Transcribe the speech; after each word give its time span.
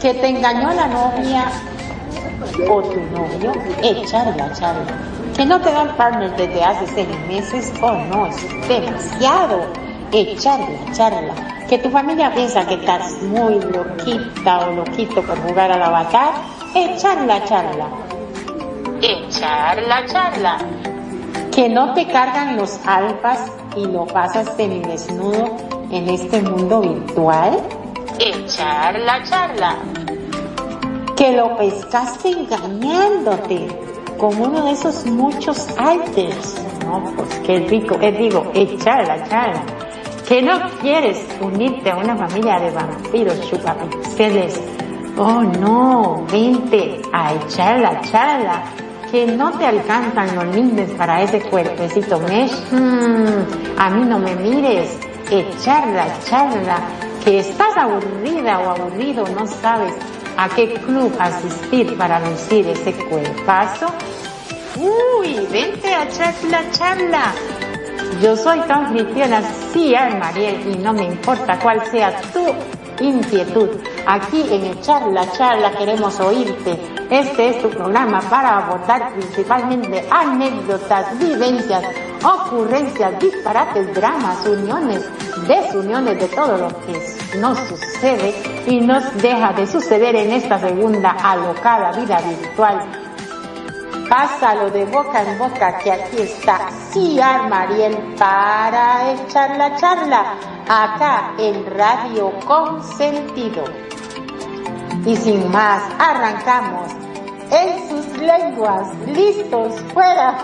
que 0.00 0.14
te 0.14 0.28
engañó 0.28 0.72
la 0.72 0.86
novia 0.86 1.46
o 2.68 2.82
tu 2.82 3.00
novio, 3.00 3.52
echarla, 3.82 4.52
charla. 4.52 4.86
Que 5.36 5.44
no 5.44 5.60
te 5.60 5.70
dan 5.70 5.96
partner 5.96 6.34
desde 6.36 6.62
hace 6.62 6.86
seis 6.88 7.08
meses, 7.28 7.72
oh 7.82 7.92
no, 7.92 8.26
es 8.26 8.68
demasiado. 8.68 9.66
Echarla, 10.12 10.92
charla. 10.92 11.34
Que 11.68 11.78
tu 11.78 11.90
familia 11.90 12.32
piensa 12.32 12.66
que 12.66 12.74
estás 12.74 13.20
muy 13.22 13.60
loquita 13.60 14.68
o 14.68 14.72
loquito 14.72 15.22
por 15.22 15.38
jugar 15.42 15.70
a 15.72 15.78
la 15.78 15.86
avatar, 15.86 16.32
echarla, 16.74 17.44
charla. 17.44 17.86
Echarla, 19.02 20.06
charla. 20.06 20.58
Que 21.54 21.68
no 21.68 21.92
te 21.94 22.06
cargan 22.06 22.56
los 22.56 22.78
alfas 22.86 23.50
y 23.76 23.86
lo 23.86 24.06
pasas 24.06 24.54
semidesnudo 24.56 25.56
en 25.90 26.08
este 26.08 26.40
mundo 26.40 26.80
virtual, 26.80 27.60
echar 28.18 28.98
la 29.00 29.22
charla. 29.24 29.76
Que 31.16 31.32
lo 31.32 31.56
pescaste 31.56 32.30
engañándote 32.30 33.68
con 34.18 34.40
uno 34.40 34.64
de 34.64 34.72
esos 34.72 35.06
muchos 35.06 35.68
alters. 35.78 36.56
No, 36.84 37.12
pues 37.16 37.28
qué 37.46 37.58
rico, 37.60 37.98
es 38.00 38.18
digo, 38.18 38.50
echar 38.54 39.06
la 39.06 39.28
charla. 39.28 39.62
Que 40.28 40.42
no 40.42 40.58
quieres 40.80 41.26
unirte 41.40 41.90
a 41.90 41.96
una 41.96 42.16
familia 42.16 42.58
de 42.58 42.70
vampiros 42.70 43.40
chupapixeles. 43.50 44.60
Oh 45.16 45.42
no, 45.42 46.24
vente 46.30 47.00
a 47.12 47.34
echar 47.34 47.80
la 47.80 48.00
charla 48.02 48.62
que 49.10 49.26
no 49.26 49.52
te 49.52 49.66
alcanzan 49.66 50.34
los 50.34 50.54
lindes 50.54 50.90
para 50.90 51.22
ese 51.22 51.40
cuerpecito 51.40 52.18
mesh, 52.20 52.52
hmm, 52.70 53.78
a 53.78 53.90
mí 53.90 54.04
no 54.04 54.18
me 54.18 54.36
mires, 54.36 54.98
echarla, 55.30 56.06
echarla, 56.20 56.78
que 57.28 57.40
estás 57.40 57.76
aburrida 57.76 58.58
o 58.60 58.70
aburrido, 58.70 59.22
no 59.34 59.46
sabes 59.46 59.92
a 60.38 60.48
qué 60.48 60.72
club 60.72 61.14
asistir 61.18 61.94
para 61.98 62.20
lucir 62.20 62.66
ese 62.66 62.94
cuerpazo. 62.94 63.86
Uy, 64.76 65.46
vente 65.52 65.94
a 65.94 66.04
echarla, 66.04 66.70
charla. 66.70 67.34
Yo 68.22 68.34
soy 68.34 68.60
tan 68.60 68.86
anfitriona, 68.86 69.42
sí, 69.74 69.94
Mariel, 70.18 70.72
y 70.72 70.78
no 70.78 70.94
me 70.94 71.04
importa 71.04 71.58
cuál 71.58 71.84
sea 71.90 72.18
tu 72.32 72.46
inquietud. 73.00 73.68
Aquí 74.06 74.44
en 74.50 74.80
Charla 74.80 75.30
Charla 75.32 75.72
queremos 75.72 76.18
oírte. 76.20 76.78
Este 77.10 77.48
es 77.50 77.62
tu 77.62 77.70
programa 77.70 78.20
para 78.28 78.58
abordar 78.58 79.12
principalmente 79.14 80.06
anécdotas, 80.10 81.18
vivencias, 81.18 81.82
ocurrencias, 82.22 83.18
disparates, 83.18 83.94
dramas, 83.94 84.46
uniones, 84.46 85.04
desuniones 85.46 86.18
de 86.18 86.28
todo 86.28 86.58
lo 86.58 86.68
que 86.80 87.38
nos 87.38 87.58
sucede 87.58 88.34
y 88.66 88.80
nos 88.80 89.02
deja 89.22 89.52
de 89.52 89.66
suceder 89.66 90.16
en 90.16 90.32
esta 90.32 90.58
segunda 90.58 91.10
alocada 91.10 91.92
vida 91.92 92.20
virtual. 92.20 93.07
Pásalo 94.08 94.70
de 94.70 94.86
boca 94.86 95.22
en 95.22 95.38
boca 95.38 95.78
que 95.78 95.92
aquí 95.92 96.22
está 96.22 96.70
Ciar 96.90 97.48
Mariel 97.48 97.94
para 98.18 99.12
echar 99.12 99.56
la 99.56 99.76
charla 99.76 100.34
acá 100.66 101.34
en 101.38 101.66
Radio 101.76 102.32
Consentido. 102.46 103.64
Y 105.04 105.14
sin 105.14 105.50
más, 105.50 105.82
arrancamos 105.98 106.90
en 107.50 107.88
sus 107.88 108.18
lenguas, 108.18 108.88
listos, 109.06 109.74
fuera. 109.92 110.38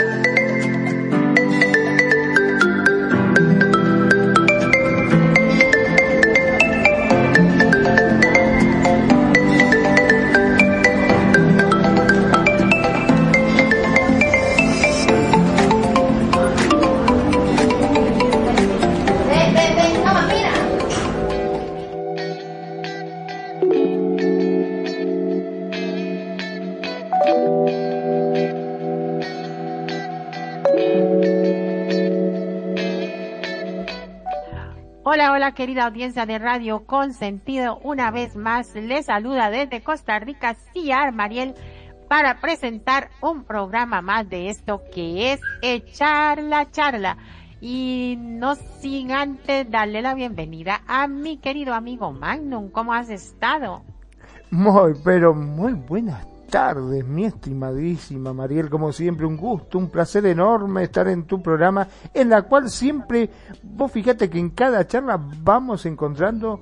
querida 35.56 35.86
audiencia 35.86 36.26
de 36.26 36.38
Radio 36.38 36.84
Consentido. 36.84 37.80
Una 37.82 38.10
vez 38.10 38.36
más 38.36 38.74
les 38.74 39.06
saluda 39.06 39.50
desde 39.50 39.82
Costa 39.82 40.18
Rica 40.18 40.54
Ciar 40.54 41.12
Mariel 41.12 41.54
para 42.08 42.40
presentar 42.40 43.08
un 43.22 43.42
programa 43.42 44.02
más 44.02 44.28
de 44.28 44.50
esto 44.50 44.82
que 44.94 45.32
es 45.32 45.40
Echar 45.62 46.42
la 46.42 46.70
Charla. 46.70 47.16
Y 47.60 48.16
no 48.18 48.54
sin 48.54 49.12
antes 49.12 49.68
darle 49.70 50.02
la 50.02 50.14
bienvenida 50.14 50.82
a 50.86 51.08
mi 51.08 51.38
querido 51.38 51.72
amigo 51.72 52.12
Magnum. 52.12 52.70
¿Cómo 52.70 52.92
has 52.92 53.08
estado? 53.08 53.82
Muy, 54.50 54.92
pero 55.02 55.34
muy 55.34 55.72
buenas 55.72 56.35
tardes, 56.46 57.04
mi 57.04 57.24
estimadísima 57.24 58.32
Mariel, 58.32 58.70
como 58.70 58.92
siempre 58.92 59.26
un 59.26 59.36
gusto, 59.36 59.78
un 59.78 59.90
placer 59.90 60.26
enorme 60.26 60.84
estar 60.84 61.08
en 61.08 61.24
tu 61.24 61.42
programa, 61.42 61.86
en 62.12 62.30
la 62.30 62.42
cual 62.42 62.70
siempre, 62.70 63.30
vos 63.62 63.90
fíjate 63.92 64.30
que 64.30 64.38
en 64.38 64.50
cada 64.50 64.86
charla 64.86 65.18
vamos 65.42 65.86
encontrando 65.86 66.60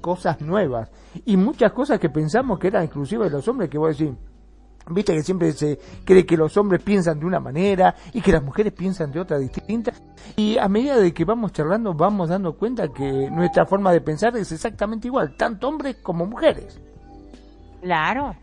cosas 0.00 0.40
nuevas 0.40 0.90
y 1.24 1.36
muchas 1.36 1.72
cosas 1.72 1.98
que 1.98 2.10
pensamos 2.10 2.58
que 2.58 2.68
eran 2.68 2.84
exclusivas 2.84 3.30
de 3.30 3.36
los 3.36 3.48
hombres, 3.48 3.70
que 3.70 3.78
vos 3.78 3.96
decís, 3.96 4.14
Viste 4.86 5.14
que 5.14 5.22
siempre 5.22 5.52
se 5.52 5.78
cree 6.04 6.26
que 6.26 6.36
los 6.36 6.56
hombres 6.58 6.82
piensan 6.82 7.18
de 7.18 7.24
una 7.24 7.40
manera 7.40 7.94
y 8.12 8.20
que 8.20 8.32
las 8.32 8.42
mujeres 8.42 8.72
piensan 8.72 9.10
de 9.10 9.20
otra 9.20 9.38
distinta. 9.38 9.92
Y 10.36 10.58
a 10.58 10.68
medida 10.68 10.98
de 10.98 11.14
que 11.14 11.24
vamos 11.24 11.52
charlando 11.52 11.94
vamos 11.94 12.28
dando 12.28 12.56
cuenta 12.56 12.88
que 12.88 13.30
nuestra 13.30 13.64
forma 13.64 13.92
de 13.92 14.02
pensar 14.02 14.36
es 14.36 14.52
exactamente 14.52 15.08
igual, 15.08 15.36
tanto 15.36 15.68
hombres 15.68 15.96
como 16.02 16.26
mujeres. 16.26 16.78
Claro, 17.80 18.34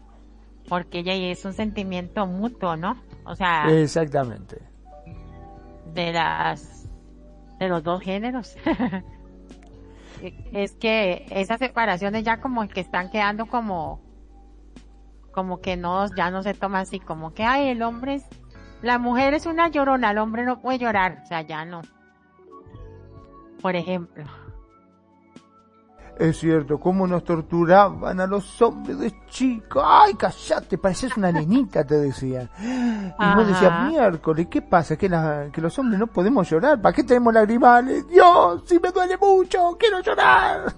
porque 0.72 1.04
ya 1.04 1.12
es 1.12 1.44
un 1.44 1.52
sentimiento 1.52 2.26
mutuo, 2.26 2.78
¿no? 2.78 2.96
O 3.26 3.36
sea, 3.36 3.66
exactamente. 3.70 4.62
De 5.94 6.14
las 6.14 6.88
de 7.59 7.68
los 7.68 7.84
dos 7.84 8.02
géneros. 8.02 8.56
es 10.54 10.72
que 10.76 11.26
esas 11.30 11.60
separaciones 11.60 12.24
ya 12.24 12.40
como 12.40 12.66
que 12.70 12.80
están 12.80 13.12
quedando 13.12 13.48
como 13.48 14.00
como 15.34 15.60
que 15.60 15.76
no 15.76 16.06
ya 16.16 16.31
no 16.31 16.42
se 16.42 16.54
toma 16.54 16.80
así 16.80 17.02
como 17.02 17.34
que 17.34 17.44
ay, 17.44 17.68
el 17.68 17.81
hombre 17.81 18.14
es 18.14 18.26
la 18.81 18.98
mujer 18.98 19.34
es 19.34 19.48
una 19.48 19.68
llorona, 19.68 20.12
el 20.12 20.20
hombre 20.20 20.46
no 20.46 20.62
puede 20.62 20.80
llorar, 20.80 21.20
o 21.26 21.28
sea, 21.28 21.42
ya 21.42 21.66
no. 21.66 21.81
Por 23.62 23.76
ejemplo. 23.76 24.24
Es 26.22 26.38
cierto, 26.38 26.80
cómo 26.80 27.08
nos 27.08 27.24
torturaban 27.24 28.20
a 28.20 28.28
los 28.28 28.62
hombres 28.62 29.00
de 29.00 29.12
chicos. 29.26 29.84
Ay, 29.84 30.14
callate, 30.14 30.78
pareces 30.78 31.18
una 31.18 31.32
nenita, 31.32 31.84
te 31.84 31.96
decían. 31.96 32.48
Y 32.62 33.36
vos 33.36 33.48
decías, 33.48 33.90
miércoles, 33.90 34.46
¿qué 34.48 34.62
pasa? 34.62 34.96
¿Que, 34.96 35.10
que 35.52 35.62
los 35.62 35.80
hombres 35.80 36.00
no 36.00 36.06
podemos 36.06 36.48
llorar. 36.48 36.80
¿Para 36.80 36.94
qué 36.94 37.04
tenemos 37.04 37.34
lagrimales? 37.34 38.08
Dios, 38.08 38.62
si 38.68 38.80
me 38.80 38.92
duele 38.92 39.18
mucho, 39.18 39.76
quiero 39.80 40.00
llorar. 40.02 40.76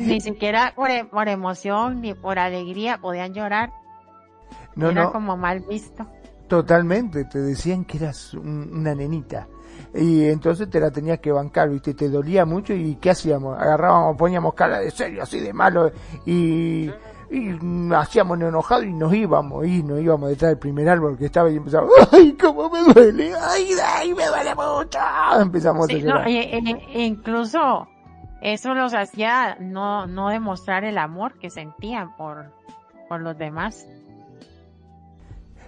ni 0.00 0.22
siquiera 0.22 0.72
por, 0.74 0.88
por, 1.10 1.28
emoción 1.28 2.00
ni 2.00 2.14
por 2.14 2.38
alegría 2.38 2.96
podían 2.96 3.34
llorar. 3.34 3.74
No, 4.74 4.88
Era 4.88 5.10
como 5.10 5.36
mal 5.36 5.60
visto. 5.68 6.06
Totalmente, 6.48 7.26
te 7.26 7.40
decían 7.40 7.84
que 7.84 7.98
eras 7.98 8.32
una 8.32 8.94
nenita 8.94 9.48
y 9.94 10.28
entonces 10.28 10.68
te 10.68 10.80
la 10.80 10.90
tenías 10.90 11.20
que 11.20 11.30
bancar, 11.30 11.70
¿viste? 11.70 11.94
Te 11.94 12.08
dolía 12.08 12.44
mucho 12.44 12.74
y 12.74 12.96
¿qué 12.96 13.10
hacíamos? 13.10 13.56
Agarrábamos, 13.58 14.16
poníamos 14.16 14.54
cara 14.54 14.80
de 14.80 14.90
serio, 14.90 15.22
así 15.22 15.38
de 15.38 15.52
malo 15.52 15.92
y, 16.26 16.90
y 17.30 17.94
hacíamos 17.94 18.40
enojado 18.40 18.82
y 18.82 18.92
nos 18.92 19.14
íbamos 19.14 19.64
y 19.66 19.84
nos 19.84 20.00
íbamos 20.00 20.30
detrás 20.30 20.50
del 20.50 20.58
primer 20.58 20.88
árbol 20.88 21.16
que 21.16 21.26
estaba 21.26 21.48
y 21.48 21.56
empezamos, 21.56 21.90
¡ay, 22.12 22.32
cómo 22.32 22.68
me 22.68 22.80
duele! 22.92 23.32
¡Ay, 23.40 23.68
ay, 23.84 24.14
me 24.14 24.26
duele 24.26 24.54
mucho! 24.54 24.98
Empezamos 25.40 25.88
a 25.88 25.92
llorar. 25.92 26.28
incluso 26.28 27.86
eso 28.40 28.74
los 28.74 28.94
hacía 28.94 29.56
no, 29.60 30.06
no 30.06 30.28
demostrar 30.28 30.84
el 30.84 30.98
amor 30.98 31.38
que 31.38 31.50
sentían 31.50 32.16
por, 32.16 32.50
por 33.08 33.20
los 33.20 33.38
demás. 33.38 33.86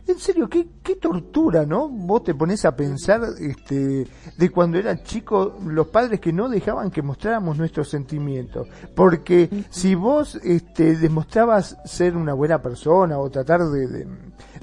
En 0.08 0.20
serio, 0.20 0.48
qué, 0.48 0.68
qué 0.84 0.96
tortura, 0.96 1.66
¿no? 1.66 1.88
Vos 1.88 2.22
te 2.22 2.34
pones 2.34 2.64
a 2.64 2.76
pensar 2.76 3.22
este, 3.40 4.06
de 4.36 4.50
cuando 4.50 4.78
era 4.78 5.02
chico, 5.02 5.58
los 5.66 5.88
padres 5.88 6.20
que 6.20 6.32
no 6.32 6.48
dejaban 6.48 6.92
que 6.92 7.02
mostráramos 7.02 7.58
nuestros 7.58 7.88
sentimientos. 7.88 8.68
Porque 8.94 9.64
si 9.68 9.96
vos 9.96 10.36
este, 10.44 10.96
demostrabas 10.96 11.76
ser 11.84 12.16
una 12.16 12.34
buena 12.34 12.62
persona 12.62 13.18
o 13.18 13.28
tratar 13.30 13.64
de, 13.64 14.06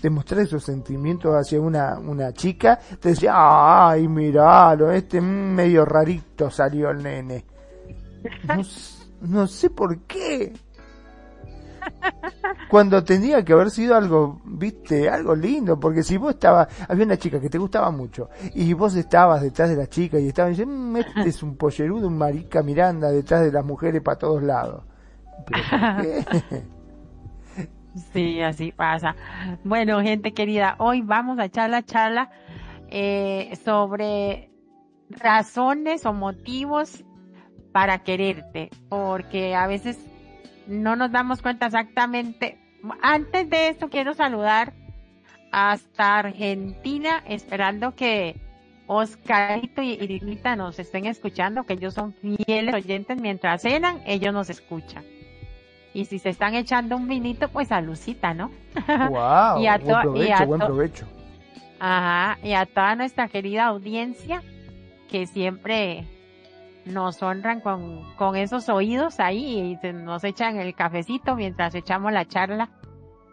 de, 0.02 0.10
mostrar 0.10 0.42
esos 0.42 0.64
sentimientos 0.64 1.34
hacia 1.36 1.60
una, 1.60 2.00
una 2.00 2.32
chica, 2.32 2.80
te 3.02 3.10
decía, 3.10 3.34
ay, 3.36 4.08
miralo, 4.08 4.92
este 4.92 5.20
medio 5.20 5.84
rarito 5.84 6.50
salió 6.50 6.90
el 6.90 7.04
nene. 7.04 7.44
no 9.22 9.46
sé 9.48 9.70
por 9.70 10.00
qué 10.04 10.54
cuando 12.70 13.04
tenía 13.04 13.44
que 13.44 13.54
haber 13.54 13.70
sido 13.70 13.96
algo, 13.96 14.42
viste, 14.46 15.10
algo 15.10 15.36
lindo, 15.36 15.80
porque 15.80 16.04
si 16.04 16.18
vos 16.18 16.34
estabas, 16.34 16.68
había 16.88 17.06
una 17.06 17.18
chica 17.18 17.40
que 17.40 17.50
te 17.50 17.58
gustaba 17.58 17.92
mucho, 17.92 18.30
y 18.56 18.74
vos 18.74 18.96
estabas 18.96 19.42
detrás 19.42 19.70
de 19.70 19.76
la 19.76 19.88
chica 19.88 20.20
y 20.20 20.28
estabas 20.28 20.52
diciendo, 20.52 20.76
mm, 20.76 20.98
este 20.98 21.30
es 21.30 21.44
un 21.44 21.56
pollerudo, 21.56 22.08
un 22.08 22.18
marica 22.18 22.64
Miranda 22.64 23.12
detrás 23.12 23.44
de 23.44 23.52
las 23.52 23.66
mujeres 23.66 24.02
para 24.02 24.18
todos 24.18 24.42
lados. 24.42 24.84
Sí, 28.12 28.42
así 28.42 28.72
pasa. 28.72 29.16
Bueno, 29.64 30.02
gente 30.02 30.34
querida, 30.34 30.76
hoy 30.80 31.02
vamos 31.04 31.38
a 31.38 31.46
echar 31.46 31.70
la 31.70 31.84
charla 31.84 32.32
eh, 32.90 33.56
sobre 33.64 34.50
razones 35.10 36.06
o 36.08 36.14
motivos 36.14 37.04
para 37.72 38.00
quererte, 38.00 38.72
porque 38.90 39.54
a 39.54 39.68
veces 39.68 39.98
no 40.68 40.96
nos 40.96 41.12
damos 41.12 41.42
cuenta 41.42 41.68
exactamente. 41.68 42.58
Antes 43.02 43.50
de 43.50 43.70
esto 43.70 43.90
quiero 43.90 44.14
saludar 44.14 44.74
hasta 45.52 46.18
Argentina, 46.18 47.24
esperando 47.28 47.96
que 47.96 48.36
Oscarito 48.88 49.82
y 49.82 49.92
Irinita 49.92 50.56
nos 50.56 50.80
estén 50.80 51.06
escuchando, 51.06 51.64
que 51.64 51.74
ellos 51.74 51.94
son 51.94 52.14
fieles 52.14 52.74
oyentes 52.74 53.20
mientras 53.22 53.62
cenan, 53.62 54.02
ellos 54.06 54.34
nos 54.34 54.50
escuchan. 54.50 55.04
Y 55.94 56.06
si 56.06 56.18
se 56.18 56.30
están 56.30 56.56
echando 56.56 56.98
un 56.98 57.08
vinito, 57.08 57.50
pues 57.50 57.72
a 57.72 57.80
Lucita, 57.82 58.34
¿no? 58.34 58.52
Wow, 59.10 59.62
y 59.62 59.68
a 59.68 59.78
buen 59.78 60.02
provecho, 60.02 60.48
buen 60.48 60.62
provecho. 60.62 61.06
Ajá, 61.80 62.40
y 62.44 62.54
a 62.54 62.66
toda 62.66 62.96
nuestra 62.96 63.28
querida 63.28 63.66
audiencia 63.66 64.42
que 65.10 65.28
siempre 65.28 66.06
nos 66.86 67.22
honran 67.24 67.62
con, 67.62 68.04
con 68.16 68.36
esos 68.36 68.70
oídos 68.70 69.20
ahí 69.20 69.78
y 69.84 69.94
nos 69.94 70.24
echan 70.24 70.58
el 70.58 70.76
cafecito 70.76 71.36
mientras 71.36 71.76
echamos 71.76 72.12
la 72.12 72.26
charla. 72.26 72.70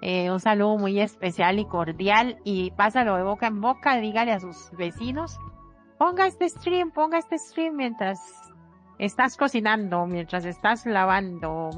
Eh, 0.02 0.30
un 0.30 0.40
saludo 0.40 0.78
muy 0.78 1.00
especial 1.00 1.58
y 1.58 1.66
cordial 1.66 2.38
y 2.44 2.70
pásalo 2.70 3.16
de 3.16 3.22
boca 3.22 3.48
en 3.48 3.60
boca, 3.60 3.96
dígale 3.96 4.32
a 4.32 4.40
sus 4.40 4.70
vecinos, 4.72 5.38
ponga 5.98 6.26
este 6.26 6.48
stream, 6.48 6.90
ponga 6.90 7.18
este 7.18 7.38
stream 7.38 7.76
mientras 7.76 8.18
estás 8.98 9.36
cocinando, 9.36 10.06
mientras 10.06 10.46
estás 10.46 10.86
lavando, 10.86 11.68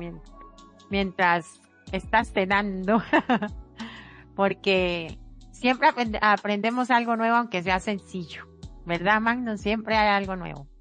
mientras 0.88 1.60
estás 1.90 2.32
cenando, 2.32 3.02
porque 4.36 5.18
siempre 5.50 5.88
aprendemos 6.20 6.92
algo 6.92 7.16
nuevo 7.16 7.36
aunque 7.36 7.62
sea 7.62 7.80
sencillo, 7.80 8.46
¿verdad 8.86 9.20
Magno? 9.20 9.56
Siempre 9.56 9.96
hay 9.96 10.10
algo 10.10 10.36
nuevo 10.36 10.71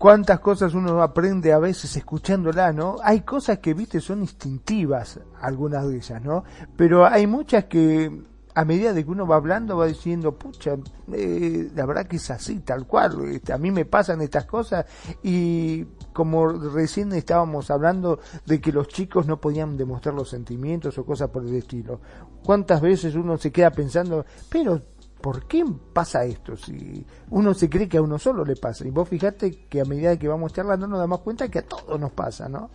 cuántas 0.00 0.40
cosas 0.40 0.72
uno 0.72 1.02
aprende 1.02 1.52
a 1.52 1.58
veces 1.58 1.94
escuchándola, 1.94 2.72
¿no? 2.72 2.96
Hay 3.04 3.20
cosas 3.20 3.58
que, 3.58 3.74
viste, 3.74 4.00
son 4.00 4.22
instintivas, 4.22 5.20
algunas 5.42 5.86
de 5.86 5.96
ellas, 5.96 6.22
¿no? 6.22 6.42
Pero 6.74 7.04
hay 7.04 7.26
muchas 7.26 7.66
que 7.66 8.10
a 8.54 8.64
medida 8.64 8.94
de 8.94 9.04
que 9.04 9.10
uno 9.10 9.26
va 9.26 9.36
hablando 9.36 9.76
va 9.76 9.86
diciendo, 9.86 10.38
pucha, 10.38 10.78
eh, 11.12 11.70
la 11.74 11.84
verdad 11.84 12.06
que 12.06 12.16
es 12.16 12.30
así, 12.30 12.60
tal 12.60 12.86
cual, 12.86 13.28
este, 13.28 13.52
a 13.52 13.58
mí 13.58 13.70
me 13.70 13.84
pasan 13.84 14.22
estas 14.22 14.46
cosas 14.46 14.86
y 15.22 15.84
como 16.14 16.48
recién 16.48 17.12
estábamos 17.12 17.70
hablando 17.70 18.20
de 18.46 18.58
que 18.58 18.72
los 18.72 18.88
chicos 18.88 19.26
no 19.26 19.38
podían 19.38 19.76
demostrar 19.76 20.14
los 20.14 20.30
sentimientos 20.30 20.96
o 20.96 21.04
cosas 21.04 21.28
por 21.28 21.44
el 21.44 21.54
estilo, 21.54 22.00
¿cuántas 22.42 22.80
veces 22.80 23.14
uno 23.16 23.36
se 23.36 23.52
queda 23.52 23.70
pensando, 23.70 24.24
pero 24.48 24.80
¿por 25.20 25.46
qué 25.46 25.64
pasa 25.92 26.24
esto? 26.24 26.56
Si 26.56 27.06
uno 27.30 27.54
se 27.54 27.68
cree 27.68 27.88
que 27.88 27.98
a 27.98 28.02
uno 28.02 28.18
solo 28.18 28.44
le 28.44 28.56
pasa. 28.56 28.86
Y 28.86 28.90
vos 28.90 29.08
fijate 29.08 29.66
que 29.68 29.80
a 29.80 29.84
medida 29.84 30.16
que 30.16 30.28
vamos 30.28 30.52
charlando 30.52 30.86
nos 30.86 30.98
damos 30.98 31.20
cuenta 31.20 31.48
que 31.48 31.60
a 31.60 31.66
todos 31.66 31.98
nos 31.98 32.12
pasa, 32.12 32.48
¿no? 32.48 32.70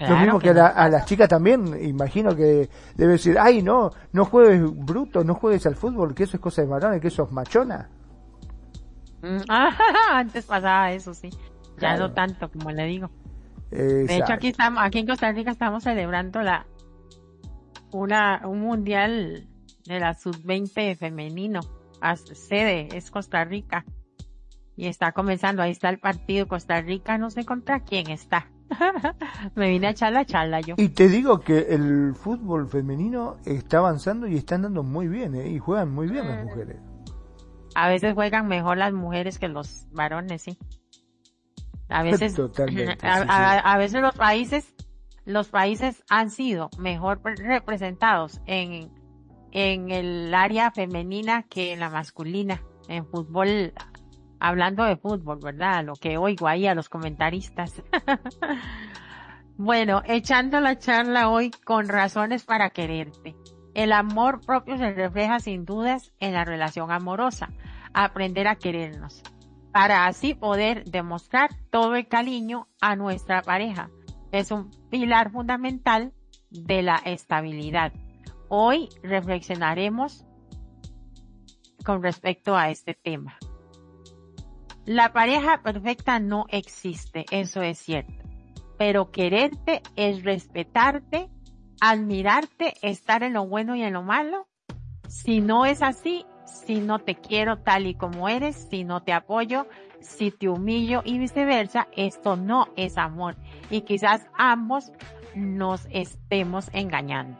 Lo 0.00 0.16
mismo 0.16 0.38
que, 0.38 0.50
a, 0.50 0.88
las 0.88 1.06
chicas 1.06 1.28
también, 1.28 1.76
imagino 1.82 2.34
que 2.34 2.68
debe 2.94 3.12
decir, 3.12 3.36
ay 3.38 3.62
no, 3.62 3.90
no 4.12 4.24
juegues 4.24 4.62
bruto, 4.76 5.24
no 5.24 5.34
juegues 5.34 5.66
al 5.66 5.74
fútbol, 5.74 6.14
que 6.14 6.24
eso 6.24 6.36
es 6.36 6.40
cosa 6.40 6.62
de 6.62 6.68
varones, 6.68 7.00
que 7.00 7.08
eso 7.08 7.24
es 7.24 7.32
machona. 7.32 7.88
Mm, 9.22 9.38
antes 10.12 10.44
pasaba 10.46 10.92
eso, 10.92 11.14
sí. 11.14 11.30
Ya 11.80 11.96
no 11.96 12.12
tanto, 12.12 12.50
como 12.50 12.70
le 12.70 12.84
digo. 12.86 13.10
De 13.70 14.16
hecho, 14.16 14.32
aquí 14.32 14.48
estamos, 14.48 14.82
aquí 14.82 15.00
en 15.00 15.06
Costa 15.06 15.30
Rica 15.32 15.50
estamos 15.50 15.84
celebrando 15.84 16.42
la 16.42 16.66
una 17.90 18.42
un 18.44 18.60
mundial 18.60 19.47
de 19.88 20.00
la 20.00 20.14
sub-20 20.14 20.96
femenino. 20.96 21.60
Sede 22.32 22.88
es 22.96 23.10
Costa 23.10 23.44
Rica. 23.44 23.84
Y 24.76 24.86
está 24.86 25.10
comenzando, 25.10 25.62
ahí 25.62 25.72
está 25.72 25.88
el 25.88 25.98
partido 25.98 26.46
Costa 26.46 26.80
Rica, 26.80 27.18
no 27.18 27.30
sé 27.30 27.44
contra 27.44 27.80
quién 27.80 28.10
está. 28.10 28.48
Me 29.56 29.70
vine 29.70 29.88
a 29.88 29.90
echar 29.90 30.12
la 30.12 30.24
charla 30.24 30.60
yo. 30.60 30.74
Y 30.78 30.90
te 30.90 31.08
digo 31.08 31.40
que 31.40 31.58
el 31.70 32.14
fútbol 32.14 32.68
femenino 32.68 33.38
está 33.44 33.78
avanzando 33.78 34.28
y 34.28 34.36
está 34.36 34.54
andando 34.54 34.84
muy 34.84 35.08
bien, 35.08 35.34
¿eh? 35.34 35.48
y 35.48 35.58
juegan 35.58 35.92
muy 35.92 36.06
bien 36.08 36.28
las 36.28 36.44
mm. 36.44 36.48
mujeres. 36.48 36.76
A 37.74 37.88
veces 37.88 38.14
juegan 38.14 38.46
mejor 38.46 38.76
las 38.76 38.92
mujeres 38.92 39.38
que 39.38 39.48
los 39.48 39.86
varones, 39.90 40.42
sí. 40.42 40.58
A 41.88 42.02
veces, 42.02 42.34
Totalmente, 42.36 42.98
a, 43.02 43.78
veces 43.78 44.00
los 44.00 44.14
países, 44.14 44.74
los 45.24 45.48
países 45.48 46.04
han 46.08 46.30
sido 46.30 46.70
mejor 46.78 47.20
representados 47.22 48.40
en 48.46 48.90
en 49.52 49.90
el 49.90 50.34
área 50.34 50.70
femenina 50.70 51.44
que 51.44 51.72
en 51.72 51.80
la 51.80 51.90
masculina. 51.90 52.62
En 52.88 53.06
fútbol, 53.06 53.72
hablando 54.40 54.84
de 54.84 54.96
fútbol, 54.96 55.38
¿verdad? 55.42 55.84
Lo 55.84 55.94
que 55.94 56.16
oigo 56.16 56.48
ahí 56.48 56.66
a 56.66 56.74
los 56.74 56.88
comentaristas. 56.88 57.82
bueno, 59.56 60.02
echando 60.06 60.60
la 60.60 60.78
charla 60.78 61.28
hoy 61.28 61.50
con 61.50 61.88
razones 61.88 62.44
para 62.44 62.70
quererte. 62.70 63.36
El 63.74 63.92
amor 63.92 64.40
propio 64.40 64.78
se 64.78 64.92
refleja 64.92 65.38
sin 65.38 65.64
dudas 65.64 66.12
en 66.18 66.32
la 66.32 66.44
relación 66.44 66.90
amorosa. 66.90 67.50
Aprender 67.92 68.48
a 68.48 68.56
querernos. 68.56 69.22
Para 69.72 70.06
así 70.06 70.34
poder 70.34 70.84
demostrar 70.84 71.50
todo 71.70 71.94
el 71.94 72.08
cariño 72.08 72.68
a 72.80 72.96
nuestra 72.96 73.42
pareja. 73.42 73.90
Es 74.32 74.50
un 74.50 74.70
pilar 74.90 75.30
fundamental 75.30 76.12
de 76.50 76.82
la 76.82 76.96
estabilidad 77.04 77.92
Hoy 78.48 78.88
reflexionaremos 79.02 80.24
con 81.84 82.02
respecto 82.02 82.56
a 82.56 82.70
este 82.70 82.94
tema. 82.94 83.38
La 84.86 85.12
pareja 85.12 85.62
perfecta 85.62 86.18
no 86.18 86.46
existe, 86.48 87.26
eso 87.30 87.60
es 87.60 87.78
cierto. 87.78 88.24
Pero 88.78 89.10
quererte 89.10 89.82
es 89.96 90.24
respetarte, 90.24 91.28
admirarte, 91.80 92.74
estar 92.80 93.22
en 93.22 93.34
lo 93.34 93.46
bueno 93.46 93.76
y 93.76 93.82
en 93.82 93.92
lo 93.92 94.02
malo. 94.02 94.48
Si 95.06 95.40
no 95.40 95.66
es 95.66 95.82
así, 95.82 96.24
si 96.46 96.80
no 96.80 97.00
te 97.00 97.16
quiero 97.16 97.58
tal 97.58 97.86
y 97.86 97.94
como 97.94 98.30
eres, 98.30 98.68
si 98.70 98.84
no 98.84 99.02
te 99.02 99.12
apoyo, 99.12 99.66
si 100.00 100.30
te 100.30 100.48
humillo 100.48 101.02
y 101.04 101.18
viceversa, 101.18 101.88
esto 101.94 102.36
no 102.36 102.68
es 102.76 102.96
amor. 102.96 103.36
Y 103.70 103.82
quizás 103.82 104.26
ambos 104.38 104.92
nos 105.34 105.86
estemos 105.90 106.70
engañando. 106.72 107.36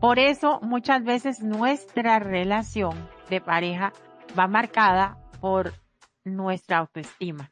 Por 0.00 0.18
eso 0.18 0.60
muchas 0.62 1.04
veces 1.04 1.42
nuestra 1.42 2.18
relación 2.18 2.96
de 3.28 3.42
pareja 3.42 3.92
va 4.38 4.48
marcada 4.48 5.18
por 5.40 5.74
nuestra 6.24 6.78
autoestima. 6.78 7.50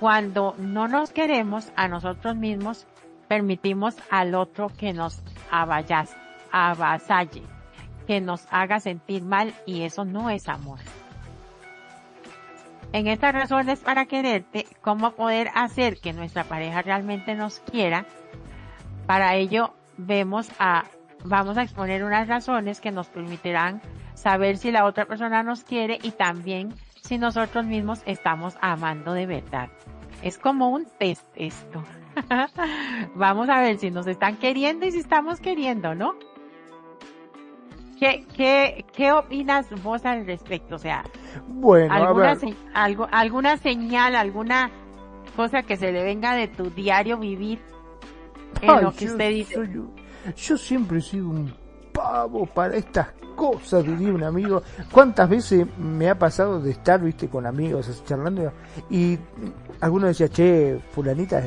Cuando 0.00 0.54
no 0.58 0.88
nos 0.88 1.12
queremos 1.12 1.70
a 1.76 1.86
nosotros 1.86 2.34
mismos, 2.34 2.86
permitimos 3.28 3.96
al 4.10 4.34
otro 4.34 4.68
que 4.68 4.94
nos 4.94 5.22
avasalle, 5.50 7.42
que 8.06 8.22
nos 8.22 8.46
haga 8.50 8.80
sentir 8.80 9.22
mal 9.22 9.54
y 9.66 9.82
eso 9.82 10.06
no 10.06 10.30
es 10.30 10.48
amor. 10.48 10.78
En 12.92 13.06
estas 13.06 13.34
razones 13.34 13.80
para 13.80 14.06
quererte, 14.06 14.66
cómo 14.80 15.10
poder 15.10 15.50
hacer 15.54 15.98
que 16.00 16.12
nuestra 16.12 16.44
pareja 16.44 16.80
realmente 16.80 17.34
nos 17.34 17.58
quiera, 17.60 18.06
para 19.06 19.34
ello 19.34 19.74
vemos 19.96 20.50
a 20.58 20.84
vamos 21.24 21.56
a 21.56 21.62
exponer 21.62 22.04
unas 22.04 22.28
razones 22.28 22.80
que 22.80 22.90
nos 22.90 23.08
permitirán 23.08 23.80
saber 24.14 24.56
si 24.58 24.70
la 24.70 24.84
otra 24.84 25.06
persona 25.06 25.42
nos 25.42 25.64
quiere 25.64 25.98
y 26.02 26.12
también 26.12 26.74
si 27.02 27.18
nosotros 27.18 27.64
mismos 27.64 28.02
estamos 28.06 28.56
amando 28.60 29.12
de 29.12 29.26
verdad. 29.26 29.68
Es 30.22 30.38
como 30.38 30.68
un 30.68 30.86
test 30.98 31.26
esto. 31.34 31.82
vamos 33.14 33.48
a 33.48 33.60
ver 33.60 33.78
si 33.78 33.90
nos 33.90 34.06
están 34.06 34.36
queriendo 34.36 34.86
y 34.86 34.92
si 34.92 34.98
estamos 34.98 35.40
queriendo, 35.40 35.94
¿no? 35.94 36.14
¿Qué, 37.98 38.26
qué, 38.36 38.84
qué 38.92 39.12
opinas 39.12 39.66
vos 39.82 40.04
al 40.04 40.26
respecto? 40.26 40.76
O 40.76 40.78
sea, 40.78 41.04
bueno, 41.48 41.92
alguna, 41.92 42.36
algo, 42.74 43.08
alguna 43.10 43.56
señal, 43.56 44.14
alguna 44.14 44.70
cosa 45.36 45.62
que 45.62 45.76
se 45.76 45.92
le 45.92 46.02
venga 46.02 46.34
de 46.34 46.48
tu 46.48 46.70
diario 46.70 47.18
vivir 47.18 47.60
en 48.60 48.82
lo 48.82 48.92
que 48.92 49.06
usted 49.06 49.30
dice. 49.30 49.54
Yo 49.72 49.86
siempre 50.36 50.98
he 50.98 51.02
sido 51.02 51.28
un 51.28 51.52
pavo 51.92 52.46
para 52.46 52.76
estas 52.76 53.08
cosas, 53.34 53.84
diría 53.84 54.12
un 54.12 54.22
amigo. 54.22 54.62
¿Cuántas 54.90 55.28
veces 55.28 55.66
me 55.78 56.08
ha 56.08 56.18
pasado 56.18 56.60
de 56.60 56.70
estar, 56.70 57.00
viste, 57.00 57.28
con 57.28 57.46
amigos 57.46 58.02
charlando 58.04 58.52
y 58.90 59.18
alguno 59.80 60.06
decía, 60.06 60.28
che, 60.28 60.80
fulanita 60.92 61.42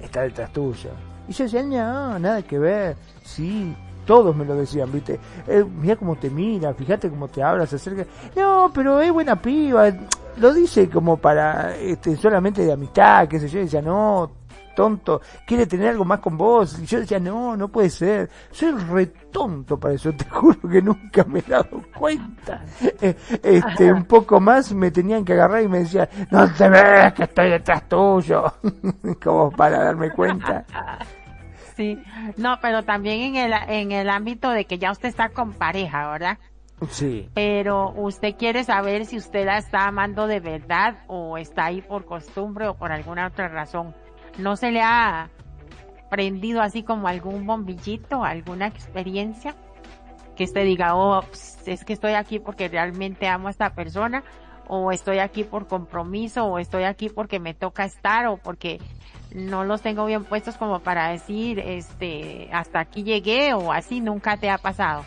está 0.00 0.22
detrás 0.22 0.52
tuya? 0.52 0.90
Y 1.28 1.32
yo 1.32 1.44
decía, 1.44 1.62
no, 1.62 2.18
nada 2.18 2.42
que 2.42 2.58
ver, 2.58 2.96
sí, 3.24 3.74
todos 4.04 4.34
me 4.34 4.44
lo 4.44 4.56
decían, 4.56 4.90
¿viste? 4.90 5.18
Eh, 5.46 5.64
mira 5.64 5.96
cómo 5.96 6.16
te 6.16 6.28
mira, 6.28 6.74
fíjate 6.74 7.08
cómo 7.08 7.28
te 7.28 7.42
habla, 7.42 7.66
se 7.66 7.76
acerca. 7.76 8.04
No, 8.36 8.70
pero 8.74 9.00
es 9.00 9.12
buena 9.12 9.40
piba. 9.40 9.92
Lo 10.38 10.52
dice 10.52 10.88
como 10.88 11.18
para, 11.18 11.76
este, 11.76 12.16
solamente 12.16 12.64
de 12.64 12.72
amistad, 12.72 13.28
qué 13.28 13.38
sé 13.38 13.48
yo. 13.48 13.60
Y 13.60 13.64
decía, 13.64 13.82
no, 13.82 14.30
tonto, 14.74 15.20
quiere 15.46 15.66
tener 15.66 15.88
algo 15.88 16.04
más 16.04 16.20
con 16.20 16.36
vos. 16.36 16.78
Y 16.78 16.86
yo 16.86 17.00
decía, 17.00 17.18
no, 17.18 17.56
no 17.56 17.68
puede 17.68 17.90
ser. 17.90 18.30
Soy 18.50 18.72
re 18.72 19.06
tonto 19.06 19.78
para 19.78 19.94
eso, 19.94 20.12
te 20.16 20.24
juro 20.24 20.60
que 20.68 20.82
nunca 20.82 21.24
me 21.24 21.40
he 21.40 21.42
dado 21.42 21.82
cuenta. 21.96 22.64
Eh, 23.00 23.16
este, 23.42 23.92
un 23.92 24.04
poco 24.04 24.40
más 24.40 24.72
me 24.72 24.90
tenían 24.90 25.24
que 25.24 25.32
agarrar 25.32 25.62
y 25.62 25.68
me 25.68 25.80
decían, 25.80 26.08
no 26.30 26.52
te 26.52 26.68
ves 26.68 27.12
que 27.14 27.24
estoy 27.24 27.50
detrás 27.50 27.88
tuyo. 27.88 28.44
como 29.22 29.50
para 29.50 29.84
darme 29.84 30.10
cuenta. 30.10 30.64
Sí, 31.74 31.98
no, 32.36 32.58
pero 32.60 32.82
también 32.82 33.34
en 33.34 33.36
el, 33.36 33.52
en 33.66 33.92
el 33.92 34.10
ámbito 34.10 34.50
de 34.50 34.66
que 34.66 34.78
ya 34.78 34.92
usted 34.92 35.08
está 35.08 35.30
con 35.30 35.54
pareja, 35.54 36.10
¿verdad? 36.10 36.38
Sí. 36.90 37.30
Pero 37.34 37.92
usted 37.96 38.34
quiere 38.36 38.64
saber 38.64 39.06
si 39.06 39.16
usted 39.16 39.46
la 39.46 39.58
está 39.58 39.86
amando 39.86 40.26
de 40.26 40.40
verdad 40.40 40.98
o 41.06 41.38
está 41.38 41.66
ahí 41.66 41.80
por 41.80 42.04
costumbre 42.04 42.68
o 42.68 42.74
por 42.74 42.92
alguna 42.92 43.26
otra 43.26 43.48
razón. 43.48 43.94
¿No 44.38 44.56
se 44.56 44.70
le 44.70 44.80
ha 44.82 45.30
prendido 46.10 46.62
así 46.62 46.82
como 46.82 47.08
algún 47.08 47.46
bombillito, 47.46 48.24
alguna 48.24 48.66
experiencia? 48.66 49.54
Que 50.36 50.44
usted 50.44 50.64
diga, 50.64 50.94
oh, 50.94 51.22
pues, 51.22 51.58
es 51.66 51.84
que 51.84 51.92
estoy 51.92 52.12
aquí 52.12 52.38
porque 52.38 52.68
realmente 52.68 53.28
amo 53.28 53.48
a 53.48 53.50
esta 53.50 53.74
persona, 53.74 54.24
o 54.66 54.90
estoy 54.90 55.18
aquí 55.18 55.44
por 55.44 55.66
compromiso, 55.66 56.46
o 56.46 56.58
estoy 56.58 56.84
aquí 56.84 57.10
porque 57.10 57.40
me 57.40 57.52
toca 57.52 57.84
estar, 57.84 58.26
o 58.26 58.38
porque 58.38 58.78
no 59.34 59.64
los 59.64 59.82
tengo 59.82 60.06
bien 60.06 60.24
puestos 60.24 60.56
como 60.56 60.80
para 60.80 61.08
decir, 61.08 61.58
este, 61.58 62.48
hasta 62.52 62.80
aquí 62.80 63.02
llegué 63.02 63.54
o 63.54 63.72
así, 63.72 64.00
nunca 64.00 64.36
te 64.36 64.50
ha 64.50 64.58
pasado. 64.58 65.04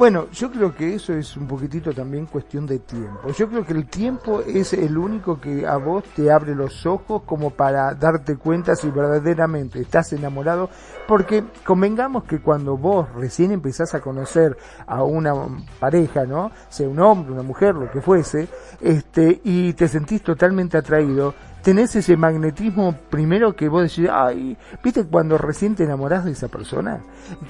Bueno, 0.00 0.30
yo 0.32 0.50
creo 0.50 0.74
que 0.74 0.94
eso 0.94 1.12
es 1.12 1.36
un 1.36 1.46
poquitito 1.46 1.92
también 1.92 2.24
cuestión 2.24 2.64
de 2.64 2.78
tiempo. 2.78 3.28
Yo 3.36 3.50
creo 3.50 3.66
que 3.66 3.74
el 3.74 3.84
tiempo 3.84 4.40
es 4.40 4.72
el 4.72 4.96
único 4.96 5.38
que 5.38 5.66
a 5.66 5.76
vos 5.76 6.04
te 6.16 6.32
abre 6.32 6.54
los 6.54 6.86
ojos 6.86 7.20
como 7.26 7.50
para 7.50 7.92
darte 7.92 8.36
cuenta 8.36 8.74
si 8.76 8.88
verdaderamente 8.88 9.78
estás 9.78 10.14
enamorado, 10.14 10.70
porque 11.06 11.44
convengamos 11.66 12.24
que 12.24 12.40
cuando 12.40 12.78
vos 12.78 13.12
recién 13.14 13.52
empezás 13.52 13.94
a 13.94 14.00
conocer 14.00 14.56
a 14.86 15.02
una 15.02 15.34
pareja, 15.78 16.24
¿no? 16.24 16.50
Sea 16.70 16.88
un 16.88 16.98
hombre, 16.98 17.34
una 17.34 17.42
mujer, 17.42 17.74
lo 17.74 17.90
que 17.90 18.00
fuese, 18.00 18.48
este, 18.80 19.42
y 19.44 19.74
te 19.74 19.86
sentís 19.86 20.22
totalmente 20.22 20.78
atraído, 20.78 21.34
tenés 21.62 21.94
ese 21.96 22.16
magnetismo 22.16 22.94
primero 23.10 23.54
que 23.54 23.68
vos 23.68 23.82
decís, 23.82 24.10
ay, 24.10 24.56
viste 24.82 25.04
cuando 25.04 25.38
recién 25.38 25.74
te 25.74 25.84
enamorás 25.84 26.24
de 26.24 26.32
esa 26.32 26.48
persona, 26.48 27.00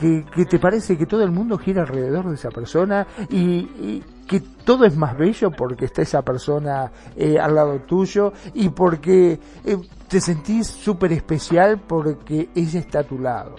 que, 0.00 0.24
que 0.34 0.44
te 0.44 0.58
parece 0.58 0.96
que 0.96 1.06
todo 1.06 1.22
el 1.22 1.30
mundo 1.30 1.58
gira 1.58 1.82
alrededor 1.82 2.28
de 2.28 2.34
esa 2.34 2.50
persona 2.50 3.06
y, 3.30 4.02
que 4.26 4.38
todo 4.64 4.84
es 4.84 4.96
más 4.96 5.18
bello 5.18 5.50
porque 5.50 5.86
está 5.86 6.02
esa 6.02 6.22
persona 6.22 6.92
eh, 7.16 7.36
al 7.40 7.52
lado 7.52 7.80
tuyo 7.80 8.32
y 8.54 8.68
porque 8.68 9.40
eh, 9.64 9.76
te 10.06 10.20
sentís 10.20 10.68
súper 10.68 11.12
especial 11.12 11.80
porque 11.80 12.48
ella 12.54 12.78
está 12.78 13.00
a 13.00 13.04
tu 13.04 13.18
lado, 13.18 13.56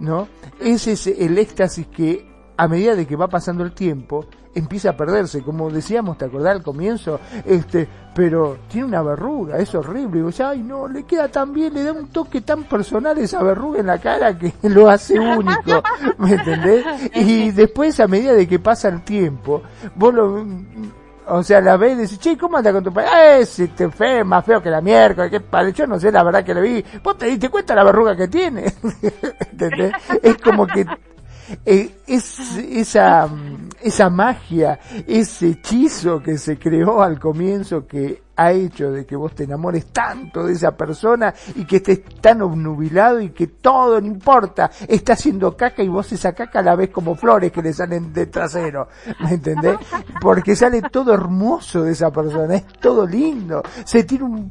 ¿no? 0.00 0.28
Ese 0.60 0.92
es 0.92 1.06
el 1.06 1.38
éxtasis 1.38 1.86
que 1.86 2.31
a 2.56 2.68
medida 2.68 2.94
de 2.94 3.06
que 3.06 3.16
va 3.16 3.28
pasando 3.28 3.64
el 3.64 3.72
tiempo, 3.72 4.26
empieza 4.54 4.90
a 4.90 4.96
perderse, 4.96 5.42
como 5.42 5.70
decíamos, 5.70 6.18
te 6.18 6.26
acordás 6.26 6.56
al 6.56 6.62
comienzo, 6.62 7.18
este, 7.44 7.88
pero 8.14 8.58
tiene 8.68 8.88
una 8.88 9.02
verruga, 9.02 9.58
es 9.58 9.74
horrible, 9.74 10.20
y 10.20 10.22
vos, 10.22 10.40
ay 10.40 10.62
no, 10.62 10.86
le 10.86 11.04
queda 11.04 11.28
tan 11.28 11.52
bien, 11.52 11.72
le 11.72 11.82
da 11.82 11.92
un 11.92 12.08
toque 12.08 12.42
tan 12.42 12.64
personal 12.64 13.16
esa 13.18 13.42
verruga 13.42 13.80
en 13.80 13.86
la 13.86 13.98
cara 13.98 14.38
que 14.38 14.52
lo 14.68 14.90
hace 14.90 15.18
único, 15.18 15.82
¿me 16.18 16.34
entendés? 16.34 16.84
Y 17.14 17.50
después 17.50 17.98
a 18.00 18.06
medida 18.06 18.34
de 18.34 18.46
que 18.46 18.58
pasa 18.58 18.88
el 18.88 19.02
tiempo, 19.02 19.62
vos 19.94 20.12
lo, 20.12 20.44
o 21.26 21.42
sea, 21.42 21.60
la 21.60 21.76
ves 21.76 21.92
y 21.92 22.00
decís, 22.02 22.18
che, 22.18 22.36
¿cómo 22.36 22.56
anda 22.56 22.72
con 22.72 22.82
tu 22.82 22.92
padre? 22.92 23.40
Eh, 23.40 23.46
si 23.46 23.68
te 23.68 23.88
fe, 23.90 24.24
más 24.24 24.44
feo 24.44 24.60
que 24.60 24.70
la 24.70 24.80
mierda, 24.80 25.30
que 25.30 25.40
padre, 25.40 25.72
yo 25.72 25.86
no 25.86 25.98
sé 25.98 26.10
la 26.10 26.24
verdad 26.24 26.44
que 26.44 26.52
le 26.52 26.60
vi. 26.60 26.84
Vos 27.02 27.16
te 27.16 27.26
diste 27.26 27.48
cuenta 27.48 27.74
la 27.74 27.84
verruga 27.84 28.16
que 28.16 28.28
tiene. 28.28 28.64
¿Entendés? 29.52 29.92
Es 30.20 30.36
como 30.38 30.66
que 30.66 30.84
eh, 31.64 31.96
es, 32.06 32.56
esa, 32.56 33.28
esa 33.80 34.10
magia, 34.10 34.78
ese 35.06 35.48
hechizo 35.48 36.22
que 36.22 36.38
se 36.38 36.58
creó 36.58 37.02
al 37.02 37.18
comienzo 37.18 37.86
que 37.86 38.22
ha 38.36 38.52
hecho 38.52 38.90
de 38.90 39.04
que 39.04 39.14
vos 39.14 39.34
te 39.34 39.44
enamores 39.44 39.86
tanto 39.86 40.44
de 40.44 40.54
esa 40.54 40.76
persona 40.76 41.34
y 41.54 41.64
que 41.64 41.76
estés 41.76 42.02
tan 42.20 42.42
obnubilado 42.42 43.20
y 43.20 43.30
que 43.30 43.46
todo 43.46 44.00
no 44.00 44.06
importa, 44.06 44.70
está 44.88 45.12
haciendo 45.12 45.56
caca 45.56 45.82
y 45.82 45.88
vos 45.88 46.10
esa 46.12 46.32
caca 46.32 46.62
la 46.62 46.74
ves 46.74 46.90
como 46.90 47.14
flores 47.14 47.52
que 47.52 47.62
le 47.62 47.72
salen 47.72 48.12
de 48.12 48.26
trasero, 48.26 48.88
¿me 49.20 49.34
entendés? 49.34 49.76
Porque 50.20 50.56
sale 50.56 50.82
todo 50.82 51.12
hermoso 51.12 51.82
de 51.82 51.92
esa 51.92 52.10
persona, 52.10 52.54
es 52.54 52.66
todo 52.80 53.06
lindo, 53.06 53.62
se 53.84 54.04
tira 54.04 54.24
un 54.24 54.50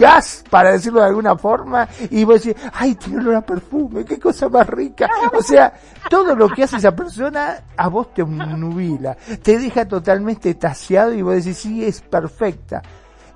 gas, 0.00 0.42
para 0.50 0.72
decirlo 0.72 1.00
de 1.00 1.06
alguna 1.06 1.36
forma, 1.36 1.86
y 2.10 2.24
vos 2.24 2.42
decís, 2.42 2.60
ay, 2.72 2.94
tiene 2.96 3.20
olor 3.20 3.36
a 3.36 3.40
perfume, 3.42 4.04
qué 4.04 4.18
cosa 4.18 4.48
más 4.48 4.66
rica. 4.66 5.08
O 5.32 5.42
sea, 5.42 5.72
todo 6.08 6.34
lo 6.34 6.48
que 6.48 6.64
hace 6.64 6.78
esa 6.78 6.96
persona 6.96 7.62
a 7.76 7.88
vos 7.88 8.12
te 8.12 8.24
nubila, 8.24 9.16
te 9.42 9.58
deja 9.58 9.86
totalmente 9.86 10.54
taseado 10.54 11.12
y 11.12 11.22
vos 11.22 11.36
decís, 11.36 11.58
sí, 11.58 11.84
es 11.84 12.00
perfecta 12.00 12.82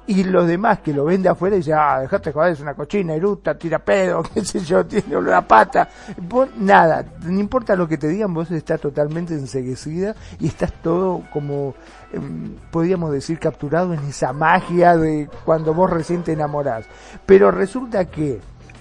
y 0.06 0.24
los 0.24 0.46
demás 0.46 0.80
que 0.80 0.92
lo 0.92 1.04
ven 1.04 1.22
de 1.22 1.30
afuera 1.30 1.56
dicen, 1.56 1.74
ah, 1.78 2.00
dejate 2.00 2.32
joder, 2.32 2.52
es 2.52 2.60
una 2.60 2.74
cochina, 2.74 3.14
eruta, 3.14 3.56
tira 3.56 3.78
pedo, 3.78 4.22
qué 4.34 4.44
sé 4.44 4.60
yo, 4.60 4.84
tiene 4.84 5.16
olor 5.16 5.34
a 5.34 5.46
pata. 5.46 5.88
Vos, 6.18 6.48
nada, 6.58 7.04
no 7.22 7.40
importa 7.40 7.74
lo 7.74 7.88
que 7.88 7.96
te 7.96 8.08
digan, 8.08 8.34
vos 8.34 8.50
estás 8.50 8.80
totalmente 8.80 9.34
enseguecida 9.34 10.14
y 10.38 10.48
estás 10.48 10.72
todo 10.82 11.22
como, 11.32 11.74
em, 12.14 12.54
podríamos 12.70 13.12
decir, 13.12 13.38
capturado 13.38 13.94
en 13.94 14.00
esa 14.00 14.32
magia 14.32 14.96
de 14.96 15.28
cuando 15.44 15.74
vos 15.74 15.90
recién 15.90 16.22
te 16.22 16.32
enamorás. 16.32 16.86
Pero 17.26 17.50
resulta 17.50 18.06
que, 18.06 18.40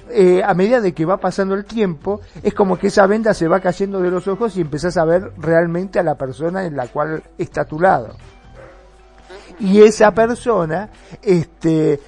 eh, 0.10 0.42
a 0.44 0.54
medida 0.54 0.82
de 0.82 0.94
que 0.94 1.06
va 1.06 1.18
pasando 1.18 1.56
el 1.56 1.66
tiempo, 1.66 2.22
es 2.42 2.54
como 2.54 2.78
que 2.78 2.88
esa 2.88 3.08
venda 3.08 3.34
se 3.34 3.48
va 3.48 3.60
cayendo 3.60 4.02
de 4.02 4.12
los 4.12 4.28
ojos 4.28 4.56
y 4.58 4.62
empezás 4.62 4.98
a 4.98 5.06
ver 5.06 5.32
realmente 5.38 6.00
a 6.00 6.04
la 6.04 6.16
persona 6.16 6.66
en 6.66 6.75
la 6.75 6.88
cual 6.88 7.24
está 7.38 7.66
tu 7.66 7.80
lado 7.80 8.16
y 9.60 9.82
esa 9.82 10.12
persona, 10.12 10.90
este, 11.22 12.00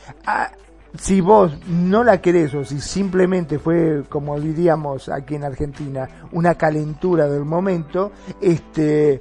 si 0.98 1.22
vos 1.22 1.53
no 1.67 2.03
la 2.03 2.22
querés 2.22 2.53
o 2.53 2.63
si 2.63 2.79
simplemente 2.79 3.60
fue, 3.60 4.03
como 4.10 4.39
diríamos 4.39 5.10
aquí 5.10 5.36
en 5.36 5.44
Argentina, 5.44 6.08
una 6.32 6.55
calentura 6.55 7.27
del 7.27 7.46
momento, 7.46 8.12
este, 8.41 9.20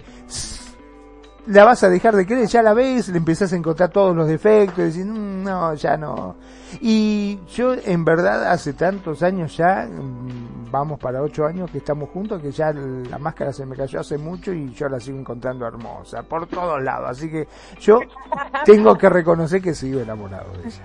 la 1.46 1.64
vas 1.64 1.82
a 1.82 1.88
dejar 1.88 2.16
de 2.16 2.26
querer, 2.26 2.46
ya 2.46 2.62
la 2.62 2.74
ves, 2.74 3.08
le 3.08 3.18
empezás 3.18 3.52
a 3.52 3.56
encontrar 3.56 3.90
todos 3.90 4.16
los 4.16 4.26
defectos, 4.26 4.78
y 4.78 4.82
decís, 4.82 5.06
mm, 5.06 5.44
no, 5.44 5.74
ya 5.74 5.96
no. 5.96 6.36
Y 6.80 7.38
yo 7.54 7.74
en 7.74 8.04
verdad 8.04 8.50
hace 8.50 8.72
tantos 8.72 9.22
años 9.22 9.56
ya, 9.56 9.86
mm, 9.86 10.70
vamos 10.70 10.98
para 10.98 11.22
ocho 11.22 11.44
años 11.44 11.70
que 11.70 11.78
estamos 11.78 12.08
juntos, 12.10 12.40
que 12.40 12.50
ya 12.50 12.72
la 12.72 13.18
máscara 13.18 13.52
se 13.52 13.66
me 13.66 13.76
cayó 13.76 14.00
hace 14.00 14.18
mucho 14.18 14.52
y 14.52 14.72
yo 14.72 14.88
la 14.88 14.98
sigo 14.98 15.18
encontrando 15.18 15.66
hermosa, 15.66 16.22
por 16.22 16.46
todos 16.46 16.82
lados. 16.82 17.10
Así 17.10 17.30
que 17.30 17.46
yo 17.80 18.00
tengo 18.64 18.96
que 18.96 19.08
reconocer 19.08 19.60
que 19.60 19.74
sigo 19.74 20.00
enamorado 20.00 20.50
de 20.54 20.68
ella. 20.68 20.82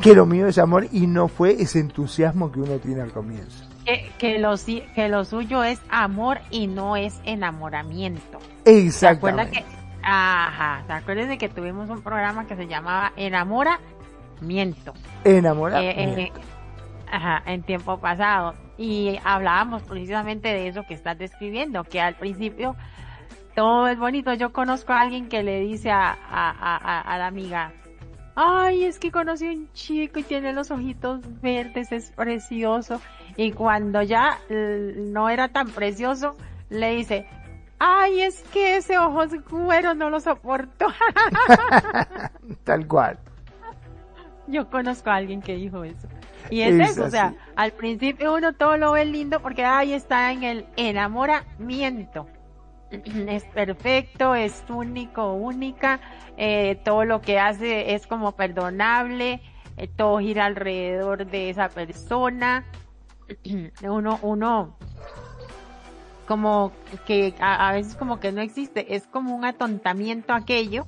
Que 0.00 0.12
lo 0.12 0.26
mío 0.26 0.48
es 0.48 0.58
amor 0.58 0.86
y 0.90 1.06
no 1.06 1.28
fue 1.28 1.52
ese 1.62 1.78
entusiasmo 1.78 2.50
que 2.50 2.60
uno 2.60 2.78
tiene 2.78 3.00
al 3.00 3.12
comienzo. 3.12 3.64
Que, 3.84 4.10
que, 4.18 4.38
lo, 4.38 4.54
que 4.94 5.08
lo 5.08 5.24
suyo 5.24 5.62
es 5.62 5.80
amor 5.88 6.38
y 6.50 6.66
no 6.66 6.96
es 6.96 7.20
enamoramiento. 7.24 8.38
Exactamente. 8.64 9.64
Ajá, 10.06 10.84
¿te 10.86 10.92
acuerdas 10.92 11.28
de 11.28 11.38
que 11.38 11.48
tuvimos 11.48 11.88
un 11.88 12.02
programa 12.02 12.46
que 12.46 12.56
se 12.56 12.66
llamaba 12.66 13.14
Enamoramiento? 13.16 14.92
Enamoramiento. 15.24 16.20
Eh, 16.20 16.24
eh, 16.24 16.32
ajá, 17.10 17.42
en 17.46 17.62
tiempo 17.62 17.98
pasado. 17.98 18.54
Y 18.76 19.18
hablábamos 19.24 19.82
precisamente 19.84 20.48
de 20.48 20.68
eso 20.68 20.82
que 20.82 20.92
estás 20.92 21.16
describiendo, 21.16 21.84
que 21.84 22.02
al 22.02 22.16
principio 22.16 22.76
todo 23.54 23.88
es 23.88 23.98
bonito. 23.98 24.34
Yo 24.34 24.52
conozco 24.52 24.92
a 24.92 25.00
alguien 25.00 25.28
que 25.28 25.42
le 25.42 25.60
dice 25.60 25.90
a, 25.90 26.12
a, 26.12 27.00
a, 27.00 27.18
la 27.18 27.26
amiga, 27.26 27.72
ay, 28.34 28.84
es 28.84 28.98
que 28.98 29.10
conocí 29.10 29.46
a 29.46 29.52
un 29.52 29.72
chico 29.72 30.18
y 30.18 30.24
tiene 30.24 30.52
los 30.52 30.70
ojitos 30.70 31.20
verdes, 31.40 31.92
es 31.92 32.10
precioso. 32.10 33.00
Y 33.38 33.52
cuando 33.52 34.02
ya 34.02 34.38
no 34.50 35.30
era 35.30 35.48
tan 35.48 35.68
precioso, 35.70 36.36
le 36.68 36.94
dice, 36.96 37.26
ay, 37.78 38.22
es 38.22 38.42
que 38.52 38.76
ese 38.76 38.98
ojos 38.98 39.30
cuero 39.48 39.94
no 39.94 40.10
lo 40.10 40.20
soporto. 40.20 40.86
Tal 42.64 42.86
cual. 42.86 43.18
Yo 44.46 44.68
conozco 44.68 45.10
a 45.10 45.16
alguien 45.16 45.40
que 45.40 45.54
dijo 45.54 45.84
eso. 45.84 46.06
y 46.50 46.60
es, 46.60 46.90
eso, 46.90 47.04
o 47.04 47.10
sea, 47.10 47.34
al 47.56 47.72
principio 47.72 48.34
uno 48.34 48.52
todo 48.52 48.76
lo 48.76 48.92
ve 48.92 49.04
lindo 49.04 49.40
porque 49.40 49.64
ahí 49.64 49.92
está 49.92 50.32
en 50.32 50.42
el 50.42 50.66
enamoramiento. 50.76 52.26
Es 53.28 53.44
perfecto, 53.46 54.34
es 54.34 54.62
único, 54.68 55.32
única, 55.32 56.00
eh, 56.36 56.80
todo 56.84 57.04
lo 57.04 57.20
que 57.20 57.38
hace 57.38 57.94
es 57.94 58.06
como 58.06 58.32
perdonable, 58.32 59.40
eh, 59.76 59.88
todo 59.88 60.18
gira 60.18 60.44
alrededor 60.44 61.26
de 61.26 61.50
esa 61.50 61.68
persona. 61.68 62.64
uno, 63.82 64.18
uno, 64.22 64.76
como 66.24 66.72
que 67.06 67.34
a, 67.40 67.72
veces 67.72 67.94
como 67.94 68.20
que 68.20 68.32
no 68.32 68.40
existe, 68.40 68.94
es 68.94 69.06
como 69.06 69.34
un 69.34 69.44
atontamiento 69.44 70.32
aquello 70.32 70.86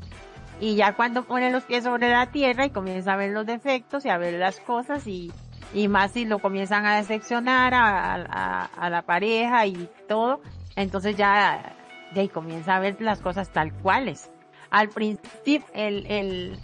y 0.61 0.76
ya 0.76 0.95
cuando 0.95 1.25
pone 1.25 1.50
los 1.50 1.64
pies 1.64 1.85
sobre 1.85 2.11
la 2.11 2.31
tierra 2.31 2.66
y 2.66 2.71
comienza 2.71 3.12
a 3.12 3.16
ver 3.16 3.33
los 3.33 3.47
defectos 3.47 4.05
y 4.05 4.09
a 4.09 4.19
ver 4.19 4.35
las 4.35 4.61
cosas 4.61 5.07
y, 5.07 5.31
y 5.75 5.88
más 5.88 6.12
si 6.12 6.25
lo 6.25 6.38
comienzan 6.38 6.87
a 6.87 6.97
decepcionar 6.97 7.75
a, 7.75 8.64
a, 8.64 8.90
la 8.90 9.02
pareja 9.02 9.66
y 9.66 9.88
todo, 10.09 10.40
entonces 10.75 11.16
ya 11.16 11.76
comienza 12.33 12.76
a 12.76 12.81
ver 12.81 12.97
las 13.00 13.21
cosas 13.21 13.50
tal 13.50 13.73
cuales. 13.75 14.31
Al 14.71 14.88
principio, 14.88 15.66
el, 15.75 16.07
el, 16.07 16.59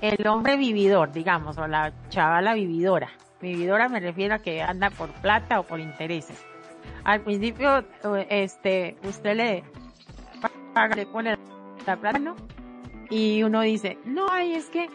el 0.00 0.26
hombre 0.26 0.56
vividor, 0.56 1.12
digamos, 1.12 1.58
o 1.58 1.66
la 1.66 1.92
chavala 2.08 2.54
vividora. 2.54 3.10
Vividora 3.40 3.88
me 3.88 4.00
refiero 4.00 4.36
a 4.36 4.38
que 4.38 4.62
anda 4.62 4.90
por 4.90 5.10
plata 5.14 5.58
o 5.58 5.64
por 5.64 5.80
intereses. 5.80 6.42
Al 7.04 7.22
principio, 7.22 7.84
este, 8.28 8.96
usted 9.04 9.36
le 9.36 9.64
paga, 10.72 10.96
le 10.96 11.06
pone 11.06 11.36
la 11.86 11.96
plata, 11.96 12.18
¿no? 12.18 12.34
y 13.10 13.42
uno 13.42 13.60
dice, 13.60 13.98
no, 14.04 14.26
ay, 14.30 14.54
es 14.54 14.68
que 14.70 14.88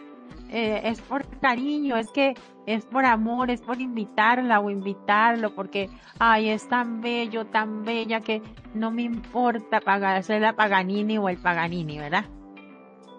eh, 0.50 0.80
es 0.84 1.00
por 1.00 1.24
cariño, 1.40 1.96
es 1.96 2.10
que 2.10 2.34
es 2.66 2.84
por 2.86 3.04
amor, 3.04 3.50
es 3.50 3.60
por 3.62 3.80
invitarla 3.80 4.60
o 4.60 4.70
invitarlo, 4.70 5.54
porque, 5.54 5.88
ay, 6.18 6.50
es 6.50 6.68
tan 6.68 7.00
bello, 7.00 7.46
tan 7.46 7.84
bella 7.84 8.20
que 8.20 8.42
no 8.74 8.90
me 8.90 9.02
importa 9.02 9.80
pagarse 9.80 10.38
la 10.40 10.54
Paganini 10.54 11.18
o 11.18 11.28
el 11.28 11.38
Paganini, 11.38 11.98
¿verdad? 11.98 12.24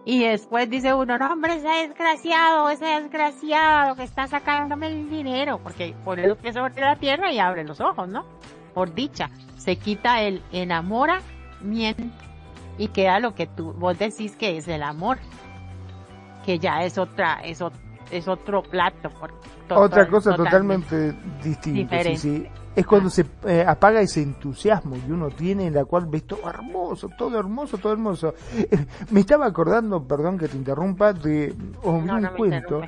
Y 0.04 0.24
después 0.24 0.70
dice 0.70 0.94
uno, 0.94 1.18
no, 1.18 1.32
hombre, 1.32 1.56
ese 1.56 1.88
desgraciado, 1.88 2.70
ese 2.70 2.86
desgraciado 2.86 3.96
que 3.96 4.04
está 4.04 4.28
sacándome 4.28 4.88
el 4.88 5.10
dinero, 5.10 5.60
porque 5.62 5.96
por 6.04 6.20
eso 6.20 6.38
que 6.38 6.54
sobre 6.54 6.82
la 6.82 6.96
tierra 6.96 7.32
y 7.32 7.40
abre 7.40 7.64
los 7.64 7.80
ojos, 7.80 8.08
¿no? 8.08 8.26
Por 8.74 8.94
dicha, 8.94 9.30
se 9.58 9.76
quita 9.76 10.22
el 10.22 10.42
enamoramiento 10.52 12.04
y 12.78 12.88
queda 12.88 13.20
lo 13.20 13.36
que 13.36 13.48
tú 13.48 13.74
vos 13.74 13.98
decís 13.98 14.36
que 14.36 14.58
es 14.58 14.68
el 14.68 14.84
amor 14.84 15.18
que 16.46 16.58
ya 16.58 16.84
es 16.84 16.98
otra 16.98 17.42
es, 17.44 17.64
es 18.12 18.28
otro 18.28 18.64
plato 18.64 19.10
por, 19.10 19.34
otra 19.70 20.08
cosa 20.08 20.36
totalmente, 20.36 21.14
distinta 21.44 22.04
sí, 22.04 22.18
sí. 22.18 22.48
es 22.76 22.86
cuando 22.86 23.10
se 23.10 23.26
eh, 23.46 23.64
apaga 23.66 24.02
ese 24.02 24.22
entusiasmo 24.22 24.98
y 24.98 25.12
uno 25.12 25.30
tiene 25.30 25.68
en 25.68 25.76
la 25.76 25.86
cual 25.86 26.08
ves 26.08 26.26
todo 26.26 26.50
hermoso 26.50 27.10
todo 27.18 27.40
hermoso 27.40 27.78
todo 27.78 27.94
hermoso. 27.94 28.34
Me 29.12 29.22
estaba 29.22 29.46
acordando 29.46 30.04
perdón 30.04 30.38
que 30.38 30.48
te 30.48 30.58
interrumpa 30.58 31.14
de 31.14 31.56
un 31.84 32.06
no, 32.06 32.20
no 32.20 32.34
cuento 32.34 32.82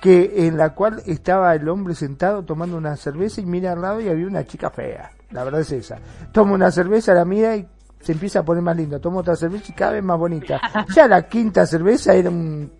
que 0.00 0.46
en 0.46 0.56
la 0.58 0.74
cual 0.74 1.02
estaba 1.06 1.54
el 1.54 1.68
hombre 1.68 1.94
sentado 1.94 2.44
tomando 2.44 2.76
una 2.76 2.96
cerveza 2.96 3.40
y 3.40 3.46
mira 3.46 3.72
al 3.72 3.82
lado 3.82 4.00
y 4.00 4.08
había 4.08 4.26
una 4.26 4.44
chica 4.44 4.70
fea 4.70 5.10
la 5.30 5.44
verdad 5.44 5.60
es 5.60 5.72
esa 5.72 5.98
toma 6.32 6.52
una 6.54 6.70
cerveza 6.70 7.14
la 7.14 7.24
mira 7.24 7.56
y 7.56 7.68
se 8.00 8.12
empieza 8.12 8.40
a 8.40 8.44
poner 8.44 8.62
más 8.62 8.76
linda, 8.76 8.98
toma 8.98 9.18
otra 9.20 9.36
cerveza 9.36 9.66
y 9.68 9.74
cada 9.74 9.92
vez 9.92 10.04
más 10.04 10.18
bonita. 10.18 10.60
Ya 10.94 11.08
la 11.08 11.28
quinta 11.28 11.66
cerveza 11.66 12.14
era 12.14 12.30
un, 12.30 12.70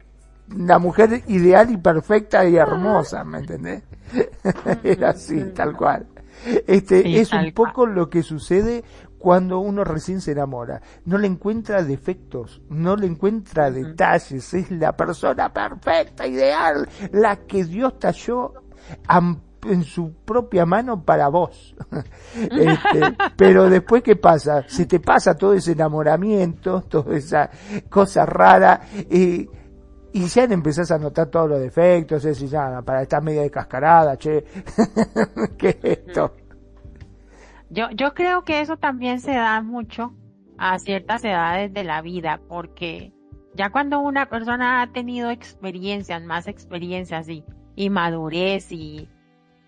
una 0.54 0.78
mujer 0.78 1.22
ideal 1.26 1.70
y 1.70 1.76
perfecta 1.76 2.46
y 2.46 2.56
hermosa, 2.56 3.24
¿me 3.24 3.38
entendés? 3.38 3.82
era 4.82 5.10
así, 5.10 5.42
tal 5.54 5.76
cual. 5.76 6.06
Este, 6.66 7.02
sí, 7.02 7.16
es 7.18 7.32
un 7.32 7.52
poco 7.52 7.82
cual. 7.82 7.94
lo 7.94 8.08
que 8.08 8.22
sucede 8.22 8.84
cuando 9.18 9.58
uno 9.58 9.82
recién 9.82 10.20
se 10.20 10.32
enamora. 10.32 10.80
No 11.04 11.18
le 11.18 11.26
encuentra 11.26 11.82
defectos, 11.82 12.62
no 12.70 12.96
le 12.96 13.06
encuentra 13.08 13.70
detalles, 13.70 14.54
es 14.54 14.70
la 14.70 14.96
persona 14.96 15.52
perfecta, 15.52 16.26
ideal, 16.26 16.88
la 17.12 17.36
que 17.36 17.64
Dios 17.64 17.98
talló 17.98 18.54
en 19.64 19.82
su 19.82 20.12
propia 20.24 20.64
mano 20.66 21.02
para 21.02 21.28
vos. 21.28 21.74
este, 22.34 23.16
pero 23.36 23.68
después, 23.68 24.02
¿qué 24.02 24.16
pasa? 24.16 24.64
Se 24.68 24.86
te 24.86 25.00
pasa 25.00 25.34
todo 25.34 25.54
ese 25.54 25.72
enamoramiento, 25.72 26.82
toda 26.88 27.16
esa 27.16 27.50
cosa 27.88 28.24
rara, 28.26 28.80
y, 29.10 29.48
y 30.12 30.26
ya 30.26 30.44
empezás 30.44 30.90
a 30.90 30.98
notar 30.98 31.28
todos 31.28 31.50
los 31.50 31.60
defectos, 31.60 32.24
es 32.24 32.38
decir, 32.38 32.48
ya, 32.48 32.82
para 32.82 33.02
estar 33.02 33.22
media 33.22 33.42
descascarada, 33.42 34.16
che, 34.16 34.44
¿qué 35.58 35.68
es 35.68 35.78
esto? 35.82 36.34
Yo, 37.70 37.90
yo 37.90 38.14
creo 38.14 38.44
que 38.44 38.60
eso 38.60 38.76
también 38.76 39.20
se 39.20 39.32
da 39.32 39.60
mucho 39.60 40.14
a 40.56 40.78
ciertas 40.78 41.22
edades 41.24 41.72
de 41.72 41.84
la 41.84 42.00
vida, 42.00 42.40
porque 42.48 43.12
ya 43.54 43.70
cuando 43.70 44.00
una 44.00 44.26
persona 44.26 44.82
ha 44.82 44.92
tenido 44.92 45.30
experiencias, 45.30 46.22
más 46.24 46.48
experiencias 46.48 47.28
y, 47.28 47.44
y 47.76 47.90
madurez 47.90 48.72
y, 48.72 49.08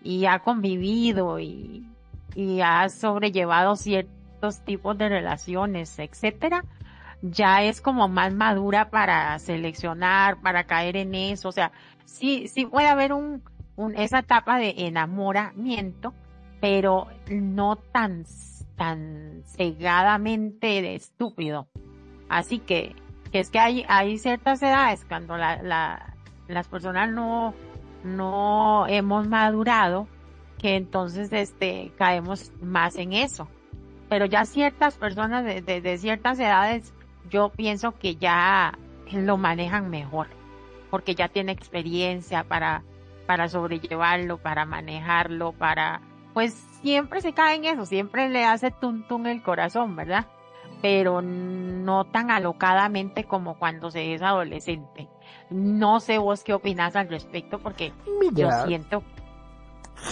y 0.01 0.25
ha 0.25 0.39
convivido 0.39 1.39
y, 1.39 1.87
y 2.35 2.61
ha 2.61 2.87
sobrellevado 2.89 3.75
ciertos 3.75 4.61
tipos 4.61 4.97
de 4.97 5.09
relaciones, 5.09 5.97
etcétera, 5.99 6.63
ya 7.21 7.63
es 7.63 7.81
como 7.81 8.07
más 8.07 8.33
madura 8.33 8.89
para 8.89 9.37
seleccionar, 9.39 10.41
para 10.41 10.65
caer 10.65 10.97
en 10.97 11.13
eso. 11.13 11.49
O 11.49 11.51
sea, 11.51 11.71
sí, 12.05 12.47
sí 12.47 12.65
puede 12.65 12.87
haber 12.87 13.13
un, 13.13 13.43
un 13.75 13.95
esa 13.95 14.19
etapa 14.19 14.57
de 14.57 14.73
enamoramiento, 14.77 16.13
pero 16.59 17.07
no 17.29 17.75
tan, 17.75 18.25
tan 18.75 19.43
cegadamente 19.45 20.95
estúpido. 20.95 21.67
Así 22.29 22.59
que, 22.59 22.95
que 23.31 23.39
es 23.39 23.49
que 23.49 23.59
hay, 23.59 23.85
hay 23.87 24.17
ciertas 24.17 24.61
edades 24.63 25.05
cuando 25.05 25.37
la, 25.37 25.61
la, 25.61 26.15
las 26.47 26.67
personas 26.67 27.09
no, 27.09 27.53
no 28.03 28.85
hemos 28.87 29.27
madurado, 29.27 30.07
que 30.57 30.75
entonces 30.75 31.33
este 31.33 31.91
caemos 31.97 32.51
más 32.61 32.95
en 32.95 33.13
eso. 33.13 33.47
Pero 34.09 34.25
ya 34.25 34.45
ciertas 34.45 34.95
personas 34.95 35.45
de, 35.45 35.61
de, 35.61 35.97
ciertas 35.97 36.37
edades, 36.39 36.93
yo 37.29 37.49
pienso 37.49 37.97
que 37.97 38.15
ya 38.15 38.77
lo 39.11 39.37
manejan 39.37 39.89
mejor, 39.89 40.27
porque 40.89 41.15
ya 41.15 41.29
tiene 41.29 41.53
experiencia 41.53 42.43
para, 42.43 42.83
para 43.25 43.47
sobrellevarlo, 43.47 44.37
para 44.37 44.65
manejarlo, 44.65 45.53
para, 45.53 46.01
pues 46.33 46.53
siempre 46.81 47.21
se 47.21 47.33
cae 47.33 47.55
en 47.55 47.65
eso, 47.65 47.85
siempre 47.85 48.29
le 48.29 48.43
hace 48.43 48.71
tuntún 48.71 49.27
el 49.27 49.41
corazón, 49.41 49.95
¿verdad? 49.95 50.27
Pero 50.81 51.21
no 51.21 52.05
tan 52.05 52.31
alocadamente 52.31 53.23
como 53.23 53.57
cuando 53.57 53.91
se 53.91 54.13
es 54.13 54.21
adolescente. 54.21 55.07
No 55.51 55.99
sé 55.99 56.17
vos 56.17 56.43
qué 56.43 56.53
opinas 56.53 56.95
al 56.95 57.09
respecto 57.09 57.59
porque 57.59 57.93
Mira, 58.19 58.61
yo 58.61 58.67
siento 58.67 59.03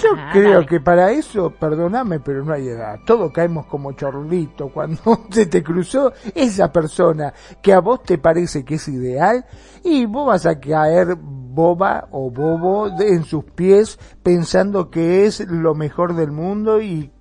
yo 0.04 0.10
ah, 0.16 0.30
creo 0.32 0.54
dale. 0.54 0.66
que 0.68 0.80
para 0.80 1.12
eso, 1.12 1.50
perdóname, 1.50 2.20
pero 2.20 2.44
no 2.44 2.54
hay 2.54 2.68
edad. 2.68 3.00
Todos 3.06 3.32
caemos 3.32 3.66
como 3.66 3.92
chorlito 3.94 4.70
cuando 4.70 5.02
se 5.32 5.48
te 5.48 5.64
cruzó 5.64 6.14
esa 6.36 6.72
persona 6.72 7.34
que 7.62 7.74
a 7.74 7.80
vos 7.80 8.04
te 8.04 8.18
parece 8.18 8.64
que 8.64 8.76
es 8.76 8.88
ideal 8.88 9.46
y 9.84 10.06
vos 10.06 10.28
vas 10.28 10.46
a 10.46 10.60
caer 10.60 11.16
boba 11.20 12.08
o 12.12 12.30
bobo 12.30 12.88
en 13.00 13.24
sus 13.24 13.44
pies 13.44 14.00
pensando 14.22 14.90
que 14.90 15.26
es 15.26 15.40
lo 15.50 15.74
mejor 15.74 16.16
del 16.16 16.32
mundo 16.32 16.82
y 16.82 17.12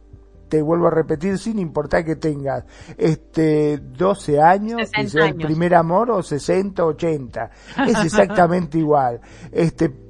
te 0.49 0.63
vuelvo 0.63 0.89
a 0.89 0.91
repetir, 0.91 1.39
sin 1.39 1.59
importar 1.59 2.05
que 2.05 2.17
tengas 2.17 2.65
este 2.97 3.79
12 3.79 4.41
años, 4.41 4.91
que 4.91 5.09
sea 5.09 5.27
el 5.27 5.37
primer 5.37 5.75
amor 5.75 6.11
o 6.11 6.23
60, 6.23 6.85
80. 6.85 7.51
Es 7.87 8.05
exactamente 8.05 8.79
igual. 8.79 9.21
Este 9.53 10.09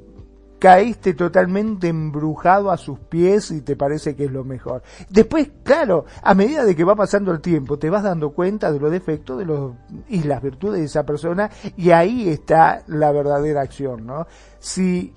caíste 0.59 1.15
totalmente 1.15 1.89
embrujado 1.89 2.71
a 2.71 2.77
sus 2.77 2.99
pies 2.99 3.51
y 3.51 3.61
te 3.61 3.77
parece 3.77 4.17
que 4.17 4.25
es 4.25 4.33
lo 4.33 4.45
mejor. 4.45 4.83
Después, 5.09 5.49
claro, 5.63 6.05
a 6.23 6.35
medida 6.35 6.65
de 6.65 6.75
que 6.75 6.85
va 6.85 6.97
pasando 6.97 7.31
el 7.33 7.41
tiempo, 7.41 7.79
te 7.79 7.91
vas 7.91 8.03
dando 8.03 8.31
cuenta 8.31 8.73
de 8.73 8.81
los 8.81 8.91
defectos 8.91 9.39
de 9.39 9.45
los, 9.45 9.73
y 10.09 10.23
las 10.25 10.43
virtudes 10.43 10.81
de 10.81 10.87
esa 10.87 11.05
persona 11.05 11.51
y 11.77 11.91
ahí 11.91 12.29
está 12.29 12.83
la 12.89 13.13
verdadera 13.13 13.63
acción, 13.63 14.07
¿no? 14.07 14.27
Si 14.59 15.15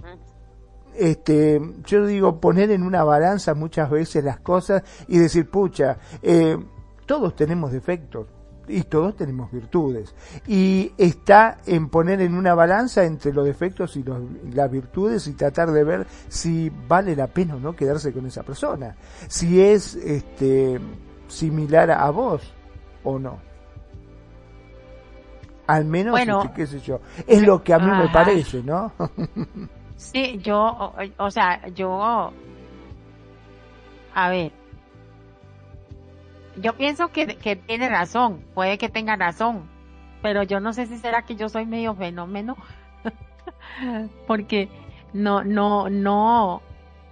este, 0.96 1.62
yo 1.86 2.06
digo, 2.06 2.40
poner 2.40 2.72
en 2.72 2.84
una 2.84 3.04
balanza 3.04 3.54
muchas 3.54 3.90
veces 3.90 4.24
las 4.24 4.40
cosas 4.40 4.84
y 5.08 5.18
decir, 5.18 5.50
pucha, 5.50 5.98
eh, 6.22 6.58
todos 7.06 7.36
tenemos 7.36 7.72
defectos, 7.72 8.28
y 8.68 8.84
todos 8.84 9.16
tenemos 9.16 9.52
virtudes. 9.52 10.14
Y 10.48 10.94
está 10.98 11.58
en 11.66 11.90
poner 11.90 12.22
en 12.22 12.36
una 12.36 12.54
balanza 12.54 13.04
entre 13.04 13.34
los 13.34 13.46
defectos 13.46 13.96
y 13.98 14.04
los, 14.04 14.20
las 14.54 14.72
virtudes 14.72 15.28
y 15.28 15.34
tratar 15.34 15.72
de 15.72 15.84
ver 15.84 16.08
si 16.28 16.72
vale 16.88 17.16
la 17.16 17.28
pena 17.28 17.56
o 17.56 17.60
no 17.60 17.76
quedarse 17.76 18.14
con 18.14 18.26
esa 18.26 18.44
persona. 18.44 18.96
Si 19.28 19.62
es 19.62 19.96
este 19.96 20.80
similar 21.28 21.92
a 21.92 22.10
vos 22.10 22.42
o 23.04 23.20
no. 23.20 23.40
Al 25.68 25.86
menos, 25.86 26.12
bueno, 26.12 26.52
qué 26.56 26.68
sé 26.68 26.80
yo. 26.80 27.00
Es 27.28 27.42
lo 27.44 27.64
que 27.64 27.74
a 27.74 27.80
mí 27.80 27.90
ajá. 27.90 28.04
me 28.04 28.10
parece, 28.10 28.62
¿no? 28.64 28.92
Sí, 30.02 30.40
yo, 30.42 30.94
o, 31.18 31.32
sea, 31.32 31.68
yo, 31.70 32.34
a 34.16 34.30
ver, 34.30 34.52
yo 36.58 36.74
pienso 36.74 37.10
que, 37.10 37.38
que 37.38 37.56
tiene 37.56 37.88
razón, 37.88 38.44
puede 38.56 38.80
que 38.80 38.90
tenga 38.90 39.16
razón, 39.16 39.70
pero 40.24 40.42
yo 40.42 40.60
no 40.60 40.74
sé 40.74 40.88
si 40.88 40.98
será 40.98 41.22
que 41.22 41.36
yo 41.36 41.50
soy 41.50 41.68
medio 41.68 41.94
fenómeno, 41.94 42.58
porque 44.28 44.70
no, 45.14 45.44
no, 45.44 45.88
no, 45.88 46.64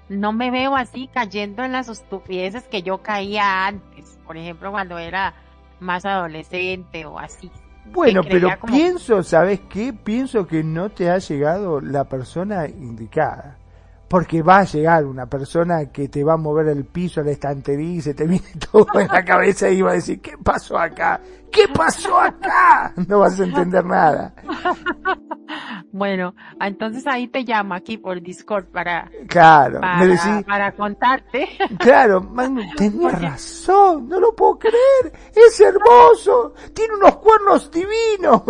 no 0.09 0.33
me 0.33 0.49
veo 0.49 0.75
así 0.75 1.07
cayendo 1.13 1.63
en 1.63 1.71
las 1.71 1.89
estupideces 1.89 2.67
que 2.67 2.81
yo 2.81 3.03
caía 3.03 3.67
antes, 3.67 4.19
por 4.25 4.35
ejemplo, 4.35 4.71
cuando 4.71 4.97
era 4.97 5.35
más 5.79 6.05
adolescente 6.05 7.05
o 7.05 7.19
así. 7.19 7.51
Bueno, 7.91 8.21
pero 8.23 8.49
pienso, 8.65 9.23
¿sabes 9.23 9.61
qué? 9.69 9.93
Pienso 9.93 10.47
que 10.47 10.63
no 10.63 10.89
te 10.89 11.09
ha 11.09 11.17
llegado 11.17 11.81
la 11.81 12.05
persona 12.05 12.67
indicada 12.67 13.58
porque 14.09 14.41
va 14.41 14.59
a 14.59 14.63
llegar 14.63 15.05
una 15.05 15.27
persona 15.27 15.85
que 15.91 16.09
te 16.09 16.23
va 16.23 16.33
a 16.33 16.37
mover 16.37 16.67
el 16.69 16.83
piso, 16.85 17.21
la 17.21 17.31
estantería 17.31 17.95
y 17.97 18.01
se 18.01 18.15
te 18.15 18.25
viene 18.25 18.47
todo 18.71 18.87
en 18.99 19.07
la 19.07 19.23
cabeza 19.23 19.69
y 19.69 19.81
va 19.81 19.91
a 19.91 19.95
decir, 19.95 20.19
¿qué 20.19 20.35
pasó 20.43 20.77
acá? 20.77 21.21
¿Qué 21.51 21.67
pasó 21.67 22.19
acá? 22.19 22.93
No 23.07 23.19
vas 23.19 23.39
a 23.39 23.43
entender 23.43 23.85
nada. 23.85 24.33
Bueno, 25.91 26.35
entonces 26.61 27.07
ahí 27.07 27.27
te 27.27 27.41
llamo 27.41 27.73
aquí 27.73 27.97
por 27.97 28.21
Discord 28.21 28.65
para, 28.67 29.09
claro, 29.27 29.81
para, 29.81 30.43
para 30.45 30.71
contarte. 30.73 31.49
Claro, 31.79 32.21
man, 32.21 32.59
tenía 32.77 33.09
razón, 33.09 34.07
no 34.07 34.19
lo 34.19 34.35
puedo 34.35 34.59
creer, 34.59 35.11
es 35.33 35.59
hermoso, 35.59 36.53
tiene 36.75 36.93
unos 36.93 37.15
cuernos 37.17 37.71
divinos. 37.71 38.43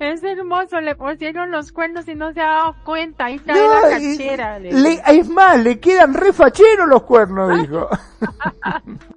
Es 0.00 0.22
hermoso, 0.22 0.80
le 0.80 0.94
pusieron 0.94 1.50
los 1.50 1.72
cuernos 1.72 2.08
y 2.08 2.14
no 2.14 2.32
se 2.32 2.40
ha 2.40 2.46
dado 2.46 2.76
cuenta. 2.84 3.26
Ahí 3.26 3.36
está 3.36 3.54
la 3.54 3.90
cachera. 3.90 4.58
Le, 4.58 5.00
es 5.06 5.28
más, 5.28 5.62
le 5.62 5.78
quedan 5.78 6.14
refacheros 6.14 6.88
los 6.88 7.02
cuernos, 7.02 7.60
dijo. 7.60 7.88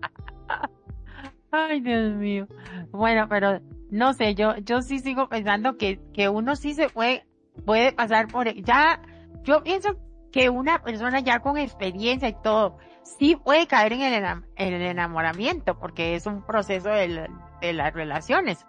Ay, 1.52 1.82
Dios 1.82 2.14
mío. 2.14 2.48
Bueno, 2.92 3.28
pero 3.30 3.60
no 3.90 4.14
sé, 4.14 4.36
yo, 4.36 4.56
yo 4.58 4.82
sí 4.82 5.00
sigo 5.00 5.28
pensando 5.28 5.78
que, 5.78 6.00
que 6.14 6.30
uno 6.30 6.56
sí 6.56 6.74
se 6.74 6.90
puede, 6.90 7.26
puede 7.66 7.92
pasar 7.92 8.28
por, 8.28 8.54
ya, 8.54 9.02
yo 9.44 9.64
pienso 9.64 9.98
que 10.32 10.50
una 10.50 10.82
persona 10.82 11.20
ya 11.20 11.40
con 11.40 11.58
experiencia 11.58 12.30
y 12.30 12.36
todo, 12.42 12.78
sí 13.04 13.36
puede 13.36 13.68
caer 13.68 13.94
en 13.94 14.02
el, 14.02 14.24
en 14.56 14.74
el 14.74 14.82
enamoramiento, 14.82 15.78
porque 15.78 16.16
es 16.16 16.26
un 16.26 16.42
proceso 16.46 16.90
de, 16.90 17.30
de 17.60 17.74
las 17.74 17.94
relaciones. 17.94 18.66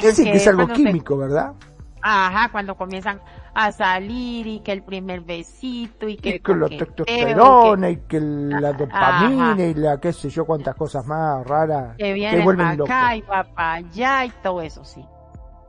Dicen 0.00 0.24
que, 0.26 0.32
es 0.32 0.46
algo 0.46 0.68
químico, 0.68 1.16
¿verdad? 1.16 1.52
Ajá, 2.00 2.50
cuando 2.50 2.76
comienzan 2.76 3.20
a 3.54 3.72
salir 3.72 4.46
y 4.46 4.60
que 4.60 4.72
el 4.72 4.82
primer 4.82 5.20
besito 5.22 6.08
y 6.08 6.16
que, 6.16 6.36
y 6.36 6.40
que 6.40 6.54
la 6.54 6.68
testosterona 6.68 7.90
y 7.90 7.96
que, 7.96 8.20
la 8.20 8.72
dopamina 8.72 9.64
y 9.64 9.74
la 9.74 9.98
qué 9.98 10.12
sé 10.12 10.30
yo 10.30 10.44
cuántas 10.44 10.76
cosas 10.76 11.04
más 11.06 11.44
raras 11.46 11.96
que 11.96 12.12
vienen 12.12 12.44
para 12.56 12.70
acá 12.70 13.16
y 13.16 13.22
para 13.22 13.72
allá 13.72 14.24
y 14.26 14.30
todo 14.42 14.62
eso, 14.62 14.84
sí. 14.84 15.04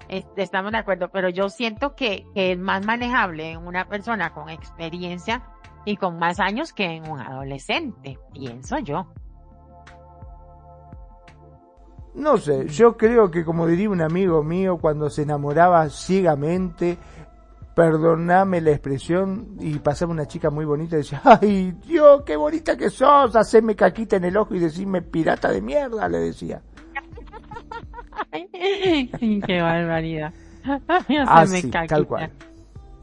Estamos 0.08 0.72
de 0.72 0.80
acuerdo, 0.80 1.10
pero 1.10 1.30
yo 1.30 1.50
siento 1.50 1.96
que, 1.96 2.26
que 2.34 2.54
es 2.54 2.58
más 2.58 2.84
manejable 2.84 3.52
en 3.52 3.66
una 3.66 3.88
persona 3.88 4.34
con 4.34 4.50
experiencia 4.50 5.44
y 5.86 5.98
con 5.98 6.18
más 6.18 6.40
años 6.40 6.74
que 6.74 6.86
en 6.86 7.10
un 7.10 7.20
adolescente, 7.20 8.18
pienso 8.34 8.80
yo. 8.80 9.08
No 12.16 12.38
sé, 12.38 12.68
yo 12.68 12.98
creo 12.98 13.30
que 13.30 13.46
como 13.46 13.68
diría 13.68 13.90
un 13.90 14.02
amigo 14.02 14.44
mío, 14.44 14.78
cuando 14.78 15.10
se 15.10 15.22
enamoraba 15.24 15.90
ciegamente, 15.90 16.98
perdoname 17.76 18.62
la 18.62 18.72
expresión, 18.72 19.56
y 19.60 19.78
pasaba 19.80 20.12
una 20.12 20.28
chica 20.28 20.50
muy 20.50 20.66
bonita 20.66 20.96
y 20.96 21.00
decía, 21.00 21.22
ay 21.24 21.72
Dios, 21.86 22.24
qué 22.26 22.36
bonita 22.36 22.76
que 22.76 22.90
sos, 22.90 23.36
haceme 23.36 23.76
caquita 23.76 24.18
en 24.18 24.26
el 24.26 24.38
ojo 24.38 24.56
y 24.56 24.60
decime 24.60 25.02
pirata 25.02 25.52
de 25.52 25.62
mierda, 25.62 26.10
le 26.10 26.20
decía. 26.20 26.62
qué 29.46 29.62
barbaridad. 29.62 30.34
Haceme 31.28 31.72
caquita. 31.72 31.88
Tal 31.88 32.08
cual. 32.08 32.32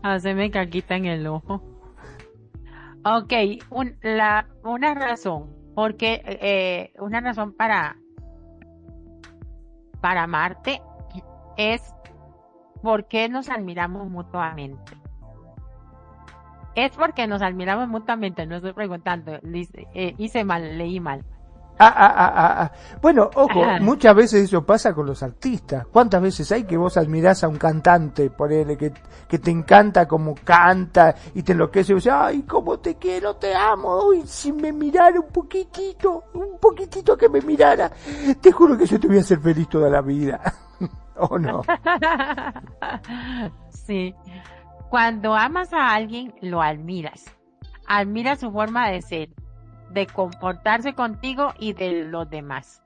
Haceme 0.03 0.51
caquita 0.51 0.97
en 0.97 1.07
el 1.07 1.27
ojo. 1.27 1.63
Ok, 3.05 3.33
la, 4.03 4.47
una 4.65 4.95
razón, 4.95 5.47
porque, 5.75 6.23
eh, 6.25 6.93
una 6.99 7.21
razón 7.21 7.53
para 7.53 7.97
para 10.07 10.23
amarte 10.23 10.81
es 11.57 11.83
porque 12.81 13.29
nos 13.29 13.49
admiramos 13.51 14.09
mutuamente. 14.09 14.97
Es 16.77 16.93
porque 16.93 17.27
nos 17.27 17.43
admiramos 17.43 17.89
mutuamente, 17.89 18.47
no 18.47 18.55
estoy 18.55 18.73
preguntando, 18.73 19.41
eh, 19.43 20.15
hice 20.17 20.45
mal, 20.45 20.79
leí 20.79 21.01
mal. 21.01 21.25
Ah, 21.79 21.93
ah, 21.95 22.15
ah, 22.17 22.33
ah, 22.35 22.63
ah. 22.63 22.73
Bueno, 23.03 23.29
ojo, 23.35 23.63
muchas 23.81 24.15
veces 24.15 24.45
eso 24.45 24.65
pasa 24.65 24.95
con 24.95 25.07
los 25.07 25.23
artistas. 25.23 25.87
¿Cuántas 25.93 26.23
veces 26.23 26.51
hay 26.53 26.65
que 26.65 26.77
vos 26.77 26.97
admirás 26.97 27.45
a 27.45 27.49
un 27.49 27.57
cantante, 27.57 28.31
por 28.31 28.51
él, 28.51 28.79
que, 28.79 28.93
que 29.29 29.39
te 29.39 29.51
encanta 29.51 30.09
como 30.09 30.35
canta 30.35 31.15
y 31.35 31.43
te 31.43 31.53
enloquece 31.53 31.93
y 31.93 31.97
dices, 31.97 32.13
ay, 32.15 32.43
cómo 32.43 32.79
te 32.79 32.95
quiero, 32.97 33.37
te 33.37 33.55
amo, 33.55 34.07
uy, 34.07 34.23
si 34.27 34.53
me 34.53 34.73
mirara 34.73 35.21
un 35.21 35.29
poquitito, 35.29 36.25
un 36.33 36.59
poquitito 36.59 37.17
que 37.17 37.29
me 37.29 37.43
mirara, 37.43 37.91
te 38.41 38.53
juro 38.53 38.79
que 38.79 38.87
yo 38.87 38.99
te 38.99 39.09
voy 39.09 39.19
a 39.19 39.21
hacer 39.21 39.41
feliz 39.41 39.69
toda 39.69 39.91
la 39.91 40.01
vida. 40.01 40.41
¿O 41.17 41.39
no? 41.39 41.63
sí. 43.71 44.15
Cuando 44.89 45.35
amas 45.35 45.73
a 45.73 45.95
alguien, 45.95 46.35
lo 46.41 46.63
admiras. 46.63 47.25
Admiras 47.87 48.41
su 48.41 48.51
forma 48.51 48.89
de 48.89 49.03
ser 49.03 49.29
de 49.93 50.07
comportarse 50.07 50.95
contigo 50.95 51.53
y 51.59 51.73
de 51.73 52.05
los 52.05 52.29
demás. 52.29 52.83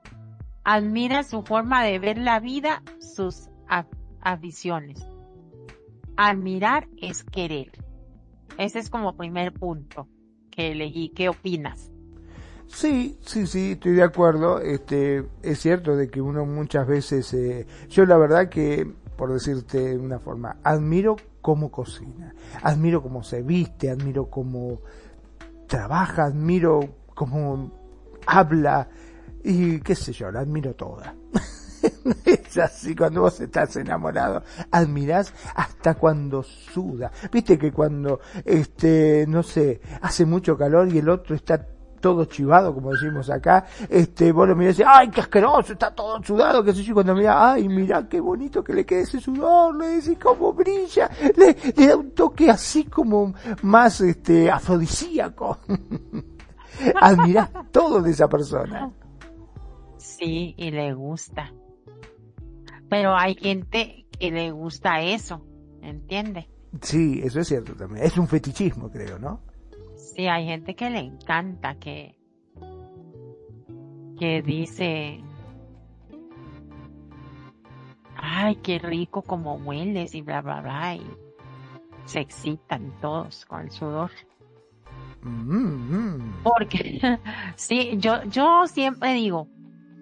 Admira 0.63 1.23
su 1.23 1.43
forma 1.43 1.83
de 1.83 1.99
ver 1.99 2.17
la 2.17 2.39
vida, 2.39 2.83
sus 2.99 3.49
aficiones. 4.21 5.05
Admirar 6.17 6.87
es 6.97 7.23
querer. 7.23 7.71
Ese 8.57 8.79
es 8.79 8.89
como 8.89 9.15
primer 9.15 9.53
punto 9.53 10.07
que 10.51 10.71
elegí. 10.71 11.09
¿Qué 11.09 11.29
opinas? 11.29 11.91
Sí, 12.67 13.17
sí, 13.21 13.47
sí, 13.47 13.71
estoy 13.71 13.93
de 13.93 14.03
acuerdo. 14.03 14.59
Este, 14.59 15.25
es 15.41 15.59
cierto 15.59 15.95
de 15.95 16.09
que 16.09 16.21
uno 16.21 16.45
muchas 16.45 16.87
veces, 16.87 17.33
eh, 17.33 17.65
yo 17.89 18.05
la 18.05 18.17
verdad 18.17 18.49
que, 18.49 18.89
por 19.17 19.33
decirte 19.33 19.79
de 19.79 19.97
una 19.97 20.19
forma, 20.19 20.57
admiro 20.63 21.17
cómo 21.41 21.71
cocina, 21.71 22.33
admiro 22.61 23.01
cómo 23.01 23.23
se 23.23 23.41
viste, 23.41 23.89
admiro 23.89 24.29
cómo 24.29 24.79
trabaja, 25.71 26.25
admiro 26.25 26.81
cómo 27.15 27.71
habla 28.27 28.89
y 29.41 29.79
qué 29.79 29.95
sé 29.95 30.11
yo, 30.11 30.29
la 30.29 30.41
admiro 30.41 30.75
toda. 30.75 31.15
es 32.25 32.57
así 32.57 32.93
cuando 32.93 33.21
vos 33.21 33.39
estás 33.39 33.77
enamorado, 33.77 34.43
admirás 34.69 35.33
hasta 35.55 35.93
cuando 35.93 36.43
suda. 36.43 37.09
Viste 37.31 37.57
que 37.57 37.71
cuando, 37.71 38.19
este, 38.43 39.25
no 39.29 39.43
sé, 39.43 39.79
hace 40.01 40.25
mucho 40.25 40.57
calor 40.57 40.93
y 40.93 40.97
el 40.97 41.07
otro 41.07 41.37
está 41.37 41.65
todo 42.01 42.25
chivado, 42.25 42.73
como 42.73 42.91
decimos 42.91 43.29
acá, 43.29 43.65
este, 43.89 44.31
vos 44.31 44.47
lo 44.49 44.55
mirás 44.55 44.79
y 44.79 44.83
ay, 44.85 45.09
qué 45.09 45.21
asqueroso, 45.21 45.73
está 45.73 45.91
todo 45.91 46.21
sudado, 46.23 46.63
qué 46.63 46.73
sé 46.73 46.83
yo, 46.83 46.93
cuando 46.93 47.15
mira, 47.15 47.51
ay, 47.51 47.69
mira 47.69 48.07
qué 48.09 48.19
bonito 48.19 48.63
que 48.63 48.73
le 48.73 48.85
quede 48.85 49.01
ese 49.01 49.19
sudor, 49.19 49.75
le 49.75 49.87
decís 49.87 50.17
cómo 50.21 50.51
brilla, 50.53 51.09
le, 51.37 51.55
le 51.77 51.87
da 51.87 51.95
un 51.95 52.11
toque 52.11 52.49
así 52.49 52.85
como 52.85 53.33
más, 53.61 54.01
este, 54.01 54.49
afrodisíaco. 54.51 55.59
Admirás 57.01 57.49
todo 57.71 58.01
de 58.01 58.11
esa 58.11 58.27
persona. 58.27 58.91
Sí, 59.97 60.55
y 60.57 60.71
le 60.71 60.93
gusta. 60.93 61.53
Pero 62.89 63.15
hay 63.15 63.35
gente 63.35 64.05
que 64.19 64.31
le 64.31 64.51
gusta 64.51 65.01
eso, 65.01 65.45
¿entiende? 65.81 66.49
Sí, 66.81 67.21
eso 67.23 67.39
es 67.39 67.47
cierto 67.47 67.73
también. 67.75 68.05
Es 68.05 68.17
un 68.17 68.27
fetichismo, 68.27 68.89
creo, 68.89 69.19
¿no? 69.19 69.41
Sí, 70.15 70.27
hay 70.27 70.45
gente 70.45 70.75
que 70.75 70.89
le 70.89 70.99
encanta, 70.99 71.75
que, 71.75 72.17
que 74.19 74.41
dice, 74.41 75.23
ay, 78.17 78.55
qué 78.57 78.79
rico 78.79 79.21
como 79.21 79.55
hueles 79.55 80.13
y 80.13 80.21
bla, 80.21 80.41
bla, 80.41 80.59
bla, 80.59 80.95
y 80.95 81.01
se 82.05 82.19
excitan 82.19 82.91
todos 82.99 83.45
con 83.45 83.61
el 83.61 83.71
sudor. 83.71 84.11
Mm-hmm. 85.23 86.43
Porque, 86.43 87.19
sí, 87.55 87.91
yo, 87.97 88.23
yo 88.25 88.67
siempre 88.67 89.13
digo, 89.13 89.47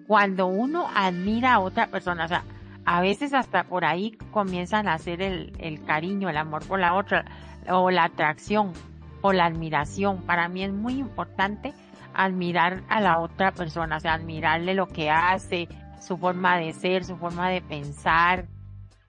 cuando 0.08 0.48
uno 0.48 0.88
admira 0.92 1.54
a 1.54 1.60
otra 1.60 1.86
persona, 1.86 2.24
o 2.24 2.28
sea, 2.28 2.42
a 2.84 3.00
veces 3.00 3.32
hasta 3.32 3.62
por 3.64 3.84
ahí 3.84 4.18
comienzan 4.32 4.88
a 4.88 4.94
hacer 4.94 5.22
el, 5.22 5.52
el 5.58 5.84
cariño, 5.84 6.28
el 6.28 6.36
amor 6.36 6.66
por 6.66 6.80
la 6.80 6.94
otra, 6.94 7.24
o 7.68 7.92
la 7.92 8.04
atracción, 8.04 8.72
o 9.22 9.32
la 9.32 9.46
admiración. 9.46 10.22
Para 10.22 10.48
mí 10.48 10.62
es 10.62 10.72
muy 10.72 10.98
importante 10.98 11.72
admirar 12.14 12.82
a 12.88 13.00
la 13.00 13.20
otra 13.20 13.52
persona, 13.52 13.96
o 13.96 14.00
sea, 14.00 14.14
admirarle 14.14 14.74
lo 14.74 14.86
que 14.86 15.10
hace, 15.10 15.68
su 16.00 16.16
forma 16.16 16.58
de 16.58 16.72
ser, 16.72 17.04
su 17.04 17.16
forma 17.16 17.48
de 17.50 17.60
pensar. 17.60 18.46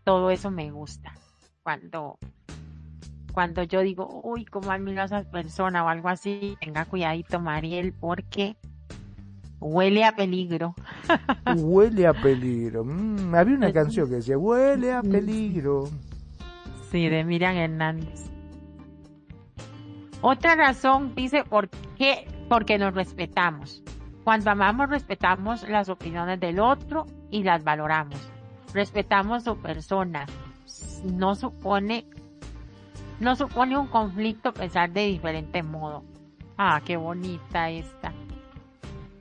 todo 0.04 0.32
eso 0.32 0.52
me 0.52 0.72
gusta. 0.72 1.14
Cuando, 1.64 2.18
cuando 3.34 3.64
yo 3.64 3.82
digo, 3.82 4.22
uy, 4.24 4.46
cómo 4.46 4.72
admiro 4.72 5.02
a 5.02 5.06
esa 5.06 5.24
persona 5.24 5.84
o 5.84 5.88
algo 5.88 6.10
así, 6.10 6.58
tenga 6.60 6.86
cuidadito, 6.86 7.40
Mariel, 7.40 7.94
porque 7.94 8.56
huele 9.60 10.04
a 10.04 10.16
peligro. 10.16 10.74
huele 11.58 12.08
a 12.08 12.14
peligro. 12.14 12.84
Mm, 12.84 13.36
había 13.36 13.56
una 13.56 13.72
canción 13.72 14.10
que 14.10 14.16
decía, 14.16 14.38
huele 14.38 14.92
a 14.92 15.02
peligro. 15.02 15.90
Sí, 16.92 17.08
de 17.08 17.24
Miriam 17.24 17.56
Hernández. 17.56 18.32
Otra 20.22 20.56
razón 20.56 21.16
dice, 21.16 21.44
¿por 21.44 21.70
qué? 21.98 22.28
Porque 22.48 22.78
nos 22.78 22.94
respetamos. 22.94 23.84
Cuando 24.24 24.52
amamos, 24.52 24.90
respetamos 24.90 25.68
las 25.68 25.90
opiniones 25.90 26.40
del 26.40 26.60
otro 26.60 27.08
y 27.32 27.44
las 27.44 27.64
valoramos. 27.64 28.20
Respetamos 28.74 29.44
su 29.44 29.58
persona. 29.58 30.28
No 31.04 31.34
supone, 31.34 32.06
no 33.20 33.36
supone 33.36 33.78
un 33.78 33.88
conflicto 33.88 34.54
pensar 34.54 34.92
de 34.92 35.08
diferente 35.08 35.64
modo. 35.64 36.04
Ah, 36.56 36.82
qué 36.86 36.98
bonita 36.98 37.72
esta. 37.72 38.14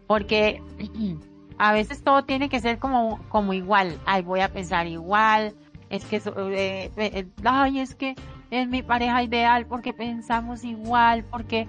Porque 0.06 0.62
a 1.58 1.72
veces 1.72 2.04
todo 2.04 2.24
tiene 2.24 2.50
que 2.50 2.60
ser 2.60 2.78
como, 2.78 3.20
como 3.30 3.54
igual. 3.54 3.98
Ay, 4.04 4.22
voy 4.22 4.40
a 4.40 4.52
pensar 4.52 4.86
igual. 4.86 5.54
Es 5.88 6.04
que, 6.04 6.16
eh, 6.16 6.90
eh, 6.96 7.26
ay, 7.42 7.80
es 7.80 7.94
que 7.94 8.14
es 8.50 8.68
mi 8.68 8.82
pareja 8.82 9.22
ideal 9.22 9.66
porque 9.66 9.92
pensamos 9.92 10.64
igual, 10.64 11.24
porque 11.24 11.66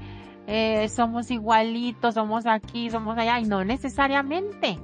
eh, 0.47 0.89
somos 0.89 1.31
igualitos, 1.31 2.15
somos 2.15 2.45
aquí, 2.45 2.89
somos 2.89 3.17
allá, 3.17 3.39
y 3.39 3.45
no 3.45 3.63
necesariamente. 3.63 4.79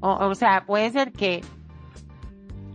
O, 0.00 0.34
sea, 0.34 0.66
puede 0.66 0.90
ser 0.90 1.12
que, 1.12 1.42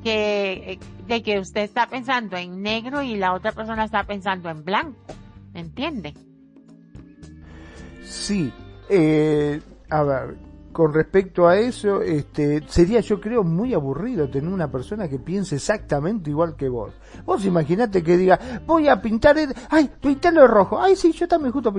que, 0.04 0.80
de 1.08 1.24
que 1.24 1.40
usted 1.40 1.62
está 1.62 1.88
pensando 1.88 2.36
en 2.36 2.62
negro 2.62 3.04
y 3.04 3.16
la 3.16 3.34
otra 3.34 3.52
persona 3.52 3.86
está 3.86 4.04
pensando 4.04 4.50
en 4.50 4.66
blanco. 4.66 5.14
¿Entiende? 5.54 6.14
Sí. 8.04 8.52
Eh, 8.90 9.62
a 9.90 10.04
ver, 10.04 10.38
con 10.72 10.94
respecto 10.94 11.48
a 11.48 11.58
eso, 11.58 12.02
este, 12.02 12.64
sería 12.68 13.00
yo 13.02 13.20
creo 13.20 13.44
muy 13.44 13.74
aburrido 13.74 14.30
tener 14.30 14.52
una 14.52 14.72
persona 14.72 15.08
que 15.08 15.20
piense 15.20 15.56
exactamente 15.56 16.30
igual 16.30 16.56
que 16.56 16.70
vos. 16.70 16.94
Vos 17.26 17.46
imaginate 17.46 18.04
que 18.04 18.18
diga, 18.18 18.40
voy 18.66 18.88
a 18.88 19.02
pintar, 19.02 19.38
ay, 19.70 19.90
pintarlo 20.02 20.42
de 20.42 20.48
rojo. 20.48 20.80
Ay, 20.80 20.96
sí, 20.96 21.12
yo 21.12 21.28
también 21.28 21.52
justo 21.52 21.74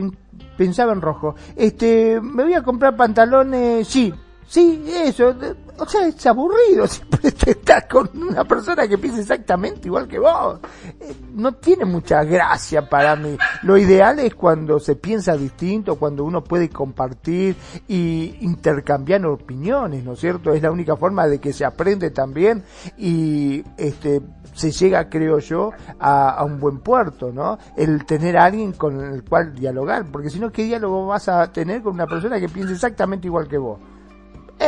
pensaba 0.56 0.92
en 0.92 1.00
rojo. 1.00 1.34
Este, 1.56 2.20
me 2.20 2.44
voy 2.44 2.54
a 2.54 2.62
comprar 2.62 2.96
pantalones, 2.96 3.88
sí, 3.88 4.12
Sí, 4.52 4.84
eso, 4.86 5.34
o 5.78 5.86
sea, 5.88 6.08
es 6.08 6.26
aburrido 6.26 6.86
siempre 6.86 7.30
estar 7.30 7.88
con 7.88 8.10
una 8.14 8.44
persona 8.44 8.86
que 8.86 8.98
piensa 8.98 9.22
exactamente 9.22 9.88
igual 9.88 10.06
que 10.06 10.18
vos. 10.18 10.60
Eh, 11.00 11.14
no 11.32 11.54
tiene 11.54 11.86
mucha 11.86 12.22
gracia 12.22 12.86
para 12.86 13.16
mí. 13.16 13.38
Lo 13.62 13.78
ideal 13.78 14.18
es 14.18 14.34
cuando 14.34 14.78
se 14.78 14.94
piensa 14.96 15.38
distinto, 15.38 15.96
cuando 15.96 16.24
uno 16.24 16.44
puede 16.44 16.68
compartir 16.68 17.56
y 17.88 18.36
intercambiar 18.42 19.24
opiniones, 19.24 20.04
¿no 20.04 20.12
es 20.12 20.20
cierto? 20.20 20.52
Es 20.52 20.60
la 20.60 20.70
única 20.70 20.96
forma 20.96 21.26
de 21.26 21.40
que 21.40 21.54
se 21.54 21.64
aprende 21.64 22.10
también 22.10 22.62
y 22.98 23.64
este 23.78 24.20
se 24.52 24.70
llega, 24.70 25.08
creo 25.08 25.38
yo, 25.38 25.70
a, 25.98 26.28
a 26.28 26.44
un 26.44 26.60
buen 26.60 26.80
puerto, 26.80 27.32
¿no? 27.32 27.56
El 27.74 28.04
tener 28.04 28.36
a 28.36 28.44
alguien 28.44 28.72
con 28.72 29.02
el 29.02 29.24
cual 29.24 29.54
dialogar, 29.54 30.04
porque 30.12 30.28
si 30.28 30.38
no, 30.38 30.52
¿qué 30.52 30.64
diálogo 30.64 31.06
vas 31.06 31.26
a 31.30 31.50
tener 31.50 31.80
con 31.80 31.94
una 31.94 32.06
persona 32.06 32.38
que 32.38 32.50
piensa 32.50 32.74
exactamente 32.74 33.28
igual 33.28 33.48
que 33.48 33.56
vos? 33.56 33.78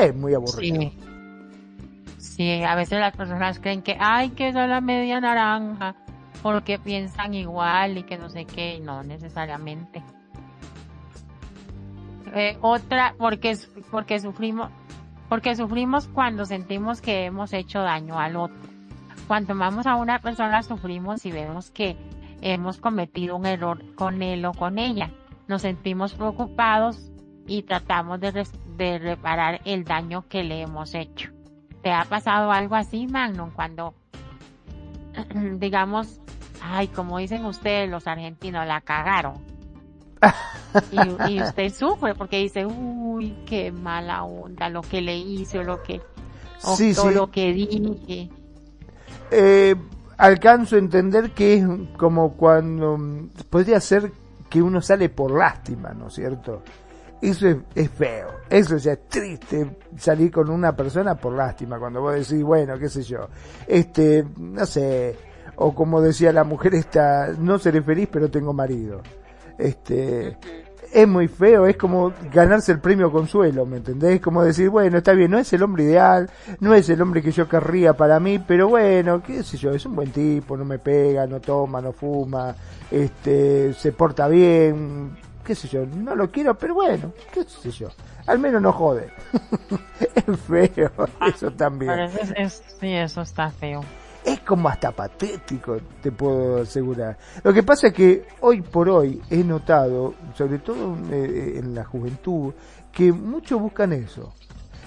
Es 0.02 0.14
muy 0.14 0.35
aburrido. 0.35 0.90
Sí. 2.18 2.62
a 2.62 2.74
veces 2.74 2.98
las 2.98 3.16
personas 3.16 3.59
creen 3.61 3.83
que, 3.83 3.96
hay 3.98 4.30
que 4.30 4.48
es 4.48 4.54
la 4.54 4.80
media 4.80 5.20
naranja, 5.20 5.94
porque 6.42 6.78
piensan 6.78 7.35
igual 7.35 7.98
y 7.98 8.02
que 8.02 8.18
no 8.18 8.28
sé 8.28 8.44
qué, 8.44 8.76
y 8.76 8.80
no 8.80 9.02
necesariamente. 9.02 10.02
Eh, 12.35 12.59
otra, 12.61 13.14
porque, 13.18 13.57
porque 13.90 14.18
sufrimos, 14.18 14.70
porque 15.28 15.54
sufrimos 15.54 16.09
cuando 16.09 16.44
sentimos 16.44 17.00
que 17.00 17.26
hemos 17.26 17.52
hecho 17.52 17.80
daño 17.80 18.18
al 18.18 18.37
otro. 18.37 18.57
Cuando 19.28 19.52
amamos 19.52 19.87
a 19.87 19.96
una 19.96 20.18
persona 20.18 20.62
sufrimos 20.62 21.24
y 21.24 21.33
vemos 21.33 21.70
que 21.70 21.96
hemos 22.40 22.78
cometido 22.78 23.37
un 23.37 23.46
error 23.46 23.94
con 23.94 24.22
él 24.22 24.44
o 24.44 24.52
con 24.52 24.78
ella. 24.78 25.11
Nos 25.48 25.62
sentimos 25.62 26.14
preocupados 26.14 27.11
y 27.46 27.62
tratamos 27.62 28.20
de, 28.20 28.46
de 28.76 28.98
reparar 28.98 29.60
el 29.64 29.84
daño 29.84 30.26
que 30.28 30.42
le 30.42 30.62
hemos 30.62 30.94
hecho. 30.94 31.30
¿Te 31.82 31.92
ha 31.92 32.04
pasado 32.04 32.50
algo 32.50 32.74
así, 32.74 33.06
Magnum? 33.06 33.50
Cuando, 33.50 33.94
digamos, 35.58 36.20
ay, 36.62 36.88
como 36.88 37.18
dicen 37.18 37.44
ustedes, 37.44 37.90
los 37.90 38.06
argentinos 38.06 38.66
la 38.66 38.80
cagaron. 38.80 39.34
y, 41.28 41.42
usted 41.42 41.72
sufre 41.72 42.14
porque 42.14 42.38
dice, 42.38 42.64
uy, 42.64 43.37
qué 43.46 43.70
mala 43.70 44.24
onda 44.24 44.68
lo 44.68 44.80
que 44.80 45.02
le 45.02 45.16
hice 45.16 45.58
o 45.58 45.62
lo 45.62 45.82
que, 45.82 46.00
o, 46.62 47.10
lo 47.10 47.30
que 47.30 47.52
dije. 47.52 48.30
Eh, 49.30 49.74
alcanzo 50.16 50.76
a 50.76 50.78
entender 50.78 51.32
que 51.32 51.54
es 51.54 51.66
como 51.96 52.32
cuando 52.32 52.98
podría 53.50 53.80
ser 53.80 54.12
que 54.48 54.62
uno 54.62 54.80
sale 54.80 55.08
por 55.08 55.32
lástima, 55.32 55.92
¿no 55.92 56.08
es 56.08 56.14
cierto? 56.14 56.62
Eso 57.20 57.48
es, 57.74 57.90
feo, 57.90 58.29
eso 58.50 58.77
ya 58.77 58.92
es 58.92 59.09
triste 59.09 59.77
salir 59.96 60.31
con 60.31 60.50
una 60.50 60.77
persona 60.77 61.14
por 61.14 61.33
lástima, 61.33 61.79
cuando 61.79 62.03
vos 62.03 62.14
decís, 62.14 62.42
bueno, 62.42 62.79
qué 62.79 62.88
sé 62.88 63.03
yo, 63.03 63.29
este, 63.66 64.27
no 64.37 64.66
sé, 64.66 65.16
o 65.57 65.74
como 65.74 66.03
decía 66.03 66.33
la 66.33 66.44
mujer 66.44 66.74
esta, 66.74 67.29
no 67.38 67.59
seré 67.59 67.81
feliz 67.81 68.09
pero 68.12 68.31
tengo 68.31 68.53
marido. 68.53 69.00
Este, 69.57 70.37
es 70.94 71.09
muy 71.09 71.27
feo, 71.27 71.66
es 71.66 71.77
como 71.77 72.12
ganarse 72.33 72.70
el 72.70 72.79
premio 72.79 73.11
consuelo, 73.11 73.66
¿me 73.66 73.79
entendés? 73.79 74.20
Como 74.20 74.44
decir, 74.44 74.70
bueno, 74.70 74.98
está 74.98 75.12
bien, 75.12 75.31
no 75.31 75.38
es 75.38 75.53
el 75.53 75.62
hombre 75.64 75.83
ideal, 75.83 76.31
no 76.61 76.72
es 76.72 76.88
el 76.88 77.03
hombre 77.03 77.20
que 77.20 77.33
yo 77.33 77.48
querría 77.48 77.94
para 77.94 78.20
mí, 78.20 78.38
pero 78.38 78.68
bueno, 78.68 79.20
qué 79.20 79.42
sé 79.42 79.57
yo, 79.57 79.72
es 79.72 79.85
un 79.87 79.96
buen 79.96 80.12
tipo, 80.12 80.57
no 80.57 80.64
me 80.64 80.79
pega, 80.79 81.27
no 81.27 81.40
toma, 81.40 81.81
no 81.81 81.92
fuma, 81.92 82.55
este, 82.92 83.72
se 83.72 83.90
porta 83.90 84.29
bien, 84.29 85.16
qué 85.44 85.54
sé 85.54 85.68
yo, 85.68 85.87
no 85.87 86.14
lo 86.14 86.30
quiero, 86.30 86.57
pero 86.57 86.74
bueno, 86.74 87.12
qué 87.33 87.44
sé 87.44 87.70
yo, 87.70 87.88
al 88.26 88.38
menos 88.38 88.62
no 88.62 88.72
jode. 88.72 89.12
es 90.14 90.40
feo, 90.40 90.90
eso 91.26 91.50
también. 91.52 92.11
sí, 92.48 92.92
eso 92.92 93.20
está 93.20 93.50
feo. 93.50 93.83
Es 94.24 94.40
como 94.40 94.70
hasta 94.70 94.90
patético, 94.90 95.76
te 96.02 96.11
puedo 96.11 96.62
asegurar. 96.62 97.18
Lo 97.42 97.52
que 97.52 97.62
pasa 97.62 97.88
es 97.88 97.92
que 97.92 98.26
hoy 98.40 98.62
por 98.62 98.88
hoy 98.88 99.20
he 99.28 99.44
notado, 99.44 100.14
sobre 100.35 100.59
todo 100.59 100.96
eh, 101.11 101.59
en 101.59 101.74
la 101.74 101.85
juventud, 101.85 102.54
que 102.90 103.12
muchos 103.12 103.61
buscan 103.61 103.92
eso. 103.92 104.33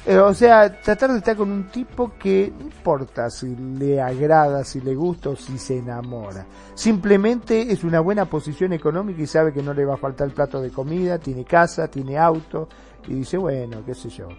Eh, 0.07 0.17
o 0.17 0.33
sea, 0.33 0.71
tratar 0.71 1.11
de 1.11 1.17
estar 1.17 1.35
con 1.35 1.51
un 1.51 1.65
tipo 1.65 2.13
que 2.17 2.53
no 2.57 2.63
importa 2.67 3.29
si 3.29 3.53
le 3.57 4.01
agrada, 4.01 4.63
si 4.63 4.79
le 4.79 4.95
gusta 4.95 5.31
o 5.31 5.35
si 5.35 5.57
se 5.57 5.79
enamora. 5.79 6.45
Simplemente 6.75 7.73
es 7.73 7.83
una 7.83 7.99
buena 7.99 8.23
posición 8.23 8.71
económica 8.71 9.21
y 9.21 9.27
sabe 9.27 9.51
que 9.51 9.61
no 9.61 9.73
le 9.73 9.83
va 9.83 9.95
a 9.95 9.97
faltar 9.97 10.27
el 10.27 10.33
plato 10.33 10.61
de 10.61 10.69
comida, 10.69 11.17
tiene 11.17 11.43
casa, 11.43 11.89
tiene 11.89 12.17
auto 12.17 12.69
y 13.05 13.15
dice, 13.15 13.37
bueno, 13.37 13.83
qué 13.85 13.93
sé 13.93 14.07
yo, 14.07 14.29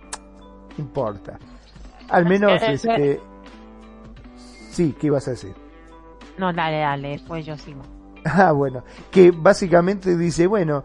importa. 0.78 1.38
Al 2.08 2.24
menos, 2.24 2.62
este... 2.62 3.20
Sí, 4.70 4.96
¿qué 4.98 5.08
ibas 5.08 5.28
a 5.28 5.32
decir? 5.32 5.52
No, 6.38 6.50
dale, 6.50 6.78
dale, 6.78 7.20
pues 7.28 7.44
yo 7.44 7.56
sigo. 7.58 7.82
Ah, 8.24 8.52
bueno, 8.52 8.82
que 9.10 9.30
básicamente 9.30 10.16
dice, 10.16 10.46
bueno, 10.46 10.82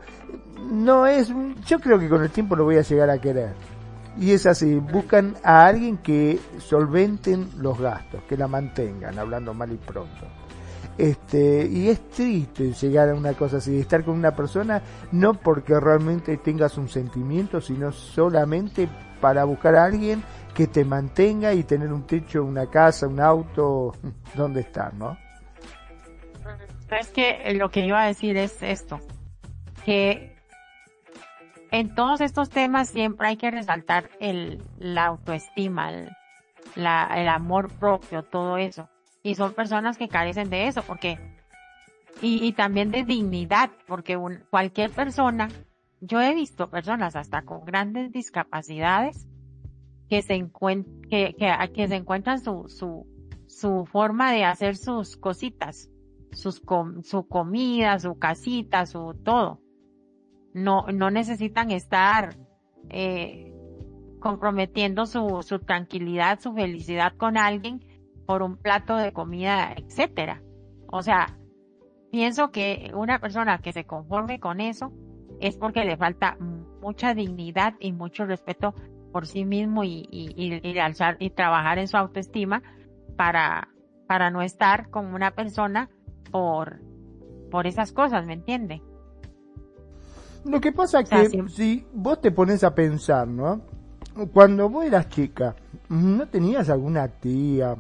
no 0.72 1.08
es, 1.08 1.34
yo 1.66 1.80
creo 1.80 1.98
que 1.98 2.08
con 2.08 2.22
el 2.22 2.30
tiempo 2.30 2.56
lo 2.56 2.64
voy 2.64 2.78
a 2.78 2.82
llegar 2.82 3.10
a 3.10 3.20
querer 3.20 3.54
y 4.18 4.32
es 4.32 4.46
así, 4.46 4.76
buscan 4.76 5.36
a 5.44 5.66
alguien 5.66 5.98
que 5.98 6.40
solventen 6.60 7.50
los 7.58 7.80
gastos, 7.80 8.24
que 8.24 8.38
la 8.38 8.48
mantengan, 8.48 9.18
hablando 9.18 9.54
mal 9.54 9.72
y 9.72 9.78
pronto. 9.78 10.28
Este, 10.98 11.66
y 11.66 11.90
es 11.90 12.08
triste 12.10 12.72
llegar 12.74 13.10
a 13.10 13.16
una 13.16 13.34
cosa 13.34 13.58
así, 13.58 13.80
estar 13.80 14.04
con 14.04 14.16
una 14.16 14.36
persona 14.36 14.82
no 15.12 15.34
porque 15.34 15.80
realmente 15.80 16.38
tengas 16.38 16.78
un 16.78 16.88
sentimiento, 16.88 17.60
sino 17.60 17.92
solamente 17.92 18.88
para 19.20 19.44
buscar 19.46 19.76
a 19.76 19.86
alguien 19.86 20.24
que 20.54 20.68
te 20.68 20.86
mantenga 20.86 21.54
y 21.54 21.64
tener 21.64 21.92
un 21.92 22.06
techo, 22.06 22.44
una 22.44 22.68
casa, 22.68 23.08
un 23.08 23.20
auto, 23.20 23.94
donde 24.36 24.62
estar, 24.62 24.94
¿no? 24.94 25.18
Es 26.92 27.08
que 27.08 27.54
lo 27.56 27.72
que 27.72 27.80
iba 27.80 28.04
a 28.04 28.08
decir 28.08 28.38
es 28.38 28.62
esto, 28.62 29.00
que 29.84 30.33
en 31.74 31.96
todos 31.96 32.22
estos 32.22 32.52
temas 32.52 32.88
siempre 32.88 33.28
hay 33.28 33.36
que 33.36 33.50
resaltar 33.50 34.12
el, 34.20 34.64
la 34.78 35.08
autoestima, 35.08 35.92
el, 35.92 36.10
la, 36.76 37.10
el 37.16 37.28
amor 37.28 37.74
propio, 37.80 38.22
todo 38.22 38.58
eso. 38.58 38.88
Y 39.24 39.34
son 39.34 39.54
personas 39.54 39.98
que 39.98 40.08
carecen 40.08 40.52
de 40.52 40.68
eso, 40.68 40.84
porque, 40.84 41.18
y, 42.22 42.46
y 42.46 42.54
también 42.54 42.92
de 42.92 43.04
dignidad, 43.04 43.72
porque 43.88 44.20
cualquier 44.52 44.92
persona, 44.92 45.50
yo 46.00 46.22
he 46.22 46.36
visto 46.36 46.70
personas 46.70 47.16
hasta 47.16 47.42
con 47.42 47.66
grandes 47.66 48.12
discapacidades 48.12 49.28
que 50.10 50.22
se, 50.22 50.48
que, 51.10 51.36
que, 51.36 51.72
que 51.74 51.88
se 51.88 51.96
encuentran 51.96 52.40
su, 52.40 52.66
su, 52.68 53.08
su 53.48 53.88
forma 53.88 54.32
de 54.32 54.46
hacer 54.46 54.78
sus 54.78 55.18
cositas, 55.18 55.90
sus 56.34 56.62
su 57.02 57.28
comida, 57.28 57.98
su 57.98 58.20
casita, 58.20 58.86
su 58.86 59.16
todo. 59.26 59.63
No, 60.54 60.86
no 60.94 61.10
necesitan 61.12 61.72
estar 61.72 62.36
eh, 62.90 63.54
comprometiendo 64.20 65.06
su, 65.06 65.44
su 65.44 65.60
tranquilidad, 65.60 66.40
su 66.40 66.54
felicidad 66.54 67.14
con 67.18 67.38
alguien 67.38 67.84
por 68.26 68.42
un 68.42 68.58
plato 68.58 68.96
de 68.96 69.12
comida, 69.12 69.74
etcétera. 69.76 70.42
O 70.88 71.02
sea, 71.02 71.38
pienso 72.12 72.52
que 72.52 72.92
una 72.94 73.20
persona 73.20 73.58
que 73.58 73.74
se 73.74 73.86
conforme 73.86 74.40
con 74.40 74.62
eso 74.62 74.94
es 75.40 75.58
porque 75.58 75.84
le 75.84 75.98
falta 75.98 76.38
mucha 76.82 77.14
dignidad 77.14 77.74
y 77.80 77.92
mucho 77.92 78.26
respeto 78.26 78.74
por 79.12 79.28
sí 79.28 79.46
mismo 79.46 79.84
y, 79.84 80.08
y, 80.12 80.34
y, 80.36 80.80
alzar 80.80 81.18
y 81.20 81.30
trabajar 81.32 81.80
en 81.80 81.88
su 81.88 81.98
autoestima 81.98 82.62
para, 83.18 83.70
para 84.08 84.30
no 84.30 84.42
estar 84.42 84.90
con 84.90 85.14
una 85.14 85.32
persona 85.32 85.90
por, 86.32 86.82
por 87.52 87.68
esas 87.68 87.92
cosas, 87.94 88.26
¿me 88.26 88.34
entiende? 88.34 88.82
Lo 90.46 90.60
que 90.60 90.72
pasa 90.72 91.02
es 91.02 91.10
que 91.10 91.50
si 91.50 91.86
vos 91.94 92.22
te 92.22 92.32
pones 92.32 92.64
a 92.64 92.74
pensar, 92.76 93.28
¿no? 93.28 93.62
Cuando 94.34 94.70
vos 94.70 94.86
eras 94.86 95.10
chica, 95.10 95.56
¿no 95.90 96.28
tenías 96.28 96.70
alguna 96.70 97.08
tía, 97.08 97.76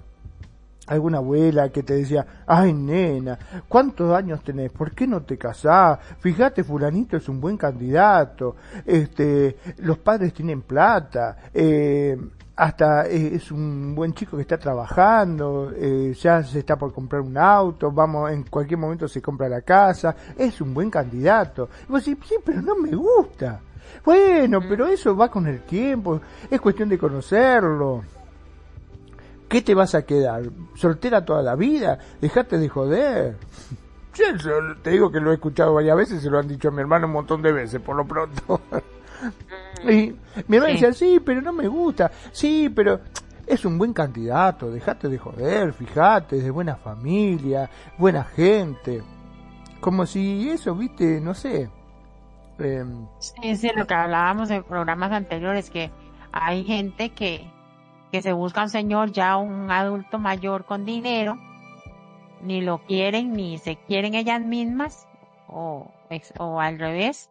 alguna 0.87 1.19
abuela 1.19 1.69
que 1.69 1.83
te 1.83 1.95
decía, 1.95 2.25
ay 2.47 2.73
nena, 2.73 3.37
¿cuántos 3.67 4.15
años 4.15 4.43
tenés? 4.43 4.71
¿Por 4.71 4.91
qué 4.91 5.07
no 5.07 5.21
te 5.21 5.37
casás? 5.37 5.99
Fíjate, 6.19 6.63
fulanito 6.63 7.17
es 7.17 7.29
un 7.29 7.39
buen 7.39 7.57
candidato, 7.57 8.55
este, 8.85 9.57
los 9.77 9.97
padres 9.99 10.33
tienen 10.33 10.61
plata, 10.61 11.37
eh, 11.53 12.17
hasta 12.55 13.07
es 13.07 13.51
un 13.51 13.95
buen 13.95 14.13
chico 14.13 14.37
que 14.37 14.43
está 14.43 14.57
trabajando, 14.57 15.71
eh, 15.75 16.13
ya 16.19 16.43
se 16.43 16.59
está 16.59 16.75
por 16.75 16.93
comprar 16.93 17.21
un 17.21 17.37
auto, 17.37 17.91
vamos, 17.91 18.31
en 18.31 18.43
cualquier 18.43 18.79
momento 18.79 19.07
se 19.07 19.21
compra 19.21 19.49
la 19.49 19.61
casa, 19.61 20.15
es 20.37 20.61
un 20.61 20.73
buen 20.73 20.89
candidato. 20.89 21.69
Y 21.87 21.91
vos 21.91 22.05
decís, 22.05 22.23
sí, 22.27 22.35
pero 22.45 22.61
no 22.61 22.75
me 22.75 22.91
gusta. 22.95 23.59
Bueno, 24.05 24.59
pero 24.67 24.87
eso 24.87 25.15
va 25.15 25.29
con 25.29 25.47
el 25.47 25.61
tiempo, 25.61 26.21
es 26.49 26.61
cuestión 26.61 26.89
de 26.89 26.97
conocerlo. 26.97 28.03
¿Qué 29.47 29.61
te 29.61 29.73
vas 29.73 29.93
a 29.95 30.03
quedar? 30.03 30.43
¿Soltera 30.75 31.23
toda 31.23 31.41
la 31.41 31.55
vida? 31.55 31.97
Dejate 32.19 32.57
de 32.57 32.69
joder. 32.69 33.35
Yo 34.13 34.75
te 34.81 34.91
digo 34.91 35.11
que 35.11 35.19
lo 35.19 35.31
he 35.31 35.35
escuchado 35.35 35.73
varias 35.73 35.97
veces, 35.97 36.21
se 36.21 36.29
lo 36.29 36.37
han 36.37 36.47
dicho 36.47 36.67
a 36.67 36.71
mi 36.71 36.81
hermano 36.81 37.07
un 37.07 37.13
montón 37.13 37.41
de 37.41 37.51
veces, 37.51 37.81
por 37.81 37.95
lo 37.95 38.05
pronto. 38.05 38.61
y 39.91 40.15
mi 40.47 40.57
hermano 40.57 40.73
decía, 40.73 40.93
sí, 40.93 41.19
pero 41.23 41.41
no 41.41 41.53
me 41.53 41.67
gusta. 41.67 42.11
Sí, 42.31 42.69
pero 42.69 42.99
es 43.45 43.65
un 43.65 43.77
buen 43.77 43.93
candidato, 43.93 44.71
dejate 44.71 45.09
de 45.09 45.17
joder, 45.17 45.73
fíjate, 45.73 46.37
es 46.37 46.43
de 46.43 46.51
buena 46.51 46.75
familia, 46.75 47.69
buena 47.97 48.23
gente. 48.23 49.03
Como 49.79 50.05
si 50.05 50.49
eso, 50.49 50.75
viste, 50.75 51.19
no 51.19 51.33
sé. 51.33 51.69
Eh, 52.59 52.85
sí, 53.19 53.33
es 53.43 53.75
lo 53.75 53.85
que 53.85 53.93
hablábamos 53.93 54.49
en 54.49 54.63
programas 54.63 55.11
anteriores, 55.11 55.69
que 55.69 55.91
hay 56.31 56.63
gente 56.63 57.09
que, 57.09 57.49
que 58.11 58.21
se 58.21 58.31
busca 58.31 58.63
un 58.63 58.69
señor 58.69 59.11
ya 59.11 59.37
un 59.37 59.69
adulto 59.71 60.19
mayor 60.19 60.65
con 60.65 60.85
dinero, 60.85 61.37
ni 62.41 62.61
lo 62.61 62.79
quieren 62.79 63.33
ni 63.33 63.57
se 63.57 63.75
quieren 63.75 64.13
ellas 64.13 64.41
mismas 64.41 65.07
o, 65.47 65.91
o 66.39 66.59
al 66.59 66.79
revés. 66.79 67.29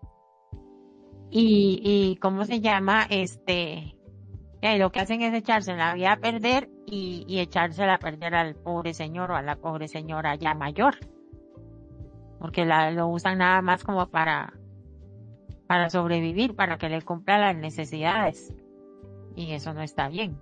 Y, 1.34 1.80
y 1.82 2.16
cómo 2.16 2.44
se 2.44 2.60
llama, 2.60 3.06
este, 3.08 3.96
y 4.60 4.78
lo 4.78 4.92
que 4.92 5.00
hacen 5.00 5.22
es 5.22 5.32
echarse 5.32 5.74
la 5.74 5.94
vida 5.94 6.12
a 6.12 6.16
perder 6.18 6.68
y, 6.86 7.24
y 7.26 7.40
echársela 7.40 7.94
a 7.94 7.98
perder 7.98 8.34
al 8.34 8.54
pobre 8.54 8.92
señor 8.92 9.30
o 9.30 9.36
a 9.36 9.42
la 9.42 9.56
pobre 9.56 9.88
señora 9.88 10.34
ya 10.34 10.54
mayor. 10.54 10.96
Porque 12.38 12.66
la, 12.66 12.90
lo 12.90 13.08
usan 13.08 13.38
nada 13.38 13.62
más 13.62 13.82
como 13.82 14.06
para, 14.08 14.52
para 15.66 15.88
sobrevivir, 15.88 16.54
para 16.54 16.76
que 16.76 16.90
le 16.90 17.00
cumpla 17.00 17.38
las 17.38 17.56
necesidades. 17.56 18.54
Y 19.34 19.52
eso 19.52 19.72
no 19.72 19.80
está 19.80 20.08
bien 20.08 20.36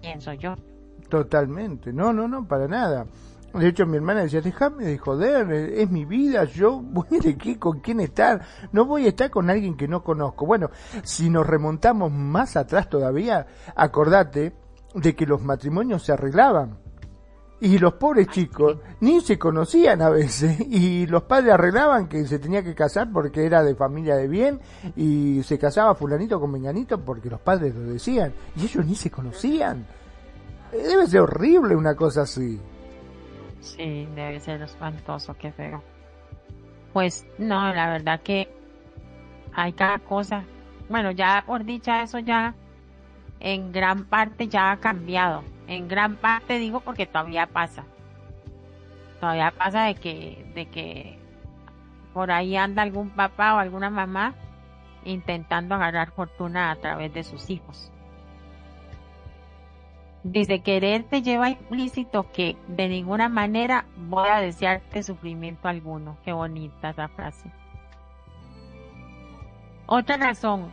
pienso 0.00 0.32
yo. 0.32 0.56
Totalmente, 1.08 1.92
no, 1.92 2.12
no, 2.12 2.28
no, 2.28 2.46
para 2.46 2.68
nada. 2.68 3.06
De 3.52 3.66
hecho, 3.66 3.84
mi 3.84 3.96
hermana 3.96 4.22
decía, 4.22 4.40
déjame 4.40 4.84
de 4.84 4.98
joder, 4.98 5.50
es 5.50 5.90
mi 5.90 6.04
vida, 6.04 6.44
yo 6.44 6.80
voy 6.80 7.18
de 7.18 7.36
qué, 7.36 7.58
con 7.58 7.80
quién 7.80 7.98
estar, 8.00 8.42
no 8.70 8.84
voy 8.84 9.06
a 9.06 9.08
estar 9.08 9.28
con 9.28 9.50
alguien 9.50 9.76
que 9.76 9.88
no 9.88 10.04
conozco. 10.04 10.46
Bueno, 10.46 10.70
si 11.02 11.30
nos 11.30 11.46
remontamos 11.46 12.12
más 12.12 12.56
atrás 12.56 12.88
todavía, 12.88 13.46
acordate 13.74 14.52
de 14.94 15.16
que 15.16 15.26
los 15.26 15.42
matrimonios 15.42 16.04
se 16.04 16.12
arreglaban. 16.12 16.78
Y 17.62 17.78
los 17.78 17.94
pobres 17.94 18.28
chicos 18.28 18.78
ni 19.00 19.20
se 19.20 19.38
conocían 19.38 20.00
a 20.00 20.08
veces 20.08 20.58
y 20.70 21.06
los 21.06 21.24
padres 21.24 21.52
arreglaban 21.52 22.08
que 22.08 22.26
se 22.26 22.38
tenía 22.38 22.62
que 22.62 22.74
casar 22.74 23.10
porque 23.12 23.44
era 23.44 23.62
de 23.62 23.74
familia 23.74 24.16
de 24.16 24.28
bien 24.28 24.60
y 24.96 25.42
se 25.42 25.58
casaba 25.58 25.94
fulanito 25.94 26.40
con 26.40 26.52
menganito 26.52 27.04
porque 27.04 27.28
los 27.28 27.40
padres 27.40 27.74
lo 27.74 27.82
decían 27.82 28.32
y 28.56 28.62
ellos 28.62 28.86
ni 28.86 28.94
se 28.94 29.10
conocían. 29.10 29.84
Debe 30.72 31.06
ser 31.06 31.20
horrible 31.20 31.76
una 31.76 31.94
cosa 31.94 32.22
así. 32.22 32.58
Sí, 33.60 34.08
debe 34.14 34.40
ser 34.40 34.62
espantoso, 34.62 35.36
qué 35.36 35.52
feo. 35.52 35.82
Pues 36.92 37.26
no, 37.38 37.72
la 37.72 37.90
verdad 37.90 38.20
que 38.20 38.48
hay 39.52 39.72
cada 39.72 39.98
cosa. 39.98 40.44
Bueno, 40.88 41.10
ya 41.12 41.44
por 41.46 41.64
dicha 41.64 42.02
eso 42.02 42.18
ya 42.18 42.54
en 43.38 43.72
gran 43.72 44.04
parte 44.04 44.48
ya 44.48 44.72
ha 44.72 44.76
cambiado 44.78 45.44
en 45.70 45.86
gran 45.86 46.16
parte 46.16 46.58
digo 46.58 46.80
porque 46.80 47.06
todavía 47.06 47.46
pasa. 47.46 47.84
Todavía 49.20 49.52
pasa 49.52 49.84
de 49.84 49.94
que, 49.94 50.50
de 50.52 50.66
que 50.66 51.16
por 52.12 52.32
ahí 52.32 52.56
anda 52.56 52.82
algún 52.82 53.10
papá 53.10 53.54
o 53.54 53.58
alguna 53.58 53.88
mamá 53.88 54.34
intentando 55.04 55.76
agarrar 55.76 56.10
fortuna 56.10 56.72
a 56.72 56.76
través 56.76 57.14
de 57.14 57.22
sus 57.22 57.50
hijos. 57.50 57.92
Dice, 60.22 60.60
querer 60.60 61.04
te 61.04 61.22
lleva 61.22 61.48
implícito 61.48 62.30
que 62.30 62.56
de 62.68 62.88
ninguna 62.88 63.30
manera 63.30 63.86
voy 63.96 64.28
a 64.28 64.40
desearte 64.40 65.02
sufrimiento 65.02 65.66
alguno. 65.66 66.18
Qué 66.24 66.32
bonita 66.32 66.90
esa 66.90 67.08
frase. 67.08 67.50
Otra 69.86 70.18
razón, 70.18 70.72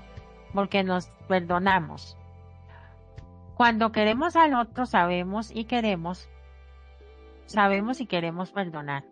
porque 0.54 0.84
nos 0.84 1.08
perdonamos. 1.28 2.18
Cuando 3.56 3.92
queremos 3.92 4.36
al 4.36 4.54
otro 4.54 4.86
sabemos 4.86 5.50
y 5.56 5.64
queremos, 5.64 6.30
sabemos 7.46 8.02
y 8.02 8.06
queremos 8.06 8.52
perdonar. 8.52 9.06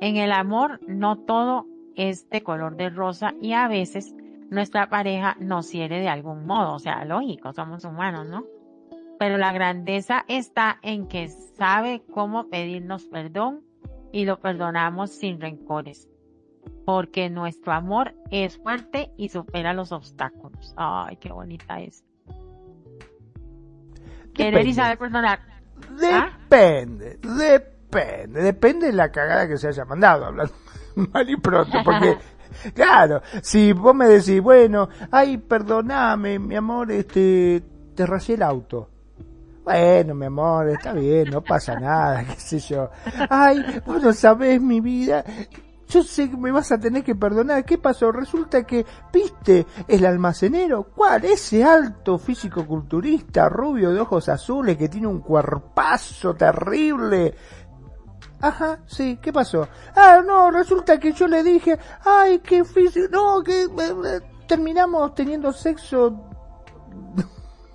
En 0.00 0.16
el 0.16 0.32
amor 0.32 0.80
no 0.88 1.18
todo 1.18 1.66
es 1.94 2.28
de 2.30 2.42
color 2.42 2.76
de 2.76 2.90
rosa 2.90 3.34
y 3.40 3.52
a 3.52 3.68
veces 3.68 4.14
nuestra 4.50 4.88
pareja 4.88 5.36
nos 5.40 5.70
hiere 5.70 6.00
de 6.00 6.08
algún 6.08 6.46
modo, 6.46 6.74
o 6.74 6.78
sea, 6.78 7.04
lógico, 7.04 7.52
somos 7.52 7.84
humanos, 7.84 8.26
¿no? 8.26 8.44
Pero 9.18 9.38
la 9.38 9.52
grandeza 9.52 10.24
está 10.28 10.78
en 10.82 11.08
que 11.08 11.28
sabe 11.28 12.02
cómo 12.12 12.48
pedirnos 12.48 13.04
perdón 13.04 13.62
y 14.12 14.24
lo 14.24 14.40
perdonamos 14.40 15.10
sin 15.10 15.40
rencores. 15.40 16.08
Porque 16.84 17.30
nuestro 17.30 17.72
amor 17.72 18.14
es 18.30 18.58
fuerte 18.58 19.10
y 19.16 19.28
supera 19.28 19.72
los 19.72 19.92
obstáculos. 19.92 20.74
Ay, 20.76 21.16
qué 21.16 21.32
bonita 21.32 21.80
es. 21.80 22.04
Querer 24.34 24.66
y 24.66 24.74
saber 24.74 24.98
perdonar. 24.98 25.40
Depende, 25.98 27.18
depende, 27.22 28.42
depende 28.42 28.86
de 28.86 28.92
la 28.92 29.10
cagada 29.10 29.48
que 29.48 29.56
se 29.56 29.68
haya 29.68 29.84
mandado, 29.84 30.26
hablando 30.26 30.54
mal 31.12 31.28
y 31.28 31.36
pronto, 31.36 31.78
porque 31.84 32.18
Claro, 32.74 33.22
si 33.42 33.72
vos 33.72 33.94
me 33.94 34.06
decís, 34.06 34.40
bueno, 34.40 34.88
ay, 35.10 35.38
perdoname, 35.38 36.38
mi 36.38 36.56
amor, 36.56 36.90
este, 36.90 37.62
te 37.94 38.06
rayé 38.06 38.34
el 38.34 38.42
auto. 38.42 38.90
Bueno, 39.66 40.14
mi 40.14 40.26
amor, 40.26 40.68
está 40.68 40.92
bien, 40.92 41.28
no 41.28 41.42
pasa 41.42 41.74
nada, 41.74 42.24
qué 42.24 42.36
sé 42.38 42.60
yo. 42.60 42.88
Ay, 43.28 43.82
vos 43.84 44.00
no 44.00 44.12
sabés 44.12 44.60
mi 44.62 44.80
vida, 44.80 45.24
yo 45.88 46.04
sé 46.04 46.30
que 46.30 46.36
me 46.36 46.52
vas 46.52 46.70
a 46.70 46.78
tener 46.78 47.02
que 47.02 47.16
perdonar. 47.16 47.64
¿Qué 47.64 47.76
pasó? 47.76 48.12
Resulta 48.12 48.62
que, 48.62 48.86
viste, 49.12 49.66
el 49.88 50.06
almacenero, 50.06 50.84
¿cuál? 50.94 51.24
Ese 51.24 51.64
alto 51.64 52.16
físico 52.16 52.64
culturista, 52.64 53.48
rubio 53.48 53.92
de 53.92 53.98
ojos 53.98 54.28
azules, 54.28 54.76
que 54.76 54.88
tiene 54.88 55.08
un 55.08 55.18
cuerpazo 55.18 56.34
terrible. 56.34 57.34
Ajá, 58.40 58.78
sí, 58.86 59.18
¿qué 59.20 59.32
pasó? 59.32 59.66
Ah, 59.96 60.22
no, 60.24 60.52
resulta 60.52 61.00
que 61.00 61.12
yo 61.12 61.26
le 61.26 61.42
dije, 61.42 61.76
ay, 62.04 62.38
qué 62.38 62.64
físico, 62.64 63.08
no, 63.10 63.42
que 63.42 63.64
eh, 63.64 63.68
eh, 63.68 64.20
terminamos 64.46 65.12
teniendo 65.12 65.52
sexo 65.52 66.30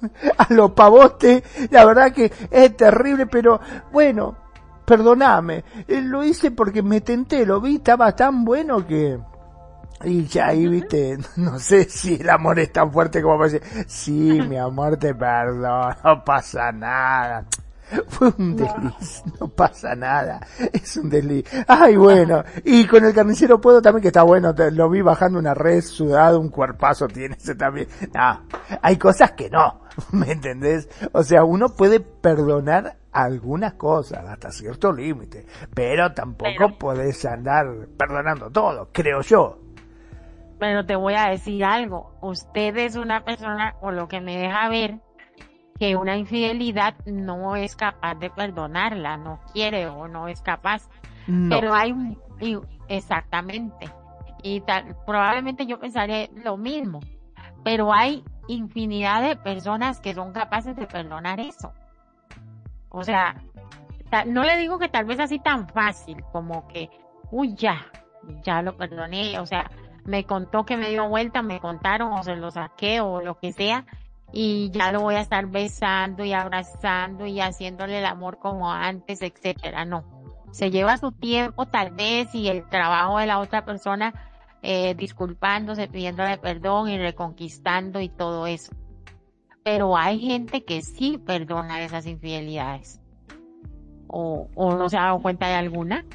a 0.38 0.54
los 0.54 0.72
pavotes, 0.72 1.44
la 1.70 1.86
verdad 1.86 2.12
que 2.12 2.32
es 2.50 2.78
terrible, 2.78 3.28
pero 3.28 3.60
bueno, 3.92 4.36
perdoname, 4.86 5.64
eh, 5.88 6.02
lo 6.02 6.24
hice 6.24 6.52
porque 6.52 6.82
me 6.82 7.02
tenté, 7.02 7.46
lo 7.46 7.62
vi, 7.62 7.76
estaba 7.76 8.16
tan 8.16 8.44
bueno 8.44 8.86
que... 8.86 9.20
Y 10.04 10.26
ya 10.26 10.48
ahí, 10.48 10.68
viste, 10.68 11.18
no 11.38 11.60
sé 11.60 11.84
si 11.86 12.16
el 12.16 12.30
amor 12.30 12.60
es 12.60 12.74
tan 12.74 12.92
fuerte 12.92 13.22
como 13.22 13.38
para 13.38 13.52
decir, 13.52 13.86
sí, 13.88 14.42
mi 14.50 14.58
amor, 14.58 14.98
te 14.98 15.14
perdono, 15.14 15.96
no 16.04 16.24
pasa 16.26 16.72
nada. 16.72 17.46
fue 18.08 18.34
un 18.38 18.56
desliz, 18.56 19.24
no 19.40 19.48
pasa 19.48 19.96
nada, 19.96 20.42
es 20.74 20.98
un 20.98 21.10
desliz. 21.10 21.46
Ay, 21.68 21.96
bueno, 21.98 22.44
y 22.66 22.88
con 22.88 23.06
el 23.06 23.14
carnicero 23.14 23.62
puedo 23.62 23.82
también, 23.82 24.02
que 24.02 24.08
está 24.08 24.24
bueno, 24.24 24.54
lo 24.72 24.90
vi 24.90 25.02
bajando 25.02 25.40
una 25.40 25.54
red 25.54 25.82
sudado, 25.82 26.40
un 26.40 26.50
cuerpazo 26.50 27.08
tiene 27.08 27.36
ese 27.36 27.56
también. 27.56 27.88
No, 28.14 28.42
hay 28.82 28.98
cosas 28.98 29.32
que 29.34 29.50
no, 29.50 29.81
¿me 30.12 30.32
entendés? 30.32 30.90
O 31.14 31.24
sea, 31.24 31.44
uno 31.44 31.70
puede 31.70 32.00
perdonar 32.00 32.98
algunas 33.12 33.74
cosas 33.74 34.26
hasta 34.26 34.52
cierto 34.52 34.92
límite, 34.92 35.46
pero 35.74 36.14
tampoco 36.14 36.78
puedes 36.80 37.26
andar 37.26 37.66
perdonando 37.98 38.50
todo, 38.50 38.90
creo 38.92 39.22
yo. 39.22 39.58
Pero 40.60 40.86
te 40.86 40.96
voy 40.96 41.16
a 41.16 41.30
decir 41.30 41.64
algo, 41.66 42.14
usted 42.22 42.78
es 42.78 42.96
una 42.96 43.24
persona, 43.24 43.76
o 43.82 43.92
lo 43.92 44.08
que 44.08 44.22
me 44.22 44.38
deja 44.38 44.70
ver, 44.70 45.00
que 45.80 45.96
una 45.96 46.16
infidelidad 46.16 46.94
no 47.08 47.56
es 47.56 47.76
capaz 47.76 48.16
de 48.16 48.30
perdonarla, 48.30 49.18
no 49.18 49.40
quiere 49.52 49.88
o 49.88 50.08
no 50.08 50.28
es 50.28 50.42
capaz. 50.42 50.88
Pero 51.50 51.74
hay 51.74 51.92
un, 51.92 52.18
exactamente. 52.88 53.90
Y 54.44 54.62
tal, 54.62 54.96
probablemente 55.06 55.66
yo 55.66 55.80
pensaría 55.80 56.30
lo 56.44 56.58
mismo. 56.58 57.00
Pero 57.64 57.94
hay 57.94 58.24
infinidad 58.54 59.22
de 59.22 59.36
personas 59.36 60.00
que 60.00 60.14
son 60.14 60.32
capaces 60.32 60.76
de 60.76 60.88
perdonar 60.88 61.40
eso. 61.40 61.74
O 62.90 63.04
sea, 63.04 63.36
no 64.28 64.44
le 64.44 64.58
digo 64.58 64.78
que 64.78 64.90
tal 64.90 65.06
vez 65.06 65.20
así 65.20 65.40
tan 65.40 65.68
fácil 65.70 66.24
como 66.32 66.68
que, 66.68 66.90
uy, 67.32 67.56
ya, 67.56 67.86
ya 68.44 68.62
lo 68.62 68.76
perdoné. 68.76 69.40
O 69.40 69.46
sea, 69.46 69.70
me 70.06 70.26
contó 70.26 70.66
que 70.66 70.78
me 70.78 70.90
dio 70.90 71.08
vuelta, 71.08 71.42
me 71.42 71.60
contaron 71.60 72.12
o 72.14 72.24
se 72.24 72.36
lo 72.36 72.52
saqué 72.52 73.02
o 73.02 73.22
lo 73.22 73.40
que 73.40 73.54
sea 73.54 73.86
y 74.34 74.70
ya 74.72 74.92
lo 74.92 75.02
voy 75.02 75.16
a 75.16 75.22
estar 75.22 75.46
besando 75.48 76.24
y 76.24 76.34
abrazando 76.34 77.26
y 77.26 77.40
haciéndole 77.42 78.00
el 78.00 78.06
amor 78.06 78.40
como 78.40 78.72
antes, 78.72 79.22
etcétera. 79.22 79.86
No. 79.86 80.04
Se 80.52 80.72
lleva 80.72 80.98
su 80.98 81.12
tiempo 81.12 81.66
tal 81.66 81.92
vez 81.92 82.34
y 82.36 82.48
el 82.48 82.68
trabajo 82.68 83.20
de 83.20 83.26
la 83.26 83.40
otra 83.40 83.66
persona 83.66 84.14
eh, 84.62 84.96
disculpándose, 84.96 85.88
pidiéndole 85.88 86.38
perdón 86.38 86.90
y 86.90 86.98
reconquistando 86.98 88.00
y 88.00 88.10
todo 88.10 88.48
eso. 88.48 88.74
Pero 89.64 89.98
hay 89.98 90.20
gente 90.20 90.64
que 90.64 90.82
sí 90.82 91.18
perdona 91.18 91.84
esas 91.84 92.06
infidelidades. 92.06 93.00
O, 94.08 94.50
o 94.56 94.76
no 94.76 94.90
se 94.90 94.98
ha 94.98 95.04
dado 95.04 95.22
cuenta 95.22 95.48
de 95.48 95.56
alguna. 95.56 96.06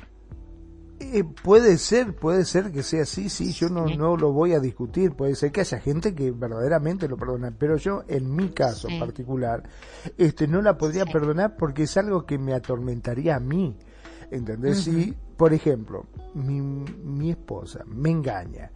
Eh, 0.99 1.25
puede 1.25 1.77
ser, 1.77 2.15
puede 2.15 2.47
ser 2.47 2.73
que 2.73 2.83
sea 2.83 3.03
así, 3.03 3.29
sí, 3.29 3.53
yo 3.53 3.69
no, 3.69 3.85
no 3.85 4.17
lo 4.17 4.33
voy 4.33 4.55
a 4.55 4.61
discutir, 4.61 5.13
puede 5.13 5.35
ser 5.35 5.53
que 5.53 5.61
haya 5.61 5.79
gente 5.79 6.15
que 6.15 6.31
verdaderamente 6.31 7.07
lo 7.07 7.19
perdona, 7.19 7.53
pero 7.57 7.77
yo 7.77 8.05
en 8.09 8.35
mi 8.35 8.49
caso 8.49 8.89
particular, 8.99 9.63
este, 10.17 10.49
no 10.49 10.63
la 10.63 10.79
podría 10.79 11.05
perdonar 11.05 11.57
porque 11.59 11.83
es 11.83 11.99
algo 11.99 12.25
que 12.25 12.39
me 12.39 12.55
atormentaría 12.55 13.37
a 13.37 13.41
mí, 13.41 13.77
¿entendés? 14.31 14.85
Si, 14.85 15.15
por 15.37 15.53
ejemplo, 15.53 16.07
mi, 16.35 16.61
mi 16.61 17.31
esposa 17.31 17.85
me 17.87 18.11
engaña 18.11 18.71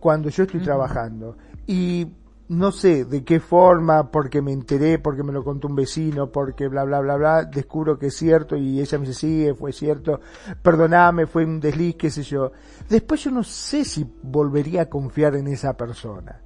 cuando 0.00 0.28
yo 0.28 0.44
estoy 0.44 0.60
trabajando 0.60 1.36
y 1.66 2.06
no 2.48 2.70
sé 2.70 3.04
de 3.04 3.24
qué 3.24 3.40
forma, 3.40 4.10
porque 4.10 4.40
me 4.40 4.52
enteré, 4.52 4.98
porque 4.98 5.22
me 5.22 5.32
lo 5.32 5.42
contó 5.42 5.66
un 5.68 5.74
vecino, 5.74 6.30
porque 6.30 6.68
bla, 6.68 6.84
bla, 6.84 7.00
bla, 7.00 7.16
bla, 7.16 7.44
descubro 7.44 7.98
que 7.98 8.06
es 8.06 8.16
cierto 8.16 8.56
y 8.56 8.80
ella 8.80 8.98
me 8.98 9.06
dice, 9.06 9.18
sí, 9.18 9.48
fue 9.58 9.72
cierto, 9.72 10.20
perdoname, 10.62 11.26
fue 11.26 11.44
un 11.44 11.58
desliz, 11.58 11.96
qué 11.96 12.10
sé 12.10 12.22
yo. 12.22 12.52
Después 12.88 13.24
yo 13.24 13.30
no 13.30 13.42
sé 13.42 13.84
si 13.84 14.06
volvería 14.22 14.82
a 14.82 14.86
confiar 14.86 15.34
en 15.34 15.48
esa 15.48 15.76
persona. 15.76 16.40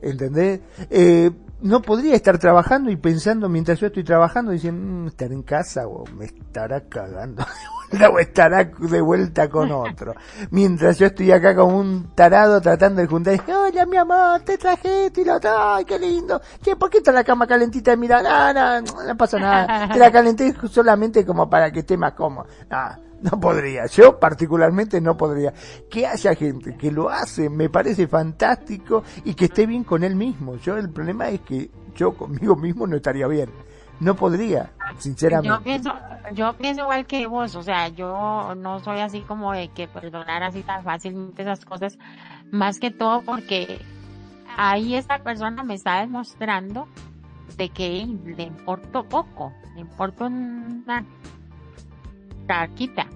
¿Entendés? 0.00 0.60
Eh, 0.88 1.30
no 1.62 1.82
podría 1.82 2.14
estar 2.14 2.38
trabajando 2.38 2.90
y 2.90 2.96
pensando 2.96 3.48
mientras 3.48 3.78
yo 3.80 3.88
estoy 3.88 4.04
trabajando, 4.04 4.52
diciendo, 4.52 4.80
mmm, 4.82 5.06
estaré 5.08 5.34
en 5.34 5.42
casa 5.42 5.86
o 5.86 6.04
me 6.16 6.26
estará 6.26 6.80
cagando 6.88 7.44
o 8.12 8.18
estará 8.18 8.64
de 8.64 9.00
vuelta 9.00 9.48
con 9.48 9.70
otro. 9.72 10.14
Mientras 10.50 10.98
yo 10.98 11.06
estoy 11.06 11.32
acá 11.32 11.54
como 11.54 11.78
un 11.78 12.14
tarado 12.14 12.60
tratando 12.60 13.00
de 13.00 13.06
juntar, 13.06 13.40
hola 13.48 13.86
mi 13.86 13.96
amor, 13.96 14.40
te 14.40 14.58
traje 14.58 15.06
esto 15.06 15.20
y 15.20 15.24
lo 15.24 15.38
ay 15.42 15.84
qué 15.84 15.98
lindo. 15.98 16.40
Che, 16.62 16.76
¿por 16.76 16.90
qué 16.90 16.98
está 16.98 17.12
la 17.12 17.24
cama 17.24 17.46
calentita? 17.46 17.94
Mira, 17.96 18.22
no, 18.22 18.80
no, 18.80 19.04
no 19.04 19.16
pasa 19.16 19.38
nada. 19.38 19.88
Te 19.92 19.98
la 19.98 20.10
calenté 20.10 20.54
solamente 20.68 21.24
como 21.24 21.48
para 21.48 21.70
que 21.70 21.80
esté 21.80 21.96
más 21.96 22.12
cómodo. 22.12 22.46
No, 22.70 23.09
no 23.22 23.40
podría. 23.40 23.86
Yo 23.86 24.18
particularmente 24.18 25.00
no 25.00 25.16
podría. 25.16 25.52
Que 25.90 26.06
haya 26.06 26.34
gente 26.34 26.76
que 26.76 26.90
lo 26.90 27.08
hace, 27.08 27.48
me 27.48 27.68
parece 27.68 28.06
fantástico 28.06 29.02
y 29.24 29.34
que 29.34 29.46
esté 29.46 29.66
bien 29.66 29.84
con 29.84 30.04
él 30.04 30.16
mismo. 30.16 30.56
Yo 30.56 30.76
el 30.76 30.90
problema 30.90 31.28
es 31.28 31.40
que 31.40 31.70
yo 31.94 32.14
conmigo 32.14 32.56
mismo 32.56 32.86
no 32.86 32.96
estaría 32.96 33.26
bien 33.26 33.50
no 34.00 34.16
podría, 34.16 34.72
sinceramente. 34.98 35.48
Yo 35.48 35.62
pienso, 35.62 35.92
yo 36.32 36.52
pienso 36.54 36.82
igual 36.82 37.06
que 37.06 37.26
vos, 37.26 37.54
o 37.54 37.62
sea, 37.62 37.88
yo 37.88 38.54
no 38.56 38.80
soy 38.80 39.00
así 39.00 39.20
como 39.20 39.52
de 39.52 39.68
que 39.68 39.86
perdonar 39.86 40.42
así 40.42 40.62
tan 40.62 40.82
fácilmente 40.82 41.42
esas 41.42 41.64
cosas, 41.64 41.98
más 42.50 42.80
que 42.80 42.90
todo 42.90 43.20
porque 43.22 43.78
ahí 44.56 44.94
esta 44.94 45.18
persona 45.18 45.62
me 45.62 45.74
está 45.74 46.00
demostrando 46.00 46.88
de 47.56 47.68
que 47.68 48.06
le 48.24 48.42
importo 48.42 49.04
poco, 49.04 49.52
le 49.74 49.82
importo 49.82 50.26
una 50.26 51.04
caquita. 52.50 53.06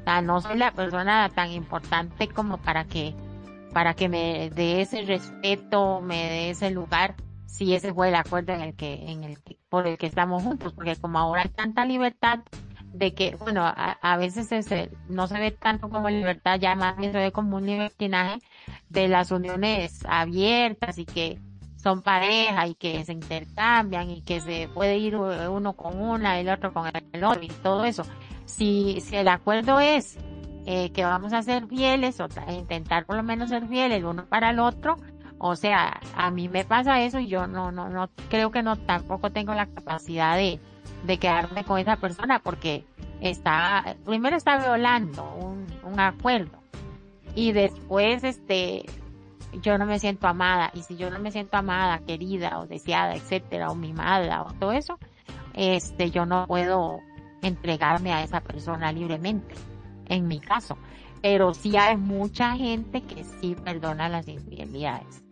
O 0.00 0.04
sea, 0.04 0.22
no 0.22 0.40
soy 0.40 0.58
la 0.58 0.72
persona 0.72 1.28
tan 1.28 1.50
importante 1.52 2.28
como 2.28 2.58
para 2.58 2.84
que, 2.84 3.14
para 3.72 3.94
que 3.94 4.08
me 4.08 4.50
dé 4.50 4.80
ese 4.80 5.02
respeto, 5.02 6.00
me 6.00 6.16
dé 6.16 6.50
ese 6.50 6.70
lugar 6.70 7.14
si 7.46 7.74
ese 7.74 7.94
fue 7.94 8.08
el 8.08 8.16
acuerdo 8.16 8.52
en 8.54 8.62
el 8.62 8.74
que, 8.74 8.94
en 9.10 9.22
el 9.22 9.38
por 9.68 9.86
el 9.86 9.98
que 9.98 10.06
estamos 10.06 10.42
juntos, 10.42 10.72
porque 10.72 10.96
como 10.96 11.18
ahora 11.18 11.42
hay 11.42 11.50
tanta 11.50 11.84
libertad 11.84 12.40
de 12.92 13.14
que, 13.14 13.36
bueno, 13.36 13.62
a, 13.64 14.16
veces 14.16 14.48
no 15.08 15.26
se 15.26 15.38
ve 15.38 15.50
tanto 15.52 15.88
como 15.88 16.10
libertad, 16.10 16.58
ya 16.58 16.74
más 16.74 16.96
bien 16.96 17.12
se 17.12 17.18
ve 17.18 17.32
como 17.32 17.56
un 17.56 17.66
libertinaje 17.66 18.38
de 18.88 19.08
las 19.08 19.30
uniones 19.30 20.04
abiertas 20.06 20.98
y 20.98 21.06
que 21.06 21.38
son 21.76 22.02
pareja 22.02 22.66
y 22.66 22.74
que 22.74 23.04
se 23.04 23.12
intercambian 23.12 24.10
y 24.10 24.22
que 24.22 24.40
se 24.40 24.68
puede 24.74 24.98
ir 24.98 25.16
uno 25.16 25.72
con 25.74 26.00
una 26.00 26.38
y 26.38 26.42
el 26.42 26.50
otro 26.50 26.72
con 26.72 26.90
el 27.12 27.24
otro 27.24 27.42
y 27.42 27.48
todo 27.48 27.84
eso. 27.84 28.04
Si, 28.56 29.00
si 29.00 29.16
el 29.16 29.28
acuerdo 29.28 29.80
es 29.80 30.18
eh, 30.66 30.90
que 30.92 31.04
vamos 31.04 31.32
a 31.32 31.42
ser 31.42 31.66
fieles 31.66 32.20
o 32.20 32.28
intentar 32.50 33.06
por 33.06 33.16
lo 33.16 33.22
menos 33.22 33.50
ser 33.50 33.66
fieles 33.66 33.98
el 33.98 34.04
uno 34.04 34.26
para 34.26 34.50
el 34.50 34.58
otro, 34.58 34.96
o 35.38 35.56
sea, 35.56 36.00
a 36.14 36.30
mí 36.30 36.48
me 36.48 36.64
pasa 36.64 37.02
eso 37.02 37.18
y 37.18 37.26
yo 37.26 37.46
no, 37.46 37.72
no, 37.72 37.88
no, 37.88 38.10
creo 38.28 38.50
que 38.50 38.62
no, 38.62 38.76
tampoco 38.76 39.30
tengo 39.30 39.54
la 39.54 39.66
capacidad 39.66 40.36
de, 40.36 40.60
de 41.04 41.18
quedarme 41.18 41.64
con 41.64 41.78
esa 41.78 41.96
persona 41.96 42.38
porque 42.38 42.84
está, 43.20 43.96
primero 44.04 44.36
está 44.36 44.58
violando 44.58 45.24
un, 45.34 45.66
un 45.82 45.98
acuerdo 45.98 46.62
y 47.34 47.52
después, 47.52 48.22
este, 48.24 48.84
yo 49.62 49.78
no 49.78 49.86
me 49.86 49.98
siento 49.98 50.26
amada 50.28 50.70
y 50.74 50.82
si 50.82 50.96
yo 50.96 51.10
no 51.10 51.18
me 51.18 51.30
siento 51.30 51.56
amada, 51.56 52.00
querida 52.06 52.58
o 52.60 52.66
deseada, 52.66 53.14
etcétera, 53.14 53.70
o 53.70 53.74
mimada 53.74 54.42
o 54.42 54.52
todo 54.54 54.72
eso, 54.72 54.98
este, 55.54 56.10
yo 56.10 56.26
no 56.26 56.46
puedo 56.46 57.00
entregarme 57.42 58.12
a 58.12 58.22
esa 58.22 58.40
persona 58.40 58.92
libremente, 58.92 59.54
en 60.06 60.26
mi 60.26 60.40
caso. 60.40 60.78
Pero 61.20 61.54
sí 61.54 61.76
hay 61.76 61.96
mucha 61.96 62.56
gente 62.56 63.02
que 63.02 63.24
sí 63.24 63.54
perdona 63.62 64.08
las 64.08 64.26
infidelidades. 64.26 65.22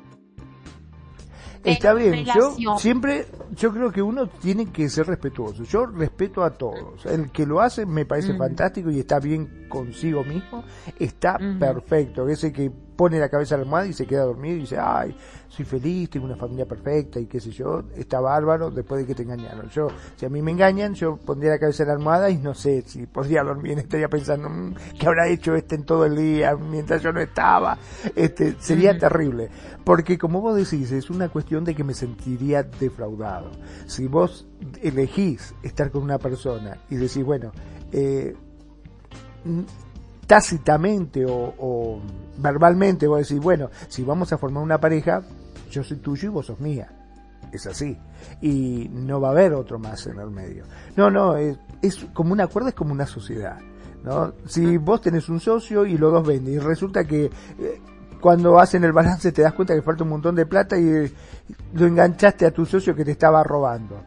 Está 1.65 1.93
bien, 1.93 2.25
yo 2.25 2.79
siempre, 2.79 3.27
yo 3.55 3.73
creo 3.73 3.93
que 3.93 4.01
uno 4.01 4.29
tiene 4.29 4.67
que 4.67 4.89
ser 4.89 5.07
respetuoso. 5.07 5.65
Yo 5.65 5.85
respeto 5.87 6.43
a 6.43 6.51
todos. 6.51 7.05
El 7.05 7.31
que 7.31 7.45
lo 7.45 7.61
hace 7.61 7.85
me 7.85 8.07
parece 8.07 8.35
fantástico 8.35 8.91
y 8.91 9.01
está 9.01 9.21
bien 9.21 9.67
consigo 9.69 10.25
mismo, 10.25 10.65
está 10.99 11.39
perfecto. 11.59 12.29
Ese 12.29 12.53
que 12.53 12.73
pone 13.01 13.19
la 13.19 13.31
cabeza 13.31 13.55
en 13.55 13.63
la 13.63 13.65
almohada 13.65 13.87
y 13.87 13.95
se 13.95 14.05
queda 14.05 14.25
dormido 14.25 14.57
y 14.57 14.61
dice, 14.61 14.77
ay, 14.79 15.17
soy 15.49 15.65
feliz, 15.65 16.11
tengo 16.11 16.27
una 16.27 16.37
familia 16.37 16.67
perfecta 16.67 17.19
y 17.19 17.25
qué 17.25 17.41
sé 17.41 17.51
yo, 17.51 17.85
está 17.97 18.21
bárbaro 18.21 18.71
después 18.71 19.01
de 19.01 19.07
que 19.07 19.15
te 19.15 19.23
engañaron. 19.23 19.71
Yo, 19.71 19.89
si 20.17 20.27
a 20.27 20.29
mí 20.29 20.43
me 20.43 20.51
engañan, 20.51 20.93
yo 20.93 21.17
pondría 21.17 21.53
la 21.53 21.59
cabeza 21.59 21.85
en 21.85 21.87
la 21.87 21.95
almohada 21.95 22.29
y 22.29 22.37
no 22.37 22.53
sé 22.53 22.83
si 22.83 23.07
podría 23.07 23.43
dormir, 23.43 23.79
estaría 23.79 24.09
pensando, 24.09 24.51
mm, 24.51 24.75
¿qué 24.99 25.07
habrá 25.07 25.29
hecho 25.29 25.55
este 25.55 25.77
en 25.77 25.85
todo 25.85 26.05
el 26.05 26.15
día 26.15 26.55
mientras 26.57 27.03
yo 27.03 27.11
no 27.11 27.23
estaba? 27.23 27.79
Este, 28.15 28.57
sería 28.61 28.99
terrible. 28.99 29.49
Porque 29.83 30.19
como 30.19 30.43
vos 30.43 30.55
decís, 30.55 30.93
es 30.93 31.09
una 31.09 31.31
cuestión 31.31 31.65
de 31.65 31.75
que 31.75 31.85
me 31.85 31.95
sentiría 31.95 32.65
defraudado. 32.65 33.51
Si 33.87 34.09
vos 34.09 34.47
elegís 34.83 35.55
estar 35.63 35.91
con 35.91 36.03
una 36.03 36.19
persona 36.19 36.77
y 36.91 36.97
decís, 36.97 37.25
bueno, 37.25 37.51
eh, 37.93 38.37
tácitamente 40.31 41.27
o, 41.29 42.01
verbalmente 42.39 43.09
vos 43.09 43.19
decís, 43.19 43.43
bueno, 43.43 43.69
si 43.89 44.05
vamos 44.05 44.33
a 44.33 44.39
formar 44.39 44.63
una 44.63 44.79
pareja, 44.79 45.23
yo 45.69 45.83
soy 45.83 45.97
tuyo 45.97 46.29
y 46.29 46.31
vos 46.31 46.47
sos 46.47 46.61
mía. 46.61 46.89
Es 47.51 47.67
así. 47.67 47.99
Y 48.41 48.89
no 48.93 49.21
va 49.21 49.29
a 49.29 49.31
haber 49.33 49.55
otro 49.55 49.81
más 49.81 50.07
en 50.07 50.21
el 50.21 50.31
medio. 50.31 50.67
No, 50.95 51.11
no, 51.11 51.37
es, 51.37 51.59
como 52.15 52.33
un 52.33 52.41
acuerdo, 52.41 52.69
es 52.69 52.77
como 52.77 52.93
una 52.93 53.07
sociedad. 53.07 53.59
¿no? 54.05 54.33
Si 54.47 54.77
vos 54.77 55.01
tenés 55.01 55.29
un 55.29 55.41
socio 55.41 55.85
y 55.85 55.99
los 55.99 56.13
dos 56.13 56.25
venden 56.25 56.55
y 56.55 56.59
resulta 56.61 57.03
que 57.03 57.25
eh, 57.25 57.81
cuando 58.21 58.61
hacen 58.61 58.85
el 58.85 58.93
balance 58.93 59.33
te 59.33 59.43
das 59.43 59.53
cuenta 59.53 59.75
que 59.75 59.83
falta 59.83 60.05
un 60.05 60.11
montón 60.11 60.37
de 60.37 60.47
plata 60.47 60.79
y 60.79 61.13
lo 61.73 61.87
enganchaste 61.87 62.47
a 62.47 62.53
tu 62.53 62.65
socio 62.65 62.95
que 62.95 63.05
te 63.05 63.11
estaba 63.11 63.43
robando. 63.43 64.01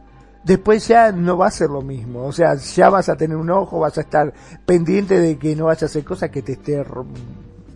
Después 0.44 0.86
ya 0.86 1.10
no 1.12 1.36
va 1.36 1.48
a 1.48 1.50
ser 1.50 1.70
lo 1.70 1.82
mismo. 1.82 2.24
O 2.24 2.32
sea, 2.32 2.54
ya 2.54 2.90
vas 2.90 3.08
a 3.08 3.16
tener 3.16 3.36
un 3.36 3.50
ojo, 3.50 3.80
vas 3.80 3.98
a 3.98 4.02
estar 4.02 4.32
pendiente 4.64 5.18
de 5.18 5.38
que 5.38 5.56
no 5.56 5.66
vayas 5.66 5.84
a 5.84 5.86
hacer 5.86 6.04
cosas 6.04 6.30
que 6.30 6.42
te 6.42 6.52
esté 6.52 6.84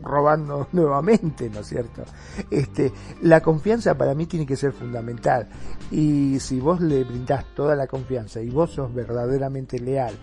robando 0.03 0.69
nuevamente, 0.73 1.51
¿no 1.51 1.61
es 1.61 1.67
cierto? 1.67 2.05
Este, 2.51 2.93
la 3.23 3.41
confianza 3.41 3.97
para 3.97 4.15
mí 4.15 4.27
tiene 4.27 4.47
que 4.47 4.57
ser 4.57 4.73
fundamental. 4.73 5.49
Y 5.91 6.39
si 6.41 6.61
vos 6.61 6.81
le 6.81 7.05
brindás 7.05 7.45
toda 7.55 7.75
la 7.75 7.87
confianza 7.87 8.41
y 8.41 8.51
vos 8.51 8.71
sos 8.73 8.95
verdaderamente 8.95 9.79
leal, 9.79 10.15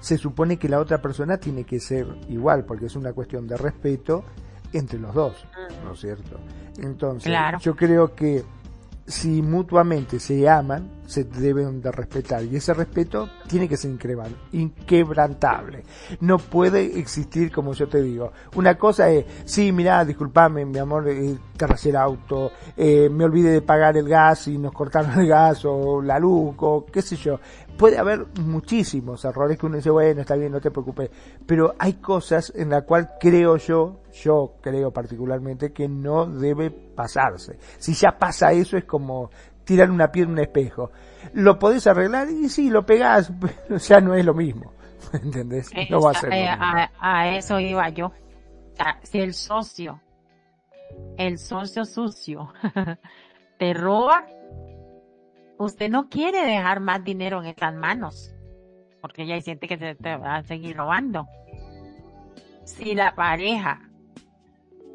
se 0.00 0.16
supone 0.16 0.58
que 0.58 0.68
la 0.68 0.78
otra 0.78 1.02
persona 1.02 1.38
tiene 1.38 1.64
que 1.64 1.80
ser 1.80 2.06
igual, 2.28 2.64
porque 2.64 2.86
es 2.86 2.94
una 2.94 3.12
cuestión 3.12 3.48
de 3.48 3.56
respeto 3.56 4.24
entre 4.72 4.98
los 4.98 5.14
dos, 5.14 5.46
¿no 5.84 5.92
es 5.92 6.00
cierto? 6.00 6.38
Entonces, 6.78 7.32
yo 7.60 7.74
creo 7.74 8.14
que 8.14 8.44
si 9.08 9.40
mutuamente 9.40 10.20
se 10.20 10.46
aman, 10.48 10.98
se 11.06 11.24
deben 11.24 11.80
de 11.80 11.90
respetar 11.90 12.44
y 12.44 12.56
ese 12.56 12.74
respeto 12.74 13.30
tiene 13.48 13.66
que 13.66 13.78
ser 13.78 13.90
inquebrantable. 14.52 15.82
No 16.20 16.36
puede 16.36 16.98
existir, 16.98 17.50
como 17.50 17.72
yo 17.72 17.88
te 17.88 18.02
digo, 18.02 18.30
una 18.54 18.76
cosa 18.76 19.08
es, 19.10 19.24
sí, 19.46 19.72
mira, 19.72 20.04
disculpame, 20.04 20.66
mi 20.66 20.78
amor, 20.78 21.08
eh, 21.08 21.38
el 21.84 21.96
auto, 21.96 22.52
eh, 22.76 23.08
me 23.10 23.24
olvidé 23.24 23.50
de 23.50 23.62
pagar 23.62 23.96
el 23.96 24.08
gas 24.08 24.48
y 24.48 24.58
nos 24.58 24.72
cortaron 24.72 25.18
el 25.18 25.26
gas 25.26 25.64
o 25.64 26.02
la 26.02 26.18
luz 26.18 26.54
o 26.58 26.84
qué 26.84 27.00
sé 27.00 27.16
yo. 27.16 27.40
Puede 27.78 27.96
haber 27.96 28.26
muchísimos 28.40 29.24
errores 29.24 29.56
que 29.56 29.64
uno 29.64 29.76
dice, 29.76 29.88
bueno, 29.88 30.20
está 30.20 30.36
bien, 30.36 30.52
no 30.52 30.60
te 30.60 30.70
preocupes, 30.70 31.10
pero 31.46 31.74
hay 31.78 31.94
cosas 31.94 32.52
en 32.54 32.68
las 32.68 32.82
cuales 32.82 33.08
creo 33.18 33.56
yo, 33.56 34.02
yo 34.22 34.54
creo 34.60 34.92
particularmente 34.92 35.72
que 35.72 35.88
no 35.88 36.26
debe 36.26 36.70
pasarse. 36.70 37.58
Si 37.78 37.94
ya 37.94 38.18
pasa 38.18 38.52
eso 38.52 38.76
es 38.76 38.84
como 38.84 39.30
tirar 39.64 39.90
una 39.90 40.10
piedra 40.10 40.30
en 40.30 40.32
un 40.32 40.40
espejo. 40.40 40.90
Lo 41.34 41.58
podés 41.58 41.86
arreglar 41.86 42.28
y 42.30 42.48
sí, 42.48 42.70
lo 42.70 42.86
pegás, 42.86 43.30
pero 43.40 43.76
ya 43.78 44.00
no 44.00 44.14
es 44.14 44.24
lo 44.24 44.34
mismo. 44.34 44.72
¿Entendés? 45.12 45.70
No 45.90 46.00
va 46.00 46.12
a 46.12 46.14
ser. 46.14 46.32
Eh, 46.32 46.48
a, 46.48 47.36
eso 47.36 47.60
iba 47.60 47.88
yo. 47.90 48.12
si 49.02 49.20
el 49.20 49.34
socio, 49.34 50.00
el 51.16 51.38
socio 51.38 51.84
sucio, 51.84 52.52
te 53.58 53.74
roba, 53.74 54.26
usted 55.58 55.90
no 55.90 56.08
quiere 56.08 56.44
dejar 56.46 56.80
más 56.80 57.04
dinero 57.04 57.40
en 57.40 57.46
estas 57.46 57.74
manos, 57.74 58.34
porque 59.00 59.26
ya 59.26 59.34
hay 59.34 59.42
gente 59.42 59.68
que 59.68 59.78
se 59.78 59.94
te 59.94 60.16
va 60.16 60.36
a 60.36 60.42
seguir 60.42 60.76
robando. 60.76 61.26
Si 62.64 62.94
la 62.94 63.14
pareja, 63.14 63.87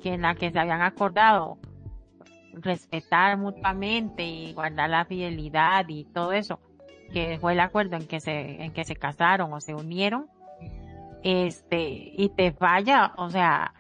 que 0.04 0.14
en 0.14 0.22
la 0.22 0.36
que 0.36 0.52
se 0.52 0.60
habían 0.60 0.82
acordado 0.82 1.58
respetar 2.54 3.38
mutuamente 3.38 4.24
y 4.24 4.54
guardar 4.54 4.90
la 4.90 5.06
fidelidad 5.06 5.88
y 5.88 6.04
todo 6.04 6.34
eso, 6.34 6.60
que 7.14 7.40
fue 7.40 7.54
el 7.54 7.62
acuerdo 7.62 7.96
en 7.96 8.06
que 8.06 8.20
se, 8.20 8.62
en 8.64 8.74
que 8.74 8.84
se 8.84 8.96
casaron 8.96 9.54
o 9.54 9.62
se 9.62 9.74
unieron, 9.74 10.28
este, 11.24 12.12
y 12.18 12.30
te 12.36 12.52
falla, 12.52 13.14
o 13.18 13.30
sea, 13.30 13.74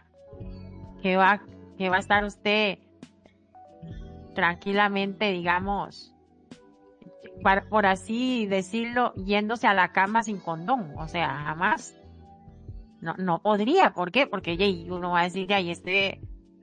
que 1.01 1.17
va, 1.17 1.41
que 1.78 1.89
va 1.89 1.97
a 1.97 1.99
estar 1.99 2.24
usted 2.24 2.80
tranquilamente, 4.34 5.32
digamos, 5.32 6.15
por 7.69 7.86
así 7.86 8.47
decirlo, 8.47 9.13
yéndose 9.15 9.67
a 9.67 9.74
la 9.74 9.91
cama 9.91 10.24
sin 10.24 10.39
condón, 10.39 10.93
o 10.97 11.07
sea, 11.09 11.28
jamás. 11.28 11.93
No, 13.04 13.16
no 13.18 13.41
podría, 13.41 13.93
¿por 13.93 14.12
qué? 14.12 14.28
Porque 14.28 14.86
uno 14.89 15.12
va 15.12 15.22
a 15.22 15.24
decir, 15.24 15.45
ya, 15.45 15.60
este, 15.60 16.22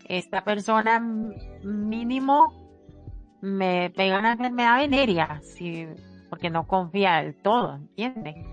esta 0.09 0.43
persona 0.43 0.99
mínimo 1.63 2.55
me 3.43 3.91
pega 3.91 4.19
una 4.19 4.33
enfermedad 4.33 4.79
venérea, 4.79 5.41
sí, 5.43 5.87
porque 6.31 6.49
no 6.49 6.67
confía 6.67 7.23
del 7.23 7.35
todo, 7.35 7.75
¿entiende? 7.75 8.47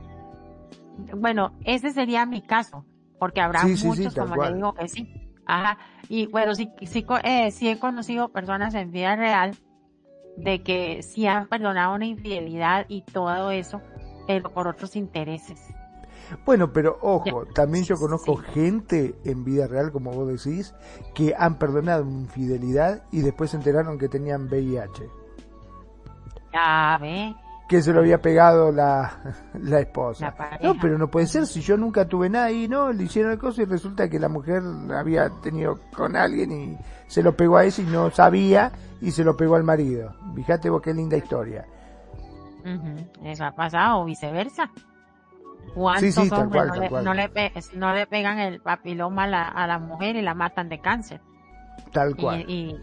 Bueno, 1.16 1.54
ese 1.64 1.92
sería 1.92 2.26
mi 2.26 2.42
caso, 2.42 2.86
porque 3.20 3.40
habrá 3.40 3.64
muchos, 3.66 4.14
como 4.14 4.36
le 4.36 4.54
digo, 4.54 4.74
que 4.74 4.90
sí. 4.90 5.32
Ajá. 5.46 5.78
Y 6.10 6.26
bueno, 6.28 6.56
sí, 6.56 6.70
sí, 6.82 7.06
eh, 7.24 7.52
sí 7.52 7.70
he 7.70 7.80
conocido 7.80 8.34
personas 8.34 8.74
en 8.74 8.92
vida 8.92 9.16
real 9.16 9.56
de 10.36 10.62
que 10.62 11.02
sí 11.04 11.26
han 11.26 11.48
perdonado 11.48 11.96
una 11.96 12.06
infidelidad 12.06 12.86
y 12.90 13.04
todo 13.04 13.52
eso, 13.52 13.82
pero 14.28 14.52
por 14.54 14.68
otros 14.68 14.98
intereses. 14.98 15.74
Bueno, 16.46 16.72
pero 16.72 16.98
ojo, 17.02 17.46
también 17.46 17.84
yo 17.86 17.96
conozco 17.98 18.36
gente 18.36 19.16
en 19.24 19.44
vida 19.44 19.68
real, 19.68 19.92
como 19.92 20.12
vos 20.12 20.28
decís, 20.28 20.74
que 21.14 21.34
han 21.38 21.56
perdonado 21.56 22.04
infidelidad 22.04 23.04
y 23.12 23.22
después 23.22 23.52
se 23.52 23.58
enteraron 23.58 23.98
que 23.98 24.10
tenían 24.10 24.48
VIH. 24.48 25.10
Ya 26.54 26.98
ve. 27.00 27.36
Que 27.68 27.82
se 27.82 27.92
lo 27.92 28.00
había 28.00 28.22
pegado 28.22 28.72
la, 28.72 29.36
la 29.62 29.80
esposa. 29.80 30.34
no, 30.62 30.76
pero 30.82 30.98
no 30.98 31.10
puede 31.10 31.28
ser 31.28 31.46
si 31.46 31.62
yo 31.62 31.76
nunca 31.76 32.08
tuve 32.08 32.30
nada 32.30 32.50
y 32.52 32.68
no, 32.68 32.94
le 32.94 33.04
hicieron 33.04 33.34
el 33.34 33.40
cosa 33.40 33.62
y 33.62 33.66
resulta 33.66 34.10
que 34.10 34.20
la 34.20 34.30
mujer 34.30 34.64
había 34.96 35.30
tenido 35.42 35.80
con 35.96 36.16
alguien 36.16 36.52
y 36.52 36.78
se 37.08 37.22
lo 37.22 37.36
pegó 37.36 37.58
a 37.58 37.66
ese 37.66 37.82
y 37.82 37.86
no 37.86 38.10
sabía 38.12 38.72
y 39.02 39.12
se 39.12 39.24
lo 39.24 39.36
pegó 39.36 39.56
al 39.56 39.64
marido. 39.64 40.14
Fíjate 40.34 40.70
vos 40.70 40.82
qué 40.82 40.94
linda 40.94 41.18
historia. 41.18 41.66
Eso 43.24 43.46
ha 43.46 43.52
pasado 43.52 44.02
o 44.02 44.06
viceversa. 44.06 44.70
¿Cuántos 45.74 46.32
hombres 46.32 46.64
no, 47.04 47.14
le, 47.14 47.30
no, 47.74 47.94
le 47.94 48.08
pegan 48.08 48.40
el 48.40 48.62
papiloma 48.62 49.24
a 49.24 49.68
la, 49.68 49.80
mujer 49.80 50.16
y 50.16 50.22
la 50.22 50.34
matan 50.34 50.70
de 50.70 50.80
cáncer? 50.80 51.22
Tal 51.92 52.16
cual. 52.16 52.46
Y, 52.48 52.76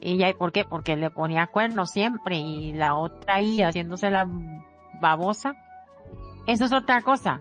y, 0.00 0.24
y, 0.24 0.34
¿por 0.34 0.52
qué? 0.52 0.64
Porque 0.64 0.96
le 0.96 1.10
ponía 1.10 1.46
cuernos 1.46 1.90
siempre 1.90 2.36
y 2.36 2.72
la 2.72 2.94
otra 2.94 3.36
ahí 3.36 3.60
haciéndose 3.62 4.10
la 4.10 4.28
babosa. 5.00 5.56
Eso 6.46 6.66
es 6.66 6.72
otra 6.72 7.02
cosa. 7.02 7.40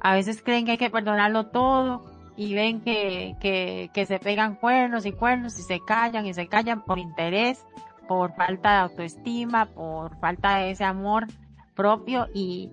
A 0.00 0.14
veces 0.14 0.42
creen 0.42 0.64
que 0.64 0.72
hay 0.72 0.78
que 0.78 0.90
perdonarlo 0.90 1.46
todo 1.46 2.04
y 2.36 2.54
ven 2.54 2.80
que, 2.80 3.36
que, 3.40 3.90
que 3.94 4.06
se 4.06 4.18
pegan 4.18 4.56
cuernos 4.56 5.06
y 5.06 5.12
cuernos 5.12 5.58
y 5.58 5.62
se 5.62 5.80
callan 5.80 6.26
y 6.26 6.34
se 6.34 6.48
callan 6.48 6.84
por 6.84 6.98
interés, 6.98 7.64
por 8.08 8.34
falta 8.34 8.72
de 8.72 8.78
autoestima, 8.78 9.66
por 9.66 10.18
falta 10.18 10.56
de 10.56 10.72
ese 10.72 10.84
amor 10.84 11.26
propio 11.74 12.26
y, 12.34 12.70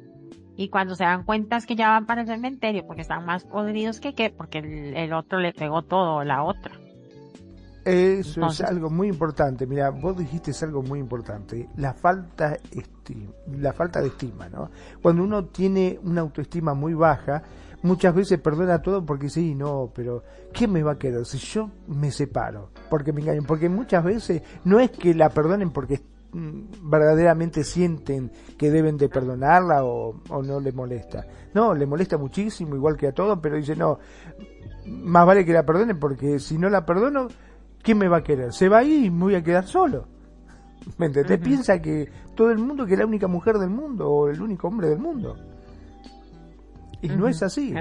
y 0.60 0.68
cuando 0.68 0.94
se 0.94 1.06
dan 1.06 1.24
cuenta 1.24 1.56
es 1.56 1.66
que 1.66 1.78
ya 1.78 1.88
van 1.88 2.06
para 2.06 2.20
el 2.24 2.28
cementerio 2.28 2.86
porque 2.86 3.04
están 3.04 3.26
más 3.26 3.46
podridos 3.46 4.02
que 4.02 4.14
qué, 4.14 4.30
porque 4.30 4.58
el, 4.94 5.14
otro 5.14 5.40
le 5.40 5.54
pegó 5.54 5.84
todo, 5.84 6.26
la 6.26 6.44
otra. 6.44 6.74
Eso 7.86 8.46
es 8.46 8.60
algo 8.60 8.90
muy 8.90 9.08
importante. 9.08 9.66
Mira, 9.66 9.90
vos 9.90 10.18
dijiste 10.18 10.52
es 10.52 10.62
algo 10.62 10.84
muy 10.84 11.00
importante. 11.00 11.70
La 11.78 11.94
falta, 11.94 12.58
la 13.58 13.72
falta 13.72 14.02
de 14.02 14.08
estima, 14.08 14.50
¿no? 14.50 14.70
Cuando 15.02 15.24
uno 15.24 15.46
tiene 15.46 15.98
una 16.04 16.20
autoestima 16.20 16.74
muy 16.74 16.94
baja, 16.94 17.42
muchas 17.82 18.14
veces 18.14 18.38
perdona 18.42 18.82
todo 18.82 19.06
porque 19.06 19.30
sí, 19.30 19.56
no, 19.56 19.90
pero 19.96 20.26
¿qué 20.52 20.68
me 20.68 20.84
va 20.84 20.92
a 20.92 21.00
quedar 21.00 21.24
si 21.24 21.38
yo 21.38 21.72
me 21.88 22.12
separo? 22.12 22.72
Porque 22.90 23.14
me 23.14 23.22
engañan. 23.22 23.46
Porque 23.46 23.70
muchas 23.70 24.04
veces 24.04 24.42
no 24.66 24.82
es 24.82 24.92
que 24.92 25.14
la 25.14 25.30
perdonen 25.30 25.72
porque 25.72 26.02
verdaderamente 26.32 27.64
sienten 27.64 28.32
que 28.58 28.70
deben 28.70 28.98
de 28.98 29.10
perdonarla 29.10 29.84
o, 29.84 30.22
no 30.44 30.60
le 30.60 30.72
molesta. 30.72 31.26
No, 31.54 31.74
le 31.74 31.86
molesta 31.86 32.18
muchísimo, 32.18 32.76
igual 32.76 32.96
que 32.96 33.08
a 33.08 33.14
todos, 33.14 33.40
pero 33.42 33.56
dice, 33.56 33.76
no, 33.76 34.00
más 34.86 35.26
vale 35.26 35.46
que 35.46 35.54
la 35.54 35.66
perdonen 35.66 36.00
porque 36.00 36.40
si 36.40 36.58
no 36.58 36.70
la 36.70 36.86
perdono, 36.86 37.28
¿quién 37.82 37.98
me 37.98 38.08
va 38.08 38.18
a 38.18 38.24
querer? 38.24 38.54
Se 38.54 38.70
va 38.70 38.80
a 38.80 38.84
ir 38.84 39.06
y 39.06 39.10
me 39.10 39.24
voy 39.24 39.36
a 39.36 39.44
quedar 39.44 39.66
solo. 39.66 40.08
¿Me 40.98 41.08
entendés? 41.08 41.40
Piensa 41.40 41.82
que 41.82 42.10
todo 42.36 42.52
el 42.52 42.60
mundo 42.60 42.86
que 42.86 42.94
es 42.94 43.00
la 43.00 43.06
única 43.06 43.28
mujer 43.28 43.58
del 43.58 43.70
mundo 43.70 44.10
o 44.10 44.30
el 44.30 44.42
único 44.42 44.68
hombre 44.68 44.90
del 44.90 45.00
mundo. 45.00 45.36
Y 47.02 47.08
no 47.10 47.28
es 47.28 47.42
así. 47.42 47.74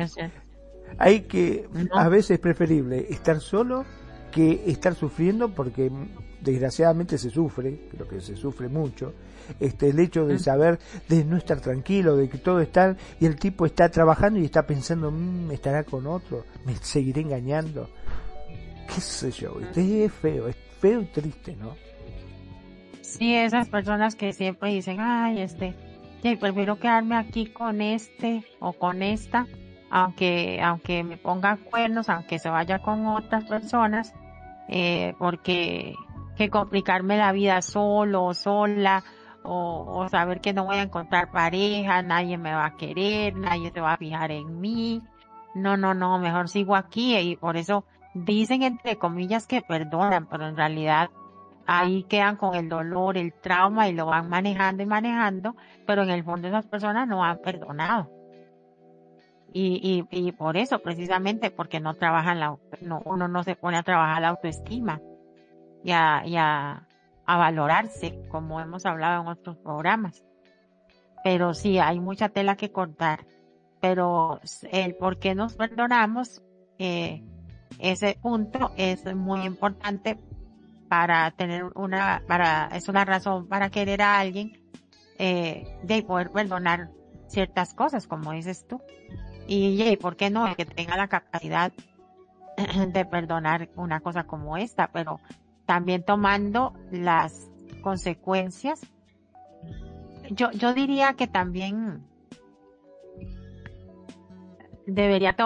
Hay 0.98 1.22
que, 1.22 1.68
a 1.92 2.08
veces 2.08 2.32
es 2.32 2.38
preferible 2.38 3.06
estar 3.10 3.40
solo 3.40 3.84
que 4.30 4.64
estar 4.66 4.94
sufriendo 4.94 5.48
porque 5.50 5.90
desgraciadamente 6.40 7.18
se 7.18 7.30
sufre, 7.30 7.88
creo 7.90 8.08
que 8.08 8.20
se 8.20 8.36
sufre 8.36 8.68
mucho, 8.68 9.14
este, 9.60 9.90
el 9.90 9.98
hecho 9.98 10.26
de 10.26 10.34
mm. 10.34 10.38
saber, 10.38 10.78
de 11.08 11.24
no 11.24 11.36
estar 11.36 11.60
tranquilo, 11.60 12.16
de 12.16 12.28
que 12.28 12.38
todo 12.38 12.60
está, 12.60 12.96
y 13.20 13.26
el 13.26 13.36
tipo 13.36 13.66
está 13.66 13.88
trabajando 13.88 14.38
y 14.38 14.44
está 14.44 14.66
pensando, 14.66 15.10
mm, 15.10 15.50
estará 15.52 15.84
con 15.84 16.06
otro, 16.06 16.44
me 16.64 16.74
seguiré 16.76 17.22
engañando, 17.22 17.88
qué 18.94 19.00
sé 19.00 19.30
yo, 19.30 19.58
es 19.60 20.12
feo, 20.12 20.48
es 20.48 20.56
feo 20.80 21.00
y 21.00 21.06
triste, 21.06 21.56
¿no? 21.56 21.74
Sí, 23.00 23.34
esas 23.34 23.68
personas 23.68 24.14
que 24.14 24.32
siempre 24.32 24.70
dicen, 24.70 24.98
ay, 25.00 25.40
este, 25.40 25.74
sí, 26.22 26.36
prefiero 26.36 26.78
quedarme 26.78 27.16
aquí 27.16 27.46
con 27.46 27.80
este 27.80 28.44
o 28.60 28.74
con 28.74 29.02
esta, 29.02 29.46
aunque, 29.90 30.60
aunque 30.62 31.02
me 31.02 31.16
ponga 31.16 31.56
cuernos, 31.56 32.08
aunque 32.10 32.38
se 32.38 32.50
vaya 32.50 32.80
con 32.80 33.06
otras 33.06 33.44
personas, 33.44 34.14
eh, 34.68 35.14
porque 35.18 35.94
que 36.38 36.50
complicarme 36.50 37.18
la 37.18 37.32
vida 37.32 37.60
solo 37.62 38.24
o 38.24 38.32
sola, 38.32 39.02
o, 39.42 40.06
saber 40.08 40.40
que 40.40 40.52
no 40.52 40.64
voy 40.64 40.76
a 40.76 40.82
encontrar 40.82 41.32
pareja, 41.32 42.02
nadie 42.02 42.38
me 42.38 42.54
va 42.54 42.66
a 42.66 42.76
querer, 42.76 43.34
nadie 43.34 43.72
se 43.72 43.80
va 43.80 43.94
a 43.94 43.96
fijar 43.96 44.30
en 44.30 44.60
mí. 44.60 45.02
No, 45.54 45.76
no, 45.76 45.94
no, 45.94 46.18
mejor 46.18 46.48
sigo 46.48 46.76
aquí 46.76 47.16
y 47.16 47.36
por 47.36 47.56
eso 47.56 47.84
dicen 48.14 48.62
entre 48.62 48.96
comillas 48.96 49.46
que 49.46 49.62
perdonan, 49.62 50.26
pero 50.26 50.46
en 50.46 50.56
realidad 50.56 51.10
ahí 51.66 52.04
quedan 52.04 52.36
con 52.36 52.54
el 52.54 52.68
dolor, 52.68 53.18
el 53.18 53.32
trauma 53.32 53.88
y 53.88 53.92
lo 53.94 54.06
van 54.06 54.28
manejando 54.28 54.82
y 54.84 54.86
manejando, 54.86 55.56
pero 55.86 56.04
en 56.04 56.10
el 56.10 56.22
fondo 56.22 56.46
esas 56.46 56.66
personas 56.66 57.08
no 57.08 57.24
han 57.24 57.38
perdonado. 57.38 58.10
Y, 59.52 60.06
y, 60.12 60.28
y 60.28 60.32
por 60.32 60.56
eso, 60.56 60.78
precisamente, 60.80 61.50
porque 61.50 61.80
no 61.80 61.94
trabajan 61.94 62.38
la, 62.38 62.56
no, 62.82 63.00
uno 63.04 63.26
no 63.26 63.42
se 63.42 63.56
pone 63.56 63.78
a 63.78 63.82
trabajar 63.82 64.22
la 64.22 64.28
autoestima 64.28 65.00
y 65.88 66.36
a, 66.36 66.86
valorarse, 67.26 68.26
como 68.28 68.60
hemos 68.60 68.86
hablado 68.86 69.22
en 69.22 69.28
otros 69.28 69.56
programas. 69.58 70.24
Pero 71.24 71.54
sí, 71.54 71.78
hay 71.78 72.00
mucha 72.00 72.28
tela 72.28 72.56
que 72.56 72.72
cortar. 72.72 73.26
Pero 73.80 74.40
el 74.72 74.94
por 74.96 75.18
qué 75.18 75.34
nos 75.34 75.54
perdonamos, 75.54 76.42
eh, 76.78 77.22
ese 77.78 78.18
punto 78.20 78.72
es 78.76 79.04
muy 79.14 79.42
importante 79.42 80.18
para 80.88 81.30
tener 81.32 81.64
una, 81.74 82.22
para, 82.26 82.70
es 82.72 82.88
una 82.88 83.04
razón 83.04 83.46
para 83.46 83.70
querer 83.70 84.02
a 84.02 84.18
alguien, 84.18 84.52
eh, 85.18 85.78
de 85.82 86.02
poder 86.02 86.30
perdonar 86.30 86.90
ciertas 87.26 87.74
cosas, 87.74 88.06
como 88.06 88.32
dices 88.32 88.66
tú. 88.66 88.80
Y, 89.46 89.82
y 89.82 89.96
¿por 89.96 90.16
qué 90.16 90.30
no? 90.30 90.54
Que 90.56 90.64
tenga 90.64 90.96
la 90.96 91.08
capacidad 91.08 91.72
de 92.92 93.04
perdonar 93.04 93.68
una 93.76 94.00
cosa 94.00 94.24
como 94.24 94.56
esta, 94.56 94.88
pero 94.88 95.20
también 95.68 96.02
tomando 96.02 96.72
las 96.90 97.50
consecuencias. 97.82 98.80
Yo, 100.30 100.50
yo 100.52 100.72
diría 100.72 101.12
que 101.12 101.26
también 101.26 102.06
debería 104.86 105.36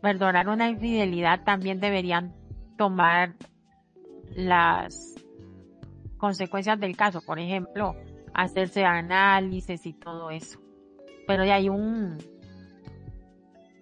perdonar 0.00 0.48
una 0.48 0.68
infidelidad, 0.68 1.44
también 1.44 1.78
deberían 1.78 2.34
tomar 2.76 3.36
las 4.34 5.14
consecuencias 6.18 6.80
del 6.80 6.96
caso, 6.96 7.20
por 7.20 7.38
ejemplo, 7.38 7.94
hacerse 8.34 8.84
análisis 8.84 9.86
y 9.86 9.92
todo 9.92 10.32
eso. 10.32 10.58
Pero 11.28 11.44
ya 11.44 11.54
hay 11.54 11.68
un, 11.68 12.18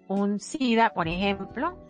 un 0.07 0.39
SIDA, 0.39 0.91
por 0.91 1.07
ejemplo, 1.07 1.83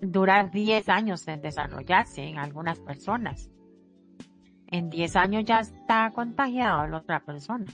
dura 0.00 0.44
10 0.44 0.88
años 0.88 1.26
en 1.28 1.40
desarrollarse 1.40 2.22
en 2.22 2.38
algunas 2.38 2.78
personas. 2.80 3.50
En 4.66 4.90
10 4.90 5.16
años 5.16 5.44
ya 5.44 5.60
está 5.60 6.10
contagiado 6.14 6.86
la 6.86 6.98
otra 6.98 7.20
persona, 7.20 7.64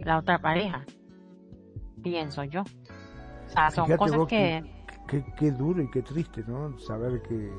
la 0.00 0.18
otra 0.18 0.40
pareja, 0.40 0.84
pienso 2.02 2.42
yo. 2.44 2.62
O 2.62 3.48
sea, 3.48 3.70
son 3.70 3.96
cosas 3.96 4.26
que... 4.26 4.64
Qué, 5.36 5.50
duro 5.50 5.82
y 5.82 5.90
qué 5.90 6.02
triste, 6.02 6.44
¿no? 6.46 6.78
Saber 6.78 7.20
que, 7.22 7.50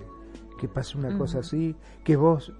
que 0.57 0.69
pase 0.69 0.97
una 0.97 1.17
cosa 1.17 1.39
así, 1.39 1.75
que 2.01 2.15
vos, 2.15 2.53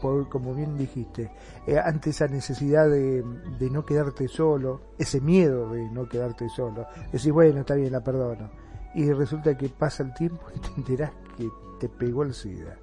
por, 0.00 0.26
como 0.30 0.54
bien 0.54 0.74
dijiste, 0.78 1.30
eh, 1.66 1.78
ante 1.78 2.10
esa 2.10 2.28
necesidad 2.28 2.88
de, 2.88 3.22
de 3.58 3.70
no 3.70 3.84
quedarte 3.84 4.26
solo, 4.26 4.94
ese 4.96 5.20
miedo 5.20 5.68
de 5.70 5.90
no 5.90 6.08
quedarte 6.08 6.48
solo, 6.48 6.86
decir, 7.12 7.30
bueno, 7.30 7.60
está 7.60 7.74
bien, 7.74 7.92
la 7.92 8.02
perdono 8.02 8.48
y 8.94 9.12
resulta 9.12 9.56
que 9.56 9.68
pasa 9.68 10.02
el 10.02 10.14
tiempo 10.14 10.46
y 10.54 10.58
te 10.58 10.68
enterás 10.76 11.12
que 11.36 11.48
te 11.78 11.88
pegó 11.88 12.22
el 12.22 12.34
SIDA. 12.34 12.76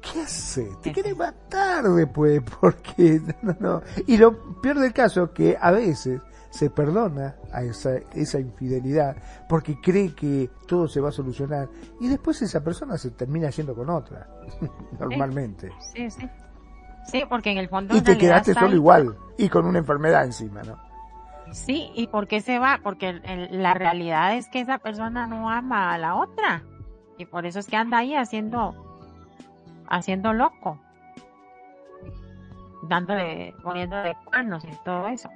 ¿Qué 0.00 0.20
haces? 0.20 0.80
Te 0.80 0.92
quieres 0.92 1.16
matar 1.16 1.84
después, 1.84 2.42
porque 2.60 3.20
no, 3.42 3.56
no. 3.60 3.82
Y 4.06 4.16
lo 4.16 4.60
peor 4.60 4.80
del 4.80 4.92
caso 4.92 5.32
que 5.32 5.56
a 5.60 5.70
veces 5.70 6.20
se 6.50 6.68
perdona 6.68 7.36
a 7.50 7.62
esa, 7.62 7.96
esa 8.14 8.38
infidelidad 8.38 9.16
porque 9.48 9.80
cree 9.80 10.14
que 10.14 10.50
todo 10.66 10.86
se 10.86 11.00
va 11.00 11.08
a 11.08 11.12
solucionar 11.12 11.68
y 11.98 12.08
después 12.08 12.42
esa 12.42 12.62
persona 12.62 12.98
se 12.98 13.10
termina 13.10 13.48
yendo 13.48 13.74
con 13.74 13.88
otra, 13.88 14.28
normalmente. 15.00 15.70
Sí, 15.94 16.10
sí. 16.10 16.28
Sí, 17.06 17.22
porque 17.28 17.50
en 17.50 17.58
el 17.58 17.68
fondo... 17.68 17.96
Y 17.96 18.00
te 18.00 18.16
quedaste 18.16 18.54
solo 18.54 18.74
igual 18.74 19.16
y 19.36 19.48
con 19.48 19.66
una 19.66 19.78
enfermedad 19.78 20.24
encima, 20.24 20.62
¿no? 20.62 20.78
Sí, 21.52 21.90
¿y 21.94 22.06
por 22.06 22.26
qué 22.26 22.40
se 22.40 22.58
va? 22.58 22.80
Porque 22.82 23.20
la 23.50 23.74
realidad 23.74 24.36
es 24.36 24.48
que 24.48 24.60
esa 24.60 24.78
persona 24.78 25.26
no 25.26 25.50
ama 25.50 25.92
a 25.92 25.98
la 25.98 26.16
otra. 26.16 26.62
Y 27.18 27.26
por 27.26 27.46
eso 27.46 27.58
es 27.58 27.66
que 27.66 27.76
anda 27.76 27.98
ahí 27.98 28.14
haciendo, 28.14 28.74
haciendo 29.86 30.32
loco. 30.32 30.80
Dándole, 32.88 33.54
poniéndole 33.62 34.16
cuernos 34.24 34.64
y 34.64 34.72
todo 34.84 35.08
eso. 35.08 35.28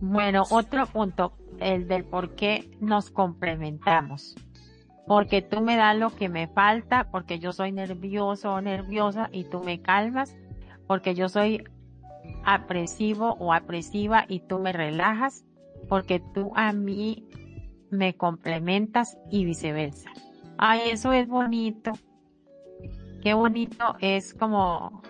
Bueno, 0.00 0.44
otro 0.50 0.86
punto, 0.86 1.32
el 1.58 1.88
del 1.88 2.04
por 2.04 2.34
qué 2.34 2.70
nos 2.80 3.10
complementamos. 3.10 4.36
Porque 5.06 5.42
tú 5.42 5.60
me 5.60 5.76
das 5.76 5.96
lo 5.96 6.10
que 6.10 6.28
me 6.28 6.48
falta, 6.48 7.10
porque 7.10 7.38
yo 7.38 7.52
soy 7.52 7.72
nervioso 7.72 8.52
o 8.52 8.60
nerviosa 8.60 9.28
y 9.32 9.44
tú 9.44 9.62
me 9.62 9.80
calmas, 9.80 10.36
porque 10.86 11.14
yo 11.14 11.28
soy 11.28 11.64
apresivo 12.44 13.36
o 13.38 13.52
apresiva 13.52 14.24
y 14.28 14.40
tú 14.40 14.58
me 14.58 14.72
relajas 14.72 15.44
porque 15.88 16.20
tú 16.34 16.52
a 16.54 16.72
mí 16.72 17.26
me 17.90 18.14
complementas 18.16 19.18
y 19.30 19.44
viceversa. 19.44 20.10
Ay, 20.56 20.90
eso 20.90 21.12
es 21.12 21.28
bonito. 21.28 21.92
Qué 23.22 23.34
bonito 23.34 23.96
es 24.00 24.34
como 24.34 25.02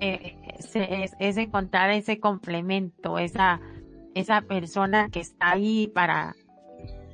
eh, 0.00 0.36
es, 1.18 1.36
encontrar 1.36 1.90
ese 1.90 2.20
complemento, 2.20 3.18
esa 3.18 3.60
esa 4.14 4.42
persona 4.42 5.08
que 5.10 5.20
está 5.20 5.52
ahí 5.52 5.88
para 5.88 6.34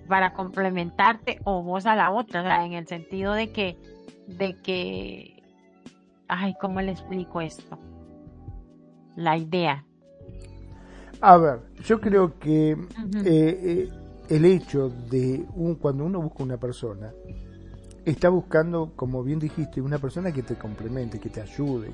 para 0.06 0.34
complementarte 0.34 1.40
o 1.44 1.62
vos 1.62 1.86
a 1.86 1.96
la 1.96 2.10
otra, 2.10 2.42
o 2.42 2.44
sea, 2.44 2.66
en 2.66 2.74
el 2.74 2.86
sentido 2.86 3.32
de 3.32 3.50
que 3.52 3.76
de 4.26 4.54
que 4.60 5.42
ay, 6.28 6.54
¿cómo 6.60 6.80
le 6.80 6.92
explico 6.92 7.40
esto? 7.40 7.78
La 9.20 9.36
idea? 9.36 9.84
A 11.20 11.36
ver, 11.36 11.60
yo 11.84 12.00
creo 12.00 12.38
que 12.38 12.72
eh, 12.72 12.78
eh, 13.24 13.88
el 14.28 14.44
hecho 14.44 14.88
de 14.88 15.44
un, 15.54 15.74
cuando 15.74 16.04
uno 16.04 16.20
busca 16.20 16.42
una 16.42 16.56
persona, 16.56 17.12
está 18.04 18.30
buscando, 18.30 18.92
como 18.96 19.22
bien 19.22 19.38
dijiste, 19.38 19.82
una 19.82 19.98
persona 19.98 20.32
que 20.32 20.42
te 20.42 20.54
complemente, 20.54 21.20
que 21.20 21.28
te 21.28 21.42
ayude, 21.42 21.92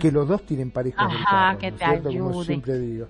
que 0.00 0.10
los 0.10 0.26
dos 0.26 0.44
tienen 0.46 0.70
parejas 0.70 1.06
Ajá, 1.06 1.58
que 1.58 1.72
te 1.72 1.84
ayude. 1.84 2.18
Como 2.18 2.44
siempre 2.44 2.78
digo. 2.78 3.06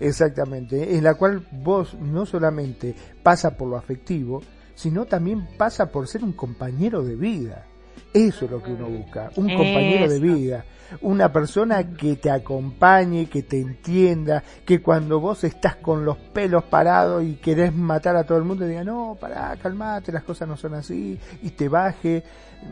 Exactamente, 0.00 0.96
en 0.96 1.04
la 1.04 1.14
cual 1.14 1.46
vos 1.52 1.94
no 1.94 2.26
solamente 2.26 2.96
pasa 3.22 3.56
por 3.56 3.68
lo 3.68 3.76
afectivo, 3.76 4.42
sino 4.74 5.04
también 5.04 5.46
pasa 5.56 5.92
por 5.92 6.08
ser 6.08 6.24
un 6.24 6.32
compañero 6.32 7.04
de 7.04 7.14
vida. 7.14 7.66
Eso 8.14 8.44
es 8.44 8.50
lo 8.52 8.62
que 8.62 8.72
uno 8.72 8.86
busca, 8.86 9.30
un 9.34 9.48
compañero 9.48 10.08
de 10.08 10.20
vida, 10.20 10.64
una 11.00 11.32
persona 11.32 11.82
que 11.96 12.14
te 12.14 12.30
acompañe, 12.30 13.28
que 13.28 13.42
te 13.42 13.60
entienda, 13.60 14.40
que 14.64 14.80
cuando 14.80 15.18
vos 15.18 15.42
estás 15.42 15.74
con 15.74 16.04
los 16.04 16.16
pelos 16.16 16.62
parados 16.62 17.24
y 17.24 17.34
querés 17.34 17.74
matar 17.74 18.14
a 18.14 18.22
todo 18.22 18.38
el 18.38 18.44
mundo, 18.44 18.66
diga, 18.66 18.84
no, 18.84 19.16
pará, 19.20 19.56
calmate, 19.60 20.12
las 20.12 20.22
cosas 20.22 20.46
no 20.46 20.56
son 20.56 20.74
así, 20.74 21.18
y 21.42 21.50
te 21.50 21.68
baje, 21.68 22.22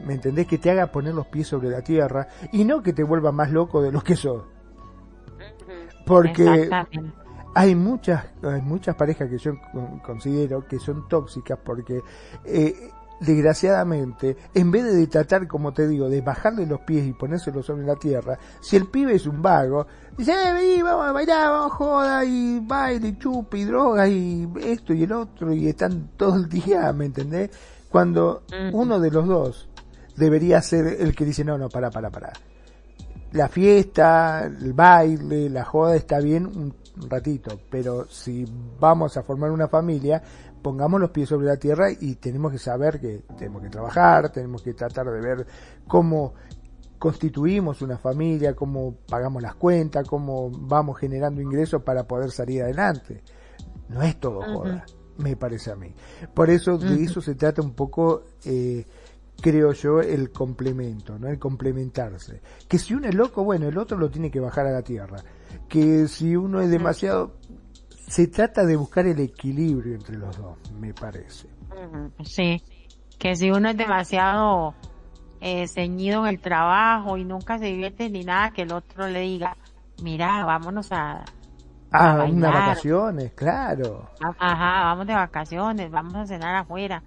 ¿me 0.07 0.15
entendés? 0.15 0.47
Que 0.47 0.59
te 0.59 0.71
haga 0.71 0.87
poner 0.87 1.13
los 1.13 1.27
pies 1.27 1.49
sobre 1.49 1.71
la 1.71 1.83
tierra, 1.83 2.29
y 2.53 2.65
no 2.65 2.81
que 2.81 2.93
te 2.93 3.03
vuelva 3.03 3.33
más 3.33 3.51
loco 3.51 3.83
de 3.83 3.91
lo 3.91 4.01
que 4.01 4.15
sos. 4.15 4.45
Porque 6.07 6.71
hay 7.55 7.75
muchas, 7.75 8.27
hay 8.45 8.63
muchas 8.63 8.95
parejas 8.95 9.29
que 9.29 9.39
yo 9.39 9.55
considero 10.05 10.67
que 10.69 10.79
son 10.79 11.09
tóxicas 11.09 11.59
porque 11.63 12.01
eh, 12.45 12.75
desgraciadamente, 13.25 14.37
en 14.55 14.71
vez 14.71 14.85
de 14.85 15.07
tratar, 15.07 15.47
como 15.47 15.73
te 15.73 15.87
digo, 15.87 16.09
de 16.09 16.21
bajarle 16.21 16.67
los 16.67 16.81
pies 16.81 17.07
y 17.07 17.13
ponérselos 17.13 17.65
sobre 17.65 17.85
la 17.85 17.97
tierra, 17.97 18.39
si 18.61 18.77
el 18.77 18.87
pibe 18.87 19.15
es 19.15 19.27
un 19.27 19.41
vago, 19.41 19.87
dice, 20.17 20.33
eh, 20.33 20.53
vení, 20.53 20.83
vamos 20.83 21.07
a 21.07 21.13
bailar, 21.13 21.51
vamos 21.51 21.73
a 21.73 21.75
joda, 21.75 22.25
y 22.25 22.61
baile, 22.61 23.09
y 23.09 23.19
chupa, 23.19 23.57
y 23.57 23.65
droga, 23.65 24.09
y 24.09 24.49
esto 24.61 24.93
y 24.93 25.05
el 25.05 25.13
otro, 25.13 25.53
y 25.53 25.69
están 25.69 26.11
todo 26.17 26.37
el 26.37 26.49
día, 26.49 26.93
¿me 26.93 27.07
entendés? 27.07 27.51
Cuando 27.89 28.43
uno 28.73 28.99
de 28.99 29.11
los 29.11 29.27
dos 29.27 29.69
debería 30.17 30.61
ser 30.63 30.87
el 31.01 31.15
que 31.15 31.25
dice, 31.25 31.45
no, 31.45 31.59
no, 31.59 31.69
para, 31.69 31.91
para, 31.91 32.11
para. 32.11 32.33
La 33.33 33.49
fiesta, 33.49 34.45
el 34.45 34.73
baile, 34.73 35.49
la 35.49 35.65
joda 35.65 35.97
está 35.97 36.19
bien 36.19 36.47
un 36.47 36.75
ratito, 37.09 37.59
pero 37.71 38.07
si 38.09 38.47
vamos 38.79 39.17
a 39.17 39.23
formar 39.23 39.51
una 39.51 39.69
familia, 39.69 40.23
pongamos 40.63 41.01
los 41.01 41.11
pies 41.11 41.29
sobre 41.29 41.47
la 41.47 41.57
tierra 41.57 41.91
y 41.91 42.15
tenemos 42.17 42.53
que 42.53 42.59
saber 42.59 43.01
que 43.01 43.25
tenemos 43.37 43.63
que 43.63 43.69
trabajar, 43.69 44.31
tenemos 44.31 44.63
que 44.63 44.75
tratar 44.75 45.07
de 45.07 45.21
ver 45.21 45.47
cómo 45.87 46.35
constituimos 47.03 47.83
una 47.83 47.99
familia, 47.99 48.55
cómo 48.55 48.95
pagamos 49.09 49.43
las 49.43 49.57
cuentas, 49.57 50.07
cómo 50.07 50.51
vamos 50.51 50.97
generando 50.99 51.41
ingresos 51.41 51.83
para 51.83 52.07
poder 52.07 52.31
salir 52.31 52.63
adelante. 52.63 53.25
No 53.89 54.03
es 54.03 54.21
todo 54.21 54.41
joda, 54.41 54.87
me 55.19 55.35
parece 55.35 55.73
a 55.73 55.75
mí. 55.75 55.93
Por 56.33 56.49
eso 56.49 56.79
de 56.79 57.03
eso 57.03 57.21
se 57.21 57.35
trata 57.35 57.61
un 57.61 57.73
poco, 57.73 58.23
eh, 58.45 58.87
creo 59.41 59.73
yo, 59.73 60.01
el 60.01 60.31
complemento, 60.31 61.19
¿no? 61.19 61.27
El 61.27 61.41
complementarse. 61.41 62.41
Que 62.69 62.79
si 62.79 62.95
uno 62.95 63.09
es 63.09 63.15
loco, 63.17 63.43
bueno, 63.43 63.67
el 63.67 63.79
otro 63.79 63.99
lo 63.99 64.09
tiene 64.09 64.31
que 64.31 64.39
bajar 64.39 64.67
a 64.69 64.71
la 64.71 64.83
tierra. 64.83 65.25
Que 65.69 66.07
si 66.07 66.37
uno 66.37 66.61
es 66.61 66.71
demasiado, 66.71 67.33
se 68.09 68.27
trata 68.27 68.65
de 68.65 68.77
buscar 68.77 69.07
el 69.07 69.21
equilibrio 69.21 69.95
entre 69.95 70.17
los 70.17 70.37
dos, 70.37 70.59
me 70.73 70.93
parece. 70.93 71.49
Sí, 72.25 72.63
que 73.19 73.35
si 73.37 73.51
uno 73.51 73.71
es 73.71 73.77
demasiado 73.77 74.75
eh, 75.41 75.67
ceñido 75.67 76.27
en 76.27 76.35
el 76.35 76.41
trabajo 76.41 77.17
y 77.17 77.25
nunca 77.25 77.59
se 77.59 77.67
divierte 77.67 78.11
ni 78.11 78.25
nada 78.25 78.51
que 78.51 78.63
el 78.63 78.73
otro 78.73 79.09
le 79.09 79.21
diga, 79.21 79.57
mira, 80.03 80.45
vámonos 80.45 80.93
a... 80.93 81.25
Ah, 81.91 82.27
unas 82.29 82.53
vacaciones, 82.53 83.33
claro. 83.33 84.09
Ajá, 84.39 84.85
vamos 84.85 85.07
de 85.07 85.15
vacaciones, 85.15 85.91
vamos 85.91 86.15
a 86.15 86.27
cenar 86.27 86.55
afuera. 86.55 87.03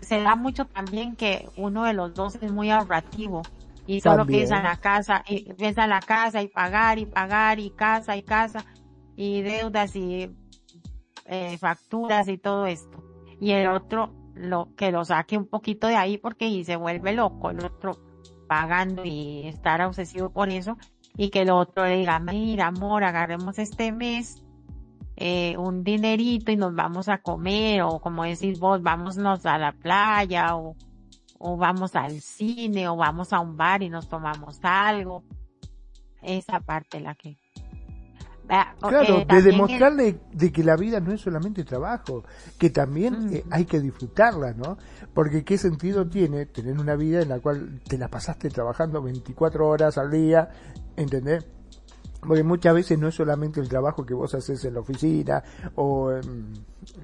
Se 0.00 0.20
da 0.20 0.36
mucho 0.36 0.66
también 0.66 1.16
que 1.16 1.48
uno 1.56 1.84
de 1.84 1.94
los 1.94 2.12
dos 2.12 2.36
es 2.42 2.52
muy 2.52 2.70
ahorrativo 2.70 3.42
y 3.86 4.00
solo 4.00 4.26
piensa 4.26 4.58
en 4.58 4.64
la 4.64 4.76
casa, 4.76 5.22
y 5.26 5.52
piensa 5.54 5.84
en 5.84 5.90
la 5.90 6.00
casa 6.00 6.42
y 6.42 6.48
pagar 6.48 6.98
y 6.98 7.06
pagar 7.06 7.60
y 7.60 7.70
casa 7.70 8.16
y 8.16 8.22
casa 8.22 8.64
y 9.16 9.42
deudas 9.42 9.94
y 9.96 10.30
eh, 11.26 11.58
facturas 11.58 12.28
y 12.28 12.38
todo 12.38 12.66
esto. 12.66 13.02
Y 13.40 13.52
el 13.52 13.68
otro 13.68 14.12
lo 14.34 14.74
que 14.76 14.92
lo 14.92 15.04
saque 15.04 15.36
un 15.36 15.46
poquito 15.46 15.86
de 15.86 15.96
ahí 15.96 16.18
porque 16.18 16.46
y 16.46 16.64
se 16.64 16.76
vuelve 16.76 17.12
loco 17.12 17.50
el 17.50 17.64
otro 17.64 17.98
pagando 18.48 19.04
y 19.04 19.46
estar 19.46 19.82
obsesivo 19.82 20.30
por 20.30 20.48
eso 20.48 20.76
y 21.16 21.30
que 21.30 21.42
el 21.42 21.50
otro 21.50 21.84
le 21.84 21.98
diga 21.98 22.18
mira 22.18 22.68
amor 22.68 23.04
agarremos 23.04 23.58
este 23.58 23.92
mes 23.92 24.42
eh, 25.16 25.56
un 25.58 25.84
dinerito 25.84 26.50
y 26.50 26.56
nos 26.56 26.74
vamos 26.74 27.08
a 27.08 27.18
comer 27.18 27.82
o 27.82 28.00
como 28.00 28.24
decís 28.24 28.58
vos 28.58 28.82
vámonos 28.82 29.44
a 29.44 29.58
la 29.58 29.72
playa 29.72 30.56
o, 30.56 30.74
o 31.38 31.56
vamos 31.56 31.94
al 31.94 32.20
cine 32.20 32.88
o 32.88 32.96
vamos 32.96 33.32
a 33.32 33.40
un 33.40 33.56
bar 33.56 33.82
y 33.82 33.90
nos 33.90 34.08
tomamos 34.08 34.58
algo 34.62 35.24
esa 36.22 36.60
parte 36.60 37.00
la 37.00 37.14
que 37.14 37.36
Ah, 38.48 38.74
claro, 38.80 39.24
de 39.24 39.42
demostrarle 39.42 40.20
de 40.32 40.52
que 40.52 40.62
la 40.62 40.76
vida 40.76 41.00
no 41.00 41.12
es 41.12 41.20
solamente 41.20 41.64
trabajo, 41.64 42.24
que 42.58 42.70
también 42.70 43.26
mm. 43.26 43.34
eh, 43.34 43.44
hay 43.50 43.64
que 43.64 43.80
disfrutarla, 43.80 44.52
¿no? 44.52 44.76
Porque 45.14 45.44
qué 45.44 45.56
sentido 45.56 46.06
tiene 46.08 46.46
tener 46.46 46.78
una 46.78 46.96
vida 46.96 47.22
en 47.22 47.28
la 47.28 47.40
cual 47.40 47.80
te 47.88 47.96
la 47.96 48.08
pasaste 48.08 48.50
trabajando 48.50 49.00
24 49.02 49.66
horas 49.66 49.96
al 49.96 50.10
día, 50.10 50.50
¿entendés? 50.96 51.46
Porque 52.20 52.42
muchas 52.42 52.74
veces 52.74 52.98
no 52.98 53.08
es 53.08 53.14
solamente 53.14 53.60
el 53.60 53.68
trabajo 53.68 54.04
que 54.04 54.14
vos 54.14 54.34
haces 54.34 54.64
en 54.64 54.74
la 54.74 54.80
oficina 54.80 55.42
o, 55.74 56.12
en, 56.12 56.52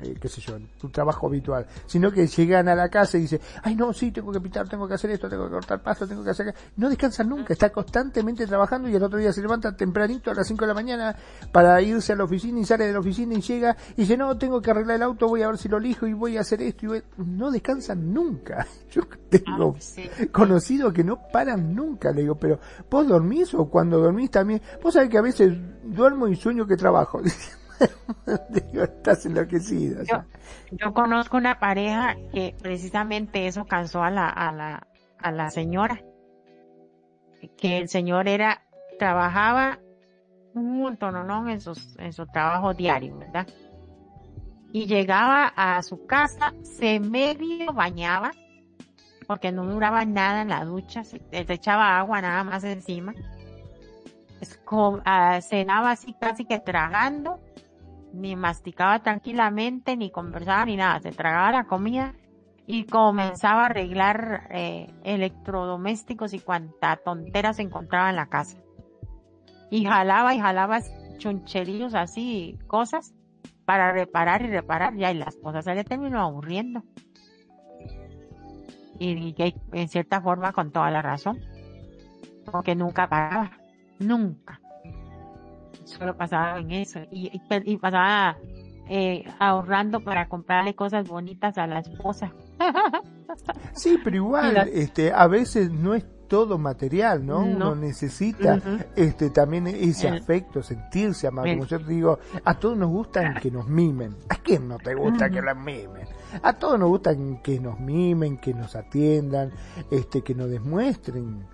eh, 0.03 0.15
qué 0.21 0.29
sé 0.29 0.41
yo, 0.41 0.57
tu 0.81 0.89
trabajo 0.89 1.27
habitual, 1.27 1.67
sino 1.87 2.11
que 2.11 2.27
llegan 2.27 2.69
a 2.69 2.75
la 2.75 2.89
casa 2.89 3.17
y 3.19 3.23
dicen, 3.23 3.41
ay 3.63 3.75
no, 3.77 3.93
sí, 3.93 4.11
tengo 4.11 4.33
que 4.33 4.41
pintar, 4.41 4.69
tengo 4.69 4.89
que 4.89 4.95
hacer 4.95 5.11
esto, 5.11 5.29
tengo 5.29 5.45
que 5.45 5.53
cortar 5.53 5.83
pasto, 5.83 6.07
tengo 6.07 6.25
que 6.25 6.31
hacer... 6.31 6.55
No 6.77 6.89
descansan 6.89 7.29
nunca, 7.29 7.53
está 7.53 7.71
constantemente 7.71 8.47
trabajando 8.47 8.89
y 8.89 8.97
el 8.97 9.03
otro 9.03 9.19
día 9.19 9.33
se 9.33 9.41
levanta 9.41 9.77
tempranito 9.77 10.31
a 10.31 10.35
las 10.35 10.47
5 10.47 10.63
de 10.63 10.69
la 10.69 10.75
mañana 10.75 11.17
para 11.53 11.81
irse 11.81 12.13
a 12.13 12.17
la 12.17 12.25
oficina 12.25 12.61
y 12.61 12.65
sale 12.65 12.87
de 12.87 12.93
la 12.93 13.01
oficina 13.01 13.35
y 13.35 13.41
llega 13.41 13.77
y 13.97 14.03
dice, 14.03 14.17
no, 14.17 14.37
tengo 14.37 14.61
que 14.61 14.71
arreglar 14.71 14.97
el 14.97 15.03
auto, 15.03 15.29
voy 15.29 15.43
a 15.43 15.49
ver 15.49 15.59
si 15.59 15.69
lo 15.69 15.79
elijo 15.79 16.07
y 16.07 16.13
voy 16.13 16.37
a 16.37 16.41
hacer 16.41 16.63
esto. 16.63 16.97
Y 16.97 17.03
No 17.19 17.51
descansan 17.51 18.13
nunca. 18.13 18.67
Yo 18.91 19.03
tengo 19.29 19.77
ah, 19.77 20.25
conocido 20.33 20.93
que 20.93 21.05
no 21.05 21.21
paran 21.33 21.75
nunca, 21.75 22.11
le 22.11 22.23
digo, 22.23 22.35
pero 22.35 22.59
¿vos 22.91 23.07
dormís 23.07 23.55
o 23.55 23.69
cuando 23.69 23.99
dormís 23.99 24.31
también? 24.31 24.61
Vos 24.83 24.95
sabés 24.95 25.11
que 25.11 25.19
a 25.19 25.23
veces 25.23 25.57
duermo 25.85 26.29
y 26.29 26.37
sueño 26.37 26.67
que 26.67 26.77
trabajo. 26.77 27.21
Digo, 28.51 28.85
estás 28.85 29.27
enloquecido. 29.27 30.03
Yo, 30.05 30.23
yo, 30.73 30.93
conozco 30.93 31.37
una 31.37 31.59
pareja 31.59 32.17
que 32.33 32.55
precisamente 32.61 33.47
eso 33.47 33.65
cansó 33.67 34.03
a 34.03 34.11
la, 34.11 34.29
a 34.29 34.53
la, 34.53 34.87
a 35.19 35.33
la 35.33 35.51
señora. 35.51 36.03
Que 37.57 37.79
el 37.79 37.89
señor 37.89 38.29
era, 38.29 38.63
trabajaba 38.99 39.79
un 40.55 40.81
montón, 40.81 41.27
¿no? 41.27 41.49
En 41.49 41.61
sus, 41.61 41.97
en 41.99 42.13
su 42.13 42.27
trabajo 42.27 42.75
diario, 42.75 43.17
¿verdad? 43.19 43.47
Y 44.73 44.87
llegaba 44.87 45.53
a 45.57 45.83
su 45.83 46.05
casa, 46.07 46.53
se 46.63 47.01
medio 47.01 47.73
bañaba, 47.73 48.33
porque 49.27 49.53
no 49.53 49.65
duraba 49.65 50.05
nada 50.05 50.43
en 50.43 50.49
la 50.49 50.65
ducha, 50.65 51.05
se, 51.05 51.21
se 51.31 51.53
echaba 51.53 51.99
agua 51.99 52.21
nada 52.21 52.45
más 52.45 52.65
encima 52.65 53.15
Ah, 55.05 55.41
cenaba 55.41 55.93
así 55.93 56.15
casi 56.21 56.45
que 56.45 56.61
tragando, 56.61 57.41
ni 58.13 58.37
masticaba 58.37 59.03
tranquilamente, 59.03 59.97
ni 59.97 60.11
conversaba, 60.11 60.65
ni 60.65 60.77
nada, 60.77 61.01
se 61.01 61.13
tragaba 61.13 61.53
la 61.53 61.65
comida 61.65 62.15
y 62.67 62.85
comenzaba 62.85 63.63
a 63.63 63.67
arreglar 63.67 64.49
eh, 64.51 64.93
electrodomésticos 65.05 66.35
y 66.35 66.41
cuanta 66.41 66.97
tontera 66.97 67.53
se 67.53 67.63
encontraba 67.63 68.11
en 68.11 68.17
la 68.17 68.27
casa. 68.27 68.59
Y 69.71 69.85
jalaba 69.85 70.35
y 70.35 70.41
jalaba 70.41 70.81
chuncherillos 71.19 71.95
así, 71.95 72.59
cosas, 72.67 73.15
para 73.65 73.93
reparar 73.93 74.43
y 74.43 74.49
reparar, 74.49 74.97
ya, 74.97 75.13
y 75.13 75.19
las 75.19 75.37
cosas 75.37 75.65
se 75.65 75.75
le 75.75 75.85
terminó 75.85 76.21
aburriendo. 76.21 76.83
Y, 78.99 79.13
y, 79.13 79.55
en 79.73 79.89
cierta 79.89 80.21
forma 80.21 80.53
con 80.53 80.73
toda 80.73 80.91
la 80.91 81.03
razón, 81.03 81.39
porque 82.51 82.75
nunca 82.75 83.09
paraba. 83.09 83.53
Nunca. 83.99 84.61
Solo 85.89 86.17
pasaba 86.17 86.59
en 86.59 86.71
eso. 86.73 87.01
Y, 87.11 87.31
y, 87.65 87.77
pasaba 87.79 88.37
eh, 88.89 89.25
ahorrando 89.39 90.01
para 90.01 90.29
comprarle 90.29 90.75
cosas 90.75 91.09
bonitas 91.09 91.59
a 91.59 91.67
la 91.67 91.81
esposa. 91.81 92.33
Sí, 93.75 93.99
pero 94.03 94.17
igual, 94.17 94.71
este, 94.73 95.13
a 95.13 95.27
veces 95.27 95.71
no 95.71 95.95
es 95.95 96.05
todo 96.29 96.59
material, 96.59 97.27
¿no? 97.27 97.41
Uno 97.41 97.75
necesita 97.75 98.61
este 98.97 99.31
también 99.31 99.67
ese 99.67 100.09
afecto, 100.09 100.63
sentirse 100.63 101.27
amado. 101.27 101.49
Como 101.49 101.67
yo 101.67 101.79
te 101.79 101.93
digo, 101.93 102.19
a 102.45 102.55
todos 102.55 102.77
nos 102.77 102.89
gusta 102.89 103.35
que 103.35 103.51
nos 103.51 103.67
mimen. 103.69 104.17
¿A 104.29 104.37
quién 104.37 104.67
no 104.67 104.79
te 104.79 104.95
gusta 104.95 105.29
que 105.31 105.43
las 105.43 105.57
mimen? 105.57 106.07
A 106.43 106.53
todos 106.55 106.79
nos 106.79 106.89
gusta 106.89 107.15
que 107.43 107.61
nos 107.61 107.79
mimen, 107.81 108.39
que 108.39 108.55
nos 108.55 108.77
atiendan, 108.77 109.53
este, 109.91 110.23
que 110.23 110.35
nos 110.35 110.51
demuestren 110.51 111.47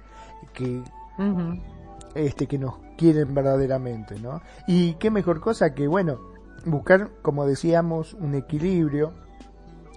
que 0.52 0.82
este, 2.14 2.46
que 2.46 2.58
nos 2.58 2.74
quieren 2.96 3.34
verdaderamente, 3.34 4.18
¿no? 4.20 4.40
Y 4.66 4.94
qué 4.94 5.10
mejor 5.10 5.40
cosa 5.40 5.74
que, 5.74 5.86
bueno, 5.86 6.20
buscar, 6.64 7.10
como 7.22 7.46
decíamos, 7.46 8.14
un 8.14 8.34
equilibrio, 8.34 9.12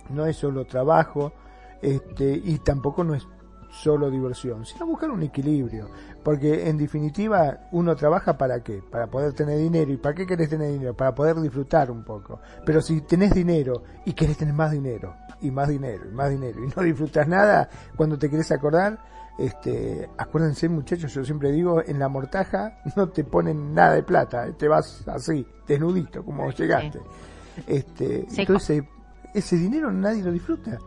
no 0.09 0.25
es 0.25 0.37
solo 0.37 0.65
trabajo, 0.65 1.33
este, 1.81 2.41
y 2.43 2.59
tampoco 2.59 3.03
no 3.03 3.13
es 3.13 3.27
solo 3.69 4.09
diversión, 4.09 4.65
sino 4.65 4.85
buscar 4.85 5.11
un 5.11 5.23
equilibrio, 5.23 5.89
porque 6.23 6.69
en 6.69 6.77
definitiva 6.77 7.67
uno 7.71 7.95
trabaja 7.95 8.37
para 8.37 8.63
qué, 8.63 8.81
para 8.81 9.07
poder 9.07 9.33
tener 9.33 9.57
dinero, 9.57 9.91
¿y 9.91 9.97
para 9.97 10.15
qué 10.15 10.25
querés 10.25 10.49
tener 10.49 10.71
dinero? 10.71 10.95
Para 10.95 11.13
poder 11.13 11.35
disfrutar 11.39 11.91
un 11.91 12.03
poco, 12.03 12.39
pero 12.65 12.81
si 12.81 13.01
tenés 13.01 13.33
dinero 13.33 13.83
y 14.05 14.13
querés 14.13 14.37
tener 14.37 14.53
más 14.53 14.71
dinero, 14.71 15.15
y 15.41 15.51
más 15.51 15.67
dinero, 15.67 16.05
y 16.09 16.13
más 16.13 16.29
dinero, 16.29 16.63
y 16.63 16.67
no 16.75 16.83
disfrutas 16.83 17.27
nada, 17.27 17.69
cuando 17.95 18.17
te 18.17 18.29
querés 18.29 18.51
acordar, 18.51 18.97
este, 19.37 20.09
acuérdense 20.17 20.67
muchachos, 20.67 21.13
yo 21.13 21.23
siempre 21.23 21.51
digo, 21.51 21.83
en 21.85 21.99
la 21.99 22.09
mortaja 22.09 22.79
no 22.95 23.09
te 23.09 23.23
ponen 23.23 23.73
nada 23.73 23.93
de 23.93 24.03
plata, 24.03 24.51
te 24.53 24.67
vas 24.67 25.07
así, 25.07 25.45
desnudito, 25.67 26.23
como 26.25 26.49
llegaste. 26.51 26.99
Este, 27.67 28.25
entonces, 28.35 28.83
ese 29.33 29.57
dinero 29.57 29.91
nadie 29.91 30.23
lo 30.23 30.31
disfruta. 30.31 30.77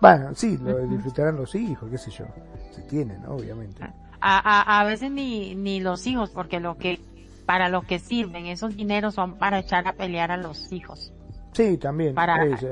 Bueno, 0.00 0.34
sí, 0.34 0.58
lo 0.58 0.78
disfrutarán 0.86 1.36
los 1.36 1.54
hijos, 1.54 1.88
qué 1.90 1.98
sé 1.98 2.10
yo, 2.10 2.24
se 2.72 2.82
tienen, 2.82 3.24
obviamente. 3.26 3.82
A, 4.20 4.80
a, 4.80 4.84
veces 4.84 5.10
ni, 5.10 5.54
ni 5.54 5.80
los 5.80 6.06
hijos, 6.06 6.30
porque 6.30 6.60
lo 6.60 6.76
que, 6.76 7.00
para 7.46 7.68
lo 7.68 7.82
que 7.82 7.98
sirven 7.98 8.46
esos 8.46 8.76
dineros 8.76 9.14
son 9.14 9.38
para 9.38 9.60
echar 9.60 9.86
a 9.86 9.94
pelear 9.94 10.30
a 10.30 10.36
los 10.36 10.72
hijos. 10.72 11.12
Sí, 11.52 11.78
también. 11.78 12.14
Para, 12.14 12.56
se, 12.58 12.68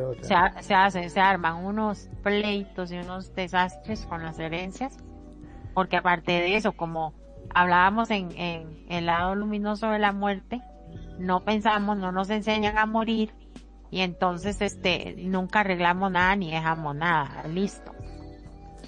se, 0.63 0.75
hacen, 0.75 1.11
se 1.11 1.21
arman 1.21 1.65
unos 1.65 2.09
pleitos 2.23 2.93
y 2.93 2.99
unos 2.99 3.35
desastres 3.35 4.07
con 4.07 4.23
las 4.23 4.39
herencias 4.39 4.99
porque 5.79 5.97
aparte 5.97 6.33
de 6.33 6.57
eso, 6.57 6.73
como 6.73 7.15
hablábamos 7.55 8.11
en, 8.11 8.33
el 8.89 9.07
lado 9.07 9.37
luminoso 9.37 9.89
de 9.91 10.01
la 10.01 10.11
muerte, 10.11 10.61
no 11.21 11.45
pensamos, 11.45 11.97
no 11.97 12.11
nos 12.11 12.31
enseñan 12.31 12.79
a 12.79 12.85
morir 12.85 13.33
y 13.89 14.01
entonces 14.01 14.61
este 14.61 15.15
nunca 15.19 15.61
arreglamos 15.61 16.11
nada 16.11 16.35
ni 16.35 16.51
dejamos 16.51 16.97
nada, 16.97 17.47
listo. 17.47 17.93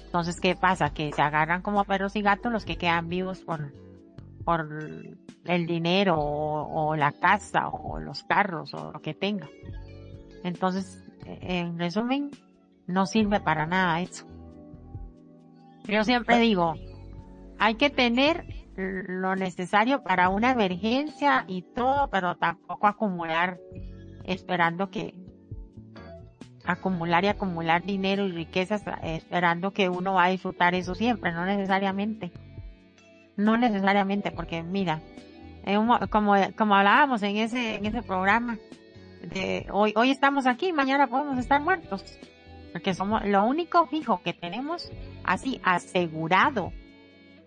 Entonces, 0.03 0.41
¿qué 0.41 0.53
pasa? 0.53 0.93
Que 0.93 1.13
se 1.13 1.21
agarran 1.21 1.61
como 1.61 1.85
perros 1.85 2.17
y 2.17 2.21
gatos 2.21 2.51
los 2.51 2.65
que 2.65 2.75
quedan 2.75 3.07
vivos 3.07 3.39
por, 3.39 3.71
por 4.43 4.67
el 5.45 5.67
dinero 5.67 6.19
o, 6.19 6.89
o 6.89 6.95
la 6.97 7.13
casa 7.13 7.69
o 7.69 7.99
los 7.99 8.23
carros 8.23 8.73
o 8.73 8.91
lo 8.91 9.01
que 9.01 9.13
tenga. 9.13 9.47
Entonces, 10.43 11.01
en 11.25 11.79
resumen, 11.79 12.31
no 12.85 13.05
sirve 13.05 13.39
para 13.39 13.65
nada 13.65 14.01
eso. 14.01 14.25
Yo 15.91 16.05
siempre 16.05 16.39
digo, 16.39 16.75
hay 17.59 17.75
que 17.75 17.89
tener 17.89 18.45
lo 18.77 19.35
necesario 19.35 20.03
para 20.03 20.29
una 20.29 20.51
emergencia 20.51 21.43
y 21.47 21.63
todo, 21.63 22.09
pero 22.09 22.37
tampoco 22.37 22.87
acumular 22.87 23.59
esperando 24.23 24.89
que 24.89 25.13
acumular 26.63 27.25
y 27.25 27.27
acumular 27.27 27.83
dinero 27.83 28.25
y 28.25 28.31
riquezas 28.31 28.83
esperando 29.03 29.73
que 29.73 29.89
uno 29.89 30.13
va 30.13 30.25
a 30.25 30.29
disfrutar 30.29 30.75
eso 30.75 30.95
siempre, 30.95 31.33
no 31.33 31.45
necesariamente. 31.45 32.31
No 33.35 33.57
necesariamente, 33.57 34.31
porque 34.31 34.63
mira, 34.63 35.01
como, 36.09 36.39
como 36.57 36.75
hablábamos 36.75 37.21
en 37.23 37.35
ese, 37.35 37.75
en 37.75 37.85
ese 37.85 38.01
programa, 38.01 38.57
de 39.33 39.67
hoy, 39.71 39.91
hoy 39.97 40.09
estamos 40.09 40.47
aquí, 40.47 40.71
mañana 40.71 41.07
podemos 41.07 41.37
estar 41.37 41.59
muertos. 41.61 42.17
Porque 42.71 42.93
somos, 42.93 43.25
lo 43.25 43.43
único 43.43 43.85
fijo 43.87 44.21
que 44.23 44.31
tenemos 44.31 44.89
así 45.31 45.61
asegurado. 45.63 46.71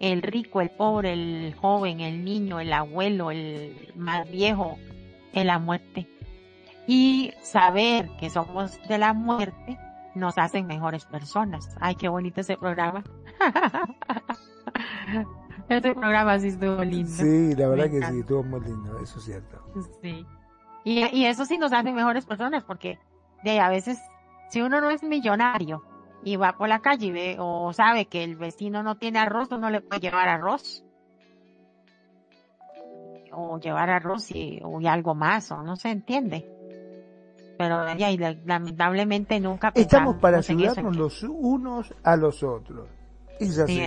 El 0.00 0.22
rico, 0.22 0.60
el 0.60 0.70
pobre, 0.70 1.12
el 1.12 1.54
joven, 1.54 2.00
el 2.00 2.24
niño, 2.24 2.60
el 2.60 2.72
abuelo, 2.72 3.30
el 3.30 3.92
más 3.94 4.28
viejo, 4.30 4.76
en 5.32 5.46
la 5.46 5.58
muerte. 5.58 6.08
Y 6.86 7.32
saber 7.42 8.10
que 8.18 8.28
somos 8.28 8.78
de 8.88 8.98
la 8.98 9.14
muerte 9.14 9.78
nos 10.14 10.36
hacen 10.36 10.66
mejores 10.66 11.04
personas. 11.06 11.76
Ay, 11.80 11.94
qué 11.94 12.08
bonito 12.08 12.40
ese 12.40 12.56
programa. 12.56 13.04
Este 15.66 15.94
programa 15.94 16.38
sí 16.38 16.48
estuvo 16.48 16.84
lindo. 16.84 17.10
Sí, 17.10 17.54
la 17.54 17.68
verdad 17.68 17.90
que 17.90 18.02
sí, 18.02 18.18
estuvo 18.18 18.42
muy 18.42 18.60
lindo, 18.60 18.98
eso 19.02 19.18
es 19.18 19.24
cierto. 19.24 19.64
Sí. 20.02 20.26
Y, 20.84 21.06
y 21.16 21.24
eso 21.24 21.46
sí 21.46 21.56
nos 21.56 21.72
hace 21.72 21.90
mejores 21.90 22.26
personas 22.26 22.64
porque 22.64 22.98
de 23.44 23.60
a 23.60 23.70
veces, 23.70 23.98
si 24.50 24.60
uno 24.60 24.82
no 24.82 24.90
es 24.90 25.02
millonario 25.02 25.82
y 26.24 26.36
va 26.36 26.56
por 26.56 26.68
la 26.68 26.80
calle 26.80 27.06
y 27.06 27.12
ve 27.12 27.36
o 27.38 27.72
sabe 27.72 28.06
que 28.06 28.24
el 28.24 28.36
vecino 28.36 28.82
no 28.82 28.96
tiene 28.96 29.18
arroz, 29.18 29.52
uno 29.52 29.70
le 29.70 29.80
puede 29.80 30.00
llevar 30.00 30.28
arroz. 30.28 30.84
O 33.32 33.58
llevar 33.58 33.90
arroz 33.90 34.30
y, 34.30 34.60
o 34.62 34.78
algo 34.88 35.14
más, 35.14 35.50
o 35.50 35.62
no 35.62 35.76
se 35.76 35.90
entiende. 35.90 36.48
Pero 37.58 37.94
ya, 37.96 38.10
y 38.10 38.16
lamentablemente 38.16 39.38
nunca 39.38 39.72
Estamos 39.74 40.16
para 40.16 40.38
ayudarnos 40.38 40.96
los 40.96 41.22
unos 41.22 41.94
a 42.02 42.16
los 42.16 42.42
otros. 42.42 42.88
Es 43.38 43.58
así. 43.58 43.82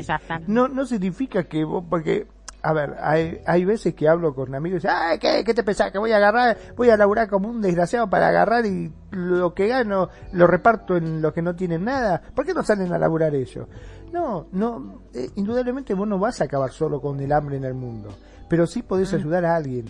no, 0.47 0.67
no 0.67 0.85
significa 0.85 1.45
que 1.45 1.63
vos, 1.63 1.83
porque, 1.89 2.27
a 2.67 2.73
ver, 2.73 2.97
hay, 2.99 3.39
hay 3.45 3.63
veces 3.63 3.95
que 3.95 4.09
hablo 4.09 4.35
con 4.35 4.53
amigos 4.53 4.83
y 4.83 4.87
dicen, 4.87 4.91
Ay, 4.93 5.19
¿qué, 5.19 5.41
¿qué 5.45 5.53
te 5.53 5.63
pensás? 5.63 5.89
Que 5.89 5.99
voy 5.99 6.11
a 6.11 6.17
agarrar, 6.17 6.57
voy 6.75 6.89
a 6.89 6.97
laburar 6.97 7.29
como 7.29 7.47
un 7.47 7.61
desgraciado 7.61 8.09
para 8.09 8.27
agarrar 8.27 8.65
y 8.65 8.91
lo 9.11 9.53
que 9.53 9.67
gano 9.67 10.09
lo 10.33 10.47
reparto 10.47 10.97
en 10.97 11.21
los 11.21 11.31
que 11.31 11.41
no 11.41 11.55
tienen 11.55 11.85
nada. 11.85 12.21
¿Por 12.35 12.45
qué 12.45 12.53
no 12.53 12.63
salen 12.63 12.91
a 12.91 12.97
laburar 12.97 13.33
ellos? 13.35 13.69
No, 14.11 14.47
no, 14.51 15.03
eh, 15.13 15.29
indudablemente 15.35 15.93
vos 15.93 16.09
no 16.09 16.19
vas 16.19 16.41
a 16.41 16.43
acabar 16.43 16.71
solo 16.71 16.99
con 16.99 17.17
el 17.21 17.31
hambre 17.31 17.55
en 17.55 17.63
el 17.63 17.73
mundo, 17.73 18.09
pero 18.49 18.67
sí 18.67 18.81
podés 18.81 19.13
mm. 19.13 19.15
ayudar 19.15 19.45
a 19.45 19.55
alguien. 19.55 19.85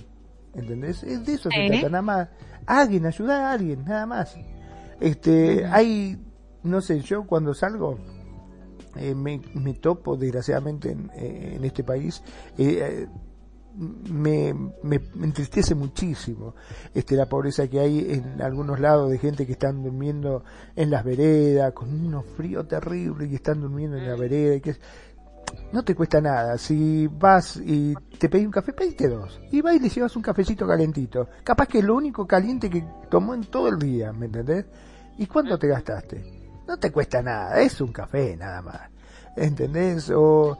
¿Entendés? 0.53 1.01
De 1.01 1.33
eso 1.33 1.49
se 1.49 1.67
trata, 1.67 1.89
nada 1.89 2.01
más. 2.03 2.29
Alguien, 2.67 3.07
ayudar 3.07 3.41
a 3.41 3.51
alguien, 3.53 3.85
nada 3.85 4.05
más. 4.05 4.37
Este, 4.99 5.65
hay, 5.65 6.23
no 6.61 6.79
sé, 6.81 6.99
yo 6.99 7.25
cuando 7.25 7.55
salgo, 7.55 7.97
eh, 8.97 9.15
me, 9.15 9.39
topo 9.75 10.17
desgraciadamente 10.17 10.91
en, 10.91 11.11
eh, 11.15 11.59
este 11.63 11.83
país, 11.83 12.21
eh, 12.57 13.07
me, 14.09 14.53
me, 14.81 14.99
entristece 15.21 15.75
muchísimo 15.75 16.55
este 16.95 17.15
la 17.15 17.27
pobreza 17.27 17.67
que 17.67 17.79
hay 17.79 18.11
en 18.11 18.41
algunos 18.41 18.79
lados 18.79 19.11
de 19.11 19.19
gente 19.19 19.45
que 19.45 19.51
están 19.51 19.83
durmiendo 19.83 20.43
en 20.75 20.89
las 20.89 21.03
veredas 21.03 21.73
con 21.73 21.93
unos 21.93 22.25
frío 22.25 22.65
terrible 22.65 23.27
y 23.27 23.35
están 23.35 23.61
durmiendo 23.61 23.97
en 23.97 24.07
la 24.07 24.15
vereda 24.15 24.55
y 24.55 24.61
que 24.61 24.75
no 25.71 25.83
te 25.83 25.95
cuesta 25.95 26.21
nada. 26.21 26.57
Si 26.57 27.07
vas 27.07 27.57
y 27.57 27.93
te 28.17 28.29
pedís 28.29 28.45
un 28.45 28.51
café, 28.51 28.73
pediste 28.73 29.07
dos. 29.07 29.39
Y 29.51 29.61
vas 29.61 29.75
y 29.75 29.79
le 29.79 29.89
llevas 29.89 30.15
un 30.15 30.21
cafecito 30.21 30.67
calentito. 30.67 31.29
Capaz 31.43 31.67
que 31.67 31.79
es 31.79 31.83
lo 31.83 31.95
único 31.95 32.25
caliente 32.25 32.69
que 32.69 32.83
tomó 33.09 33.33
en 33.33 33.43
todo 33.45 33.69
el 33.69 33.79
día, 33.79 34.11
¿me 34.11 34.25
entendés? 34.25 34.65
¿Y 35.17 35.25
cuánto 35.25 35.57
te 35.57 35.67
gastaste? 35.67 36.36
No 36.67 36.77
te 36.77 36.91
cuesta 36.91 37.21
nada, 37.21 37.59
es 37.61 37.79
un 37.81 37.91
café 37.91 38.35
nada 38.35 38.61
más. 38.61 38.81
¿Entendés? 39.35 40.11
O 40.13 40.57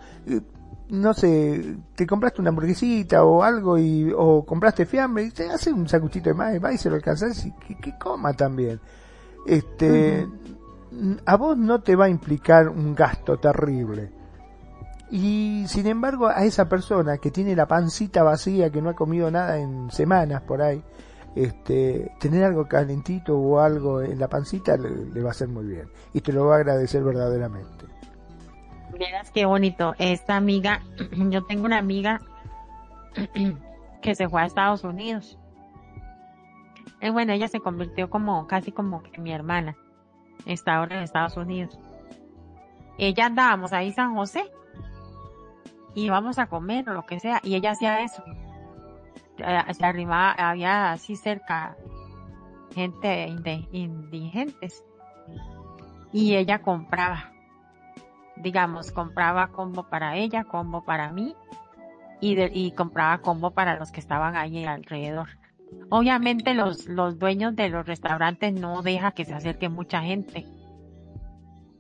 no 0.89 1.13
sé, 1.13 1.77
te 1.95 2.07
compraste 2.07 2.41
una 2.41 2.49
hamburguesita 2.49 3.23
o 3.23 3.43
algo 3.43 3.77
y 3.77 4.13
o 4.15 4.45
compraste 4.45 4.85
fiambre 4.85 5.25
y 5.25 5.31
te 5.31 5.49
hace 5.49 5.71
un 5.71 5.87
sacuchito 5.87 6.29
de 6.29 6.35
más 6.35 6.55
y 6.55 6.59
va 6.59 6.71
y 6.71 6.77
se 6.77 6.89
lo 6.89 6.95
alcanzas 6.95 7.45
y 7.45 7.51
que, 7.51 7.97
coma 7.97 8.33
también. 8.33 8.79
Este, 9.45 10.27
a 11.25 11.35
vos 11.35 11.57
no 11.57 11.81
te 11.81 11.95
va 11.95 12.05
a 12.05 12.09
implicar 12.09 12.69
un 12.69 12.95
gasto 12.95 13.37
terrible. 13.37 14.11
Y 15.09 15.65
sin 15.67 15.87
embargo, 15.87 16.27
a 16.27 16.43
esa 16.43 16.67
persona 16.67 17.17
que 17.17 17.31
tiene 17.31 17.55
la 17.55 17.65
pancita 17.65 18.23
vacía, 18.23 18.69
que 18.69 18.81
no 18.81 18.89
ha 18.89 18.95
comido 18.95 19.31
nada 19.31 19.57
en 19.57 19.89
semanas 19.89 20.41
por 20.41 20.61
ahí, 20.61 20.83
este, 21.43 22.11
tener 22.19 22.43
algo 22.43 22.67
calentito 22.67 23.38
o 23.38 23.59
algo 23.59 24.01
en 24.01 24.19
la 24.19 24.27
pancita 24.27 24.77
le, 24.77 25.21
va 25.21 25.29
a 25.29 25.31
hacer 25.31 25.47
muy 25.47 25.65
bien 25.65 25.88
y 26.13 26.21
te 26.21 26.33
lo 26.33 26.45
va 26.45 26.55
a 26.55 26.57
agradecer 26.57 27.03
verdaderamente. 27.03 27.85
Verás 28.97 29.31
qué 29.31 29.45
bonito. 29.45 29.93
Esta 29.99 30.35
amiga, 30.35 30.81
yo 31.29 31.45
tengo 31.45 31.65
una 31.65 31.77
amiga 31.77 32.21
que 34.01 34.15
se 34.15 34.27
fue 34.27 34.41
a 34.41 34.45
Estados 34.45 34.83
Unidos. 34.83 35.38
Y 37.01 37.09
bueno, 37.11 37.33
ella 37.33 37.47
se 37.47 37.59
convirtió 37.59 38.09
como 38.09 38.47
casi 38.47 38.71
como 38.71 39.03
mi 39.19 39.31
hermana. 39.31 39.75
Está 40.45 40.77
ahora 40.77 40.97
en 40.97 41.03
Estados 41.03 41.38
Unidos. 41.38 41.77
Ella 42.97 43.27
andábamos 43.27 43.73
ahí 43.73 43.91
San 43.91 44.15
José 44.15 44.49
y 45.93 46.05
íbamos 46.05 46.39
a 46.39 46.47
comer 46.47 46.89
o 46.89 46.93
lo 46.93 47.05
que 47.05 47.19
sea 47.19 47.39
y 47.43 47.55
ella 47.55 47.71
hacía 47.71 48.01
eso 48.01 48.23
eh, 48.25 48.46
se 49.38 49.85
arrimaba, 49.85 50.31
había 50.31 50.91
así 50.91 51.15
cerca 51.15 51.77
gente 52.73 53.27
indigentes 53.71 54.83
y 56.13 56.35
ella 56.35 56.59
compraba, 56.59 57.31
digamos, 58.38 58.91
compraba 58.91 59.47
combo 59.47 59.83
para 59.89 60.15
ella, 60.15 60.43
combo 60.43 60.83
para 60.83 61.11
mí 61.11 61.35
y, 62.21 62.39
y 62.41 62.71
compraba 62.71 63.19
combo 63.19 63.51
para 63.51 63.77
los 63.77 63.91
que 63.91 63.99
estaban 63.99 64.35
ahí 64.35 64.63
alrededor. 64.65 65.29
Obviamente 65.89 66.53
los, 66.53 66.88
los 66.88 67.19
dueños 67.19 67.55
de 67.55 67.69
los 67.69 67.85
restaurantes 67.85 68.53
no 68.53 68.81
deja 68.81 69.11
que 69.11 69.25
se 69.25 69.33
acerque 69.33 69.69
mucha 69.69 70.01
gente. 70.01 70.45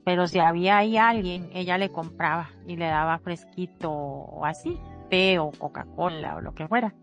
Pero 0.03 0.27
si 0.27 0.39
había 0.39 0.77
ahí 0.77 0.97
alguien, 0.97 1.49
ella 1.53 1.77
le 1.77 1.89
compraba 1.89 2.49
y 2.65 2.75
le 2.75 2.87
daba 2.87 3.19
fresquito 3.19 3.91
o 3.91 4.45
así, 4.45 4.79
té 5.09 5.39
o 5.39 5.51
Coca-Cola 5.51 6.37
o 6.37 6.41
lo 6.41 6.53
que 6.53 6.67
fuera 6.67 6.93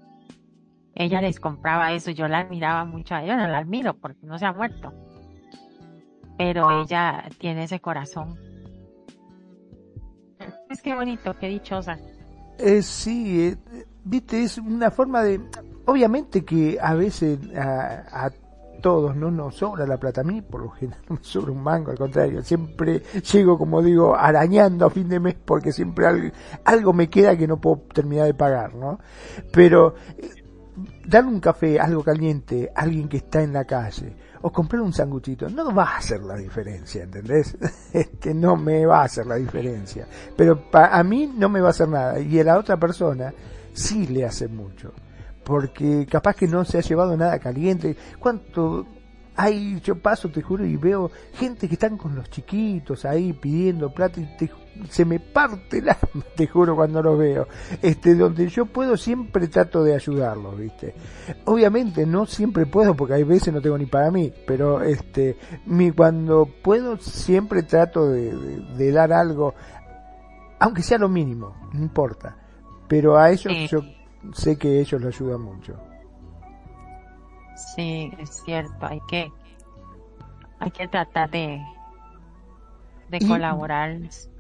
ella 0.95 1.21
les 1.21 1.41
compraba 1.41 1.93
eso, 1.93 2.11
yo 2.11 2.29
la 2.29 2.41
admiraba 2.41 2.85
mucho 2.85 3.15
a 3.15 3.23
ella, 3.23 3.37
no 3.37 3.49
la 3.49 3.59
admiro 3.59 3.95
porque 3.95 4.27
no 4.27 4.39
se 4.39 4.47
ha 4.47 4.53
muerto. 4.53 4.93
Pero 6.39 6.83
ella 6.83 7.25
tiene 7.39 7.65
ese 7.65 7.81
corazón. 7.81 8.37
Es 10.71 10.83
que 10.83 10.95
bonito, 10.95 11.35
qué 11.39 11.49
dichosa. 11.49 11.99
Eh, 12.59 12.83
sí, 12.83 13.49
eh, 13.49 13.87
viste, 14.05 14.43
es 14.43 14.59
una 14.59 14.91
forma 14.91 15.23
de... 15.23 15.41
Obviamente 15.87 16.45
que 16.45 16.79
a 16.81 16.95
veces 16.95 17.39
a, 17.57 18.31
todos 18.81 19.17
no 19.17 19.31
nos 19.31 19.57
sobra 19.57 19.87
la 19.87 19.97
plata. 19.97 20.21
A 20.21 20.25
mí, 20.25 20.43
por 20.43 20.63
lo 20.63 20.71
general, 20.71 21.01
no 21.09 21.17
me 21.17 21.25
sobra 21.25 21.53
un 21.53 21.63
mango, 21.63 21.91
al 21.91 21.99
contrario. 21.99 22.43
Siempre 22.43 23.01
llego, 23.33 23.59
como 23.59 23.83
digo, 23.83 24.15
arañando 24.15 24.87
a 24.87 24.91
fin 24.91 25.09
de 25.09 25.21
mes 25.21 25.37
porque 25.43 25.73
siempre 25.73 26.07
algo, 26.07 26.29
algo 26.65 26.93
me 26.93 27.09
queda 27.09 27.37
que 27.37 27.47
no 27.47 27.61
puedo 27.61 27.83
terminar 27.95 28.27
de 28.27 28.35
pagar, 28.35 28.75
¿no? 28.75 28.99
Pero 29.53 29.95
darle 31.07 31.31
un 31.31 31.41
café, 31.41 31.79
algo 31.79 32.03
caliente, 32.03 32.71
a 32.75 32.83
alguien 32.83 33.09
que 33.09 33.19
está 33.19 33.43
en 33.43 33.53
la 33.53 33.65
calle, 33.65 34.17
o 34.43 34.53
comprar 34.53 34.83
un 34.83 34.93
sanguchito, 34.93 35.49
no 35.49 35.75
va 35.75 35.85
a 35.85 35.97
hacer 35.99 36.21
la 36.23 36.37
diferencia, 36.37 37.05
¿entendés? 37.05 37.57
Este 37.93 38.35
no 38.35 38.57
me 38.57 38.85
va 38.85 39.01
a 39.01 39.05
hacer 39.05 39.27
la 39.27 39.37
diferencia. 39.37 40.07
Pero 40.37 40.65
a 40.73 41.03
mí 41.03 41.33
no 41.35 41.49
me 41.49 41.61
va 41.61 41.69
a 41.69 41.71
hacer 41.71 41.89
nada. 41.89 42.19
Y 42.21 42.39
a 42.41 42.45
la 42.45 42.59
otra 42.59 42.77
persona 42.77 43.33
sí 43.73 44.07
le 44.07 44.25
hace 44.25 44.49
mucho. 44.49 44.93
Porque 45.45 46.07
capaz 46.11 46.35
que 46.35 46.49
no 46.49 46.65
se 46.65 46.79
ha 46.79 46.83
llevado 46.83 47.17
nada 47.17 47.39
caliente. 47.39 47.97
¿Cuánto 48.19 48.87
hay, 49.37 49.81
yo 49.81 49.99
paso, 49.99 50.29
te 50.29 50.43
juro, 50.43 50.65
y 50.65 50.77
veo 50.77 51.11
gente 51.35 51.69
que 51.69 51.75
están 51.75 51.97
con 51.97 52.15
los 52.15 52.29
chiquitos 52.31 53.05
ahí 53.05 53.33
pidiendo 53.33 53.93
plata 53.93 54.21
y 54.21 54.27
se 54.89 55.05
me 55.05 55.21
parte 55.21 55.81
la, 55.81 55.97
te 56.37 56.47
juro 56.47 56.77
cuando 56.77 57.03
los 57.03 57.19
veo. 57.19 57.49
Este, 57.83 58.15
donde 58.15 58.49
yo 58.49 58.67
puedo 58.67 58.97
siempre 58.97 59.49
trato 59.49 59.83
de 59.83 59.95
ayudarlos, 59.95 60.57
viste. 60.57 60.95
Obviamente 61.45 62.07
no 62.07 62.27
siempre 62.27 62.67
puedo 62.67 62.95
porque 62.95 63.15
hay 63.15 63.25
veces 63.25 63.53
no 63.53 63.61
tengo 63.61 63.79
ni 63.79 63.87
para 63.87 64.11
mí, 64.11 64.33
pero 64.47 64.83
este, 64.83 65.37
mi, 65.67 65.91
cuando 65.93 66.47
puedo 66.47 66.97
siempre 66.99 67.63
trato 67.63 68.09
de, 68.09 68.93
dar 68.93 69.13
algo, 69.13 69.55
aunque 70.61 70.83
sea 70.83 70.99
lo 70.99 71.09
mínimo, 71.09 71.55
no 71.73 71.81
importa. 71.81 72.37
Pero 72.89 73.17
a 73.17 73.31
ellos 73.31 73.53
yo 73.71 73.81
sé 74.33 74.57
que 74.59 74.81
ellos 74.81 75.01
lo 75.01 75.09
ayudan 75.09 75.41
mucho. 75.41 75.75
Sí, 77.75 78.11
es 78.19 78.43
cierto, 78.45 78.87
hay 78.87 79.01
que, 79.09 79.31
hay 80.59 80.71
que 80.71 80.89
tratar 80.89 81.31
de, 81.31 81.61
de 83.11 83.27
colaborar. 83.27 83.99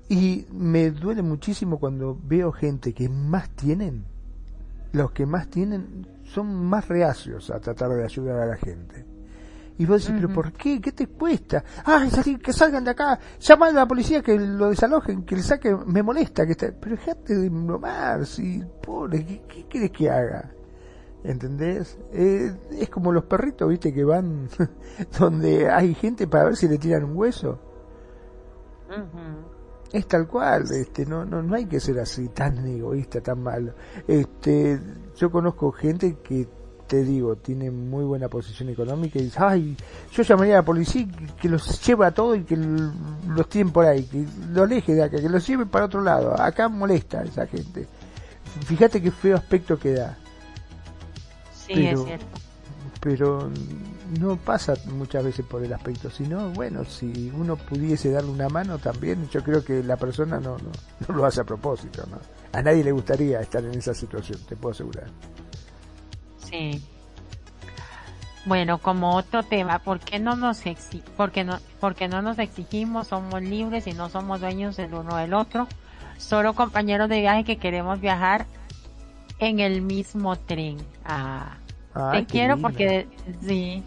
Y 0.08 0.46
me 0.52 0.90
duele 0.90 1.22
muchísimo 1.22 1.78
cuando 1.78 2.18
veo 2.24 2.52
gente 2.52 2.92
que 2.92 3.08
más 3.08 3.50
tienen, 3.50 4.04
los 4.92 5.12
que 5.12 5.26
más 5.26 5.48
tienen 5.48 6.06
son 6.24 6.66
más 6.66 6.88
reacios 6.88 7.50
a 7.50 7.60
tratar 7.60 7.90
de 7.90 8.04
ayudar 8.04 8.40
a 8.40 8.46
la 8.46 8.56
gente. 8.56 9.06
Y 9.76 9.86
vos 9.86 10.02
decís, 10.02 10.20
pero 10.20 10.32
¿por 10.32 10.52
qué? 10.52 10.80
¿Qué 10.80 10.92
te 10.92 11.08
cuesta? 11.08 11.64
Ay, 11.84 12.08
que 12.40 12.52
salgan 12.52 12.84
de 12.84 12.92
acá, 12.92 13.18
llaman 13.40 13.70
a 13.70 13.80
la 13.80 13.88
policía 13.88 14.22
que 14.22 14.38
lo 14.38 14.70
desalojen, 14.70 15.24
que 15.24 15.34
le 15.34 15.42
saquen, 15.42 15.80
me 15.86 16.02
molesta 16.02 16.46
que 16.46 16.52
esté. 16.52 16.72
Pero 16.72 16.94
dejate 16.94 17.34
de 17.34 17.48
bromar, 17.48 18.24
si, 18.24 18.62
pobre, 18.82 19.24
¿qué, 19.24 19.42
qué 19.48 19.64
quieres 19.66 19.90
que 19.90 20.08
haga? 20.08 20.52
¿Entendés? 21.24 21.98
Eh, 22.12 22.54
es 22.78 22.88
como 22.88 23.10
los 23.10 23.24
perritos, 23.24 23.68
viste, 23.68 23.92
que 23.92 24.04
van 24.04 24.48
donde 25.18 25.68
hay 25.68 25.94
gente 25.94 26.28
para 26.28 26.44
ver 26.44 26.56
si 26.56 26.68
le 26.68 26.78
tiran 26.78 27.04
un 27.04 27.16
hueso. 27.16 27.58
Es 29.94 30.08
tal 30.08 30.26
cual, 30.26 30.64
este, 30.72 31.06
no, 31.06 31.24
no, 31.24 31.40
no 31.40 31.54
hay 31.54 31.66
que 31.66 31.78
ser 31.78 32.00
así, 32.00 32.28
tan 32.30 32.66
egoísta, 32.66 33.20
tan 33.20 33.40
malo. 33.40 33.74
Este, 34.08 34.80
yo 35.16 35.30
conozco 35.30 35.70
gente 35.70 36.16
que 36.20 36.48
te 36.88 37.04
digo, 37.04 37.36
tiene 37.36 37.70
muy 37.70 38.02
buena 38.02 38.28
posición 38.28 38.70
económica 38.70 39.20
y 39.20 39.26
dice, 39.26 39.38
ay, 39.40 39.76
yo 40.10 40.24
llamaría 40.24 40.54
a 40.54 40.56
la 40.58 40.64
policía 40.64 41.06
que, 41.40 41.48
los 41.48 41.80
lleve 41.86 42.06
a 42.06 42.10
todo 42.10 42.34
y 42.34 42.42
que 42.42 42.56
los 42.56 43.48
tienen 43.48 43.72
por 43.72 43.86
ahí, 43.86 44.02
que 44.02 44.26
los 44.50 44.64
aleje 44.64 44.94
de 44.94 45.04
acá, 45.04 45.20
que 45.20 45.28
los 45.28 45.46
lleve 45.46 45.64
para 45.64 45.84
otro 45.84 46.00
lado. 46.00 46.34
Acá 46.42 46.68
molesta 46.68 47.20
a 47.20 47.22
esa 47.22 47.46
gente. 47.46 47.86
Fíjate 48.66 49.00
qué 49.00 49.12
feo 49.12 49.36
aspecto 49.36 49.78
que 49.78 49.92
da. 49.92 50.18
Sí, 51.52 51.86
es 51.86 52.02
cierto. 52.02 52.26
Pero 53.00 53.48
no 54.18 54.36
pasa 54.36 54.74
muchas 54.86 55.24
veces 55.24 55.44
por 55.46 55.62
el 55.64 55.72
aspecto, 55.72 56.10
sino, 56.10 56.50
bueno, 56.50 56.84
si 56.84 57.32
uno 57.34 57.56
pudiese 57.56 58.10
darle 58.10 58.30
una 58.30 58.48
mano 58.48 58.78
también, 58.78 59.28
yo 59.30 59.42
creo 59.42 59.64
que 59.64 59.82
la 59.82 59.96
persona 59.96 60.38
no, 60.38 60.58
no, 60.58 60.70
no 61.08 61.14
lo 61.14 61.24
hace 61.24 61.40
a 61.40 61.44
propósito, 61.44 62.04
¿no? 62.10 62.18
A 62.52 62.62
nadie 62.62 62.84
le 62.84 62.92
gustaría 62.92 63.40
estar 63.40 63.64
en 63.64 63.74
esa 63.74 63.94
situación, 63.94 64.38
te 64.48 64.56
puedo 64.56 64.72
asegurar. 64.72 65.06
Sí. 66.38 66.82
Bueno, 68.46 68.78
como 68.78 69.16
otro 69.16 69.42
tema, 69.42 69.78
¿por 69.78 70.00
qué 70.00 70.18
no 70.18 70.36
nos 70.36 70.62
porque 71.16 71.44
no, 71.44 71.58
porque 71.80 72.08
no 72.08 72.20
nos 72.20 72.38
exigimos, 72.38 73.08
somos 73.08 73.42
libres 73.42 73.86
y 73.86 73.92
no 73.92 74.10
somos 74.10 74.40
dueños 74.40 74.76
del 74.76 74.92
uno 74.92 75.16
del 75.16 75.32
otro, 75.32 75.66
solo 76.18 76.52
compañeros 76.52 77.08
de 77.08 77.20
viaje 77.20 77.44
que 77.44 77.56
queremos 77.56 78.00
viajar 78.00 78.46
en 79.38 79.60
el 79.60 79.80
mismo 79.80 80.36
tren. 80.36 80.76
Ah, 81.04 81.56
te 82.12 82.26
quiero 82.26 82.58
porque 82.58 83.08
sí, 83.40 83.82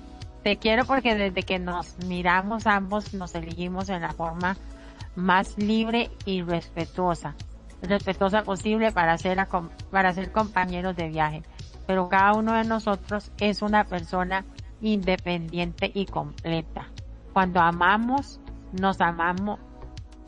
te 0.47 0.55
quiero 0.55 0.85
porque 0.85 1.13
desde 1.13 1.43
que 1.43 1.59
nos 1.59 1.97
miramos 2.05 2.67
ambos 2.67 3.13
nos 3.13 3.35
elegimos 3.35 3.89
en 3.89 3.99
la 3.99 4.13
forma 4.13 4.55
más 5.13 5.57
libre 5.57 6.09
y 6.23 6.41
respetuosa, 6.41 7.35
respetuosa 7.81 8.43
posible 8.43 8.93
para 8.93 9.17
ser 9.17 9.45
para 9.91 10.13
ser 10.13 10.31
compañeros 10.31 10.95
de 10.95 11.09
viaje 11.09 11.43
pero 11.85 12.07
cada 12.07 12.31
uno 12.31 12.53
de 12.53 12.63
nosotros 12.63 13.29
es 13.41 13.61
una 13.61 13.83
persona 13.83 14.45
independiente 14.79 15.91
y 15.93 16.05
completa. 16.05 16.87
Cuando 17.33 17.59
amamos, 17.59 18.39
nos 18.71 19.01
amamos, 19.01 19.59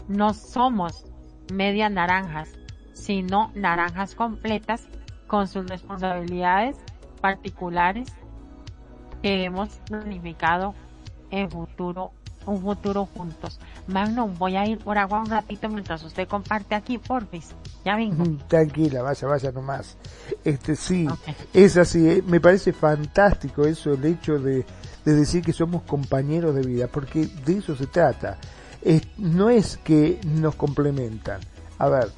no 0.09 0.33
somos 0.33 1.05
medias 1.53 1.93
naranjas, 1.93 2.59
sino 2.91 3.53
naranjas 3.55 4.15
completas 4.15 4.85
con 5.27 5.47
sus 5.47 5.65
responsabilidades 5.69 6.75
particulares 7.21 8.13
hemos 9.23 9.69
planificado 9.87 10.73
en 11.31 11.49
futuro 11.49 12.11
un 12.45 12.61
futuro 12.61 13.07
juntos. 13.15 13.59
Magnum, 13.87 14.35
voy 14.37 14.55
a 14.55 14.65
ir 14.65 14.79
por 14.79 14.97
agua 14.97 15.19
un 15.19 15.27
ratito 15.27 15.69
mientras 15.69 16.03
usted 16.03 16.27
comparte 16.27 16.73
aquí, 16.73 16.97
porfis. 16.97 17.49
Ya 17.85 17.95
vengo. 17.95 18.23
Tranquila, 18.47 19.01
vaya, 19.01 19.27
vaya 19.27 19.51
nomás. 19.51 19.97
Este, 20.43 20.75
sí, 20.75 21.07
es 21.53 21.77
así. 21.77 22.09
Eh, 22.09 22.23
me 22.25 22.39
parece 22.39 22.73
fantástico 22.73 23.65
eso, 23.65 23.93
el 23.93 24.05
hecho 24.05 24.39
de, 24.39 24.65
de 25.05 25.13
decir 25.13 25.43
que 25.43 25.53
somos 25.53 25.83
compañeros 25.83 26.55
de 26.55 26.63
vida, 26.63 26.87
porque 26.87 27.27
de 27.45 27.57
eso 27.57 27.75
se 27.75 27.87
trata. 27.87 28.37
no 29.17 29.49
es 29.49 29.77
que 29.77 30.19
nos 30.25 30.55
complementan. 30.55 31.39
A 31.77 31.87
ver, 31.87 32.09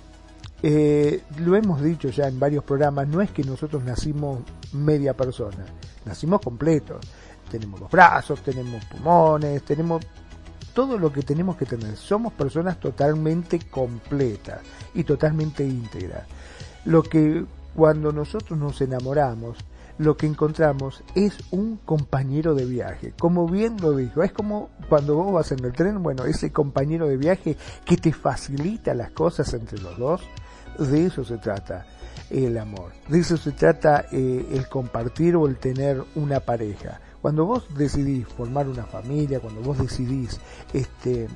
eh, 0.64 1.24
lo 1.40 1.56
hemos 1.56 1.82
dicho 1.82 2.10
ya 2.10 2.28
en 2.28 2.40
varios 2.40 2.64
programas, 2.64 3.08
no 3.08 3.22
es 3.22 3.32
que 3.32 3.44
nosotros 3.44 3.84
nacimos 3.84 4.40
media 4.74 5.16
persona, 5.16 5.66
nacimos 6.06 6.42
completos 6.42 7.06
tenemos 7.52 7.80
los 7.82 7.92
brazos, 7.92 8.42
tenemos 8.42 8.84
pulmones, 8.86 9.62
tenemos 9.64 10.02
todo 10.74 10.98
lo 10.98 11.12
que 11.12 11.22
tenemos 11.22 11.58
que 11.58 11.66
tener. 11.66 11.98
Somos 11.98 12.34
personas 12.34 12.80
totalmente 12.80 13.60
completas 13.60 14.62
y 14.94 15.04
totalmente 15.04 15.66
íntegras. 15.66 16.24
Lo 16.86 17.04
que 17.04 17.46
cuando 17.76 18.12
nosotros 18.14 18.58
nos 18.58 18.80
enamoramos, 18.82 19.58
lo 19.98 20.16
que 20.16 20.26
encontramos 20.26 21.04
es 21.14 21.38
un 21.52 21.78
compañero 21.78 22.56
de 22.56 22.66
viaje. 22.66 23.14
Como 23.20 23.48
bien 23.48 23.76
lo 23.82 23.96
dijo, 23.96 24.24
es 24.24 24.32
como 24.32 24.70
cuando 24.88 25.16
vos 25.16 25.34
vas 25.34 25.52
en 25.52 25.64
el 25.64 25.74
tren, 25.74 26.02
bueno, 26.02 26.24
ese 26.24 26.52
compañero 26.52 27.08
de 27.08 27.18
viaje 27.18 27.58
que 27.86 27.98
te 27.98 28.14
facilita 28.14 28.94
las 28.94 29.12
cosas 29.12 29.54
entre 29.54 29.80
los 29.80 29.98
dos, 29.98 30.22
de 30.80 31.06
eso 31.06 31.24
se 31.26 31.38
trata 31.38 31.86
el 32.30 32.58
amor. 32.58 32.92
De 33.08 33.20
eso 33.20 33.38
se 33.38 33.52
trata 33.52 34.06
eh, 34.12 34.46
el 34.52 34.68
compartir 34.68 35.36
o 35.36 35.48
el 35.48 35.58
tener 35.58 36.04
una 36.16 36.40
pareja. 36.40 37.00
Cuando 37.22 37.46
vos 37.46 37.66
decidís 37.76 38.28
formar 38.28 38.68
una 38.68 38.84
familia, 38.84 39.40
cuando 39.40 39.62
vos 39.62 39.78
decidís 39.78 40.40
este, 40.74 41.28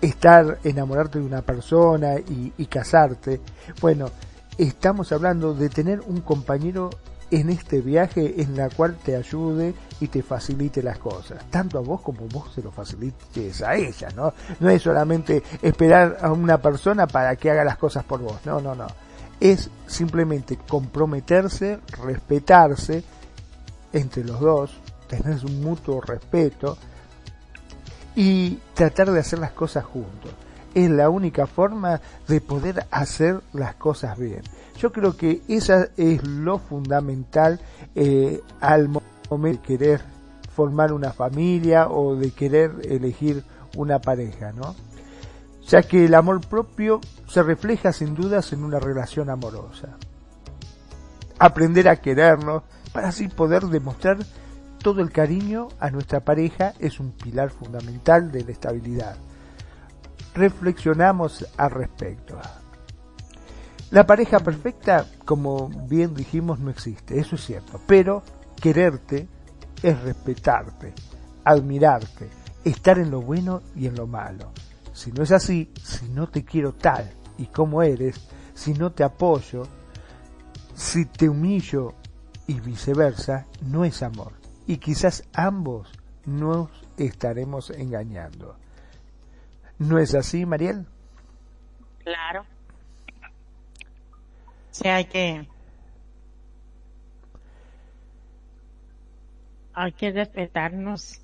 estar, 0.00 0.58
enamorarte 0.64 1.18
de 1.18 1.24
una 1.24 1.42
persona 1.42 2.16
y, 2.16 2.66
casarte, 2.66 3.40
bueno, 3.80 4.10
estamos 4.58 5.12
hablando 5.12 5.54
de 5.54 5.68
tener 5.68 6.00
un 6.00 6.20
compañero 6.20 6.90
en 7.30 7.48
este 7.48 7.80
viaje 7.80 8.42
en 8.42 8.56
la 8.56 8.68
cual 8.68 8.96
te 8.96 9.16
ayude 9.16 9.72
y 10.00 10.08
te 10.08 10.22
facilite 10.22 10.82
las 10.82 10.98
cosas, 10.98 11.44
tanto 11.48 11.78
a 11.78 11.80
vos 11.80 12.00
como 12.00 12.26
vos 12.26 12.52
se 12.52 12.62
lo 12.62 12.72
facilites 12.72 13.62
a 13.62 13.76
ella, 13.76 14.08
¿no? 14.16 14.34
No 14.58 14.68
es 14.68 14.82
solamente 14.82 15.42
esperar 15.62 16.18
a 16.20 16.32
una 16.32 16.60
persona 16.60 17.06
para 17.06 17.36
que 17.36 17.50
haga 17.50 17.62
las 17.62 17.76
cosas 17.78 18.04
por 18.04 18.20
vos, 18.20 18.40
no, 18.44 18.60
no, 18.60 18.74
no. 18.74 18.88
Es 19.40 19.70
simplemente 19.86 20.58
comprometerse, 20.68 21.80
respetarse, 22.04 23.02
entre 23.92 24.24
los 24.24 24.40
dos, 24.40 24.70
tener 25.08 25.44
un 25.44 25.60
mutuo 25.60 26.00
respeto 26.00 26.76
y 28.14 28.58
tratar 28.74 29.10
de 29.10 29.20
hacer 29.20 29.38
las 29.38 29.52
cosas 29.52 29.84
juntos. 29.84 30.32
Es 30.74 30.90
la 30.90 31.08
única 31.08 31.46
forma 31.46 32.00
de 32.28 32.40
poder 32.40 32.86
hacer 32.90 33.40
las 33.52 33.74
cosas 33.74 34.18
bien. 34.18 34.42
Yo 34.78 34.92
creo 34.92 35.16
que 35.16 35.42
esa 35.48 35.88
es 35.96 36.22
lo 36.24 36.58
fundamental 36.58 37.60
eh, 37.94 38.40
al 38.60 38.88
momento 38.88 39.62
de 39.62 39.76
querer 39.76 40.00
formar 40.54 40.92
una 40.92 41.12
familia 41.12 41.88
o 41.88 42.14
de 42.14 42.30
querer 42.30 42.72
elegir 42.84 43.42
una 43.76 43.98
pareja, 43.98 44.52
¿no? 44.52 44.74
Ya 45.70 45.82
que 45.82 46.04
el 46.04 46.16
amor 46.16 46.40
propio 46.40 47.00
se 47.28 47.44
refleja 47.44 47.92
sin 47.92 48.16
dudas 48.16 48.52
en 48.52 48.64
una 48.64 48.80
relación 48.80 49.30
amorosa. 49.30 49.90
Aprender 51.38 51.88
a 51.88 52.00
querernos, 52.00 52.64
para 52.92 53.10
así 53.10 53.28
poder 53.28 53.62
demostrar 53.66 54.18
todo 54.82 55.00
el 55.00 55.12
cariño 55.12 55.68
a 55.78 55.90
nuestra 55.90 56.24
pareja 56.24 56.72
es 56.80 56.98
un 56.98 57.12
pilar 57.12 57.50
fundamental 57.50 58.32
de 58.32 58.42
la 58.42 58.50
estabilidad. 58.50 59.16
Reflexionamos 60.34 61.46
al 61.56 61.70
respecto. 61.70 62.36
La 63.92 64.04
pareja 64.08 64.40
perfecta, 64.40 65.06
como 65.24 65.68
bien 65.68 66.14
dijimos, 66.14 66.58
no 66.58 66.70
existe, 66.70 67.20
eso 67.20 67.36
es 67.36 67.44
cierto, 67.44 67.80
pero 67.86 68.24
quererte 68.60 69.28
es 69.84 70.02
respetarte, 70.02 70.94
admirarte, 71.44 72.28
estar 72.64 72.98
en 72.98 73.12
lo 73.12 73.20
bueno 73.22 73.62
y 73.76 73.86
en 73.86 73.94
lo 73.94 74.08
malo. 74.08 74.50
Si 74.92 75.12
no 75.12 75.22
es 75.22 75.32
así, 75.32 75.72
si 75.82 76.08
no 76.08 76.28
te 76.28 76.44
quiero 76.44 76.72
tal 76.72 77.10
y 77.38 77.46
como 77.46 77.82
eres, 77.82 78.28
si 78.54 78.74
no 78.74 78.92
te 78.92 79.04
apoyo, 79.04 79.66
si 80.74 81.06
te 81.06 81.28
humillo 81.28 81.94
y 82.46 82.60
viceversa 82.60 83.46
no 83.62 83.84
es 83.84 84.02
amor. 84.02 84.32
Y 84.66 84.78
quizás 84.78 85.24
ambos 85.32 85.90
nos 86.26 86.68
estaremos 86.96 87.70
engañando. 87.70 88.56
¿No 89.78 89.98
es 89.98 90.14
así, 90.14 90.44
Mariel? 90.44 90.86
Claro. 92.04 92.44
Sí, 94.70 94.88
hay 94.88 95.04
que... 95.06 95.48
Hay 99.72 99.92
que 99.92 100.10
respetarnos. 100.10 101.20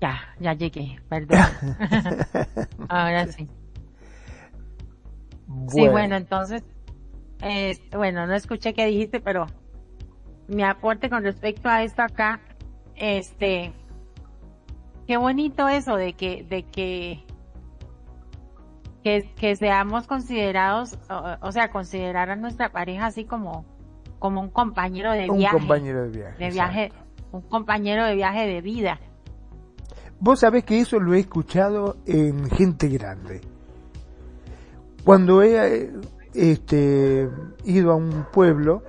Ya, 0.00 0.18
ya 0.38 0.54
llegué, 0.54 0.98
perdón. 1.08 1.38
Ahora 2.88 3.26
sí. 3.26 3.46
Sí, 5.68 5.88
bueno, 5.88 6.16
entonces 6.16 6.62
eh, 7.42 7.78
bueno, 7.92 8.26
no 8.26 8.34
escuché 8.34 8.74
qué 8.74 8.86
dijiste, 8.86 9.20
pero 9.20 9.46
mi 10.48 10.62
aporte 10.62 11.08
con 11.08 11.22
respecto 11.22 11.68
a 11.68 11.82
esto 11.82 12.02
acá, 12.02 12.40
este, 12.96 13.72
qué 15.06 15.16
bonito 15.16 15.68
eso 15.68 15.96
de 15.96 16.12
que, 16.12 16.44
de 16.44 16.64
que, 16.64 17.24
que, 19.02 19.56
seamos 19.56 20.06
considerados, 20.06 20.98
o, 21.40 21.52
sea, 21.52 21.70
considerar 21.70 22.30
a 22.30 22.36
nuestra 22.36 22.70
pareja 22.70 23.06
así 23.06 23.24
como, 23.24 23.64
como 24.18 24.42
un 24.42 24.50
compañero 24.50 25.12
de 25.12 25.30
viaje. 25.30 25.56
Un 25.56 25.62
compañero 25.62 26.02
de 26.02 26.18
viaje. 26.18 26.44
De 26.44 26.50
viaje, 26.50 26.92
un 27.32 27.42
compañero 27.42 28.04
de 28.04 28.14
viaje 28.16 28.46
de 28.46 28.60
vida. 28.60 29.00
Vos 30.20 30.40
sabés 30.40 30.64
que 30.64 30.80
eso 30.80 31.00
lo 31.00 31.14
he 31.14 31.20
escuchado 31.20 31.96
en 32.04 32.48
gente 32.50 32.88
grande. 32.88 33.40
Cuando 35.02 35.42
he, 35.42 35.90
este, 36.34 37.28
ido 37.64 37.92
a 37.92 37.96
un 37.96 38.26
pueblo 38.30 38.82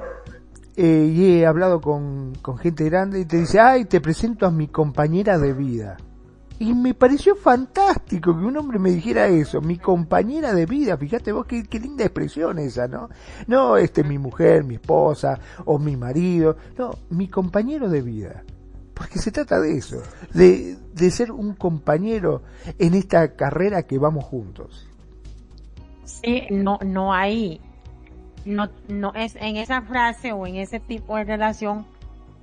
eh, 0.75 1.09
y 1.09 1.39
he 1.39 1.45
hablado 1.45 1.79
con, 1.79 2.33
con, 2.41 2.57
gente 2.57 2.83
grande 2.83 3.21
y 3.21 3.25
te 3.25 3.37
dice, 3.37 3.61
ay, 3.61 3.85
te 3.85 4.01
presento 4.01 4.45
a 4.45 4.51
mi 4.51 4.67
compañera 4.67 5.37
de 5.37 5.53
vida. 5.53 5.95
Y 6.59 6.73
me 6.73 6.93
pareció 6.93 7.35
fantástico 7.35 8.37
que 8.37 8.45
un 8.45 8.57
hombre 8.57 8.77
me 8.77 8.91
dijera 8.91 9.27
eso, 9.27 9.61
mi 9.61 9.77
compañera 9.77 10.53
de 10.53 10.65
vida, 10.65 10.97
fíjate 10.97 11.31
vos 11.31 11.45
qué, 11.47 11.63
qué 11.63 11.79
linda 11.79 12.03
expresión 12.03 12.59
esa, 12.59 12.87
¿no? 12.89 13.09
No, 13.47 13.77
este, 13.77 14.03
mi 14.03 14.19
mujer, 14.19 14.65
mi 14.65 14.75
esposa, 14.75 15.39
o 15.65 15.79
mi 15.79 15.95
marido, 15.95 16.57
no, 16.77 16.91
mi 17.09 17.29
compañero 17.29 17.89
de 17.89 18.01
vida. 18.01 18.43
Porque 19.01 19.17
se 19.17 19.31
trata 19.31 19.59
de 19.59 19.77
eso, 19.77 20.03
de, 20.31 20.77
de 20.93 21.09
ser 21.09 21.31
un 21.31 21.55
compañero 21.55 22.43
en 22.77 22.93
esta 22.93 23.35
carrera 23.35 23.81
que 23.81 23.97
vamos 23.97 24.25
juntos. 24.25 24.87
Sí, 26.03 26.43
no, 26.51 26.77
no 26.85 27.11
hay, 27.11 27.59
no, 28.45 28.69
no 28.87 29.11
es 29.15 29.35
en 29.37 29.57
esa 29.57 29.81
frase 29.81 30.33
o 30.33 30.45
en 30.45 30.57
ese 30.57 30.79
tipo 30.79 31.17
de 31.17 31.23
relación, 31.23 31.87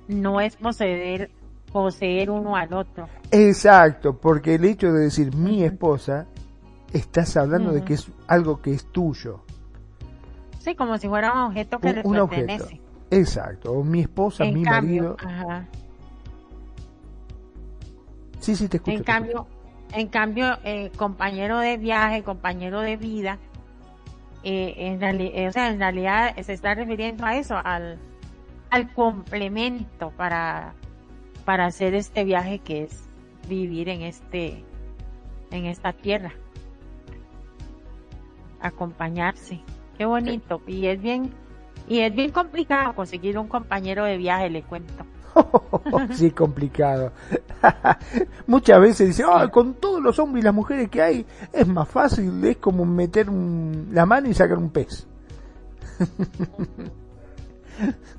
no 0.09 0.41
es 0.41 0.57
poseer 0.57 1.31
poseer 1.71 2.29
uno 2.29 2.57
al 2.57 2.73
otro. 2.73 3.07
Exacto, 3.31 4.17
porque 4.17 4.55
el 4.55 4.65
hecho 4.65 4.91
de 4.91 5.03
decir 5.03 5.33
mi 5.33 5.63
esposa, 5.63 6.25
estás 6.91 7.37
hablando 7.37 7.71
de 7.71 7.85
que 7.85 7.93
es 7.93 8.11
algo 8.27 8.61
que 8.61 8.73
es 8.73 8.83
tuyo. 8.91 9.45
Sí, 10.57 10.75
como 10.75 10.97
si 10.97 11.07
fuera 11.07 11.31
un 11.31 11.39
objeto 11.51 11.79
que 11.79 12.01
un, 12.03 12.17
le 12.17 12.27
pertenece. 12.27 12.63
Objeto. 12.63 12.83
Exacto, 13.11 13.71
o 13.71 13.83
mi 13.85 14.01
esposa, 14.01 14.43
mi 14.43 14.61
marido. 14.61 15.15
Sí, 18.39 18.55
sí, 18.55 18.67
te 18.67 18.77
escucho. 18.77 18.97
En 18.97 19.03
cambio, 19.03 19.47
en 19.93 20.07
cambio, 20.07 20.57
eh, 20.63 20.91
compañero 20.97 21.59
de 21.59 21.77
viaje, 21.77 22.23
compañero 22.23 22.81
de 22.81 22.97
vida, 22.97 23.37
eh, 24.43 24.73
en, 24.77 24.99
realidad, 24.99 25.47
o 25.47 25.51
sea, 25.51 25.69
en 25.69 25.79
realidad 25.79 26.35
se 26.41 26.53
está 26.53 26.73
refiriendo 26.75 27.25
a 27.25 27.35
eso, 27.35 27.57
al, 27.63 27.99
al 28.69 28.93
complemento 28.93 30.11
para 30.11 30.73
para 31.49 31.65
hacer 31.65 31.95
este 31.95 32.25
viaje 32.25 32.59
que 32.59 32.83
es 32.83 33.09
vivir 33.47 33.89
en 33.89 34.03
este 34.03 34.63
en 35.49 35.65
esta 35.65 35.93
tierra. 35.93 36.31
Acompañarse. 38.61 39.59
Qué 39.97 40.05
bonito. 40.05 40.61
Y 40.67 40.85
es 40.85 41.01
bien 41.01 41.31
y 41.87 42.01
es 42.01 42.13
bien 42.13 42.31
complicado 42.31 42.93
conseguir 42.93 43.39
un 43.39 43.47
compañero 43.47 44.05
de 44.05 44.17
viaje 44.17 44.51
le 44.51 44.61
cuento 44.61 45.07
sí 46.11 46.31
complicado 46.31 47.11
muchas 48.47 48.81
veces 48.81 49.07
dice 49.07 49.23
con 49.51 49.75
todos 49.75 50.01
los 50.01 50.17
hombres 50.19 50.43
y 50.43 50.45
las 50.45 50.53
mujeres 50.53 50.89
que 50.89 51.01
hay 51.01 51.25
es 51.53 51.67
más 51.67 51.87
fácil 51.87 52.43
es 52.45 52.57
como 52.57 52.85
meter 52.85 53.27
la 53.91 54.05
mano 54.05 54.29
y 54.29 54.33
sacar 54.33 54.57
un 54.57 54.69
pez 54.69 55.07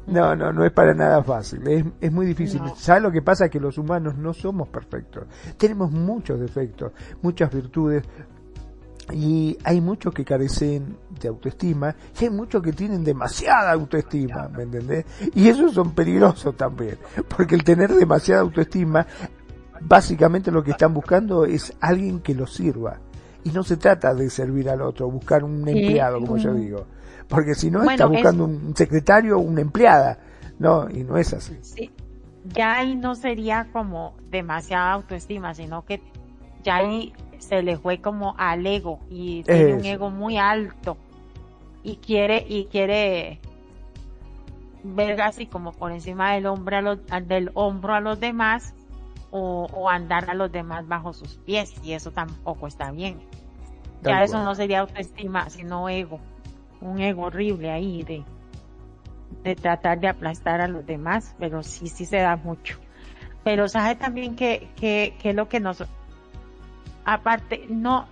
No, 0.07 0.35
no, 0.35 0.53
no 0.53 0.65
es 0.65 0.73
para 0.73 0.95
nada 0.95 1.23
fácil, 1.23 1.67
es, 1.69 1.85
es 2.01 2.13
muy 2.13 2.27
difícil. 2.27 2.61
¿Sabes 2.77 3.03
lo 3.03 3.13
que 3.13 3.23
pasa? 3.23 3.49
Que 3.49 3.61
los 3.61 3.79
humanos 3.79 4.17
no 4.17 4.33
somos 4.33 4.69
perfectos. 4.69 5.25
Tenemos 5.57 5.93
muchos 5.93 6.41
defectos, 6.41 6.93
muchas 7.23 7.53
virtudes, 7.53 8.05
y 9.13 9.57
hay 9.65 9.81
muchos 9.81 10.13
que 10.13 10.25
carecen 10.25 10.97
de 11.21 11.29
autoestima 11.29 11.95
y 12.21 12.25
hay 12.25 12.31
muchos 12.31 12.63
que 12.63 12.73
tienen 12.73 13.05
demasiada 13.05 13.73
autoestima, 13.73 14.49
¿me 14.49 14.65
entendés? 14.65 15.05
Y 15.35 15.49
esos 15.49 15.73
son 15.73 15.95
peligrosos 15.95 16.57
también, 16.57 16.99
porque 17.37 17.55
el 17.55 17.65
tener 17.65 17.95
demasiada 17.95 18.43
autoestima, 18.43 19.07
básicamente 19.81 20.51
lo 20.51 20.63
que 20.63 20.73
están 20.73 20.95
buscando 20.95 21.45
es 21.45 21.73
alguien 21.81 22.21
que 22.21 22.35
los 22.35 22.55
sirva. 22.55 22.99
Y 23.43 23.51
no 23.51 23.63
se 23.63 23.79
trata 23.79 24.13
de 24.13 24.29
servir 24.29 24.69
al 24.69 24.83
otro, 24.83 25.11
buscar 25.11 25.45
un 25.45 25.67
empleado, 25.67 26.21
como 26.21 26.37
yo 26.37 26.53
digo 26.53 26.85
porque 27.31 27.55
si 27.55 27.71
no 27.71 27.89
está 27.89 28.07
buscando 28.07 28.45
un 28.45 28.77
secretario 28.77 29.39
o 29.39 29.41
una 29.41 29.61
empleada, 29.61 30.19
no, 30.59 30.91
y 30.91 31.05
no 31.05 31.17
es 31.17 31.33
así. 31.33 31.57
Sí. 31.63 31.91
Ya 32.45 32.79
ahí 32.79 32.97
no 32.97 33.15
sería 33.15 33.69
como 33.73 34.17
demasiada 34.31 34.93
autoestima, 34.93 35.55
sino 35.55 35.85
que 35.85 36.03
ya 36.65 36.77
ahí 36.77 37.13
se 37.41 37.63
le 37.63 37.77
fue 37.77 38.01
como 38.01 38.35
al 38.39 38.67
ego 38.67 39.01
y 39.11 39.43
tiene 39.43 39.75
un 39.75 39.85
ego 39.85 40.11
muy 40.11 40.39
alto 40.39 40.97
y 41.83 41.97
quiere 41.97 42.45
y 42.49 42.67
quiere 42.67 43.41
ver 44.85 45.21
así 45.21 45.47
como 45.47 45.73
por 45.73 45.93
encima 45.93 46.33
del 46.33 46.47
hombro 46.47 46.77
a 46.77 46.81
los, 46.81 46.99
del 47.27 47.51
hombro 47.55 47.95
a 47.95 48.01
los 48.01 48.21
demás 48.21 48.75
o, 49.31 49.67
o, 49.73 49.91
andar 49.91 50.31
a 50.31 50.35
los 50.35 50.51
demás 50.51 50.87
bajo 50.87 51.13
sus 51.13 51.37
pies 51.39 51.75
y 51.83 51.93
eso 51.93 52.11
tampoco 52.13 52.67
está 52.67 52.91
bien. 52.91 53.21
Ya 54.03 54.25
eso 54.25 54.43
no 54.43 54.55
sería 54.55 54.81
autoestima, 54.81 55.51
sino 55.51 55.89
ego 55.89 56.21
un 56.81 57.01
ego 57.01 57.23
horrible 57.23 57.71
ahí 57.71 58.03
de, 58.03 58.25
de 59.43 59.55
tratar 59.55 60.01
de 60.01 60.09
aplastar 60.09 60.61
a 60.61 60.69
los 60.69 60.87
demás, 60.87 61.35
pero 61.39 61.63
sí, 61.63 61.89
sí 61.89 62.07
se 62.07 62.19
da 62.19 62.37
mucho. 62.37 62.79
Pero 63.45 63.69
sabe 63.69 63.95
también 63.97 64.37
que, 64.37 64.69
que, 64.77 65.17
que 65.21 65.33
lo 65.33 65.49
que 65.49 65.61
nos, 65.61 65.85
aparte, 67.13 67.67
no, 67.69 68.07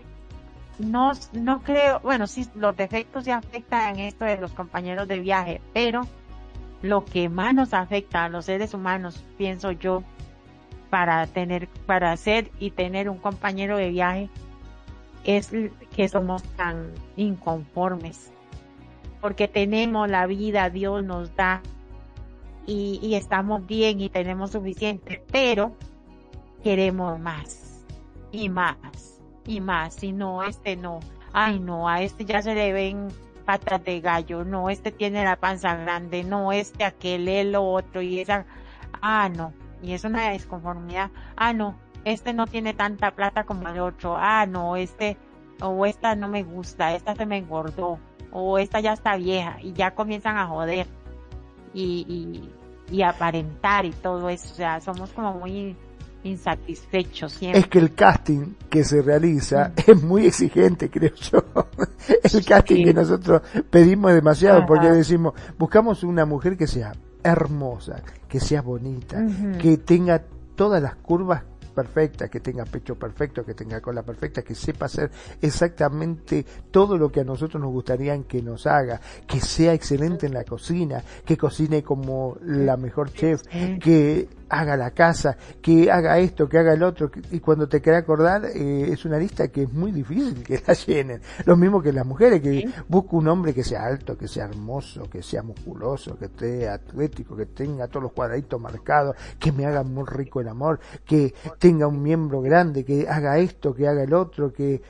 no, 0.79 1.13
no 1.33 1.63
creo, 1.63 2.01
bueno, 2.01 2.27
sí, 2.27 2.49
los 2.55 2.77
defectos 2.77 3.25
sí 3.25 3.31
afectan 3.31 3.99
esto 3.99 4.25
de 4.25 4.39
los 4.39 4.53
compañeros 4.53 5.09
de 5.09 5.21
viaje, 5.21 5.61
pero 5.73 6.03
lo 6.83 7.05
que 7.05 7.29
más 7.29 7.55
nos 7.55 7.75
afecta 7.75 8.25
a 8.25 8.29
los 8.29 8.45
seres 8.47 8.75
humanos, 8.75 9.23
pienso 9.37 9.73
yo, 9.73 10.03
para 10.91 11.27
tener, 11.27 11.69
para 11.87 12.17
ser 12.17 12.51
y 12.59 12.71
tener 12.71 13.11
un 13.11 13.19
compañero 13.19 13.77
de 13.77 13.91
viaje, 13.91 14.31
es 15.25 15.51
que 15.95 16.09
somos 16.09 16.43
tan 16.57 16.93
inconformes 17.17 18.33
porque 19.21 19.49
tenemos 19.49 20.09
la 20.09 20.27
vida, 20.27 20.71
Dios 20.71 21.05
nos 21.05 21.35
da 21.35 21.63
y, 22.67 23.15
estamos 23.15 23.67
bien 23.67 24.01
y 24.01 24.11
tenemos 24.11 24.51
suficiente, 24.53 25.25
pero 25.33 25.73
queremos 26.63 27.19
más 27.19 27.68
y 28.33 28.49
más 28.49 29.19
y 29.49 29.61
más. 29.61 29.95
Si 29.95 30.13
no, 30.13 30.43
este 30.43 30.77
no, 30.77 31.01
ay 31.33 31.59
no, 31.59 31.89
a 31.89 32.03
este 32.03 32.25
ya 32.25 32.43
se 32.43 32.55
le 32.55 32.73
ven 32.73 33.09
patas 33.45 33.83
de 33.83 34.01
gallo, 34.01 34.45
no, 34.45 34.69
este 34.69 34.93
tiene 34.93 35.25
la 35.25 35.37
panza 35.37 35.75
grande, 35.75 36.23
no, 36.23 36.53
este 36.53 36.85
aquel, 36.85 37.27
el 37.29 37.57
otro 37.57 38.03
y 38.03 38.21
esa, 38.21 38.45
ah 39.01 39.29
no, 39.31 39.55
y 39.83 39.93
es 39.93 40.05
una 40.05 40.31
desconformidad, 40.31 41.11
ah 41.37 41.55
no, 41.55 41.75
este 42.05 42.35
no 42.35 42.47
tiene 42.47 42.75
tanta 42.75 43.11
plata 43.13 43.45
como 43.45 43.69
el 43.69 43.81
otro, 43.81 44.17
ah 44.19 44.45
no, 44.47 44.77
este 44.77 45.17
o 45.61 45.87
esta 45.87 46.15
no 46.15 46.29
me 46.29 46.45
gusta, 46.45 46.95
esta 46.95 47.17
se 47.17 47.27
me 47.27 47.39
engordó, 47.39 47.99
o 48.31 48.59
esta 48.59 48.81
ya 48.81 48.93
está 48.93 49.17
vieja 49.17 49.57
y 49.63 49.73
ya 49.73 49.95
comienzan 49.95 50.37
a 50.37 50.47
joder 50.47 50.87
y, 51.73 52.51
y, 52.91 53.03
aparentar 53.03 53.85
y 53.85 53.91
todo 53.91 54.29
eso. 54.29 54.53
O 54.53 54.57
sea, 54.57 54.81
somos 54.81 55.11
como 55.13 55.35
muy 55.35 55.77
insatisfechos 56.25 57.33
siempre. 57.33 57.61
Es 57.61 57.67
que 57.69 57.79
el 57.79 57.95
casting 57.95 58.55
que 58.69 58.85
se 58.85 59.03
realiza 59.03 59.69
mm. 59.69 59.91
es 59.91 60.03
muy 60.03 60.27
exigente, 60.27 60.91
creo 60.91 61.15
yo. 61.15 61.45
el 62.23 62.45
casting 62.45 62.85
que 62.85 62.95
nosotros 62.95 63.43
pedimos 63.71 64.13
demasiado 64.13 64.67
porque 64.67 64.91
decimos, 64.91 65.35
buscamos 65.59 66.03
una 66.05 66.25
mujer 66.25 66.57
que 66.57 66.67
sea 66.67 66.93
hermosa, 67.23 68.03
que 68.29 68.41
sea 68.41 68.63
bonita, 68.63 69.25
que 69.61 69.79
tenga 69.79 70.23
todas 70.55 70.83
las 70.83 70.97
curvas 70.97 71.43
perfecta, 71.79 72.29
que 72.29 72.41
tenga 72.41 72.65
pecho 72.65 72.97
perfecto, 72.97 73.45
que 73.45 73.55
tenga 73.55 73.81
cola 73.81 74.03
perfecta, 74.03 74.43
que 74.43 74.57
sepa 74.57 74.87
hacer 74.87 75.13
exactamente 75.41 76.45
todo 76.73 76.99
lo 76.99 77.13
que 77.13 77.21
a 77.21 77.25
nosotros 77.25 77.63
nos 77.63 77.71
gustaría 77.71 78.21
que 78.25 78.43
nos 78.43 78.67
haga, 78.67 79.01
que 79.29 79.41
sea 79.41 79.75
excelente 79.75 80.27
en 80.27 80.35
la 80.35 80.43
cocina, 80.43 81.03
que 81.25 81.37
cocine 81.37 81.85
como 81.85 82.37
la 82.43 82.77
mejor 82.77 83.13
chef, 83.13 83.43
que 83.81 84.29
haga 84.49 84.77
la 84.77 84.91
casa, 84.91 85.37
que 85.61 85.91
haga 85.91 86.19
esto, 86.19 86.49
que 86.49 86.59
haga 86.59 86.73
el 86.73 86.83
otro, 86.83 87.11
y 87.31 87.41
cuando 87.41 87.69
te 87.69 87.81
querés 87.81 88.01
acordar, 88.01 88.47
eh, 88.47 88.91
es 88.93 89.05
una 89.05 89.19
lista 89.19 89.49
que 89.49 89.65
es 89.65 89.73
muy 89.73 89.93
difícil 89.93 90.43
que 90.43 90.63
la 90.67 90.75
llenen. 90.87 91.21
Lo 91.45 91.57
mismo 91.57 91.83
que 91.83 91.93
las 91.93 92.07
mujeres, 92.07 92.41
que 92.41 92.69
busca 92.89 93.17
un 93.17 93.29
hombre 93.29 93.55
que 93.55 93.65
sea 93.65 93.85
alto, 93.85 94.17
que 94.17 94.29
sea 94.29 94.45
hermoso, 94.47 95.09
que 95.11 95.23
sea 95.23 95.43
musculoso, 95.43 96.19
que 96.19 96.27
esté 96.27 96.69
atlético, 96.69 97.37
que 97.37 97.47
tenga 97.47 97.89
todos 97.89 98.05
los 98.05 98.13
cuadraditos 98.13 98.61
marcados, 98.61 99.17
que 99.39 99.53
me 99.53 99.67
haga 99.67 99.83
muy 99.83 100.05
rico 100.07 100.41
el 100.41 100.49
amor, 100.49 100.81
que 101.05 101.35
tenga 101.59 101.87
un 101.87 102.03
miembro 102.03 102.41
grande, 102.41 102.85
que 102.85 103.09
haga 103.09 103.39
esto, 103.39 103.75
que 103.75 103.89
haga 103.89 104.03
el 104.03 104.15
otro, 104.15 104.53
que 104.53 104.81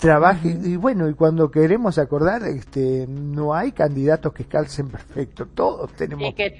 trabaje 0.00 0.56
y 0.62 0.76
bueno 0.76 1.08
y 1.08 1.14
cuando 1.14 1.50
queremos 1.50 1.98
acordar 1.98 2.42
este 2.44 3.06
no 3.06 3.54
hay 3.54 3.72
candidatos 3.72 4.32
que 4.32 4.44
calcen 4.44 4.88
perfecto 4.88 5.46
todos 5.46 5.92
tenemos 5.92 6.30
y 6.30 6.32
que, 6.32 6.56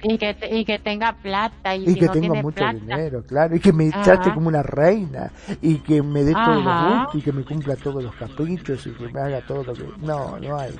y 0.51 0.63
que, 0.63 0.79
tenga 0.79 1.13
plata 1.13 1.75
y, 1.75 1.95
que 1.95 2.07
tenga 2.07 2.41
mucho 2.41 2.63
dinero 2.71 3.23
claro 3.25 3.55
y 3.55 3.59
que 3.59 3.73
me 3.73 3.89
trate 3.89 4.31
como 4.33 4.47
una 4.47 4.61
reina 4.61 5.31
y 5.61 5.75
que 5.79 6.01
me 6.01 6.23
dé 6.23 6.33
todos 6.33 6.63
los 6.63 6.83
gustos 6.83 7.15
y 7.15 7.21
que 7.21 7.31
me 7.31 7.43
cumpla 7.43 7.75
todos 7.75 8.03
los 8.03 8.15
caprichos 8.15 8.85
y 8.85 8.91
que 8.91 9.07
me 9.09 9.19
haga 9.19 9.41
todo 9.41 9.63
lo 9.63 9.73
que 9.73 9.85
no 10.01 10.39
no 10.39 10.57
hay. 10.57 10.73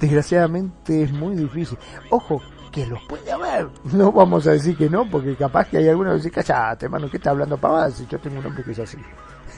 Desgraciadamente 0.00 1.02
es 1.02 1.12
muy 1.12 1.34
difícil. 1.34 1.76
Ojo 2.10 2.40
que 2.70 2.86
los 2.86 3.00
puede 3.08 3.32
haber. 3.32 3.68
No 3.92 4.12
vamos 4.12 4.46
a 4.46 4.52
decir 4.52 4.76
que 4.76 4.88
no 4.88 5.08
porque 5.08 5.34
capaz 5.34 5.66
que 5.68 5.78
hay 5.78 5.88
algunos 5.88 6.12
que 6.12 6.28
dicen 6.28 6.32
cállate 6.32 6.88
mano 6.88 7.10
que 7.10 7.16
está 7.16 7.30
hablando 7.30 7.56
pavadas 7.56 7.94
si 7.94 8.06
yo 8.06 8.18
tengo 8.18 8.38
un 8.38 8.46
hombre 8.46 8.62
que 8.62 8.72
es 8.72 8.78
así 8.78 8.98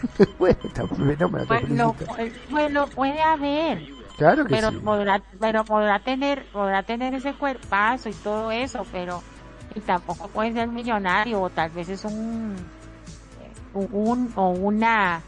bueno, 0.38 1.96
bueno, 2.50 2.86
puede 2.86 3.20
haber. 3.20 3.88
Claro 4.16 4.44
que 4.44 4.54
pero 4.54 4.70
sí. 4.70 4.76
Podrá, 4.76 5.22
pero 5.40 5.64
podrá 5.64 5.98
tener, 6.00 6.44
podrá 6.52 6.82
tener 6.82 7.14
ese 7.14 7.34
cuerpazo 7.34 8.08
y 8.08 8.14
todo 8.14 8.50
eso, 8.50 8.86
pero 8.92 9.22
y 9.74 9.80
tampoco 9.80 10.28
puede 10.28 10.52
ser 10.52 10.68
millonario 10.68 11.40
o 11.40 11.50
tal 11.50 11.70
vez 11.70 11.88
es 11.88 12.04
un 12.04 12.56
un 13.72 14.32
o 14.34 14.50
una 14.50 15.22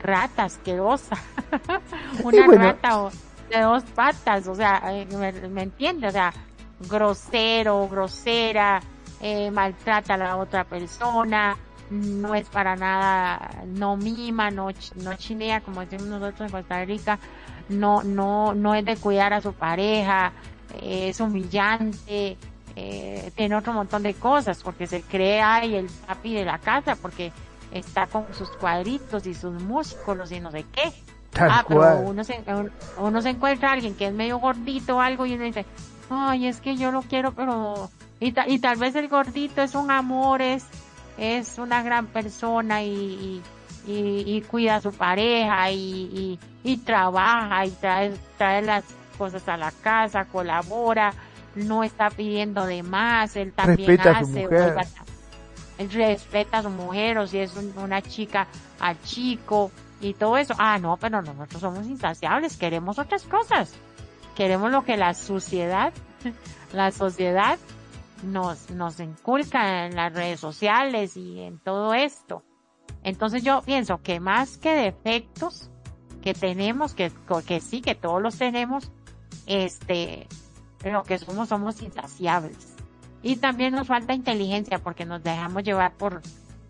rata 0.00 0.44
asquerosa, 0.44 1.16
una 2.24 2.46
rata 2.46 3.10
de 3.50 3.60
dos 3.60 3.82
patas, 3.94 4.46
o 4.46 4.54
sea, 4.54 4.80
eh, 4.92 5.06
me, 5.06 5.32
me 5.48 5.62
entiende, 5.62 6.06
o 6.06 6.10
sea, 6.10 6.32
grosero, 6.88 7.88
grosera, 7.88 8.80
eh, 9.20 9.50
maltrata 9.50 10.14
a 10.14 10.16
la 10.16 10.36
otra 10.36 10.64
persona, 10.64 11.56
no 11.92 12.34
es 12.34 12.48
para 12.48 12.74
nada, 12.74 13.62
no 13.66 13.96
mima, 13.96 14.50
no, 14.50 14.68
no 14.96 15.14
chinea, 15.14 15.60
como 15.60 15.82
decimos 15.82 16.06
nosotros 16.06 16.40
en 16.40 16.50
Costa 16.50 16.84
Rica, 16.84 17.18
no, 17.68 18.02
no, 18.02 18.54
no 18.54 18.74
es 18.74 18.84
de 18.84 18.96
cuidar 18.96 19.34
a 19.34 19.40
su 19.40 19.52
pareja, 19.52 20.32
eh, 20.80 21.10
es 21.10 21.20
humillante, 21.20 22.38
eh, 22.76 23.30
tiene 23.36 23.56
otro 23.56 23.74
montón 23.74 24.02
de 24.02 24.14
cosas, 24.14 24.62
porque 24.62 24.86
se 24.86 25.02
cree 25.02 25.42
ahí 25.42 25.74
el 25.74 25.86
papi 26.06 26.34
de 26.34 26.44
la 26.46 26.58
casa, 26.58 26.96
porque 26.96 27.30
está 27.70 28.06
con 28.06 28.24
sus 28.32 28.48
cuadritos 28.50 29.26
y 29.26 29.34
sus 29.34 29.62
músculos 29.62 30.32
y 30.32 30.40
no 30.40 30.50
sé 30.50 30.64
qué. 30.72 30.92
ah, 31.38 31.64
pero 31.68 32.00
uno 32.00 32.24
se, 32.24 32.42
uno 32.98 33.22
se 33.22 33.30
encuentra 33.30 33.70
a 33.70 33.72
alguien 33.72 33.94
que 33.94 34.06
es 34.06 34.14
medio 34.14 34.38
gordito 34.38 34.96
o 34.96 35.00
algo 35.00 35.26
y 35.26 35.34
uno 35.34 35.44
dice, 35.44 35.66
ay, 36.10 36.46
es 36.46 36.60
que 36.60 36.76
yo 36.76 36.90
lo 36.90 37.02
quiero, 37.02 37.32
pero... 37.32 37.90
Y, 38.20 38.32
y 38.46 38.60
tal 38.60 38.78
vez 38.78 38.94
el 38.94 39.08
gordito 39.08 39.62
es 39.62 39.74
un 39.74 39.90
amor, 39.90 40.42
es, 40.42 40.64
es 41.18 41.58
una 41.58 41.82
gran 41.82 42.06
persona 42.06 42.82
y, 42.82 43.42
y, 43.86 44.42
cuida 44.42 44.76
a 44.76 44.80
su 44.80 44.92
pareja 44.92 45.70
y, 45.70 46.38
y, 46.62 46.76
trabaja 46.78 47.66
y 47.66 47.70
trae, 47.70 48.12
trae 48.38 48.62
las 48.62 48.84
cosas 49.18 49.46
a 49.48 49.56
la 49.56 49.70
casa, 49.70 50.24
colabora, 50.26 51.12
no 51.54 51.84
está 51.84 52.10
pidiendo 52.10 52.66
de 52.66 52.82
más, 52.82 53.36
él 53.36 53.52
también 53.52 54.00
hace, 54.00 54.48
él 55.78 55.90
respeta 55.90 56.58
a 56.58 56.62
su 56.62 56.70
mujer 56.70 57.18
o 57.18 57.26
si 57.26 57.38
es 57.38 57.52
una 57.76 58.02
chica 58.02 58.46
al 58.80 59.00
chico 59.02 59.70
y 60.00 60.14
todo 60.14 60.36
eso. 60.36 60.54
Ah, 60.58 60.78
no, 60.78 60.96
pero 60.96 61.22
nosotros 61.22 61.60
somos 61.60 61.86
insaciables, 61.86 62.56
queremos 62.56 62.98
otras 62.98 63.24
cosas. 63.24 63.74
Queremos 64.36 64.70
lo 64.70 64.84
que 64.84 64.96
la 64.96 65.14
sociedad, 65.14 65.92
la 66.72 66.90
sociedad 66.90 67.58
nos, 68.22 68.70
nos 68.70 69.00
inculca 69.00 69.86
en 69.86 69.96
las 69.96 70.12
redes 70.12 70.40
sociales 70.40 71.16
y 71.16 71.40
en 71.40 71.58
todo 71.58 71.94
esto. 71.94 72.42
Entonces 73.02 73.42
yo 73.42 73.62
pienso 73.62 74.00
que 74.02 74.20
más 74.20 74.58
que 74.58 74.74
defectos 74.74 75.70
que 76.20 76.34
tenemos, 76.34 76.94
que, 76.94 77.12
que 77.46 77.60
sí, 77.60 77.80
que 77.80 77.94
todos 77.94 78.22
los 78.22 78.38
tenemos, 78.38 78.90
este, 79.46 80.28
lo 80.84 81.02
que 81.02 81.18
somos, 81.18 81.48
somos 81.48 81.82
insaciables. 81.82 82.74
Y 83.22 83.36
también 83.36 83.74
nos 83.74 83.86
falta 83.86 84.14
inteligencia 84.14 84.78
porque 84.78 85.04
nos 85.04 85.22
dejamos 85.22 85.62
llevar 85.62 85.94
por, 85.94 86.22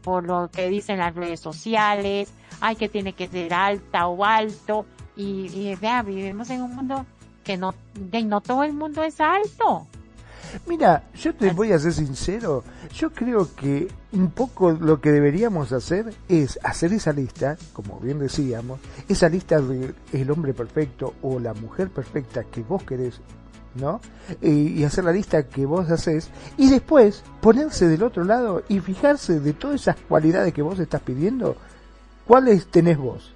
por 0.02 0.24
lo 0.24 0.50
que 0.50 0.68
dicen 0.68 0.98
las 0.98 1.14
redes 1.14 1.40
sociales, 1.40 2.32
ay, 2.60 2.76
que 2.76 2.88
tiene 2.88 3.14
que 3.14 3.28
ser 3.28 3.52
alta 3.54 4.06
o 4.06 4.24
alto, 4.24 4.86
y, 5.16 5.46
y 5.52 5.74
vea, 5.76 6.02
vivimos 6.02 6.50
en 6.50 6.62
un 6.62 6.74
mundo 6.74 7.06
que 7.44 7.56
no, 7.56 7.74
de, 7.94 8.22
no 8.22 8.40
todo 8.40 8.64
el 8.64 8.72
mundo 8.72 9.02
es 9.02 9.20
alto. 9.20 9.86
Mira, 10.66 11.04
yo 11.14 11.34
te 11.34 11.50
voy 11.50 11.72
a 11.72 11.78
ser 11.78 11.92
sincero, 11.92 12.64
yo 12.94 13.10
creo 13.12 13.54
que 13.54 13.88
un 14.12 14.30
poco 14.30 14.72
lo 14.72 15.00
que 15.00 15.10
deberíamos 15.10 15.72
hacer 15.72 16.12
es 16.28 16.58
hacer 16.62 16.92
esa 16.92 17.12
lista, 17.12 17.56
como 17.72 17.98
bien 18.00 18.18
decíamos, 18.18 18.80
esa 19.08 19.28
lista 19.28 19.60
de 19.60 19.94
el 20.12 20.30
hombre 20.30 20.54
perfecto 20.54 21.14
o 21.22 21.38
la 21.38 21.54
mujer 21.54 21.90
perfecta 21.90 22.44
que 22.44 22.62
vos 22.62 22.82
querés, 22.82 23.20
¿no? 23.74 24.00
Y, 24.40 24.84
hacer 24.84 25.04
la 25.04 25.12
lista 25.12 25.48
que 25.48 25.66
vos 25.66 25.90
haces 25.90 26.30
y 26.56 26.68
después 26.68 27.22
ponerse 27.40 27.88
del 27.88 28.02
otro 28.02 28.24
lado 28.24 28.62
y 28.68 28.80
fijarse 28.80 29.40
de 29.40 29.52
todas 29.52 29.80
esas 29.80 29.96
cualidades 29.96 30.52
que 30.52 30.62
vos 30.62 30.78
estás 30.78 31.02
pidiendo, 31.02 31.56
¿cuáles 32.26 32.66
tenés 32.66 32.98
vos? 32.98 33.34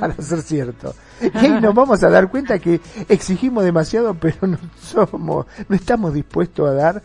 Para 0.00 0.14
ser 0.14 0.42
cierto. 0.42 0.94
Y 1.20 1.48
nos 1.48 1.74
vamos 1.74 2.02
a 2.02 2.10
dar 2.10 2.30
cuenta 2.30 2.58
que 2.58 2.80
exigimos 3.08 3.64
demasiado, 3.64 4.14
pero 4.14 4.46
no 4.46 4.58
somos, 4.80 5.46
no 5.68 5.76
estamos 5.76 6.14
dispuestos 6.14 6.68
a 6.68 6.72
dar 6.72 7.02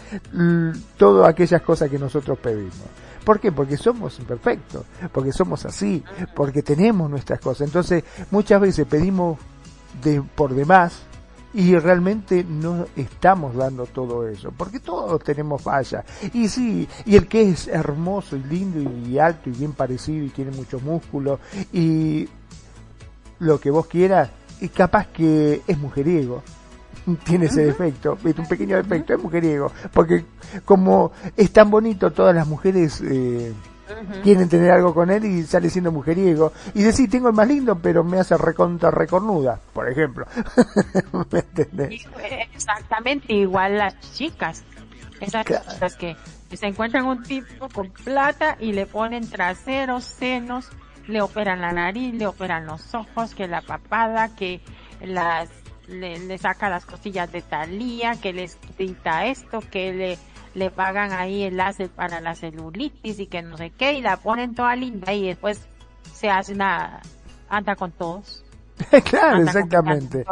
todas 0.97 1.29
aquellas 1.29 1.61
cosas 1.61 1.89
que 1.89 1.99
nosotros 1.99 2.37
pedimos. 2.39 2.73
¿Por 3.23 3.39
qué? 3.39 3.51
Porque 3.51 3.75
somos 3.75 4.17
imperfectos, 4.19 4.85
porque 5.11 5.33
somos 5.33 5.65
así, 5.65 6.01
porque 6.33 6.63
tenemos 6.63 7.09
nuestras 7.09 7.41
cosas. 7.41 7.67
Entonces, 7.67 8.03
muchas 8.31 8.61
veces 8.61 8.87
pedimos 8.87 9.37
de, 10.01 10.21
por 10.21 10.53
demás 10.53 11.01
y 11.53 11.75
realmente 11.75 12.45
no 12.47 12.85
estamos 12.95 13.55
dando 13.55 13.85
todo 13.85 14.27
eso, 14.27 14.53
porque 14.55 14.79
todos 14.79 15.23
tenemos 15.23 15.61
fallas. 15.61 16.05
Y 16.33 16.47
sí, 16.47 16.87
y 17.05 17.15
el 17.15 17.27
que 17.27 17.49
es 17.49 17.67
hermoso 17.67 18.35
y 18.37 18.43
lindo 18.43 18.79
y 19.07 19.17
alto 19.17 19.49
y 19.49 19.53
bien 19.53 19.73
parecido 19.73 20.25
y 20.25 20.29
tiene 20.29 20.51
mucho 20.51 20.79
músculo 20.79 21.39
y 21.73 22.29
lo 23.39 23.59
que 23.59 23.71
vos 23.71 23.87
quieras, 23.87 24.29
y 24.61 24.69
capaz 24.69 25.07
que 25.07 25.61
es 25.67 25.77
mujeriego. 25.77 26.43
Tiene 27.23 27.45
ese 27.45 27.65
defecto, 27.65 28.17
un 28.23 28.47
pequeño 28.47 28.77
defecto, 28.77 29.13
es 29.13 29.21
mujeriego. 29.21 29.71
Porque 29.93 30.25
como 30.65 31.11
es 31.35 31.51
tan 31.51 31.69
bonito, 31.69 32.11
todas 32.11 32.35
las 32.35 32.47
mujeres 32.47 33.01
eh, 33.01 33.53
quieren 34.23 34.49
tener 34.49 34.71
algo 34.71 34.93
con 34.93 35.09
él 35.09 35.25
y 35.25 35.43
sale 35.43 35.69
siendo 35.69 35.91
mujeriego. 35.91 36.51
Y 36.73 36.83
decir, 36.83 37.09
tengo 37.09 37.29
el 37.29 37.35
más 37.35 37.47
lindo, 37.47 37.77
pero 37.79 38.03
me 38.03 38.19
hace 38.19 38.37
recontra 38.37 38.91
recornuda, 38.91 39.59
por 39.73 39.89
ejemplo. 39.89 40.25
Exactamente, 42.53 43.33
igual 43.33 43.77
las 43.77 43.99
chicas. 44.13 44.63
Esas 45.19 45.45
chicas 45.45 45.95
que 45.95 46.15
se 46.55 46.67
encuentran 46.67 47.05
un 47.05 47.23
tipo 47.23 47.67
con 47.69 47.89
plata 47.89 48.57
y 48.59 48.71
le 48.71 48.85
ponen 48.85 49.29
traseros, 49.29 50.03
senos, 50.03 50.69
le 51.07 51.21
operan 51.21 51.61
la 51.61 51.71
nariz, 51.71 52.13
le 52.13 52.27
operan 52.27 52.65
los 52.65 52.93
ojos, 52.93 53.33
que 53.33 53.47
la 53.47 53.61
papada, 53.61 54.35
que 54.35 54.61
las 55.01 55.49
le, 55.87 56.37
saca 56.37 56.69
las 56.69 56.85
costillas 56.85 57.31
de 57.31 57.41
talía, 57.41 58.15
que 58.21 58.33
les 58.33 58.55
quita 58.77 59.25
esto, 59.25 59.59
que 59.71 59.93
le, 59.93 60.17
le 60.53 60.69
pagan 60.69 61.11
ahí 61.13 61.43
el 61.43 61.57
láser 61.57 61.89
para 61.89 62.19
la 62.19 62.35
celulitis 62.35 63.19
y 63.19 63.27
que 63.27 63.41
no 63.41 63.57
sé 63.57 63.71
qué, 63.71 63.93
y 63.93 64.01
la 64.01 64.17
ponen 64.17 64.53
toda 64.53 64.75
linda 64.75 65.13
y 65.13 65.27
después 65.27 65.67
se 66.13 66.29
hace 66.29 66.53
una, 66.53 67.01
anda 67.49 67.75
con 67.75 67.91
todos. 67.91 68.43
claro, 69.09 69.43
exactamente. 69.43 70.25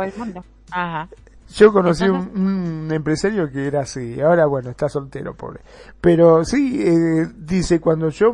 Ajá. 0.71 1.09
Yo 1.53 1.71
conocí 1.71 2.03
un, 2.05 2.89
empresario 2.91 3.51
que 3.51 3.67
era 3.67 3.81
así, 3.81 4.19
ahora 4.19 4.47
bueno, 4.47 4.71
está 4.71 4.89
soltero, 4.89 5.35
pobre. 5.35 5.61
Pero 6.01 6.43
sí, 6.43 6.81
eh, 6.83 7.27
dice, 7.37 7.79
cuando 7.79 8.09
yo 8.09 8.33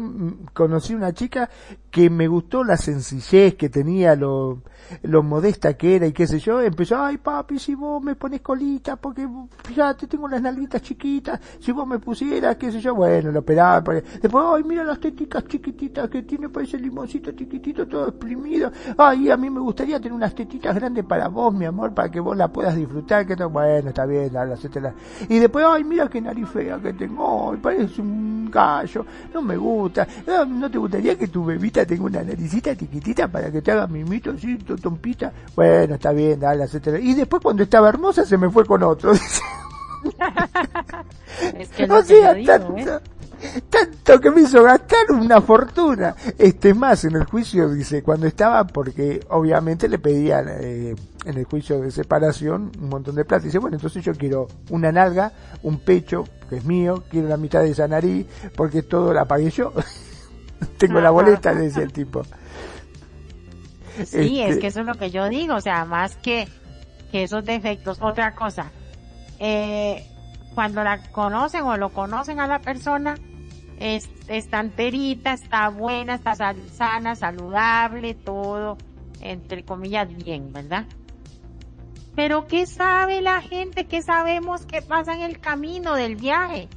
conocí 0.53 0.95
una 0.95 1.11
chica 1.11 1.49
que 1.91 2.09
me 2.09 2.27
gustó 2.27 2.63
la 2.63 2.77
sencillez 2.77 3.55
que 3.55 3.69
tenía, 3.69 4.15
lo, 4.15 4.61
lo 5.03 5.23
modesta 5.23 5.73
que 5.75 5.97
era 5.97 6.07
y 6.07 6.13
qué 6.13 6.25
sé 6.25 6.39
yo, 6.39 6.61
empezó, 6.61 6.97
ay 6.97 7.17
papi, 7.17 7.59
si 7.59 7.75
vos 7.75 8.01
me 8.01 8.15
pones 8.15 8.41
colita, 8.41 8.95
porque 8.95 9.27
fíjate, 9.63 10.07
tengo 10.07 10.27
las 10.27 10.41
nalguitas 10.41 10.81
chiquitas, 10.81 11.39
si 11.59 11.73
vos 11.73 11.85
me 11.85 11.99
pusieras, 11.99 12.55
qué 12.55 12.71
sé 12.71 12.79
yo, 12.79 12.95
bueno, 12.95 13.31
lo 13.31 13.41
operaba, 13.41 13.81
después, 13.93 14.45
ay, 14.47 14.63
mira 14.63 14.85
las 14.85 14.99
tetitas 14.99 15.45
chiquititas 15.45 16.09
que 16.09 16.23
tiene, 16.23 16.47
ese 16.61 16.77
limoncito 16.77 17.31
chiquitito, 17.33 17.85
todo 17.85 18.07
exprimido, 18.07 18.71
ay, 18.97 19.29
a 19.29 19.35
mí 19.35 19.49
me 19.49 19.59
gustaría 19.59 19.99
tener 19.99 20.13
unas 20.13 20.33
tetitas 20.33 20.73
grandes 20.73 21.03
para 21.03 21.27
vos, 21.27 21.53
mi 21.53 21.65
amor, 21.65 21.93
para 21.93 22.09
que 22.09 22.21
vos 22.21 22.37
la 22.37 22.47
puedas 22.47 22.75
disfrutar, 22.75 23.27
que 23.27 23.35
bueno, 23.43 23.89
está 23.89 24.05
bien, 24.05 24.31
la, 24.31 24.45
la, 24.45 24.57
y 25.27 25.39
después, 25.39 25.65
ay, 25.67 25.83
mira 25.83 26.07
qué 26.07 26.21
nariz 26.21 26.47
fea 26.47 26.79
que 26.79 26.93
tengo, 26.93 27.55
parece 27.61 28.01
un 28.01 28.49
gallo, 28.49 29.05
no 29.33 29.41
me 29.41 29.57
gusta, 29.57 30.07
no 30.47 30.71
te 30.71 30.77
gustaría 30.77 31.17
que 31.17 31.27
tu 31.27 31.43
bebita 31.43 31.80
tenga 31.85 32.03
una 32.03 32.23
naricita 32.23 32.75
chiquitita 32.75 33.27
para 33.27 33.51
que 33.51 33.61
te 33.61 33.71
haga 33.71 33.87
mimito 33.87 34.31
así, 34.31 34.57
tompita, 34.57 35.31
bueno, 35.55 35.95
está 35.95 36.11
bien, 36.11 36.39
dale, 36.39 36.63
etcétera. 36.63 36.99
Y 36.99 37.13
después 37.13 37.41
cuando 37.41 37.63
estaba 37.63 37.89
hermosa 37.89 38.25
se 38.25 38.37
me 38.37 38.49
fue 38.49 38.65
con 38.65 38.83
otro. 38.83 39.11
es 41.57 41.69
que 41.69 41.87
no 41.87 42.03
sea, 42.03 42.35
tanto, 42.43 42.77
¿eh? 42.77 42.99
tanto, 43.69 44.19
que 44.19 44.31
me 44.31 44.41
hizo 44.41 44.63
gastar 44.63 45.11
una 45.11 45.41
fortuna. 45.41 46.15
Este 46.37 46.73
más, 46.73 47.05
en 47.05 47.15
el 47.15 47.25
juicio 47.25 47.69
dice, 47.69 48.03
cuando 48.03 48.27
estaba, 48.27 48.65
porque 48.65 49.19
obviamente 49.29 49.87
le 49.87 49.99
pedían 49.99 50.47
eh, 50.49 50.95
en 51.25 51.37
el 51.37 51.45
juicio 51.45 51.79
de 51.81 51.91
separación 51.91 52.71
un 52.79 52.89
montón 52.89 53.15
de 53.15 53.25
plata. 53.25 53.45
Dice, 53.45 53.59
bueno, 53.59 53.77
entonces 53.77 54.03
yo 54.03 54.13
quiero 54.13 54.47
una 54.69 54.91
nalga, 54.91 55.31
un 55.63 55.79
pecho, 55.79 56.25
que 56.49 56.57
es 56.57 56.65
mío, 56.65 57.03
quiero 57.09 57.27
la 57.27 57.37
mitad 57.37 57.61
de 57.61 57.71
esa 57.71 57.87
nariz, 57.87 58.25
porque 58.55 58.83
todo 58.83 59.13
la 59.13 59.25
pagué 59.25 59.49
yo. 59.49 59.73
Tengo 60.77 60.99
la 60.99 61.11
boleta, 61.11 61.53
le 61.53 61.61
decía 61.61 61.83
el 61.83 61.93
tipo. 61.93 62.23
Sí, 64.05 64.41
es 64.41 64.51
este 64.51 64.61
que 64.61 64.67
eso 64.67 64.81
es 64.81 64.85
lo 64.85 64.95
que 64.95 65.11
yo 65.11 65.27
digo, 65.29 65.55
o 65.55 65.61
sea, 65.61 65.85
más 65.85 66.15
que, 66.17 66.47
que 67.11 67.23
esos 67.23 67.45
defectos. 67.45 67.99
Otra 68.01 68.33
cosa, 68.35 68.71
eh, 69.39 70.07
cuando 70.55 70.83
la 70.83 71.01
conocen 71.11 71.63
o 71.63 71.77
lo 71.77 71.89
conocen 71.89 72.39
a 72.39 72.47
la 72.47 72.59
persona, 72.59 73.15
es, 73.79 74.09
está 74.27 74.59
enterita, 74.59 75.33
está 75.33 75.69
buena, 75.69 76.15
está 76.15 76.35
sana, 76.71 77.15
saludable, 77.15 78.13
todo, 78.13 78.77
entre 79.19 79.63
comillas, 79.63 80.07
bien, 80.23 80.53
¿verdad? 80.53 80.85
Pero 82.15 82.45
¿qué 82.47 82.65
sabe 82.65 83.21
la 83.21 83.41
gente? 83.41 83.85
¿Qué 83.85 84.01
sabemos 84.01 84.65
qué 84.65 84.81
pasa 84.81 85.13
en 85.13 85.21
el 85.21 85.39
camino 85.39 85.95
del 85.95 86.15
viaje? 86.15 86.67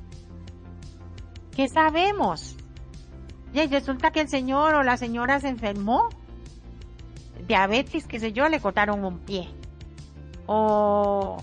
¿Qué 1.55 1.69
sabemos? 1.69 2.54
Y 3.63 3.69
resulta 3.69 4.11
que 4.11 4.21
el 4.21 4.29
señor 4.29 4.75
o 4.75 4.83
la 4.83 4.97
señora 4.97 5.39
se 5.39 5.49
enfermó, 5.49 6.09
diabetes, 7.47 8.07
qué 8.07 8.19
sé 8.19 8.33
yo, 8.33 8.49
le 8.49 8.61
cortaron 8.61 9.05
un 9.05 9.21
pie. 9.21 9.49
O, 10.47 11.37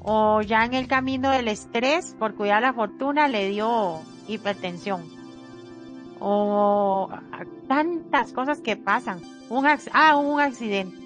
o 0.00 0.40
ya 0.40 0.64
en 0.64 0.72
el 0.72 0.88
camino 0.88 1.30
del 1.30 1.48
estrés, 1.48 2.16
por 2.18 2.34
cuidar 2.34 2.62
la 2.62 2.72
fortuna, 2.72 3.28
le 3.28 3.50
dio 3.50 4.00
hipertensión. 4.28 5.02
O 6.20 7.10
tantas 7.68 8.32
cosas 8.32 8.60
que 8.60 8.76
pasan. 8.76 9.20
Un, 9.50 9.66
ah, 9.92 10.16
un 10.16 10.40
accidente. 10.40 10.96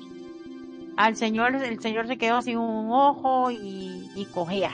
Al 0.97 1.16
señor, 1.16 1.56
el 1.56 1.81
señor 1.81 2.06
se 2.06 2.18
quedó 2.18 2.40
sin 2.40 2.59
un 2.59 2.93
ojo 2.93 3.51
y, 3.51 4.10
y 4.14 4.27
cojea. 4.27 4.73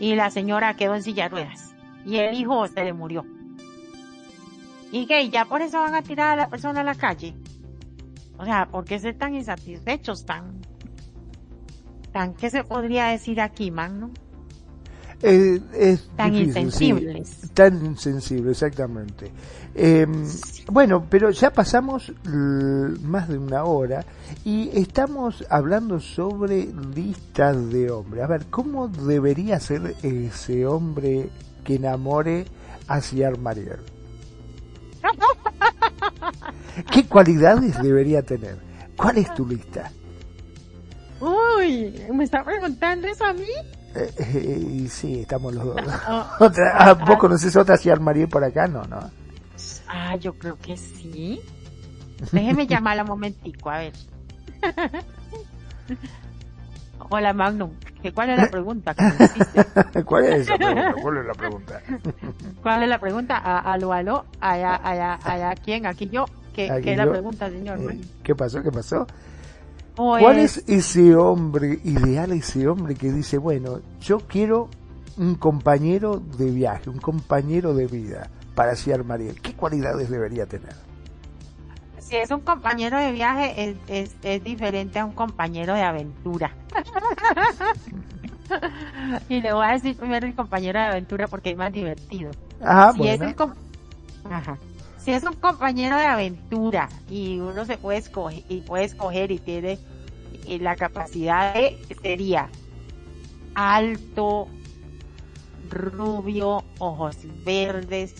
Y 0.00 0.14
la 0.14 0.30
señora 0.30 0.74
quedó 0.74 0.94
en 0.94 1.02
silla 1.02 1.24
de 1.24 1.28
ruedas. 1.28 1.74
Y 2.06 2.16
el 2.16 2.34
hijo 2.34 2.66
se 2.66 2.82
le 2.82 2.92
murió. 2.94 3.24
Y 4.96 5.06
que 5.06 5.28
ya 5.28 5.44
por 5.44 5.60
eso 5.60 5.78
van 5.78 5.94
a 5.94 6.00
tirar 6.00 6.30
a 6.30 6.36
la 6.36 6.48
persona 6.48 6.80
a 6.80 6.84
la 6.84 6.94
calle. 6.94 7.34
O 8.38 8.46
sea, 8.46 8.66
¿por 8.66 8.86
qué 8.86 8.98
ser 8.98 9.18
tan 9.18 9.34
insatisfechos, 9.34 10.24
tan, 10.24 10.62
tan, 12.12 12.32
¿qué 12.32 12.48
se 12.48 12.64
podría 12.64 13.08
decir 13.08 13.42
aquí, 13.42 13.70
man, 13.70 14.10
eh, 15.22 15.60
es 15.74 16.08
tan 16.16 16.34
insensibles. 16.34 17.50
tan 17.52 17.84
insensibles, 17.84 18.62
exactamente. 18.62 19.30
Em, 19.74 20.26
bueno, 20.72 21.04
pero 21.10 21.30
ya 21.30 21.50
pasamos 21.50 22.12
más 22.24 23.28
de 23.28 23.36
una 23.36 23.64
hora 23.64 24.02
y 24.44 24.70
estamos 24.78 25.44
hablando 25.50 26.00
sobre 26.00 26.68
listas 26.94 27.70
de 27.70 27.90
hombres. 27.90 28.24
A 28.24 28.28
ver, 28.28 28.46
¿cómo 28.46 28.88
debería 28.88 29.60
ser 29.60 29.94
ese 30.02 30.66
hombre 30.66 31.28
que 31.64 31.74
enamore 31.74 32.46
a 32.88 33.02
Ciar 33.02 33.38
Mariel? 33.38 33.95
¿Qué 36.92 37.06
cualidades 37.06 37.80
debería 37.82 38.22
tener? 38.22 38.58
¿Cuál 38.96 39.18
es 39.18 39.34
tu 39.34 39.46
lista? 39.46 39.90
Uy, 41.20 41.94
¿me 42.12 42.24
está 42.24 42.44
preguntando 42.44 43.08
eso 43.08 43.24
a 43.24 43.32
mí? 43.32 43.48
Eh, 43.94 44.12
eh, 44.18 44.86
sí, 44.90 45.20
estamos 45.20 45.54
los 45.54 45.64
dos. 45.64 45.76
otra, 46.40 46.76
ah, 46.76 46.94
¿Vos 46.94 47.18
conocés 47.18 47.56
otra 47.56 47.76
Ciar 47.78 48.00
Mariel 48.00 48.28
por 48.28 48.44
acá? 48.44 48.66
No, 48.66 48.82
no. 48.84 49.10
Ah, 49.88 50.16
yo 50.16 50.34
creo 50.34 50.58
que 50.58 50.76
sí. 50.76 51.40
Déjeme 52.32 52.66
llamarla 52.68 53.02
un 53.02 53.08
momentico, 53.08 53.70
a 53.70 53.78
ver. 53.78 53.92
Hola 57.10 57.32
Magnum, 57.32 57.70
¿cuál 58.14 58.30
es 58.30 58.38
la 58.38 58.50
pregunta? 58.50 58.94
¿Cuál 60.04 60.24
es 60.24 60.48
la 60.48 60.56
pregunta? 60.56 60.94
¿Cuál 61.02 61.16
es 61.18 61.26
la 61.26 61.34
pregunta? 61.34 61.80
¿Cuál 62.62 62.82
es 62.82 62.88
la 62.88 62.98
pregunta? 62.98 63.36
aló, 63.60 63.92
aló, 63.92 64.24
allá, 64.40 64.80
allá, 64.82 65.18
allá, 65.22 65.54
¿quién? 65.54 65.86
Aquí 65.86 66.08
yo. 66.08 66.24
¿Qué, 66.54 66.70
¿qué 66.82 66.92
es 66.92 66.98
la 66.98 67.10
pregunta, 67.10 67.50
señor? 67.50 67.78
Eh, 67.92 68.00
¿Qué 68.22 68.34
pasó? 68.34 68.62
¿Qué 68.62 68.72
pasó? 68.72 69.06
¿Cuál 69.94 70.38
es 70.38 70.62
ese 70.66 71.14
hombre 71.14 71.80
ideal, 71.84 72.32
ese 72.32 72.68
hombre 72.68 72.94
que 72.94 73.12
dice, 73.12 73.38
bueno, 73.38 73.80
yo 74.00 74.20
quiero 74.20 74.68
un 75.16 75.36
compañero 75.36 76.20
de 76.38 76.50
viaje, 76.50 76.90
un 76.90 76.98
compañero 76.98 77.74
de 77.74 77.86
vida 77.86 78.28
para 78.54 78.76
Ciar 78.76 79.04
Mariel? 79.04 79.40
¿Qué 79.40 79.54
cualidades 79.54 80.10
debería 80.10 80.46
tener? 80.46 80.74
Si 82.06 82.14
es 82.14 82.30
un 82.30 82.40
compañero 82.40 83.00
de 83.00 83.10
viaje, 83.10 83.76
es, 83.88 84.14
es, 84.22 84.44
diferente 84.44 85.00
a 85.00 85.04
un 85.04 85.10
compañero 85.10 85.74
de 85.74 85.82
aventura. 85.82 86.54
y 89.28 89.40
le 89.40 89.52
voy 89.52 89.66
a 89.66 89.72
decir 89.72 89.96
primero 89.96 90.24
el 90.24 90.36
compañero 90.36 90.78
de 90.78 90.86
aventura 90.86 91.26
porque 91.26 91.50
es 91.50 91.56
más 91.56 91.72
divertido. 91.72 92.30
Ah, 92.62 92.92
si 92.94 93.08
es 93.08 93.20
Si 94.98 95.10
es 95.10 95.24
un 95.24 95.34
compañero 95.34 95.96
de 95.96 96.06
aventura 96.06 96.88
y 97.10 97.40
uno 97.40 97.64
se 97.64 97.76
puede 97.76 97.98
escoger 97.98 98.44
y 98.48 98.60
puede 98.60 98.84
escoger 98.84 99.32
y 99.32 99.40
tiene 99.40 99.76
la 100.60 100.76
capacidad 100.76 101.54
de 101.54 101.76
sería 102.02 102.48
alto, 103.56 104.46
rubio, 105.70 106.62
ojos 106.78 107.16
verdes, 107.44 108.14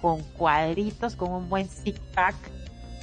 con 0.00 0.22
cuadritos, 0.36 1.14
con 1.14 1.30
un 1.30 1.48
buen 1.48 1.68
six-pack, 1.68 2.34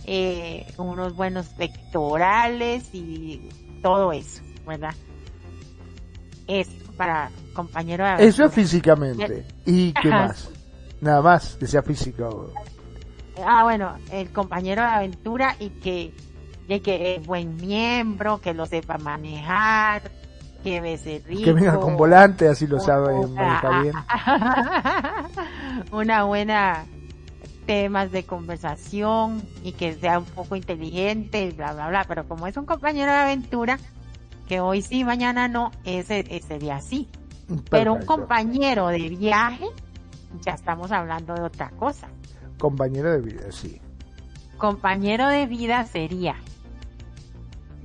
eh, 0.07 0.65
unos 0.77 1.15
buenos 1.15 1.47
pectorales 1.49 2.89
y 2.93 3.49
todo 3.81 4.11
eso, 4.11 4.41
¿verdad? 4.65 4.93
Es 6.47 6.67
para 6.97 7.31
compañero 7.53 8.05
de 8.05 8.27
Eso 8.27 8.49
físicamente. 8.49 9.45
¿Y 9.65 9.93
qué 9.93 10.09
más? 10.09 10.49
Nada 11.01 11.21
más 11.21 11.55
que 11.55 11.67
sea 11.67 11.81
físico. 11.81 12.51
Ah, 13.45 13.63
bueno, 13.63 13.95
el 14.11 14.31
compañero 14.31 14.81
de 14.81 14.87
aventura 14.87 15.55
y 15.59 15.69
que, 15.69 16.13
de 16.67 16.81
que 16.81 17.15
es 17.15 17.25
buen 17.25 17.55
miembro, 17.57 18.39
que 18.39 18.53
lo 18.53 18.65
sepa 18.65 18.97
manejar, 18.97 20.03
que 20.63 20.81
bese 20.81 21.21
rico. 21.25 21.43
Que 21.43 21.53
venga 21.53 21.79
con 21.79 21.97
volante, 21.97 22.47
así 22.47 22.65
lo 22.67 22.79
sabe 22.79 23.27
manejar 23.27 23.83
bien. 23.83 23.95
Una 25.91 26.23
buena 26.23 26.85
temas 27.65 28.11
de 28.11 28.25
conversación 28.25 29.41
y 29.63 29.73
que 29.73 29.93
sea 29.93 30.19
un 30.19 30.25
poco 30.25 30.55
inteligente, 30.55 31.51
bla, 31.51 31.73
bla, 31.73 31.89
bla. 31.89 32.05
Pero 32.07 32.27
como 32.27 32.47
es 32.47 32.57
un 32.57 32.65
compañero 32.65 33.11
de 33.11 33.17
aventura, 33.17 33.79
que 34.47 34.59
hoy 34.59 34.81
sí, 34.81 35.03
mañana 35.03 35.47
no, 35.47 35.71
ese, 35.83 36.23
sería 36.47 36.77
así. 36.77 37.07
Pero 37.69 37.93
un 37.93 38.05
compañero 38.05 38.87
de 38.87 39.09
viaje, 39.09 39.65
ya 40.41 40.53
estamos 40.53 40.91
hablando 40.91 41.33
de 41.33 41.41
otra 41.41 41.69
cosa. 41.71 42.07
Compañero 42.59 43.11
de 43.11 43.21
vida, 43.21 43.51
sí. 43.51 43.81
Compañero 44.57 45.27
de 45.27 45.45
vida 45.45 45.83
sería 45.85 46.35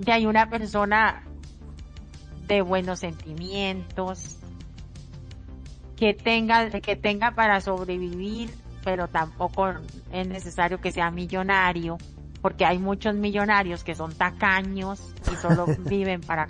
de 0.00 0.12
hay 0.12 0.26
una 0.26 0.48
persona 0.48 1.22
de 2.46 2.62
buenos 2.62 3.00
sentimientos, 3.00 4.38
que 5.96 6.14
tenga, 6.14 6.70
que 6.70 6.96
tenga 6.96 7.32
para 7.32 7.60
sobrevivir, 7.60 8.50
pero 8.84 9.08
tampoco 9.08 9.68
es 10.12 10.26
necesario 10.26 10.80
que 10.80 10.92
sea 10.92 11.10
millonario, 11.10 11.98
porque 12.42 12.64
hay 12.64 12.78
muchos 12.78 13.14
millonarios 13.14 13.84
que 13.84 13.94
son 13.94 14.14
tacaños 14.14 15.14
y 15.30 15.36
solo 15.36 15.66
viven 15.78 16.20
para, 16.20 16.48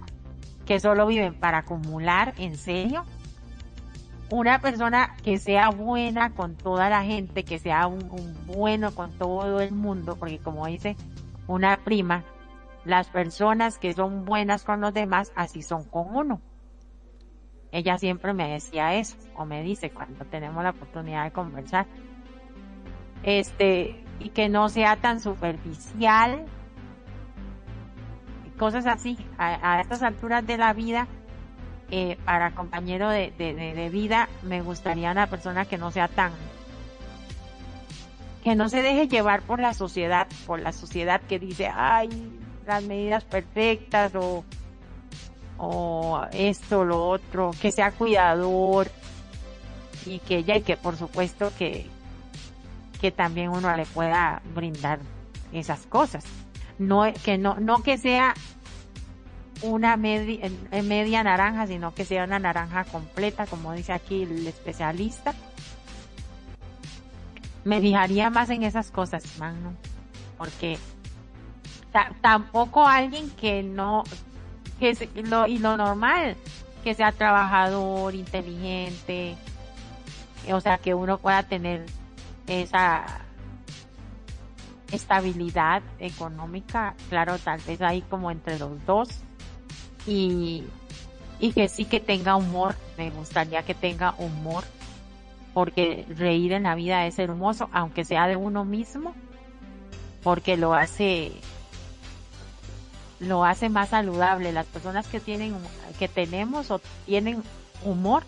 que 0.67 0.81
solo 0.81 1.07
viven 1.07 1.35
para 1.35 1.59
acumular, 1.59 2.35
en 2.39 2.57
serio. 2.57 3.05
Una 4.31 4.61
persona 4.61 5.17
que 5.25 5.39
sea 5.39 5.71
buena 5.71 6.35
con 6.35 6.55
toda 6.55 6.89
la 6.89 7.03
gente, 7.03 7.43
que 7.43 7.59
sea 7.59 7.89
un 7.89 8.37
bueno 8.47 8.95
con 8.95 9.11
todo 9.19 9.61
el 9.61 9.73
mundo, 9.73 10.17
porque 10.17 10.39
como 10.39 10.67
dice 10.67 10.97
una 11.49 11.79
prima, 11.79 12.25
las 12.85 13.09
personas 13.09 13.79
que 13.79 13.93
son 13.93 14.25
buenas 14.25 14.63
con 14.63 14.81
los 14.81 14.95
demás, 14.95 15.33
así 15.35 15.63
son 15.63 15.85
con 15.85 16.15
uno. 16.15 16.41
Ella 17.73 17.99
siempre 17.99 18.33
me 18.33 18.49
decía 18.49 18.95
eso, 18.95 19.17
o 19.37 19.45
me 19.45 19.63
dice 19.63 19.91
cuando 19.91 20.25
tenemos 20.25 20.63
la 20.63 20.71
oportunidad 20.71 21.25
de 21.25 21.33
conversar. 21.33 21.87
Este, 23.23 24.05
y 24.19 24.31
que 24.31 24.49
no 24.49 24.69
sea 24.69 24.97
tan 24.97 25.21
superficial. 25.21 26.45
Cosas 28.59 28.87
así, 28.87 29.17
a, 29.39 29.81
estas 29.81 30.03
alturas 30.03 30.47
de 30.47 30.59
la 30.59 30.75
vida, 30.75 31.09
eh, 31.91 32.19
para 32.25 32.55
compañero 32.55 33.09
de, 33.09 33.33
de, 33.39 33.55
de 33.55 33.89
vida, 33.89 34.29
me 34.43 34.61
gustaría 34.61 35.11
una 35.11 35.29
persona 35.29 35.65
que 35.65 35.79
no 35.79 35.91
sea 35.91 36.09
tan, 36.09 36.33
que 38.45 38.55
no 38.55 38.69
se 38.69 38.83
deje 38.83 39.09
llevar 39.09 39.43
por 39.43 39.61
la 39.61 39.75
sociedad, 39.75 40.27
por 40.47 40.61
la 40.61 40.73
sociedad 40.73 41.21
que 41.23 41.39
dice, 41.39 41.71
ay, 41.73 42.09
las 42.67 42.83
medidas 42.85 43.25
perfectas 43.25 44.15
o, 44.15 44.45
o 45.59 46.23
esto, 46.33 46.85
lo 46.85 47.07
otro, 47.07 47.51
que 47.61 47.71
sea 47.71 47.93
cuidador 47.93 48.89
y 50.07 50.19
que 50.21 50.43
ya 50.45 50.57
y 50.57 50.63
que 50.63 50.77
por 50.77 50.97
supuesto 50.97 51.53
que, 51.59 51.87
que 53.01 53.11
también 53.11 53.49
uno 53.51 53.75
le 53.77 53.87
pueda 53.87 54.43
brindar 54.55 55.01
esas 55.53 55.87
cosas. 55.87 56.25
No, 56.79 57.05
que 57.25 57.39
no, 57.39 57.57
no 57.57 57.83
que 57.83 57.99
sea 57.99 58.35
una 59.63 59.97
media, 59.97 60.51
media 60.83 61.23
naranja, 61.23 61.67
sino 61.67 61.95
que 61.95 62.05
sea 62.05 62.25
una 62.25 62.39
naranja 62.39 62.85
completa, 62.85 63.47
como 63.47 63.73
dice 63.73 63.93
aquí 63.93 64.23
el 64.23 64.47
especialista. 64.47 65.35
Me 67.65 67.81
fijaría 67.81 68.31
más 68.31 68.49
en 68.51 68.63
esas 68.63 68.91
cosas, 68.91 69.23
man, 69.39 69.77
Porque 70.39 70.79
tampoco 72.23 72.87
alguien 72.87 73.31
que 73.31 73.63
no, 73.63 74.05
que 74.79 74.97
lo, 75.25 75.47
y 75.47 75.59
lo 75.59 75.77
normal, 75.77 76.37
que 76.83 76.95
sea 76.95 77.13
trabajador, 77.13 78.15
inteligente, 78.15 79.37
o 80.51 80.61
sea, 80.61 80.79
que 80.79 80.95
uno 80.95 81.19
pueda 81.19 81.43
tener 81.43 81.85
esa 82.51 83.05
estabilidad 84.93 85.83
económica, 85.99 86.95
claro, 87.09 87.39
tal 87.39 87.61
vez 87.61 87.81
ahí 87.81 88.03
como 88.03 88.31
entre 88.31 88.59
los 88.59 88.85
dos, 88.85 89.09
y, 90.07 90.65
y 91.39 91.53
que 91.53 91.69
sí 91.69 91.85
que 91.85 92.01
tenga 92.01 92.37
humor, 92.37 92.75
me 92.99 93.11
gustaría 93.11 93.63
que 93.63 93.75
tenga 93.75 94.15
humor, 94.19 94.65
porque 95.55 96.07
reír 96.09 96.53
en 96.53 96.65
la 96.65 96.75
vida 96.75 97.07
es 97.07 97.19
hermoso, 97.19 97.69
aunque 97.73 98.05
sea 98.05 98.27
de 98.27 98.37
uno 98.37 98.65
mismo, 98.65 99.15
porque 100.23 100.57
lo 100.57 100.75
hace 100.75 101.33
lo 103.21 103.45
hace 103.45 103.69
más 103.69 103.91
saludable. 103.91 104.53
Las 104.53 104.67
personas 104.67 105.07
que 105.07 105.21
tienen 105.21 105.55
que 105.99 106.09
tenemos 106.09 106.71
o 106.71 106.81
tienen 107.07 107.43
humor 107.85 108.25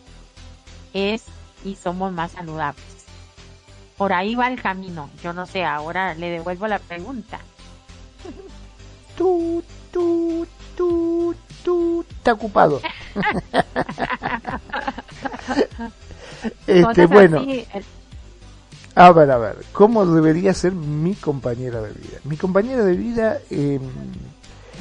es 0.92 1.24
y 1.64 1.74
somos 1.76 2.12
más 2.12 2.32
saludables. 2.32 3.01
Por 3.96 4.12
ahí 4.12 4.34
va 4.34 4.48
el 4.48 4.60
camino. 4.60 5.10
Yo 5.22 5.32
no 5.32 5.46
sé, 5.46 5.64
ahora 5.64 6.14
le 6.14 6.30
devuelvo 6.30 6.66
la 6.66 6.78
pregunta. 6.78 7.38
Tú, 9.16 9.62
tú, 9.90 10.46
tú, 10.76 11.34
tú, 11.62 12.04
está 12.10 12.32
ocupado. 12.32 12.80
este, 16.66 17.06
bueno. 17.06 17.44
A 18.94 19.10
ver, 19.12 19.30
a 19.30 19.38
ver, 19.38 19.56
¿cómo 19.72 20.04
debería 20.04 20.52
ser 20.52 20.72
mi 20.72 21.14
compañera 21.14 21.80
de 21.80 21.92
vida? 21.92 22.18
Mi 22.24 22.36
compañera 22.36 22.84
de 22.84 22.94
vida, 22.94 23.38
eh, 23.50 23.80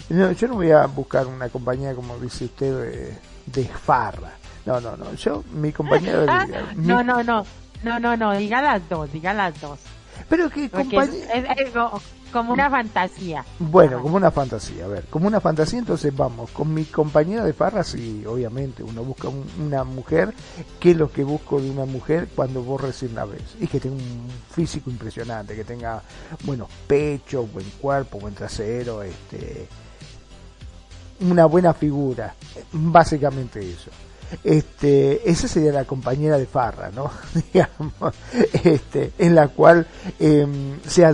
no, 0.09 0.31
yo 0.33 0.47
no 0.49 0.55
voy 0.55 0.71
a 0.71 0.85
buscar 0.85 1.27
una 1.27 1.47
compañía, 1.47 1.95
como 1.95 2.17
dice 2.17 2.45
usted, 2.45 3.17
de, 3.45 3.63
farra. 3.65 4.33
No, 4.65 4.81
no, 4.81 4.97
no, 4.97 5.13
yo, 5.13 5.43
mi 5.53 5.71
compañera 5.71 6.19
de 6.19 6.25
vida. 6.25 6.73
no, 6.75 7.03
no, 7.03 7.23
no, 7.23 7.45
no, 7.83 7.99
no, 7.99 8.17
no, 8.17 8.35
diga 8.37 8.61
las 8.61 8.87
dos, 8.89 9.11
diga 9.11 9.33
las 9.33 9.59
dos. 9.59 9.79
Pero 10.29 10.49
que 10.49 10.69
compañera... 10.69 11.55
Como 12.31 12.53
una 12.53 12.69
fantasía. 12.69 13.43
Bueno, 13.59 14.01
como 14.01 14.15
una 14.15 14.31
fantasía, 14.31 14.85
a 14.85 14.87
ver, 14.87 15.03
como 15.09 15.27
una 15.27 15.41
fantasía, 15.41 15.79
entonces 15.79 16.15
vamos, 16.15 16.49
con 16.51 16.73
mi 16.73 16.85
compañera 16.85 17.43
de 17.43 17.51
farra, 17.51 17.83
sí, 17.83 18.23
obviamente, 18.25 18.83
uno 18.83 19.03
busca 19.03 19.27
una 19.59 19.83
mujer, 19.83 20.33
que 20.79 20.91
es 20.91 20.97
lo 20.97 21.11
que 21.11 21.25
busco 21.25 21.59
de 21.59 21.69
una 21.69 21.85
mujer 21.85 22.29
cuando 22.33 22.63
vos 22.63 22.79
recién 22.79 23.15
la 23.15 23.25
ves, 23.25 23.57
y 23.59 23.67
que 23.67 23.81
tenga 23.81 23.97
un 23.97 24.29
físico 24.49 24.89
impresionante, 24.89 25.55
que 25.55 25.65
tenga 25.65 26.01
buenos 26.45 26.69
pechos, 26.87 27.51
buen 27.51 27.69
cuerpo, 27.81 28.17
buen 28.17 28.33
trasero, 28.33 29.03
este, 29.03 29.67
una 31.19 31.45
buena 31.47 31.73
figura, 31.73 32.33
básicamente 32.71 33.59
eso 33.59 33.91
este, 34.43 35.29
esa 35.29 35.47
sería 35.47 35.71
la 35.71 35.85
compañera 35.85 36.37
de 36.37 36.45
farra, 36.45 36.91
¿no? 36.91 37.11
Digamos, 37.53 38.13
este, 38.63 39.11
en 39.17 39.35
la 39.35 39.49
cual 39.49 39.87
eh, 40.19 40.47
sea 40.87 41.13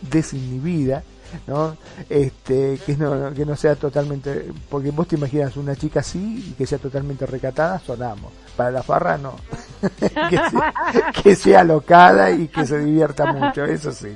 desinhibida, 0.00 1.02
¿no? 1.46 1.76
Este, 2.08 2.78
que 2.84 2.96
no, 2.96 3.32
que 3.32 3.46
no 3.46 3.56
sea 3.56 3.74
totalmente, 3.74 4.50
porque 4.68 4.90
vos 4.90 5.08
te 5.08 5.16
imaginas 5.16 5.56
una 5.56 5.76
chica 5.76 6.00
así 6.00 6.44
y 6.48 6.52
que 6.52 6.66
sea 6.66 6.78
totalmente 6.78 7.26
recatada, 7.26 7.78
sonamos. 7.78 8.32
Para 8.56 8.70
la 8.70 8.82
farra 8.82 9.16
no. 9.16 9.36
que, 9.98 10.08
sea, 10.36 10.74
que, 11.22 11.36
sea, 11.36 11.64
locada 11.64 12.30
y 12.30 12.48
que 12.48 12.66
se 12.66 12.78
divierta 12.78 13.32
mucho, 13.32 13.64
eso 13.64 13.92
sí. 13.92 14.14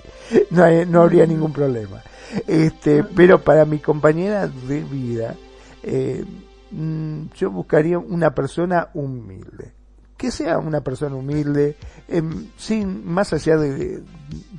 No, 0.51 0.67
no 0.87 1.03
habría 1.03 1.27
ningún 1.27 1.53
problema. 1.53 2.03
Este, 2.47 3.03
pero 3.03 3.41
para 3.41 3.65
mi 3.65 3.79
compañera 3.79 4.47
de 4.47 4.81
vida, 4.81 5.35
eh, 5.83 6.25
Mm, 6.71 7.27
yo 7.35 7.51
buscaría 7.51 7.99
una 7.99 8.35
persona 8.35 8.89
humilde. 8.95 9.73
Que 10.17 10.31
sea 10.31 10.59
una 10.59 10.81
persona 10.81 11.15
humilde, 11.15 11.77
em, 12.09 12.49
sin, 12.57 13.07
más 13.07 13.33
allá 13.33 13.59
de, 13.59 14.03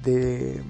de, 0.04 0.64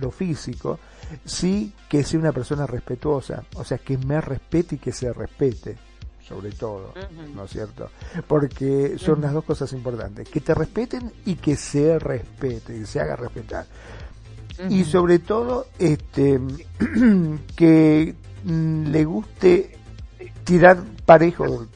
lo 0.00 0.12
físico, 0.12 0.78
sí 1.24 1.74
que 1.88 2.04
sea 2.04 2.20
una 2.20 2.32
persona 2.32 2.64
respetuosa, 2.64 3.42
o 3.56 3.64
sea, 3.64 3.78
que 3.78 3.98
me 3.98 4.20
respete 4.20 4.76
y 4.76 4.78
que 4.78 4.92
se 4.92 5.12
respete, 5.12 5.76
sobre 6.20 6.52
todo, 6.52 6.94
¿no 7.34 7.44
es 7.44 7.50
cierto? 7.50 7.90
Porque 8.28 8.96
son 8.96 9.20
las 9.20 9.32
dos 9.32 9.44
cosas 9.44 9.72
importantes, 9.72 10.28
que 10.28 10.40
te 10.40 10.54
respeten 10.54 11.12
y 11.26 11.34
que 11.34 11.56
se 11.56 11.98
respete, 11.98 12.76
y 12.76 12.86
se 12.86 13.00
haga 13.00 13.16
respetar. 13.16 13.66
Y 14.68 14.84
sobre 14.84 15.18
todo, 15.18 15.66
este, 15.80 16.40
que 17.56 18.14
mm, 18.44 18.86
le 18.86 19.04
guste 19.04 19.77
tirar 20.48 20.78
parejo 21.04 21.66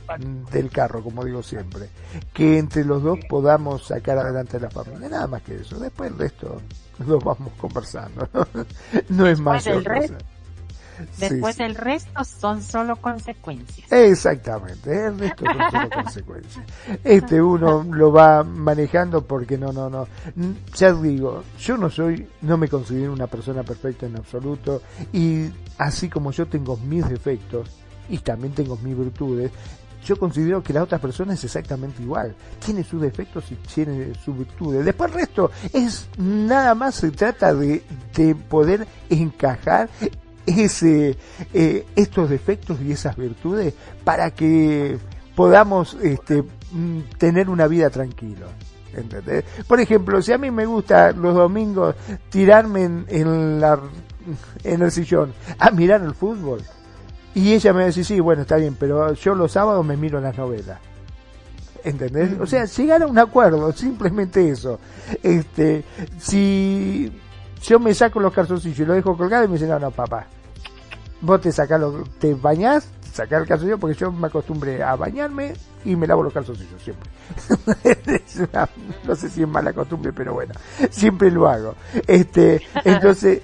del, 0.50 0.70
carro, 0.70 1.02
como 1.02 1.26
digo 1.26 1.42
siempre. 1.42 1.90
Que 2.32 2.58
entre 2.58 2.86
los 2.86 3.02
dos 3.02 3.18
podamos 3.28 3.86
sacar 3.86 4.16
adelante 4.16 4.58
la 4.58 4.70
familia. 4.70 5.10
Nada 5.10 5.26
más 5.26 5.42
que 5.42 5.56
eso. 5.56 5.78
Después 5.78 6.10
el 6.10 6.18
resto 6.18 6.62
lo 7.06 7.18
vamos 7.18 7.52
conversando. 7.58 8.26
No, 9.10 9.26
es 9.28 9.38
más. 9.38 9.68
Después 11.18 11.60
el 11.60 11.74
resto 11.74 12.24
son 12.24 12.62
solo 12.62 12.96
consecuencias. 12.96 13.92
Exactamente, 13.92 15.06
el 15.06 15.18
resto 15.18 15.44
son 15.44 15.70
solo 15.70 15.90
consecuencias. 15.94 16.64
Este 17.04 17.42
uno 17.42 17.82
lo 17.82 18.10
va 18.10 18.42
manejando 18.42 19.22
porque 19.22 19.58
no, 19.58 19.70
no, 19.72 19.90
no. 19.90 20.06
Ya 20.74 20.92
digo, 20.94 21.42
yo 21.58 21.76
no 21.76 21.90
soy, 21.90 22.26
no 22.40 22.56
me 22.56 22.68
considero 22.68 23.12
una 23.12 23.26
persona 23.26 23.64
perfecta 23.64 24.06
en 24.06 24.16
absoluto 24.16 24.80
y 25.12 25.50
así 25.76 26.08
como 26.08 26.30
yo 26.30 26.46
tengo 26.46 26.76
mis 26.78 27.06
defectos, 27.08 27.81
y 28.12 28.18
también 28.18 28.52
tengo 28.52 28.76
mis 28.76 28.96
virtudes, 28.96 29.50
yo 30.04 30.16
considero 30.16 30.62
que 30.62 30.74
la 30.74 30.82
otra 30.82 30.98
persona 30.98 31.32
es 31.32 31.42
exactamente 31.44 32.02
igual. 32.02 32.34
Tiene 32.64 32.84
sus 32.84 33.00
defectos 33.00 33.50
y 33.50 33.54
tiene 33.54 34.12
sus 34.22 34.36
virtudes. 34.36 34.84
Después 34.84 35.10
el 35.10 35.18
resto 35.18 35.50
es 35.72 36.08
nada 36.18 36.74
más 36.74 36.96
se 36.96 37.10
trata 37.10 37.54
de, 37.54 37.82
de 38.14 38.34
poder 38.34 38.86
encajar 39.08 39.88
ese, 40.44 41.16
eh, 41.54 41.86
estos 41.96 42.28
defectos 42.28 42.80
y 42.82 42.92
esas 42.92 43.16
virtudes 43.16 43.72
para 44.04 44.30
que 44.32 44.98
podamos 45.34 45.94
este, 46.02 46.42
mm, 46.42 47.00
tener 47.16 47.48
una 47.48 47.66
vida 47.66 47.88
tranquila. 47.88 48.46
¿Entendés? 48.94 49.44
Por 49.66 49.80
ejemplo, 49.80 50.20
si 50.20 50.32
a 50.32 50.38
mí 50.38 50.50
me 50.50 50.66
gusta 50.66 51.12
los 51.12 51.34
domingos 51.34 51.94
tirarme 52.28 52.82
en, 52.84 53.06
en, 53.08 53.58
la, 53.58 53.80
en 54.64 54.82
el 54.82 54.90
sillón 54.90 55.32
a 55.58 55.70
mirar 55.70 56.02
el 56.02 56.14
fútbol, 56.14 56.60
y 57.34 57.54
ella 57.54 57.72
me 57.72 57.86
dice, 57.86 58.04
sí, 58.04 58.20
bueno, 58.20 58.42
está 58.42 58.56
bien, 58.56 58.76
pero 58.78 59.12
yo 59.14 59.34
los 59.34 59.52
sábados 59.52 59.84
me 59.84 59.96
miro 59.96 60.20
las 60.20 60.36
novelas. 60.36 60.78
¿Entendés? 61.84 62.38
O 62.40 62.46
sea, 62.46 62.64
llegar 62.64 63.02
a 63.02 63.06
un 63.06 63.18
acuerdo, 63.18 63.72
simplemente 63.72 64.48
eso. 64.48 64.78
Este, 65.22 65.84
si 66.18 67.12
yo 67.62 67.80
me 67.80 67.94
saco 67.94 68.20
los 68.20 68.32
calzoncillos 68.32 68.78
y 68.78 68.84
lo 68.84 68.94
dejo 68.94 69.16
colgado 69.16 69.44
y 69.44 69.48
me 69.48 69.54
dice, 69.54 69.66
no, 69.66 69.78
no, 69.78 69.90
papá, 69.90 70.26
vos 71.20 71.40
te 71.40 71.50
sacás 71.50 71.80
los, 71.80 72.08
te 72.18 72.34
bañás, 72.34 72.88
sacás 73.12 73.42
el 73.42 73.48
calzoncillo 73.48 73.78
porque 73.78 73.96
yo 73.98 74.12
me 74.12 74.26
acostumbré 74.26 74.82
a 74.82 74.94
bañarme 74.94 75.54
y 75.84 75.96
me 75.96 76.06
lavo 76.06 76.22
los 76.22 76.32
calzoncillos 76.32 76.82
siempre. 76.82 77.10
no 79.04 79.16
sé 79.16 79.28
si 79.28 79.42
es 79.42 79.48
mala 79.48 79.72
costumbre, 79.72 80.12
pero 80.12 80.34
bueno, 80.34 80.54
siempre 80.90 81.30
lo 81.30 81.48
hago. 81.48 81.74
Este, 82.06 82.60
entonces, 82.84 83.42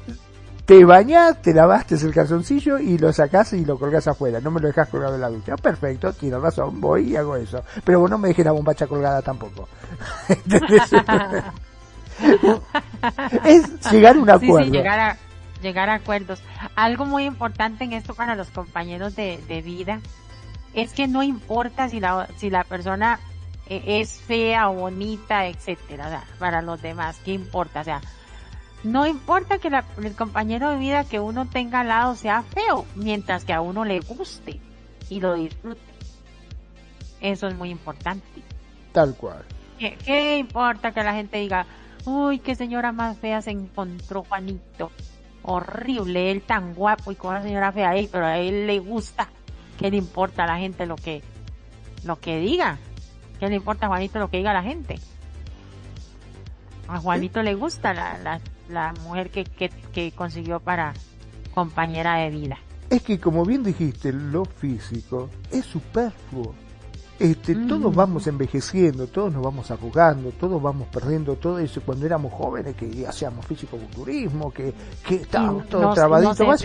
te 0.68 0.84
bañas, 0.84 1.40
te 1.40 1.54
lavaste 1.54 1.94
el 1.94 2.12
calzoncillo 2.12 2.78
y 2.78 2.98
lo 2.98 3.10
sacás 3.10 3.54
y 3.54 3.64
lo 3.64 3.78
colgás 3.78 4.06
afuera. 4.06 4.38
No 4.38 4.50
me 4.50 4.60
lo 4.60 4.68
dejas 4.68 4.90
colgado 4.90 5.14
en 5.14 5.22
la 5.22 5.30
ducha. 5.30 5.56
Perfecto, 5.56 6.12
tiene 6.12 6.38
razón, 6.38 6.78
voy 6.78 7.12
y 7.12 7.16
hago 7.16 7.36
eso. 7.36 7.64
Pero 7.84 8.00
vos 8.00 8.10
no 8.10 8.18
me 8.18 8.28
dejes 8.28 8.44
la 8.44 8.52
bombacha 8.52 8.86
colgada 8.86 9.22
tampoco. 9.22 9.66
es 13.46 13.90
llegar 13.90 14.14
a 14.14 14.20
un 14.20 14.28
acuerdo. 14.28 14.66
Sí, 14.66 14.70
llegar, 14.70 15.00
a, 15.00 15.16
llegar 15.62 15.88
a 15.88 15.94
acuerdos. 15.94 16.42
Algo 16.76 17.06
muy 17.06 17.24
importante 17.24 17.84
en 17.84 17.94
esto 17.94 18.12
para 18.12 18.34
los 18.34 18.50
compañeros 18.50 19.16
de, 19.16 19.42
de 19.48 19.62
vida 19.62 20.00
es 20.74 20.92
que 20.92 21.08
no 21.08 21.22
importa 21.22 21.88
si 21.88 21.98
la, 21.98 22.28
si 22.36 22.50
la 22.50 22.64
persona 22.64 23.20
eh, 23.70 24.00
es 24.02 24.20
fea 24.20 24.68
o 24.68 24.74
bonita, 24.74 25.46
etcétera, 25.46 26.24
para 26.38 26.60
los 26.60 26.82
demás, 26.82 27.18
¿qué 27.24 27.32
importa? 27.32 27.80
O 27.80 27.84
sea, 27.84 28.02
no 28.84 29.06
importa 29.06 29.58
que 29.58 29.68
el 29.68 30.14
compañero 30.14 30.70
de 30.70 30.78
vida 30.78 31.04
que 31.04 31.18
uno 31.20 31.46
tenga 31.46 31.80
al 31.80 31.88
lado 31.88 32.14
sea 32.14 32.42
feo, 32.42 32.86
mientras 32.94 33.44
que 33.44 33.52
a 33.52 33.60
uno 33.60 33.84
le 33.84 34.00
guste 34.00 34.60
y 35.08 35.20
lo 35.20 35.34
disfrute. 35.34 35.80
Eso 37.20 37.48
es 37.48 37.56
muy 37.56 37.70
importante. 37.70 38.26
Tal 38.92 39.14
cual. 39.16 39.44
¿Qué, 39.78 40.38
importa 40.38 40.92
que 40.92 41.02
la 41.02 41.14
gente 41.14 41.38
diga, 41.38 41.66
uy, 42.04 42.38
qué 42.38 42.54
señora 42.54 42.92
más 42.92 43.18
fea 43.18 43.42
se 43.42 43.50
encontró 43.50 44.24
Juanito? 44.24 44.92
Horrible, 45.42 46.30
él 46.30 46.42
tan 46.42 46.74
guapo 46.74 47.10
y 47.10 47.16
con 47.16 47.30
una 47.30 47.42
señora 47.42 47.72
fea 47.72 47.90
ahí, 47.90 48.08
pero 48.10 48.26
a 48.26 48.38
él 48.38 48.66
le 48.66 48.78
gusta. 48.78 49.28
¿Qué 49.78 49.90
le 49.90 49.96
importa 49.96 50.44
a 50.44 50.46
la 50.46 50.58
gente 50.58 50.86
lo 50.86 50.96
que, 50.96 51.22
lo 52.04 52.20
que 52.20 52.38
diga? 52.38 52.78
¿Qué 53.40 53.48
le 53.48 53.56
importa 53.56 53.86
a 53.86 53.88
Juanito 53.88 54.18
lo 54.18 54.30
que 54.30 54.38
diga 54.38 54.52
la 54.52 54.62
gente? 54.62 54.98
A 56.88 56.98
Juanito 56.98 57.42
le 57.42 57.54
gusta 57.54 57.94
la, 57.94 58.18
la, 58.18 58.40
la 58.68 58.92
mujer 59.02 59.30
que, 59.30 59.44
que, 59.44 60.12
consiguió 60.12 60.60
para 60.60 60.94
compañera 61.54 62.16
de 62.16 62.30
vida. 62.30 62.58
Es 62.90 63.02
que 63.02 63.18
como 63.18 63.44
bien 63.44 63.62
dijiste, 63.62 64.12
lo 64.12 64.44
físico 64.44 65.28
es 65.50 65.64
superfluo. 65.66 66.54
este, 67.18 67.54
todos 67.66 67.94
vamos 67.94 68.26
envejeciendo, 68.28 69.08
todos 69.08 69.32
nos 69.32 69.42
vamos 69.42 69.70
arrugando, 69.70 70.30
todos 70.30 70.62
vamos 70.62 70.86
perdiendo 70.88 71.34
todo 71.34 71.58
eso 71.58 71.82
cuando 71.84 72.06
éramos 72.06 72.32
jóvenes, 72.32 72.76
que 72.76 73.06
hacíamos 73.06 73.44
físico-culturismo, 73.44 74.52
que, 74.52 74.72
que 75.04 75.16
estábamos 75.16 75.68
todos 75.68 75.94
trabaditos. 75.94 76.64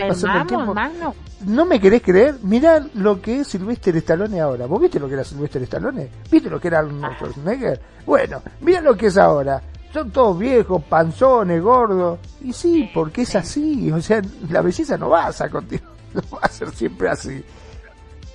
No 1.45 1.65
me 1.65 1.79
querés 1.79 2.03
creer, 2.03 2.35
mirá 2.43 2.85
lo 2.93 3.19
que 3.21 3.41
es 3.41 3.47
Sylvester 3.47 3.97
Stallone 3.97 4.39
ahora. 4.39 4.65
¿Vos 4.65 4.79
viste 4.79 4.99
lo 4.99 5.07
que 5.07 5.15
era 5.15 5.23
Sylvester 5.23 5.63
Stallone? 5.63 6.07
¿Viste 6.31 6.49
lo 6.49 6.59
que 6.59 6.67
era 6.67 6.79
Arnold 6.79 7.03
ah. 7.03 7.15
Schwarzenegger? 7.15 7.81
Bueno, 8.05 8.41
mirá 8.61 8.79
lo 8.79 8.95
que 8.95 9.07
es 9.07 9.17
ahora. 9.17 9.61
Son 9.93 10.09
todos 10.09 10.39
viejos, 10.39 10.83
panzones, 10.83 11.61
gordos. 11.61 12.19
Y 12.41 12.51
sí, 12.51 12.89
porque 12.93 13.21
es 13.21 13.35
así. 13.35 13.91
O 13.91 14.01
sea, 14.01 14.21
la 14.49 14.61
belleza 14.61 14.97
no 14.97 15.09
va 15.09 15.27
a 15.27 15.49
continuar, 15.49 15.91
no 16.13 16.21
va 16.33 16.39
a 16.41 16.49
ser 16.49 16.71
siempre 16.71 17.09
así. 17.09 17.43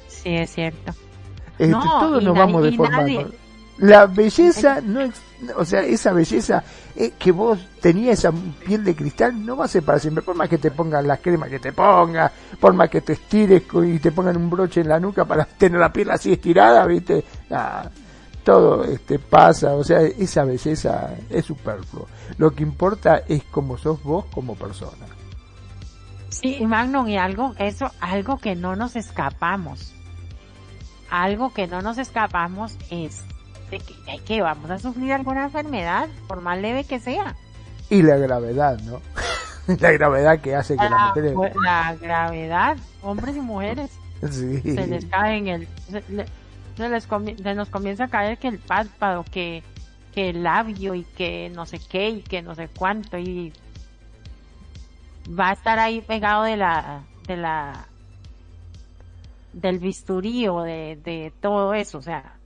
Sí, 0.07 0.37
es 0.37 0.51
cierto. 0.51 0.93
Este, 1.59 1.73
todos 1.73 2.23
nos 2.23 2.37
vamos 2.37 2.63
deformando. 2.63 3.33
La 3.79 4.07
belleza 4.07 4.81
no 4.81 5.01
es, 5.01 5.15
o 5.57 5.65
sea, 5.65 5.83
esa 5.83 6.13
belleza 6.13 6.65
eh, 6.97 7.13
que 7.17 7.31
vos 7.31 7.61
tenías 7.81 8.19
esa 8.19 8.33
piel 8.33 8.83
de 8.83 8.97
cristal 8.97 9.47
no 9.47 9.57
va 9.57 9.67
a 9.67 9.69
ser 9.69 9.85
para 9.85 10.01
siempre, 10.01 10.23
por 10.23 10.35
más 10.35 10.49
que 10.49 10.59
te 10.59 10.73
pongan 10.73 11.07
las 11.07 11.21
cremas 11.21 11.49
que 11.49 11.61
te 11.61 11.73
pongas, 11.73 12.33
por 12.59 12.75
más 12.75 12.91
que 12.91 13.03
te 13.03 13.13
estires 13.13 13.63
y 13.87 13.99
te 14.01 14.11
pongan 14.11 14.37
un 14.37 14.51
broche 14.51 14.81
en 14.81 14.89
la 14.89 14.99
nuca 14.99 15.25
para 15.25 15.45
tener 15.59 15.79
la 15.79 15.93
piel 15.93 16.11
así 16.11 16.33
estirada, 16.33 16.85
viste, 16.87 17.25
todo 18.53 18.85
este 18.85 19.19
pasa, 19.19 19.75
o 19.75 19.85
sea, 19.85 20.01
esa 20.01 20.45
belleza 20.45 21.15
es 21.29 21.45
superfluo. 21.45 22.07
Lo 22.39 22.51
que 22.51 22.63
importa 22.63 23.23
es 23.29 23.43
cómo 23.45 23.77
sos 23.77 24.03
vos 24.03 24.25
como 24.27 24.55
persona. 24.55 25.07
Sí, 26.31 26.65
Magnum, 26.65 27.09
y 27.09 27.19
algo, 27.19 27.55
eso, 27.59 27.91
algo 28.01 28.39
que 28.39 28.55
no 28.55 28.77
nos 28.77 28.97
escapamos 28.97 29.95
algo 31.11 31.53
que 31.53 31.67
no 31.67 31.83
nos 31.83 31.99
escapamos 31.99 32.77
es 32.91 33.25
de 33.71 33.81
que, 34.25 34.41
vamos 34.41 34.71
a 34.71 34.79
sufrir 34.79 35.13
alguna 35.13 35.45
enfermedad, 35.45 36.09
por 36.27 36.41
más 36.41 36.59
leve 36.59 36.85
que 36.85 37.01
sea. 37.01 37.37
Y 37.91 38.03
la 38.03 38.17
gravedad, 38.17 38.79
¿no? 38.81 39.01
la 39.81 39.93
gravedad 39.93 40.41
que 40.41 40.55
hace 40.55 40.75
que 40.77 40.85
la, 40.85 40.91
las 40.91 41.09
mujeres... 41.09 41.35
La 41.63 41.95
gravedad, 41.95 42.77
hombres 43.03 43.37
y 43.37 43.41
mujeres. 43.41 43.91
Sí. 44.31 44.61
Se 44.63 44.87
les 44.87 45.05
cae 45.07 45.37
en 45.37 45.49
el... 45.49 45.69
Se, 45.91 46.03
les 46.79 47.57
nos 47.57 47.69
comienza 47.69 48.05
a 48.05 48.09
caer 48.09 48.39
que 48.39 48.49
el 48.49 48.59
párpado, 48.59 49.25
que, 49.25 49.63
que 50.15 50.31
el 50.31 50.43
labio 50.43 50.95
y 50.95 51.05
que 51.05 51.51
no 51.55 51.67
sé 51.67 51.79
qué 51.79 52.11
y 52.11 52.23
que 52.23 52.43
no 52.43 52.55
sé 52.55 52.69
cuánto 52.69 53.19
y 53.19 53.53
va 55.29 55.51
a 55.51 55.53
estar 55.53 55.79
ahí 55.79 56.01
pegado 56.01 56.45
de 56.45 56.57
la 56.57 57.03
de 57.27 57.37
la 57.37 57.87
del 59.53 59.79
bisturí 59.79 60.47
o 60.49 60.63
de, 60.63 60.99
de 61.05 61.33
todo 61.41 61.75
eso, 61.75 61.99
o 61.99 62.03
sea, 62.03 62.37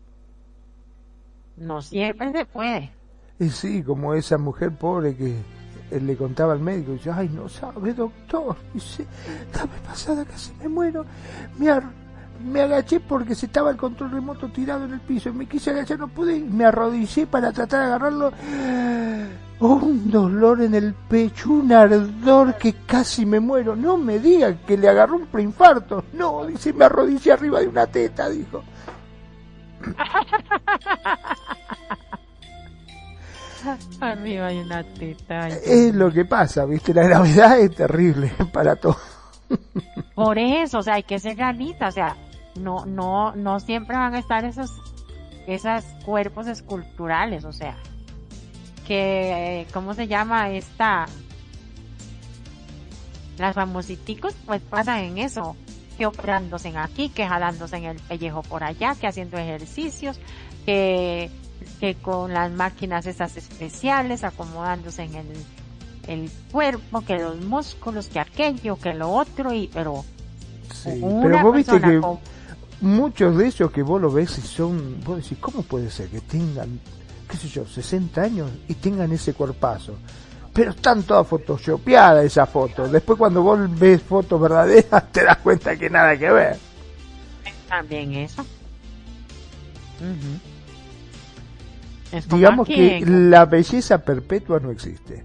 no 1.56 1.82
siempre 1.82 2.32
se 2.32 2.44
puede. 2.44 2.90
Y 3.38 3.50
sí, 3.50 3.82
como 3.82 4.14
esa 4.14 4.38
mujer 4.38 4.72
pobre 4.72 5.16
que 5.16 5.36
él 5.90 6.06
le 6.06 6.16
contaba 6.16 6.52
al 6.52 6.60
médico, 6.60 6.92
dice, 6.92 7.10
ay, 7.10 7.28
no 7.28 7.48
sabe, 7.48 7.92
doctor, 7.92 8.56
dice, 8.72 9.06
dame 9.52 9.78
pasada, 9.86 10.24
casi 10.24 10.52
me 10.54 10.68
muero, 10.68 11.04
me, 11.58 11.68
me 12.44 12.60
agaché 12.60 13.00
porque 13.00 13.34
se 13.34 13.46
estaba 13.46 13.70
el 13.70 13.76
control 13.76 14.10
remoto 14.10 14.48
tirado 14.48 14.84
en 14.84 14.92
el 14.92 15.00
piso, 15.00 15.32
me 15.32 15.46
quise 15.46 15.70
agachar, 15.70 15.98
no 15.98 16.08
pude, 16.08 16.40
me 16.40 16.64
arrodillé 16.64 17.26
para 17.26 17.52
tratar 17.52 17.80
de 17.80 17.86
agarrarlo, 17.86 18.32
un 19.60 20.10
dolor 20.10 20.62
en 20.62 20.74
el 20.74 20.94
pecho, 20.94 21.50
un 21.50 21.72
ardor 21.72 22.56
que 22.56 22.74
casi 22.86 23.24
me 23.24 23.40
muero. 23.40 23.76
No 23.76 23.96
me 23.96 24.18
diga 24.18 24.54
que 24.66 24.76
le 24.76 24.88
agarró 24.88 25.16
un 25.16 25.26
preinfarto. 25.26 26.04
No, 26.12 26.44
dice, 26.46 26.72
me 26.72 26.84
arrodillé 26.84 27.32
arriba 27.32 27.60
de 27.60 27.68
una 27.68 27.86
teta, 27.86 28.28
dijo. 28.28 28.62
arriba 34.00 34.48
de 34.48 34.62
una 34.62 34.82
teta. 34.82 35.48
Es 35.48 35.94
lo 35.94 36.10
que 36.10 36.24
pasa, 36.24 36.64
viste, 36.64 36.92
la 36.92 37.04
gravedad 37.04 37.60
es 37.60 37.74
terrible 37.74 38.32
para 38.52 38.76
todos. 38.76 38.96
Por 40.14 40.38
eso, 40.38 40.78
o 40.78 40.82
sea, 40.82 40.94
hay 40.94 41.02
que 41.02 41.18
ser 41.18 41.36
realista, 41.36 41.88
o 41.88 41.92
sea, 41.92 42.16
no, 42.54 42.86
no, 42.86 43.34
no 43.34 43.60
siempre 43.60 43.96
van 43.96 44.14
a 44.14 44.18
estar 44.18 44.44
esos, 44.44 44.70
esos 45.46 45.84
cuerpos 46.04 46.46
esculturales, 46.46 47.44
o 47.44 47.52
sea, 47.52 47.76
que, 48.86 49.66
¿cómo 49.72 49.94
se 49.94 50.08
llama 50.08 50.50
esta? 50.50 51.06
Las 53.38 53.54
famositicos 53.54 54.34
pues 54.44 54.60
pasan 54.60 55.00
en 55.00 55.18
eso, 55.18 55.56
que 55.96 56.06
operándose 56.06 56.68
en 56.68 56.76
aquí, 56.76 57.08
que 57.08 57.26
jalándose 57.26 57.76
en 57.76 57.84
el 57.84 57.96
pellejo 58.00 58.42
por 58.42 58.62
allá, 58.62 58.94
que 58.94 59.06
haciendo 59.06 59.38
ejercicios, 59.38 60.18
que, 60.66 61.30
que 61.80 61.94
con 61.94 62.34
las 62.34 62.50
máquinas 62.52 63.06
esas 63.06 63.36
especiales, 63.36 64.24
acomodándose 64.24 65.04
en 65.04 65.14
el, 65.14 65.26
el 66.08 66.30
cuerpo, 66.50 67.00
que 67.02 67.18
los 67.18 67.40
músculos, 67.40 68.08
que 68.08 68.20
aquello, 68.20 68.76
que 68.76 68.94
lo 68.94 69.10
otro, 69.10 69.52
y 69.52 69.68
pero... 69.72 70.04
pero 70.84 71.42
vos 71.42 71.56
viste 71.56 71.80
que 71.80 72.00
muchos 72.82 73.36
de 73.38 73.46
ellos 73.46 73.70
que 73.70 73.82
vos 73.82 74.00
lo 74.00 74.12
ves 74.12 74.38
y 74.38 74.42
son, 74.42 75.00
vos 75.02 75.22
decís, 75.22 75.38
¿cómo 75.40 75.62
puede 75.62 75.90
ser 75.90 76.08
que 76.08 76.20
tengan 76.20 76.78
qué 77.32 77.38
sé 77.38 77.48
yo, 77.48 77.66
60 77.66 78.20
años 78.20 78.50
y 78.68 78.74
tengan 78.74 79.10
ese 79.10 79.32
cuerpazo. 79.32 79.96
Pero 80.52 80.72
están 80.72 81.02
todas 81.02 81.26
photoshopeadas 81.26 82.26
esas 82.26 82.48
fotos. 82.48 82.92
Después 82.92 83.18
cuando 83.18 83.42
vos 83.42 83.58
ves 83.78 84.02
fotos 84.02 84.38
verdaderas 84.38 85.10
te 85.10 85.24
das 85.24 85.38
cuenta 85.38 85.74
que 85.76 85.88
nada 85.88 86.16
que 86.16 86.30
ver. 86.30 86.58
También 87.70 88.12
eso. 88.12 88.44
Digamos 92.28 92.66
que 92.68 93.02
la 93.06 93.46
belleza 93.46 93.96
perpetua 94.04 94.60
no 94.60 94.70
existe. 94.70 95.24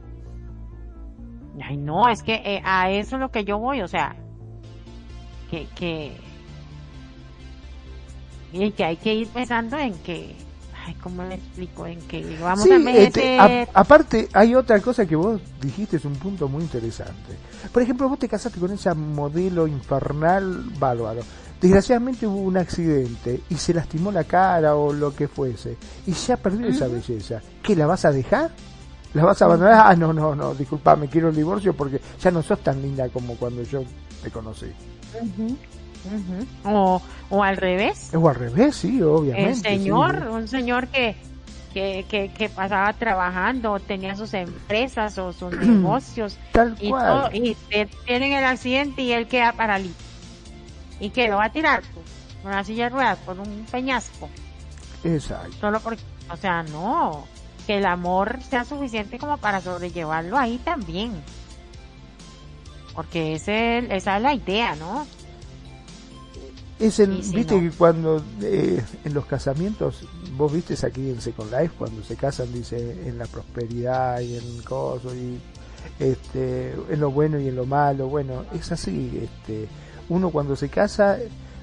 Ay, 1.62 1.76
no, 1.76 2.08
es 2.08 2.24
que 2.24 2.36
eh, 2.36 2.62
a 2.64 2.90
eso 2.92 3.18
es 3.18 3.20
lo 3.20 3.32
que 3.32 3.44
yo 3.44 3.58
voy, 3.58 3.82
o 3.82 3.88
sea, 3.88 4.16
que, 5.50 5.68
que, 5.76 6.16
y 8.52 8.72
que 8.72 8.84
hay 8.84 8.98
que 8.98 9.14
ir 9.14 9.28
pensando 9.28 9.78
en 9.78 9.94
que 10.00 10.36
¿cómo 11.02 11.24
le 11.24 11.36
explico? 11.36 11.86
En 11.86 12.00
que 12.02 12.38
vamos 12.42 12.66
a 12.70 12.92
este, 12.92 13.68
aparte, 13.74 14.30
hay 14.34 14.56
otra 14.56 14.80
cosa 14.80 15.06
que 15.06 15.16
vos 15.16 15.42
dijiste, 15.62 15.98
es 15.98 16.06
un 16.06 16.16
punto 16.16 16.48
muy 16.48 16.64
interesante. 16.64 17.38
Por 17.72 17.82
ejemplo, 17.82 18.08
vos 18.10 18.20
te 18.20 18.28
casaste 18.28 18.60
con 18.60 18.72
esa 18.72 18.94
modelo 18.94 19.68
infernal 19.68 20.64
bárbaro. 20.80 21.22
Desgraciadamente 21.60 22.28
hubo 22.28 22.42
un 22.42 22.58
accidente 22.58 23.42
y 23.50 23.56
se 23.56 23.74
lastimó 23.74 24.12
la 24.12 24.24
cara 24.24 24.76
o 24.76 24.94
lo 24.94 25.16
que 25.16 25.28
fuese. 25.28 25.78
Y 26.06 26.14
ya 26.14 26.38
perdió 26.38 26.68
esa 26.68 26.88
belleza. 26.88 27.42
¿Qué, 27.64 27.76
la 27.76 27.88
vas 27.88 28.06
a 28.06 28.12
dejar? 28.12 28.52
¿La 29.14 29.26
vas 29.26 29.42
a 29.42 29.46
abandonar? 29.46 29.88
Ah, 29.88 29.96
no, 29.96 30.14
no, 30.14 30.36
no, 30.36 30.54
disculpame, 30.54 31.08
quiero 31.08 31.30
el 31.30 31.36
divorcio 31.36 31.76
porque 31.76 32.00
ya 32.20 32.30
no 32.30 32.44
sos 32.44 32.60
tan 32.60 32.82
linda 32.82 33.10
como 33.10 33.36
cuando 33.36 33.64
yo 33.64 33.84
te 34.22 34.30
conocí 34.30 34.68
o, 36.64 37.02
o 37.30 37.44
al 37.44 37.58
revés. 37.58 38.12
O 38.14 38.28
al 38.30 38.36
revés, 38.36 38.76
sí, 38.76 39.02
obviamente. 39.02 39.50
El 39.50 39.56
señor, 39.56 40.28
un 40.32 40.48
señor 40.48 40.88
que, 40.88 41.16
que, 41.74 42.32
que, 42.36 42.50
pasaba 42.50 42.92
trabajando, 42.94 43.80
tenía 43.80 44.16
sus 44.16 44.34
empresas 44.34 45.18
o 45.18 45.34
sus 45.34 45.54
negocios. 45.58 46.38
Tal 46.52 46.76
y 46.80 46.90
cual. 46.90 47.36
y 47.36 47.56
tienen 48.06 48.34
el 48.34 48.46
accidente 48.46 49.02
y 49.02 49.12
él 49.12 49.28
queda 49.28 49.54
paralítico. 49.54 50.02
¿Y 51.00 51.10
que 51.12 51.28
lo 51.28 51.38
va 51.38 51.46
a 51.46 51.52
tirar? 51.52 51.84
Por 52.42 52.52
una 52.52 52.64
silla 52.64 52.86
de 52.86 52.90
ruedas, 52.90 53.20
por 53.20 53.40
un 53.40 53.66
peñasco. 53.70 54.30
Exacto. 55.04 55.56
Solo 55.60 55.80
porque, 55.80 56.02
o 56.32 56.38
sea, 56.38 56.64
no. 56.64 57.26
Que 57.68 57.78
el 57.78 57.86
amor 57.86 58.40
sea 58.50 58.64
suficiente 58.64 59.20
como 59.20 59.38
para 59.38 59.62
sobrellevarlo 59.62 60.38
ahí 60.38 60.58
también. 60.60 61.12
Porque 62.96 63.36
ese, 63.36 63.94
esa 63.96 64.18
es 64.18 64.24
la 64.24 64.34
idea, 64.34 64.76
¿no? 64.76 65.06
Es 66.80 67.00
el, 67.00 67.24
viste 67.34 67.60
que 67.60 67.72
cuando 67.72 68.24
eh, 68.42 68.84
en 69.04 69.14
los 69.14 69.26
casamientos, 69.26 70.08
vos 70.38 70.54
viste 70.54 70.76
aquí 70.86 71.10
en 71.10 71.20
Second 71.20 71.52
Life, 71.52 71.74
cuando 71.76 72.04
se 72.04 72.16
casan, 72.16 72.54
dice 72.54 73.08
en 73.08 73.18
la 73.18 73.26
prosperidad 73.26 74.20
y 74.20 74.38
en 74.38 74.62
coso, 74.62 75.14
y 75.16 75.40
este, 76.00 76.76
en 76.90 77.00
lo 77.00 77.10
bueno 77.10 77.40
y 77.40 77.48
en 77.48 77.56
lo 77.56 77.66
malo, 77.66 78.08
bueno, 78.08 78.46
es 78.54 78.72
así, 78.72 79.20
este, 79.24 79.68
uno 80.10 80.30
cuando 80.30 80.56
se 80.56 80.70
casa, 80.70 81.18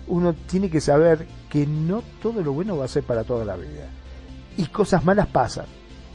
uno 0.09 0.35
tiene 0.35 0.69
que 0.69 0.81
saber 0.81 1.29
que 1.49 1.65
no 1.65 2.03
todo 2.21 2.43
lo 2.43 2.53
bueno 2.53 2.77
va 2.77 2.87
a 2.87 2.89
ser 2.89 3.05
para 3.05 3.23
toda 3.23 3.45
la 3.45 3.55
vida, 3.55 3.89
y 4.57 4.67
cosas 4.67 5.05
malas 5.05 5.29
pasan. 5.29 5.67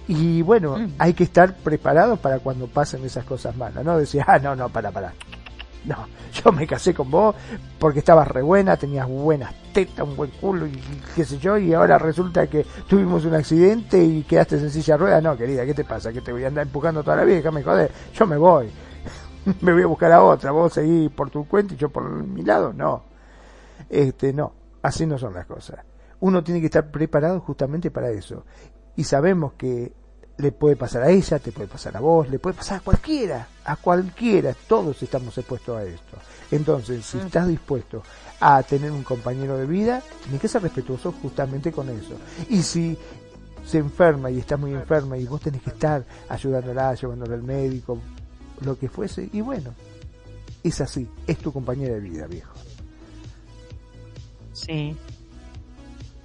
Y 0.09 0.41
bueno, 0.41 0.75
mm. 0.75 0.93
hay 0.97 1.13
que 1.13 1.23
estar 1.23 1.55
preparado 1.55 2.17
para 2.17 2.39
cuando 2.39 2.65
pasen 2.67 3.05
esas 3.05 3.23
cosas 3.25 3.55
malas, 3.55 3.85
¿no? 3.85 3.97
Decir, 3.97 4.23
ah, 4.27 4.39
no, 4.39 4.55
no, 4.55 4.67
para, 4.67 4.91
para 4.91 5.13
no, 5.85 6.07
yo 6.33 6.51
me 6.51 6.67
casé 6.67 6.93
con 6.93 7.09
vos 7.09 7.35
porque 7.79 7.99
estabas 7.99 8.27
re 8.27 8.41
buena, 8.41 8.77
tenías 8.77 9.07
buenas 9.07 9.53
tetas, 9.73 10.07
un 10.07 10.15
buen 10.15 10.31
culo 10.31 10.67
y 10.67 10.81
qué 11.15 11.23
sé 11.23 11.37
yo, 11.37 11.57
y 11.57 11.73
ahora 11.73 11.97
resulta 11.97 12.47
que 12.47 12.65
tuvimos 12.87 13.25
un 13.25 13.35
accidente 13.35 14.03
y 14.03 14.23
quedaste 14.23 14.57
en 14.57 14.69
silla 14.69 14.95
de 14.95 14.97
ruedas. 14.97 15.23
No, 15.23 15.37
querida, 15.37 15.65
¿qué 15.65 15.73
te 15.73 15.83
pasa? 15.83 16.11
¿Que 16.11 16.21
te 16.21 16.31
voy 16.31 16.43
a 16.43 16.47
andar 16.47 16.65
empujando 16.65 17.03
toda 17.03 17.17
la 17.17 17.23
vida? 17.23 17.37
Déjame 17.37 17.63
joder, 17.63 17.91
yo 18.13 18.27
me 18.27 18.37
voy. 18.37 18.69
me 19.61 19.73
voy 19.73 19.83
a 19.83 19.87
buscar 19.87 20.11
a 20.11 20.23
otra, 20.23 20.51
vos 20.51 20.73
seguís 20.73 21.09
por 21.11 21.29
tu 21.29 21.47
cuenta 21.47 21.73
y 21.73 21.77
yo 21.77 21.89
por 21.89 22.09
mi 22.09 22.41
lado. 22.43 22.73
No, 22.73 23.03
este, 23.89 24.33
no, 24.33 24.53
así 24.81 25.05
no 25.05 25.17
son 25.17 25.33
las 25.33 25.45
cosas. 25.45 25.79
uno 26.21 26.43
tiene 26.43 26.59
que 26.59 26.67
estar 26.67 26.89
preparado 26.91 27.39
justamente 27.39 27.91
para 27.91 28.09
eso. 28.09 28.43
Y 28.95 29.05
sabemos 29.05 29.53
que 29.53 29.93
le 30.39 30.53
puede 30.53 30.77
pasar 30.77 31.03
a 31.03 31.09
ella, 31.09 31.37
te 31.37 31.51
puede 31.51 31.67
pasar 31.67 31.97
a 31.97 31.99
vos, 31.99 32.29
le 32.29 32.39
puede 32.39 32.55
pasar 32.55 32.77
a 32.77 32.81
cualquiera, 32.81 33.47
a 33.65 33.75
cualquiera, 33.75 34.53
todos 34.53 35.03
estamos 35.03 35.37
expuestos 35.37 35.77
a 35.77 35.83
esto. 35.83 36.17
Entonces, 36.49 37.05
si 37.05 37.17
estás 37.17 37.47
dispuesto 37.47 38.03
a 38.39 38.63
tener 38.63 38.91
un 38.91 39.03
compañero 39.03 39.57
de 39.57 39.65
vida, 39.65 40.01
tienes 40.23 40.39
que 40.39 40.47
ser 40.47 40.61
respetuoso 40.61 41.11
justamente 41.11 41.73
con 41.73 41.89
eso. 41.89 42.17
Y 42.49 42.61
si 42.61 42.97
se 43.65 43.79
enferma 43.79 44.31
y 44.31 44.39
está 44.39 44.55
muy 44.55 44.71
enferma 44.71 45.17
y 45.17 45.25
vos 45.25 45.41
tenés 45.41 45.61
que 45.61 45.71
estar 45.71 46.05
ayudándola, 46.29 46.95
llevándola 46.95 47.35
al 47.35 47.43
médico, 47.43 47.99
lo 48.61 48.79
que 48.79 48.87
fuese, 48.87 49.29
y 49.33 49.41
bueno, 49.41 49.73
es 50.63 50.79
así, 50.79 51.05
es 51.27 51.37
tu 51.37 51.51
compañera 51.51 51.95
de 51.95 51.99
vida, 51.99 52.27
viejo. 52.27 52.53
Sí, 54.53 54.95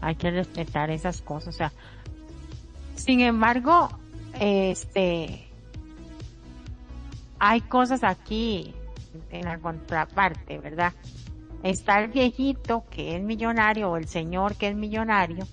hay 0.00 0.14
que 0.14 0.30
respetar 0.30 0.90
esas 0.90 1.20
cosas, 1.20 1.48
o 1.54 1.58
sea, 1.58 1.72
sin 2.94 3.20
embargo, 3.20 3.88
este, 4.40 5.48
hay 7.38 7.60
cosas 7.62 8.04
aquí 8.04 8.74
en 9.30 9.44
la 9.44 9.58
contraparte, 9.58 10.58
¿verdad? 10.58 10.92
Está 11.62 12.00
el 12.00 12.10
viejito 12.10 12.84
que 12.90 13.16
es 13.16 13.22
millonario 13.22 13.90
o 13.90 13.96
el 13.96 14.06
señor 14.06 14.56
que 14.56 14.68
es 14.68 14.76
millonario 14.76 15.46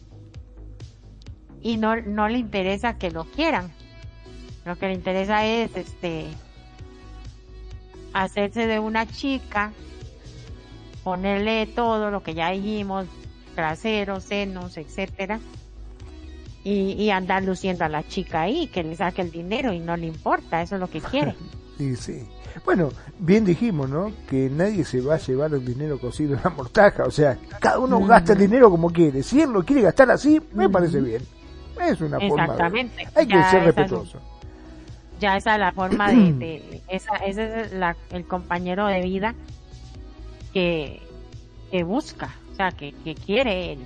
y 1.62 1.78
no, 1.78 1.96
no 2.02 2.28
le 2.28 2.40
interesa 2.40 2.98
que 2.98 3.12
lo 3.12 3.26
quieran. 3.26 3.72
Lo 4.66 4.78
que 4.78 4.88
le 4.88 4.94
interesa 4.94 5.46
es 5.46 5.76
este 5.76 6.28
hacerse 8.14 8.68
de 8.68 8.80
una 8.80 9.06
chica, 9.06 9.72
ponerle 11.04 11.66
todo 11.66 12.12
lo 12.12 12.24
que 12.24 12.34
ya 12.34 12.52
dijimos, 12.52 13.08
traseros, 13.56 14.24
senos, 14.24 14.78
etcétera, 14.78 15.40
y, 16.64 16.94
y 16.94 17.10
andar 17.10 17.44
luciendo 17.44 17.86
a 17.86 17.90
la 17.90 18.08
chica 18.08 18.42
ahí, 18.42 18.68
que 18.68 18.84
le 18.84 18.96
saque 18.96 19.22
el 19.22 19.32
dinero 19.32 19.74
y 19.74 19.80
no 19.80 19.98
le 19.98 20.08
importa, 20.08 20.62
eso 20.62 20.76
es 20.76 20.82
lo 20.82 20.90
que 20.90 21.02
quiere. 21.12 21.36
sí, 21.78 21.96
sí. 21.96 22.28
Bueno, 22.66 22.90
bien 23.18 23.46
dijimos, 23.46 23.90
¿no? 23.90 24.12
Que 24.30 24.50
nadie 24.50 24.84
se 24.84 25.02
va 25.02 25.16
a 25.16 25.18
llevar 25.18 25.54
el 25.54 25.66
dinero 25.66 26.00
cocido 26.00 26.36
en 26.36 26.42
la 26.44 26.50
mortaja, 26.50 27.04
o 27.06 27.12
sea, 27.12 27.38
cada 27.60 27.80
uno 27.80 28.00
gasta 28.06 28.34
el 28.34 28.40
dinero 28.40 28.70
como 28.70 28.90
quiere. 28.90 29.24
Si 29.24 29.42
él 29.42 29.52
lo 29.52 29.64
quiere 29.64 29.84
gastar 29.84 30.12
así, 30.12 30.42
me 30.54 30.70
parece 30.70 31.00
bien. 31.00 31.22
Es 31.80 32.02
una 32.02 32.20
forma. 32.20 32.58
hay 33.16 33.28
que 33.28 33.44
ser 33.46 33.64
respetuoso. 33.64 34.20
ya 35.20 35.38
esa 35.38 35.54
es 35.54 35.60
la 35.60 35.72
forma 35.72 36.12
de, 36.12 36.82
esa, 36.90 37.16
ese 37.18 37.62
es 37.62 37.72
el 38.12 38.26
compañero 38.28 38.88
de 38.88 39.02
vida 39.02 39.34
que, 40.54 41.02
que 41.72 41.84
busca, 41.84 42.36
o 42.52 42.56
sea, 42.56 42.72
que, 42.72 42.94
que 43.04 43.16
quiere 43.16 43.74
él. 43.74 43.80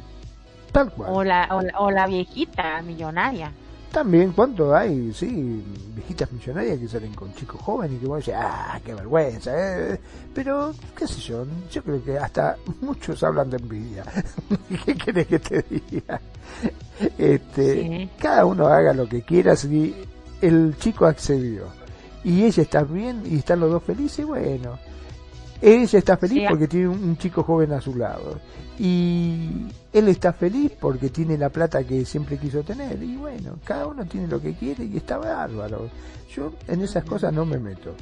O 1.07 1.23
la, 1.23 1.47
o 1.79 1.91
la, 1.91 2.07
viejita 2.07 2.81
millonaria. 2.81 3.51
También, 3.91 4.33
¿cuánto 4.33 4.75
hay? 4.75 5.13
Sí, 5.13 5.63
viejitas 5.95 6.29
millonarias 6.31 6.79
que 6.79 6.87
salen 6.87 7.13
con 7.13 7.33
chicos 7.33 7.61
jóvenes 7.61 7.95
y 7.95 8.01
que 8.01 8.07
vos 8.07 8.17
decís, 8.19 8.33
ah, 8.37 8.77
qué 8.83 8.93
vergüenza, 8.93 9.51
¿eh? 9.55 9.99
Pero, 10.33 10.73
qué 10.97 11.07
sé 11.07 11.21
yo, 11.21 11.45
yo 11.71 11.81
creo 11.81 12.03
que 12.03 12.17
hasta 12.17 12.57
muchos 12.81 13.23
hablan 13.23 13.49
de 13.49 13.57
envidia. 13.57 14.03
¿Qué 14.85 14.95
querés 14.95 15.27
que 15.27 15.39
te 15.39 15.61
diga? 15.61 16.19
Este, 17.17 18.09
Cada 18.19 18.45
uno 18.45 18.67
haga 18.67 18.93
lo 18.93 19.07
que 19.07 19.21
quiera 19.21 19.55
si 19.55 19.95
el 20.41 20.75
chico 20.77 21.05
accedió 21.05 21.67
y 22.25 22.43
ella 22.43 22.63
está 22.63 22.83
bien 22.83 23.23
y 23.25 23.37
están 23.37 23.59
los 23.59 23.71
dos 23.71 23.83
felices, 23.83 24.25
bueno, 24.25 24.77
ella 25.61 25.99
está 25.99 26.17
feliz 26.17 26.47
porque 26.49 26.67
tiene 26.67 26.89
un 26.89 27.17
chico 27.17 27.43
joven 27.43 27.73
a 27.73 27.81
su 27.81 27.95
lado. 27.95 28.39
Y 28.77 29.67
él 29.93 30.07
está 30.09 30.33
feliz 30.33 30.71
porque 30.79 31.09
tiene 31.09 31.37
la 31.37 31.49
plata 31.49 31.83
que 31.83 32.03
siempre 32.05 32.37
quiso 32.37 32.63
tener. 32.63 33.01
Y 33.01 33.15
bueno, 33.15 33.57
cada 33.63 33.87
uno 33.87 34.05
tiene 34.05 34.27
lo 34.27 34.41
que 34.41 34.53
quiere 34.53 34.83
y 34.85 34.97
está 34.97 35.17
bárbaro. 35.17 35.89
Yo 36.33 36.53
en 36.67 36.81
esas 36.81 37.05
cosas 37.05 37.33
no 37.33 37.45
me 37.45 37.57
meto. 37.57 37.95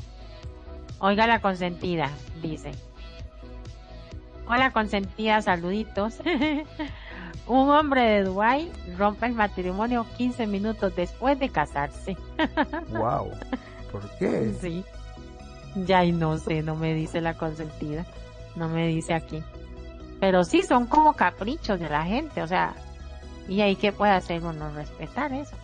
Oiga 0.99 1.27
la 1.27 1.41
consentida, 1.41 2.09
dice. 2.41 2.71
Hola 4.47 4.71
consentida, 4.71 5.41
saluditos. 5.41 6.15
un 7.47 7.69
hombre 7.69 8.01
de 8.01 8.23
Dubái 8.23 8.71
rompe 8.97 9.25
el 9.27 9.33
matrimonio 9.33 10.05
15 10.17 10.47
minutos 10.47 10.95
después 10.95 11.39
de 11.39 11.49
casarse. 11.49 12.17
wow. 12.89 13.29
¿Por 13.91 14.09
qué? 14.17 14.53
Sí. 14.59 14.83
Ya 15.87 16.03
y 16.03 16.11
no 16.11 16.37
sé, 16.37 16.61
no 16.61 16.75
me 16.75 16.93
dice 16.93 17.21
la 17.21 17.33
consentida. 17.35 18.05
No 18.55 18.69
me 18.69 18.87
dice 18.87 19.13
aquí. 19.13 19.43
Pero 20.19 20.43
sí 20.43 20.61
son 20.61 20.85
como 20.85 21.13
caprichos 21.13 21.79
de 21.79 21.89
la 21.89 22.03
gente, 22.05 22.41
o 22.41 22.47
sea, 22.47 22.75
y 23.47 23.61
ahí 23.61 23.75
que 23.75 23.91
puede 23.91 24.13
hacer 24.13 24.43
uno 24.43 24.71
respetar 24.71 25.33
eso. 25.33 25.55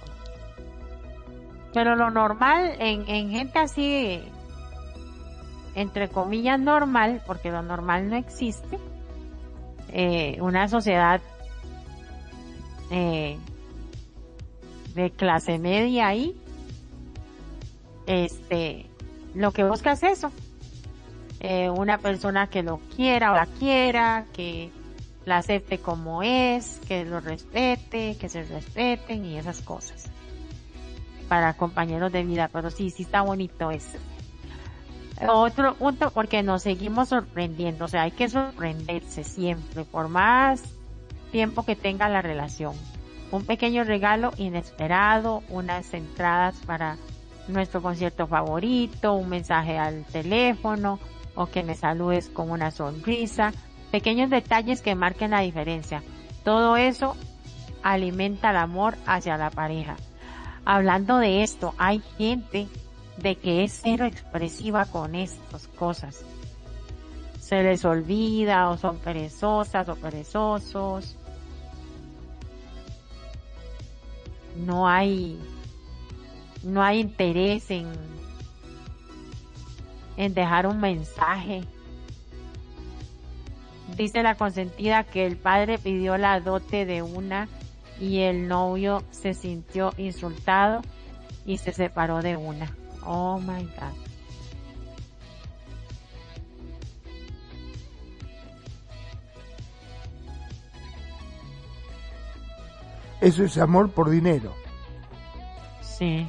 Pero 1.73 1.95
lo 1.95 2.09
normal 2.09 2.75
en, 2.79 3.07
en 3.07 3.29
gente 3.29 3.59
así, 3.59 4.21
entre 5.75 6.09
comillas 6.09 6.59
normal, 6.59 7.21
porque 7.25 7.51
lo 7.51 7.61
normal 7.61 8.09
no 8.09 8.15
existe, 8.17 8.79
eh, 9.93 10.37
una 10.41 10.67
sociedad 10.67 11.21
eh, 12.91 13.37
de 14.95 15.11
clase 15.11 15.57
media 15.59 16.07
ahí, 16.07 16.35
este, 18.07 18.88
lo 19.35 19.51
que 19.51 19.63
busca 19.63 19.93
es 19.93 20.03
eso. 20.03 20.31
Eh, 21.39 21.69
una 21.69 21.99
persona 21.99 22.47
que 22.47 22.63
lo 22.63 22.79
quiera 22.95 23.31
o 23.31 23.35
la 23.35 23.45
quiera, 23.45 24.25
que 24.33 24.71
la 25.25 25.37
acepte 25.37 25.79
como 25.79 26.21
es, 26.23 26.81
que 26.87 27.05
lo 27.05 27.19
respete, 27.21 28.17
que 28.19 28.29
se 28.29 28.43
respeten 28.43 29.25
y 29.25 29.37
esas 29.37 29.61
cosas. 29.61 30.09
Para 31.27 31.53
compañeros 31.53 32.11
de 32.11 32.23
vida, 32.23 32.49
pero 32.51 32.69
sí, 32.69 32.89
sí 32.89 33.03
está 33.03 33.21
bonito 33.21 33.71
eso. 33.71 33.97
Otro 35.27 35.75
punto, 35.75 36.11
porque 36.11 36.43
nos 36.43 36.63
seguimos 36.63 37.09
sorprendiendo, 37.09 37.85
o 37.85 37.87
sea, 37.87 38.03
hay 38.03 38.11
que 38.11 38.29
sorprenderse 38.29 39.25
siempre, 39.25 39.83
por 39.83 40.07
más 40.07 40.63
tiempo 41.31 41.63
que 41.63 41.75
tenga 41.75 42.07
la 42.07 42.21
relación. 42.21 42.73
Un 43.31 43.45
pequeño 43.45 43.83
regalo 43.83 44.31
inesperado, 44.37 45.43
unas 45.49 45.93
entradas 45.93 46.55
para 46.65 46.97
nuestro 47.49 47.81
concierto 47.81 48.27
favorito, 48.27 49.13
un 49.13 49.29
mensaje 49.29 49.77
al 49.77 50.05
teléfono 50.05 50.99
o 51.35 51.47
que 51.47 51.63
me 51.63 51.75
saludes 51.75 52.29
con 52.29 52.51
una 52.51 52.71
sonrisa, 52.71 53.51
pequeños 53.91 54.29
detalles 54.29 54.81
que 54.81 54.95
marquen 54.95 55.31
la 55.31 55.41
diferencia. 55.41 56.03
Todo 56.43 56.77
eso 56.77 57.15
alimenta 57.83 58.51
el 58.51 58.57
amor 58.57 58.97
hacia 59.05 59.37
la 59.37 59.49
pareja. 59.49 59.95
Hablando 60.65 61.17
de 61.17 61.43
esto, 61.43 61.73
hay 61.77 62.01
gente 62.17 62.67
de 63.17 63.35
que 63.35 63.63
es 63.63 63.79
cero 63.83 64.05
expresiva 64.05 64.85
con 64.85 65.15
estas 65.15 65.67
cosas. 65.67 66.23
Se 67.39 67.63
les 67.63 67.83
olvida 67.83 68.69
o 68.69 68.77
son 68.77 68.97
perezosas 68.97 69.89
o 69.89 69.95
perezosos. 69.95 71.15
No 74.55 74.87
hay 74.87 75.39
no 76.63 76.81
hay 76.81 76.99
interés 76.99 77.69
en, 77.71 77.87
en 80.17 80.33
dejar 80.33 80.67
un 80.67 80.79
mensaje. 80.79 81.63
Dice 83.95 84.23
la 84.23 84.35
consentida 84.35 85.03
que 85.03 85.25
el 85.25 85.37
padre 85.37 85.77
pidió 85.77 86.17
la 86.17 86.39
dote 86.39 86.85
de 86.85 87.01
una 87.01 87.47
y 87.99 88.19
el 88.19 88.47
novio 88.47 89.03
se 89.11 89.33
sintió 89.33 89.91
insultado 89.97 90.81
y 91.45 91.57
se 91.57 91.73
separó 91.73 92.21
de 92.21 92.37
una. 92.37 92.73
Oh 93.05 93.39
my 93.39 93.63
God. 93.63 94.09
Eso 103.21 103.43
es 103.43 103.57
amor 103.57 103.91
por 103.91 104.09
dinero. 104.09 104.53
Sí. 105.81 106.25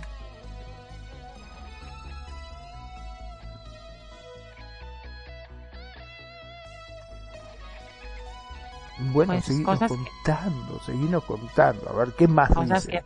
Bueno, 9.13 9.33
pues, 9.33 9.45
seguimos 9.47 9.79
contando, 9.79 10.81
seguimos 10.85 11.25
contando, 11.25 11.89
a 11.89 11.93
ver 11.93 12.13
qué 12.13 12.29
más 12.29 12.51
cosas 12.51 12.87
dice? 12.87 13.03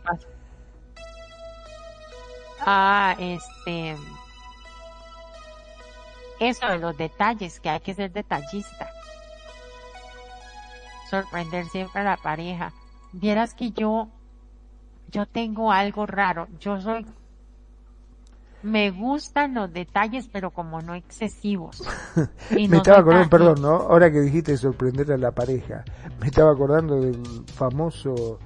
Ah, 2.59 3.15
este, 3.17 3.95
eso 6.39 6.67
de 6.67 6.79
los 6.79 6.97
detalles, 6.97 7.59
que 7.59 7.69
hay 7.69 7.79
que 7.79 7.93
ser 7.93 8.11
detallista. 8.11 8.89
Sorprender 11.09 11.65
siempre 11.67 12.01
a 12.01 12.03
la 12.03 12.17
pareja. 12.17 12.73
Vieras 13.13 13.53
que 13.53 13.71
yo, 13.71 14.09
yo 15.11 15.25
tengo 15.25 15.71
algo 15.71 16.05
raro. 16.05 16.47
Yo 16.59 16.81
soy 16.81 17.05
me 18.65 18.89
gustan 18.89 19.53
los 19.53 19.71
detalles, 19.71 20.27
pero 20.31 20.49
como 20.51 20.81
no 20.81 20.95
excesivos. 20.95 21.83
me 22.51 22.77
estaba 22.77 22.99
acordando, 22.99 23.29
perdón, 23.29 23.61
¿no? 23.61 23.75
Ahora 23.75 24.11
que 24.11 24.21
dijiste 24.21 24.57
sorprender 24.57 25.11
a 25.11 25.17
la 25.17 25.31
pareja, 25.31 25.83
me 26.19 26.27
estaba 26.27 26.51
acordando 26.51 26.99
del 26.99 27.21
famoso 27.53 28.39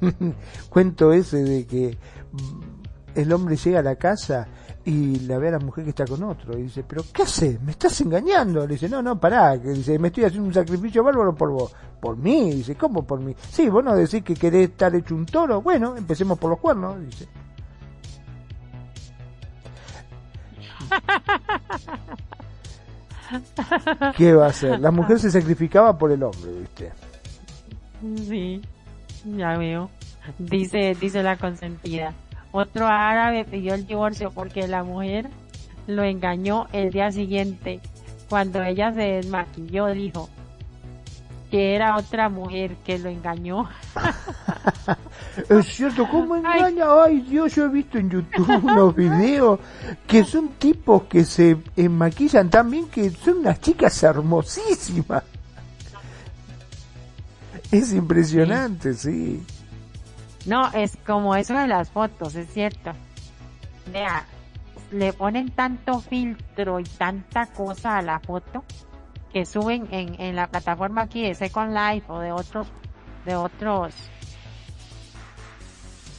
cuento 0.70 1.12
ese 1.12 1.38
de 1.42 1.66
que 1.66 1.98
el 3.14 3.32
hombre 3.32 3.56
llega 3.56 3.80
a 3.80 3.82
la 3.82 3.96
casa 3.96 4.46
y 4.84 5.18
la 5.20 5.38
ve 5.38 5.48
a 5.48 5.52
la 5.52 5.58
mujer 5.58 5.82
que 5.82 5.90
está 5.90 6.06
con 6.06 6.22
otro 6.22 6.56
y 6.56 6.62
dice, 6.62 6.84
pero 6.86 7.02
¿qué 7.12 7.22
haces? 7.22 7.60
¿Me 7.60 7.72
estás 7.72 8.00
engañando? 8.00 8.66
Le 8.66 8.74
dice, 8.74 8.88
no, 8.88 9.02
no, 9.02 9.18
pará, 9.18 9.60
que 9.60 9.70
dice, 9.70 9.98
me 9.98 10.08
estoy 10.08 10.24
haciendo 10.24 10.46
un 10.46 10.54
sacrificio 10.54 11.02
bárbaro 11.02 11.34
por 11.34 11.50
vos. 11.50 11.74
¿Por 12.00 12.16
mí? 12.16 12.52
Dice, 12.52 12.76
¿cómo 12.76 13.04
por 13.04 13.20
mí? 13.20 13.34
Sí, 13.50 13.68
vos 13.68 13.82
no 13.82 13.96
decís 13.96 14.22
que 14.22 14.34
querés 14.34 14.70
estar 14.70 14.94
hecho 14.94 15.16
un 15.16 15.26
toro. 15.26 15.60
Bueno, 15.60 15.96
empecemos 15.96 16.38
por 16.38 16.50
los 16.50 16.60
cuernos, 16.60 17.00
dice. 17.00 17.26
¿Qué 24.16 24.32
va 24.32 24.46
a 24.46 24.48
hacer? 24.48 24.80
La 24.80 24.90
mujer 24.90 25.18
se 25.18 25.30
sacrificaba 25.30 25.98
por 25.98 26.12
el 26.12 26.22
hombre, 26.22 26.50
¿viste? 26.60 26.92
Sí, 28.26 28.62
ya 29.24 29.58
veo. 29.58 29.90
Dice, 30.38 30.96
dice 31.00 31.22
la 31.22 31.36
consentida. 31.36 32.14
Otro 32.52 32.86
árabe 32.86 33.44
pidió 33.44 33.74
el 33.74 33.86
divorcio 33.86 34.30
porque 34.30 34.66
la 34.66 34.82
mujer 34.82 35.28
lo 35.86 36.04
engañó 36.04 36.66
el 36.72 36.90
día 36.90 37.10
siguiente. 37.10 37.80
Cuando 38.28 38.62
ella 38.62 38.92
se 38.92 39.00
desmaquilló, 39.00 39.86
dijo 39.88 40.28
que 41.50 41.74
era 41.74 41.96
otra 41.96 42.28
mujer 42.28 42.76
que 42.84 42.98
lo 42.98 43.08
engañó. 43.08 43.68
es 45.48 45.66
cierto, 45.66 46.08
¿cómo 46.08 46.36
engaña? 46.36 46.84
Ay. 47.04 47.20
Dios, 47.22 47.54
yo 47.54 47.64
he 47.64 47.68
visto 47.68 47.98
en 47.98 48.10
YouTube 48.10 48.48
unos 48.62 48.94
videos 48.94 49.60
que 50.06 50.24
son 50.24 50.48
tipos 50.50 51.04
que 51.04 51.24
se 51.24 51.56
maquillan 51.88 52.50
tan 52.50 52.70
bien 52.70 52.88
que 52.88 53.10
son 53.10 53.38
unas 53.38 53.60
chicas 53.60 54.02
hermosísimas. 54.02 55.22
Es 57.70 57.92
impresionante, 57.92 58.94
sí. 58.94 59.44
No, 60.46 60.70
es 60.72 60.96
como 61.06 61.36
eso 61.36 61.54
de 61.54 61.66
las 61.66 61.90
fotos, 61.90 62.34
es 62.34 62.48
cierto. 62.52 62.92
Vea, 63.92 64.24
le 64.90 65.12
ponen 65.12 65.50
tanto 65.50 66.00
filtro 66.00 66.80
y 66.80 66.84
tanta 66.84 67.46
cosa 67.46 67.98
a 67.98 68.02
la 68.02 68.20
foto 68.20 68.64
que 69.32 69.44
suben 69.44 69.88
en, 69.90 70.20
en 70.20 70.36
la 70.36 70.46
plataforma 70.46 71.02
aquí 71.02 71.22
de 71.22 71.34
Second 71.34 71.74
Life 71.74 72.06
o 72.08 72.20
de 72.20 72.32
otros, 72.32 72.66
de 73.24 73.36
otros, 73.36 73.94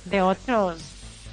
de 0.06 0.22
otros, 0.22 0.78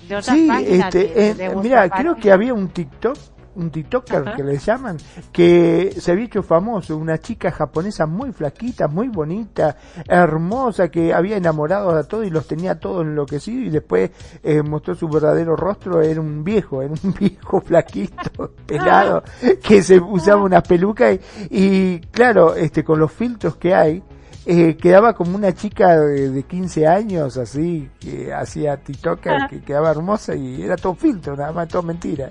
de 0.08 0.16
otras 0.16 0.36
sí, 0.36 0.48
este, 0.66 1.54
mira, 1.56 1.88
creo 1.90 2.16
que 2.16 2.32
había 2.32 2.54
un 2.54 2.68
TikTok 2.68 3.16
un 3.56 3.70
TikToker 3.70 4.34
que 4.36 4.44
le 4.44 4.58
llaman, 4.58 4.96
que 5.32 5.94
se 5.98 6.12
había 6.12 6.26
hecho 6.26 6.42
famoso, 6.42 6.96
una 6.96 7.18
chica 7.18 7.50
japonesa 7.50 8.06
muy 8.06 8.32
flaquita, 8.32 8.88
muy 8.88 9.08
bonita, 9.08 9.76
hermosa, 10.06 10.88
que 10.88 11.12
había 11.12 11.36
enamorado 11.36 11.90
a 11.90 12.04
todos 12.04 12.26
y 12.26 12.30
los 12.30 12.46
tenía 12.46 12.78
todos 12.78 13.04
enloquecidos 13.04 13.66
y 13.66 13.70
después 13.70 14.10
eh, 14.42 14.62
mostró 14.62 14.94
su 14.94 15.08
verdadero 15.08 15.56
rostro, 15.56 16.00
era 16.02 16.20
un 16.20 16.44
viejo, 16.44 16.82
era 16.82 16.94
un 17.02 17.14
viejo 17.18 17.60
flaquito, 17.60 18.52
pelado, 18.66 19.22
que 19.62 19.82
se 19.82 19.98
usaba 19.98 20.42
una 20.42 20.62
peluca 20.62 21.12
y, 21.50 22.00
claro, 22.10 22.54
este 22.54 22.84
con 22.84 22.98
los 22.98 23.12
filtros 23.12 23.56
que 23.56 23.74
hay, 23.74 24.02
eh, 24.48 24.76
quedaba 24.76 25.12
como 25.14 25.36
una 25.36 25.52
chica 25.52 25.98
de, 25.98 26.30
de, 26.30 26.42
15 26.44 26.86
años, 26.86 27.36
así, 27.36 27.90
que 27.98 28.32
hacía 28.32 28.76
TikToker, 28.76 29.48
que 29.50 29.60
quedaba 29.62 29.90
hermosa 29.90 30.36
y 30.36 30.62
era 30.62 30.76
todo 30.76 30.94
filtro, 30.94 31.36
nada 31.36 31.50
más, 31.50 31.66
todo 31.66 31.82
mentira. 31.82 32.30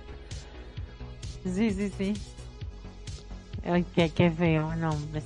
Sí, 1.46 1.72
sí, 1.72 1.92
sí. 1.96 2.14
Ay, 3.64 3.86
qué, 3.96 4.10
qué 4.10 4.32
feo, 4.32 4.76
no, 4.76 4.90
hombre. 4.90 5.22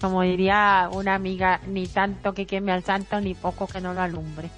Como 0.00 0.22
diría 0.22 0.88
una 0.92 1.14
amiga, 1.14 1.60
ni 1.66 1.86
tanto 1.86 2.32
que 2.34 2.46
queme 2.46 2.72
al 2.72 2.84
santo, 2.84 3.20
ni 3.20 3.34
poco 3.34 3.66
que 3.66 3.80
no 3.80 3.92
lo 3.92 4.00
alumbre. 4.00 4.48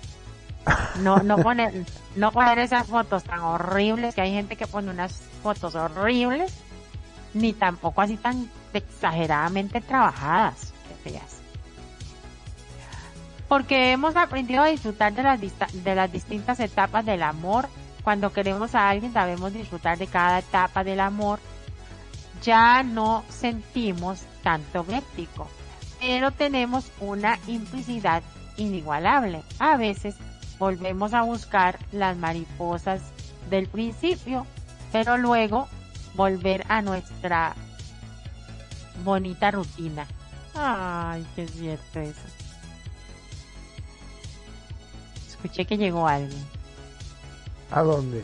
No, 1.00 1.18
no 1.18 1.38
poner, 1.42 1.72
no 2.14 2.30
poner 2.30 2.58
esas 2.58 2.86
fotos 2.86 3.24
tan 3.24 3.40
horribles, 3.40 4.14
que 4.14 4.20
hay 4.20 4.32
gente 4.32 4.56
que 4.56 4.66
pone 4.66 4.90
unas 4.90 5.14
fotos 5.42 5.74
horribles, 5.74 6.52
ni 7.32 7.54
tampoco 7.54 8.02
así 8.02 8.16
tan 8.18 8.50
exageradamente 8.74 9.80
trabajadas, 9.80 10.72
que 10.88 11.10
feas. 11.10 11.38
Porque 13.48 13.92
hemos 13.92 14.14
aprendido 14.16 14.62
a 14.62 14.68
disfrutar 14.68 15.14
de 15.14 15.22
las, 15.22 15.40
de 15.40 15.94
las 15.94 16.12
distintas 16.12 16.60
etapas 16.60 17.04
del 17.04 17.22
amor 17.22 17.68
cuando 18.02 18.32
queremos 18.32 18.74
a 18.74 18.88
alguien 18.88 19.12
sabemos 19.12 19.52
disfrutar 19.52 19.98
de 19.98 20.06
cada 20.06 20.40
etapa 20.40 20.84
del 20.84 21.00
amor. 21.00 21.38
Ya 22.42 22.82
no 22.82 23.24
sentimos 23.28 24.20
tanto 24.42 24.84
vértigo, 24.84 25.48
pero 26.00 26.32
tenemos 26.32 26.90
una 27.00 27.38
implicidad 27.46 28.22
inigualable. 28.56 29.42
A 29.58 29.76
veces 29.76 30.16
volvemos 30.58 31.14
a 31.14 31.22
buscar 31.22 31.78
las 31.92 32.16
mariposas 32.16 33.00
del 33.48 33.68
principio, 33.68 34.46
pero 34.90 35.16
luego 35.16 35.68
volver 36.14 36.64
a 36.68 36.82
nuestra 36.82 37.54
bonita 39.04 39.50
rutina. 39.50 40.06
Ay, 40.54 41.24
qué 41.34 41.46
cierto 41.46 42.00
eso. 42.00 42.20
Escuché 45.28 45.64
que 45.64 45.76
llegó 45.76 46.06
alguien. 46.06 46.61
¿A 47.72 47.82
dónde? 47.82 48.22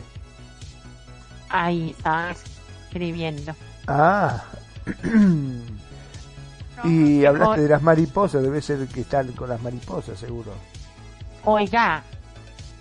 Ahí 1.49 1.89
estaba 1.97 2.31
escribiendo. 2.31 3.55
Ah. 3.87 4.43
y 6.83 7.25
hablaste 7.25 7.61
de 7.61 7.69
las 7.69 7.81
mariposas, 7.81 8.43
debe 8.43 8.61
ser 8.61 8.87
que 8.87 9.01
están 9.01 9.31
con 9.31 9.49
las 9.49 9.61
mariposas, 9.61 10.19
seguro. 10.19 10.53
Oiga, 11.45 12.03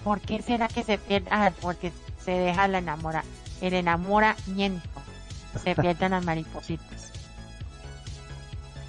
¿por 0.05 0.21
qué 0.21 0.43
será 0.43 0.69
que 0.69 0.85
se 0.85 0.99
pierde? 0.99 1.29
Ah, 1.31 1.51
porque 1.63 1.91
se 2.23 2.33
deja 2.33 2.69
la 2.69 2.79
enamora, 2.79 3.25
el 3.63 3.73
enamoramiento. 3.73 4.87
Se 5.65 5.75
pierden 5.81 6.11
las 6.11 6.25
maripositas. 6.25 7.13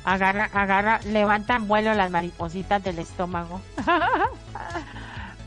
Agarra, 0.03 0.49
agarra, 0.53 0.99
levantan 1.05 1.67
vuelo 1.67 1.93
las 1.93 2.11
maripositas 2.11 2.83
del 2.83 2.99
estómago. 2.99 3.61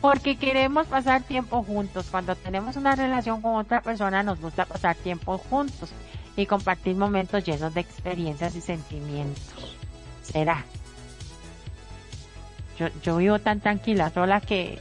porque 0.02 0.36
queremos 0.36 0.88
pasar 0.88 1.22
tiempo 1.22 1.62
juntos. 1.62 2.08
Cuando 2.10 2.34
tenemos 2.34 2.76
una 2.76 2.96
relación 2.96 3.40
con 3.40 3.54
otra 3.54 3.80
persona 3.80 4.22
nos 4.24 4.40
gusta 4.40 4.66
pasar 4.66 4.96
tiempo 4.96 5.38
juntos 5.38 5.90
y 6.36 6.44
compartir 6.44 6.96
momentos 6.96 7.44
llenos 7.44 7.72
de 7.72 7.80
experiencias 7.80 8.56
y 8.56 8.60
sentimientos. 8.60 9.76
¿Será? 10.22 10.64
Yo, 12.78 12.88
yo 13.02 13.16
vivo 13.18 13.38
tan 13.38 13.60
tranquila 13.60 14.10
sola 14.10 14.40
que, 14.40 14.80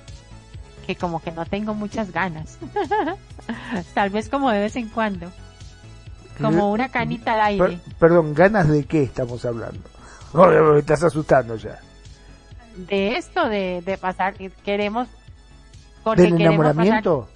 que 0.88 0.96
como 0.96 1.22
que 1.22 1.32
no 1.32 1.46
tengo 1.46 1.76
muchas 1.76 2.12
ganas. 2.12 2.58
Tal 3.94 4.10
vez 4.10 4.28
como 4.28 4.50
de 4.50 4.60
vez 4.60 4.76
en 4.76 4.90
cuando. 4.90 5.32
Como 6.42 6.72
una 6.72 6.90
canita 6.90 7.34
al 7.34 7.42
aire. 7.42 7.80
perdón, 8.00 8.34
¿ganas 8.34 8.68
de 8.68 8.86
qué 8.86 9.04
estamos 9.04 9.46
hablando? 9.46 9.82
me 10.34 10.80
estás 10.80 11.04
asustando 11.04 11.56
ya 11.58 11.80
de 12.88 13.18
esto 13.18 13.50
de, 13.50 13.82
de 13.82 13.98
pasar, 13.98 14.36
queremos... 14.64 15.08
Porque 16.04 16.24
¿Del 16.24 16.42
enamoramiento? 16.42 17.30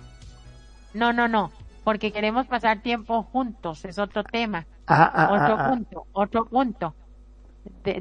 no, 0.93 1.13
no, 1.13 1.27
no, 1.27 1.51
porque 1.83 2.11
queremos 2.11 2.47
pasar 2.47 2.81
tiempo 2.81 3.23
juntos, 3.23 3.85
es 3.85 3.99
otro 3.99 4.23
tema. 4.23 4.65
Ah, 4.87 5.11
ah, 5.13 5.29
otro 5.31 5.55
ah, 5.59 5.69
punto, 5.69 6.07
otro 6.13 6.45
punto. 6.45 6.95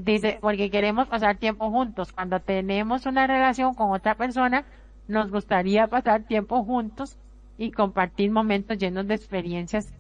dice, 0.03 0.39
porque 0.41 0.71
queremos 0.71 1.09
pasar 1.09 1.37
tiempo 1.37 1.71
juntos. 1.71 2.13
Cuando 2.13 2.41
tenemos 2.41 3.05
una 3.05 3.27
relación 3.27 3.75
con 3.75 3.91
otra 3.91 4.15
persona, 4.15 4.65
nos 5.07 5.31
gustaría 5.31 5.87
pasar 5.87 6.23
tiempo 6.23 6.65
juntos 6.65 7.19
y 7.59 7.73
compartir 7.73 8.31
momentos 8.31 8.79
llenos 8.79 9.07
de 9.07 9.15
experiencias 9.15 9.93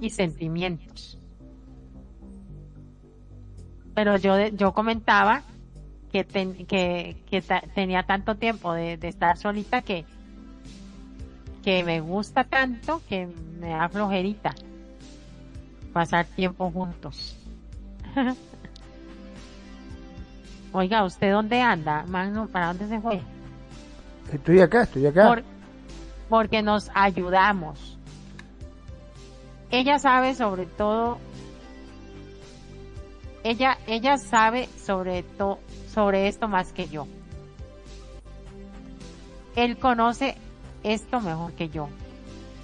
y 0.00 0.10
sentimientos. 0.10 1.18
Pero 3.94 4.16
yo, 4.16 4.48
yo 4.48 4.72
comentaba 4.72 5.42
que, 6.22 7.16
que, 7.26 7.42
tenía 7.74 8.04
tanto 8.04 8.36
tiempo 8.36 8.72
de, 8.72 8.98
estar 9.02 9.36
solita 9.36 9.82
que, 9.82 10.04
que 11.64 11.82
me 11.82 12.00
gusta 12.00 12.44
tanto 12.44 13.02
que 13.08 13.26
me 13.26 13.70
da 13.70 13.88
flojerita 13.88 14.54
pasar 15.92 16.26
tiempo 16.26 16.70
juntos. 16.70 17.36
Oiga, 20.72 21.04
¿usted 21.04 21.32
dónde 21.32 21.60
anda, 21.60 22.04
Magno? 22.06 22.46
¿Para 22.48 22.68
dónde 22.68 22.88
se 22.88 23.00
fue? 23.00 23.20
Estoy 24.32 24.60
acá, 24.60 24.82
estoy 24.82 25.06
acá. 25.06 25.42
porque 26.28 26.62
nos 26.62 26.90
ayudamos. 26.94 27.98
Ella 29.70 29.98
sabe 29.98 30.34
sobre 30.34 30.66
todo, 30.66 31.18
ella, 33.42 33.78
ella 33.86 34.18
sabe 34.18 34.68
sobre 34.78 35.22
todo, 35.22 35.58
sobre 35.94 36.28
esto 36.28 36.48
más 36.48 36.72
que 36.72 36.88
yo. 36.88 37.06
Él 39.54 39.78
conoce 39.78 40.36
esto 40.82 41.20
mejor 41.20 41.52
que 41.52 41.68
yo. 41.68 41.88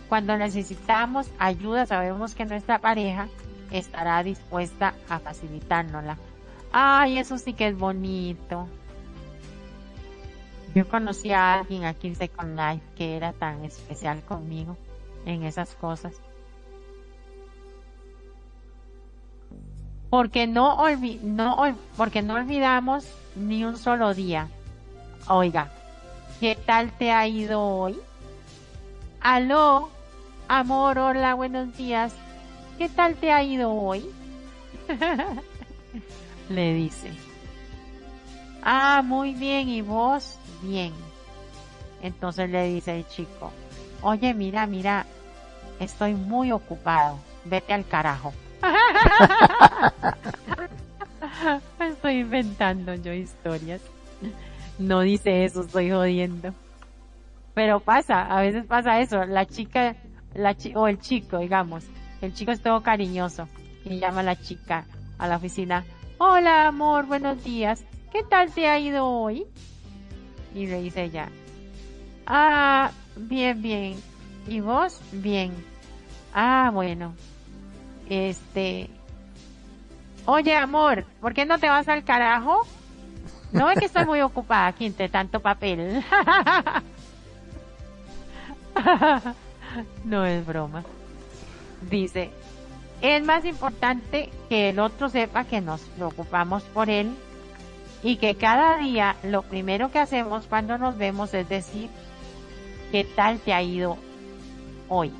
Cuando 0.08 0.36
necesitamos 0.36 1.30
ayuda 1.38 1.86
sabemos 1.86 2.34
que 2.34 2.44
nuestra 2.44 2.80
pareja 2.80 3.28
estará 3.70 4.22
dispuesta 4.24 4.94
a 5.08 5.20
facilitárnosla. 5.20 6.18
Ay, 6.72 7.18
eso 7.18 7.38
sí 7.38 7.52
que 7.52 7.68
es 7.68 7.78
bonito. 7.78 8.66
Yo 10.74 10.88
conocí 10.88 11.32
a 11.32 11.54
alguien 11.54 11.84
aquí 11.84 12.08
en 12.08 12.16
Second 12.16 12.58
Life 12.58 12.84
que 12.96 13.16
era 13.16 13.32
tan 13.32 13.64
especial 13.64 14.22
conmigo 14.22 14.76
en 15.26 15.44
esas 15.44 15.74
cosas. 15.74 16.14
Porque 20.10 20.48
no, 20.48 20.76
no, 21.22 21.76
porque 21.96 22.22
no 22.22 22.34
olvidamos 22.34 23.06
ni 23.36 23.64
un 23.64 23.76
solo 23.76 24.14
día. 24.14 24.48
Oiga, 25.28 25.70
¿qué 26.40 26.56
tal 26.56 26.90
te 26.92 27.12
ha 27.12 27.26
ido 27.26 27.60
hoy? 27.60 27.98
Aló, 29.20 29.90
amor, 30.48 30.98
hola, 30.98 31.34
buenos 31.34 31.76
días. 31.76 32.12
¿Qué 32.78 32.88
tal 32.88 33.16
te 33.16 33.32
ha 33.32 33.42
ido 33.42 33.72
hoy? 33.72 34.10
Le 36.48 36.74
dice. 36.74 37.12
Ah, 38.62 39.02
muy 39.04 39.34
bien, 39.34 39.68
¿y 39.68 39.82
vos? 39.82 40.38
Bien. 40.62 40.92
Entonces 42.02 42.48
le 42.50 42.64
dice 42.64 42.96
el 42.96 43.06
chico, 43.08 43.52
oye, 44.02 44.32
mira, 44.34 44.66
mira, 44.66 45.06
estoy 45.78 46.14
muy 46.14 46.50
ocupado, 46.52 47.18
vete 47.44 47.74
al 47.74 47.86
carajo. 47.86 48.32
estoy 51.80 52.20
inventando 52.20 52.94
yo 52.94 53.12
historias. 53.12 53.80
No 54.78 55.00
dice 55.00 55.44
eso, 55.44 55.62
estoy 55.62 55.90
jodiendo. 55.90 56.54
Pero 57.54 57.80
pasa, 57.80 58.22
a 58.22 58.40
veces 58.40 58.64
pasa 58.66 59.00
eso, 59.00 59.24
la 59.24 59.46
chica, 59.46 59.96
la 60.34 60.56
o 60.74 60.88
el 60.88 60.98
chico, 61.00 61.38
digamos, 61.38 61.84
el 62.22 62.32
chico 62.32 62.52
es 62.52 62.62
todo 62.62 62.82
cariñoso 62.82 63.48
y 63.84 63.98
llama 63.98 64.20
a 64.20 64.24
la 64.24 64.40
chica 64.40 64.86
a 65.18 65.28
la 65.28 65.36
oficina. 65.36 65.84
Hola 66.18 66.68
amor, 66.68 67.06
buenos 67.06 67.42
días. 67.42 67.84
¿Qué 68.12 68.22
tal 68.22 68.52
te 68.52 68.66
ha 68.68 68.78
ido 68.78 69.06
hoy? 69.06 69.46
Y 70.54 70.66
le 70.66 70.82
dice 70.82 71.04
ella. 71.04 71.28
Ah, 72.26 72.90
bien, 73.16 73.60
bien. 73.60 73.96
¿Y 74.46 74.60
vos? 74.60 75.00
Bien. 75.12 75.52
Ah, 76.34 76.70
bueno. 76.72 77.14
Este. 78.08 78.90
Oye, 80.26 80.54
amor, 80.54 81.04
¿por 81.20 81.34
qué 81.34 81.44
no 81.44 81.58
te 81.58 81.68
vas 81.68 81.88
al 81.88 82.04
carajo? 82.04 82.66
No 83.52 83.70
es 83.70 83.78
que 83.78 83.86
estoy 83.86 84.04
muy 84.04 84.20
ocupada 84.20 84.68
aquí 84.68 84.86
entre 84.86 85.08
tanto 85.08 85.40
papel. 85.40 86.04
no 90.04 90.24
es 90.24 90.46
broma. 90.46 90.84
Dice, 91.90 92.30
es 93.00 93.24
más 93.24 93.44
importante 93.44 94.30
que 94.48 94.70
el 94.70 94.78
otro 94.78 95.08
sepa 95.08 95.44
que 95.44 95.60
nos 95.60 95.80
preocupamos 95.80 96.62
por 96.64 96.90
él 96.90 97.14
y 98.02 98.16
que 98.16 98.34
cada 98.34 98.78
día 98.78 99.16
lo 99.22 99.42
primero 99.42 99.90
que 99.90 99.98
hacemos 99.98 100.46
cuando 100.46 100.78
nos 100.78 100.96
vemos 100.96 101.34
es 101.34 101.48
decir, 101.48 101.90
¿qué 102.92 103.04
tal 103.04 103.40
te 103.40 103.52
ha 103.52 103.62
ido 103.62 103.96
hoy? 104.88 105.12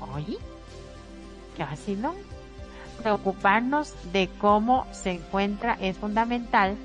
¿Hoy? 0.00 0.38
Casi 1.56 1.94
no. 1.94 2.14
Preocuparnos 3.02 3.94
de 4.12 4.28
cómo 4.38 4.86
se 4.92 5.12
encuentra 5.12 5.76
es 5.80 5.98
fundamental 5.98 6.76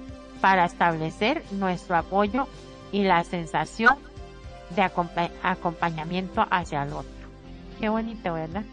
para 0.41 0.65
establecer 0.65 1.44
nuestro 1.52 1.95
apoyo 1.95 2.48
y 2.91 3.03
la 3.03 3.23
sensación 3.23 3.95
de 4.76 4.81
acompañamiento 5.44 6.45
hacia 6.49 6.84
el 6.84 6.94
otro. 6.94 7.11
Qué 7.80 7.89
bonito, 7.89 8.34
¿verdad? 8.34 8.64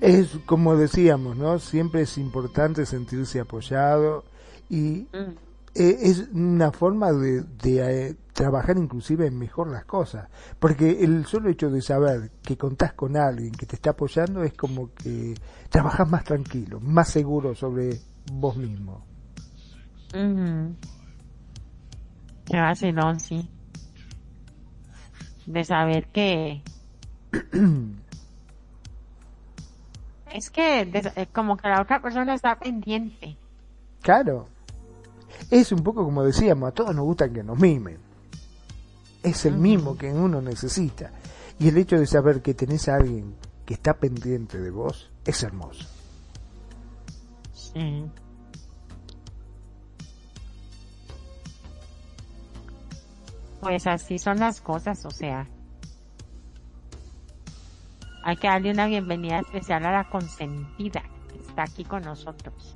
Es 0.00 0.38
como 0.44 0.76
decíamos, 0.76 1.36
¿no? 1.36 1.58
Siempre 1.58 2.02
es 2.02 2.18
importante 2.18 2.84
sentirse 2.86 3.40
apoyado 3.40 4.24
y 4.68 5.06
mm. 5.12 5.34
e, 5.74 5.96
es 6.02 6.28
una 6.32 6.70
forma 6.70 7.12
de, 7.12 7.44
eh, 7.64 8.14
trabajar 8.36 8.76
inclusive 8.76 9.26
en 9.26 9.38
mejor 9.38 9.70
las 9.70 9.86
cosas. 9.86 10.28
Porque 10.58 11.02
el 11.02 11.24
solo 11.26 11.48
hecho 11.48 11.70
de 11.70 11.80
saber 11.80 12.30
que 12.42 12.56
contás 12.56 12.92
con 12.92 13.16
alguien 13.16 13.52
que 13.52 13.66
te 13.66 13.76
está 13.76 13.90
apoyando 13.90 14.44
es 14.44 14.52
como 14.52 14.92
que 14.94 15.34
trabajas 15.70 16.08
más 16.08 16.22
tranquilo, 16.22 16.78
más 16.80 17.08
seguro 17.08 17.54
sobre 17.54 17.98
vos 18.30 18.56
mismo. 18.56 19.04
Qué 20.12 20.74
vacilón, 22.60 23.18
sí. 23.18 23.50
De 25.46 25.64
saber 25.64 26.08
que 26.08 26.62
es 30.32 30.50
que 30.50 30.82
eh, 30.82 31.28
como 31.32 31.56
que 31.56 31.68
la 31.68 31.80
otra 31.80 32.02
persona 32.02 32.34
está 32.34 32.58
pendiente. 32.58 33.38
Claro. 34.02 34.46
Es 35.50 35.72
un 35.72 35.82
poco 35.82 36.04
como 36.04 36.22
decíamos, 36.22 36.68
a 36.68 36.72
todos 36.72 36.94
nos 36.94 37.04
gusta 37.04 37.30
que 37.30 37.42
nos 37.42 37.58
mimen. 37.58 38.05
Es 39.26 39.44
el 39.44 39.56
mismo 39.56 39.98
que 39.98 40.12
uno 40.12 40.40
necesita. 40.40 41.10
Y 41.58 41.66
el 41.66 41.76
hecho 41.78 41.98
de 41.98 42.06
saber 42.06 42.42
que 42.42 42.54
tenés 42.54 42.88
a 42.88 42.94
alguien 42.94 43.34
que 43.64 43.74
está 43.74 43.94
pendiente 43.94 44.60
de 44.60 44.70
vos 44.70 45.10
es 45.24 45.42
hermoso. 45.42 45.84
Sí. 47.52 48.04
Pues 53.60 53.88
así 53.88 54.16
son 54.20 54.38
las 54.38 54.60
cosas, 54.60 55.04
o 55.04 55.10
sea, 55.10 55.48
hay 58.22 58.36
que 58.36 58.46
darle 58.46 58.70
una 58.70 58.86
bienvenida 58.86 59.40
especial 59.40 59.86
a 59.86 59.90
la 59.90 60.08
consentida 60.08 61.02
que 61.32 61.40
está 61.40 61.64
aquí 61.64 61.82
con 61.82 62.04
nosotros. 62.04 62.74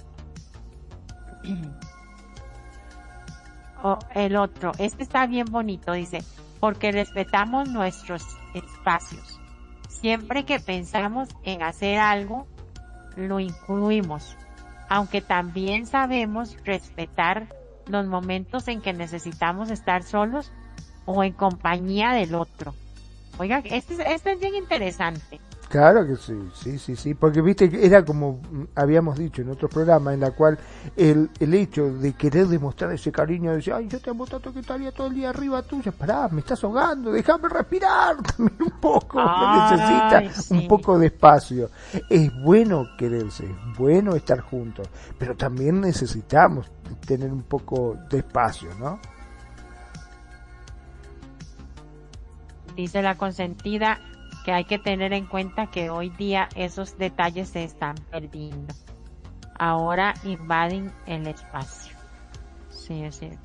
o 3.83 3.99
el 4.15 4.37
otro, 4.37 4.73
este 4.79 5.03
está 5.03 5.27
bien 5.27 5.47
bonito, 5.51 5.93
dice, 5.93 6.23
porque 6.61 6.93
respetamos 6.93 7.69
nuestros 7.69 8.25
espacios. 8.55 9.41
Siempre 9.89 10.45
que 10.45 10.61
pensamos 10.61 11.29
en 11.43 11.63
hacer 11.63 11.99
algo, 11.99 12.47
lo 13.17 13.41
incluimos, 13.41 14.37
aunque 14.89 15.21
también 15.21 15.87
sabemos 15.87 16.57
respetar 16.65 17.49
los 17.87 18.07
momentos 18.07 18.69
en 18.69 18.81
que 18.81 18.93
necesitamos 18.93 19.71
estar 19.71 20.03
solos 20.03 20.53
o 21.07 21.25
en 21.25 21.33
compañía 21.33 22.13
del 22.13 22.35
otro. 22.35 22.75
Oiga, 23.39 23.63
este, 23.65 23.95
este, 24.13 24.33
es 24.33 24.41
bien 24.41 24.55
interesante. 24.55 25.41
Claro 25.71 26.05
que 26.05 26.17
sí, 26.17 26.37
sí, 26.53 26.79
sí, 26.81 26.97
sí, 26.97 27.15
porque 27.15 27.41
viste 27.41 27.71
que 27.71 27.87
era 27.87 28.05
como 28.05 28.41
habíamos 28.75 29.17
dicho 29.17 29.41
en 29.41 29.51
otro 29.51 29.69
programa 29.69 30.13
en 30.13 30.19
la 30.19 30.33
cual 30.33 30.59
el, 30.97 31.31
el 31.39 31.55
hecho 31.55 31.93
de 31.93 32.13
querer 32.15 32.49
demostrar 32.49 32.93
ese 32.93 33.13
cariño, 33.13 33.51
de 33.51 33.59
decir, 33.59 33.73
ay, 33.75 33.87
yo 33.87 34.01
te 34.01 34.11
amo 34.11 34.27
tanto 34.27 34.53
que 34.53 34.59
estaría 34.59 34.91
todo 34.91 35.07
el 35.07 35.15
día 35.15 35.31
arriba 35.31 35.63
tuya, 35.63 35.93
pará, 35.93 36.27
me 36.27 36.41
estás 36.41 36.65
ahogando, 36.65 37.13
déjame 37.13 37.49
respirar 37.49 38.17
también 38.37 38.63
un 38.63 38.81
poco, 38.81 39.23
necesita 39.23 40.55
un 40.55 40.67
poco 40.67 40.99
de 40.99 41.07
espacio. 41.07 41.71
Es 42.09 42.33
bueno 42.43 42.89
quererse, 42.99 43.45
es 43.45 43.79
bueno 43.79 44.17
estar 44.17 44.41
juntos, 44.41 44.89
pero 45.17 45.37
también 45.37 45.81
necesitamos 45.83 46.69
tener 47.07 47.33
un 47.33 47.45
poco 47.45 47.97
de 48.11 48.19
espacio, 48.19 48.71
¿no? 48.81 48.99
dice 52.75 53.03
la 53.03 53.17
consentida 53.17 54.01
que 54.45 54.53
hay 54.53 54.65
que 54.65 54.79
tener 54.79 55.13
en 55.13 55.27
cuenta 55.27 55.67
que 55.67 55.91
hoy 55.91 56.11
día 56.11 56.49
esos 56.55 56.97
detalles 56.97 57.51
se 57.51 57.65
están 57.65 57.97
perdiendo. 58.11 58.75
Ahora 59.59 60.15
invaden 60.25 60.91
el 61.07 61.27
espacio. 61.27 61.97
Sí, 62.71 63.03
es 63.03 63.19
cierto. 63.19 63.39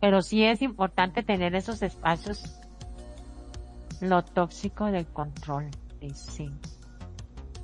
Pero 0.00 0.22
sí 0.22 0.44
es 0.44 0.62
importante 0.62 1.22
tener 1.22 1.54
esos 1.54 1.82
espacios. 1.82 2.60
Lo 4.00 4.22
tóxico 4.22 4.86
del 4.86 5.06
control. 5.06 5.70
Sí. 6.14 6.50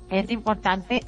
Es 0.09 0.29
importante 0.31 1.01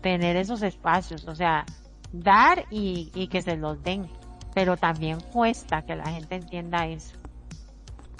tener 0.00 0.36
esos 0.36 0.62
espacios, 0.62 1.28
o 1.28 1.34
sea, 1.34 1.66
dar 2.12 2.64
y, 2.70 3.10
y 3.14 3.28
que 3.28 3.42
se 3.42 3.56
los 3.56 3.82
den. 3.82 4.08
Pero 4.54 4.76
también 4.76 5.20
cuesta 5.20 5.82
que 5.82 5.94
la 5.96 6.10
gente 6.10 6.36
entienda 6.36 6.86
eso. 6.86 7.16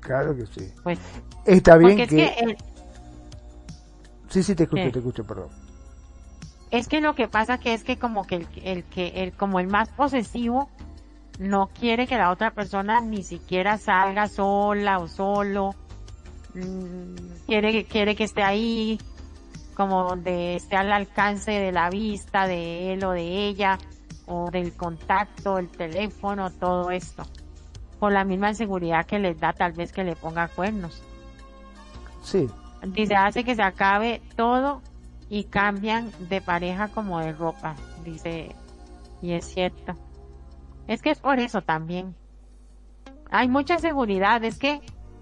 Claro 0.08 0.34
que 0.34 0.46
sí. 0.46 0.72
Pues, 0.82 0.98
Está 1.44 1.76
bien 1.76 1.98
que... 1.98 2.56
Sí, 4.30 4.42
sí, 4.42 4.54
te 4.54 4.62
escucho, 4.62 4.90
te 4.90 4.98
escucho, 4.98 5.24
perdón. 5.24 5.48
Es 6.70 6.88
que 6.88 7.02
lo 7.02 7.14
que 7.14 7.28
pasa 7.28 7.58
que 7.58 7.74
es 7.74 7.84
que 7.84 7.98
como 7.98 8.26
que 8.26 8.36
el, 8.36 8.48
el 8.64 8.84
que 8.84 9.08
el 9.22 9.32
como 9.32 9.60
el 9.60 9.68
más 9.68 9.90
posesivo 9.90 10.70
no 11.38 11.68
quiere 11.68 12.06
que 12.06 12.16
la 12.16 12.30
otra 12.30 12.52
persona 12.52 13.02
ni 13.02 13.22
siquiera 13.22 13.76
salga 13.76 14.28
sola 14.28 14.98
o 14.98 15.08
solo. 15.08 15.74
Mm, 16.54 17.44
quiere 17.46 17.84
quiere 17.84 18.16
que 18.16 18.24
esté 18.24 18.42
ahí 18.42 18.98
como 19.74 20.04
donde 20.04 20.56
esté 20.56 20.76
al 20.76 20.90
alcance 20.90 21.50
de 21.50 21.72
la 21.72 21.90
vista 21.90 22.46
de 22.46 22.94
él 22.94 23.04
o 23.04 23.10
de 23.10 23.46
ella 23.46 23.78
o 24.26 24.50
del 24.50 24.72
contacto, 24.72 25.58
el 25.58 25.68
teléfono, 25.68 26.50
todo 26.50 26.90
esto. 26.90 27.24
Por 27.98 28.12
la 28.12 28.24
misma 28.24 28.50
inseguridad 28.50 29.06
que 29.06 29.18
les 29.18 29.38
da 29.38 29.52
tal 29.52 29.72
vez 29.72 29.92
que 29.92 30.04
le 30.04 30.16
ponga 30.16 30.48
cuernos. 30.48 31.02
Sí. 32.22 32.48
Dice, 32.82 33.16
hace 33.16 33.44
que 33.44 33.54
se 33.54 33.62
acabe 33.62 34.22
todo 34.36 34.82
y 35.28 35.44
cambian 35.44 36.10
de 36.28 36.40
pareja 36.40 36.88
como 36.88 37.20
de 37.20 37.32
ropa, 37.32 37.74
dice, 38.04 38.54
y 39.20 39.32
es 39.32 39.46
cierto. 39.46 39.94
Es 40.86 41.02
que 41.02 41.10
es 41.10 41.18
por 41.18 41.38
eso 41.38 41.60
también. 41.60 42.14
Hay 43.30 43.48
mucha 43.48 43.78
seguridad, 43.78 44.42
es 44.44 44.58
que 44.58 44.80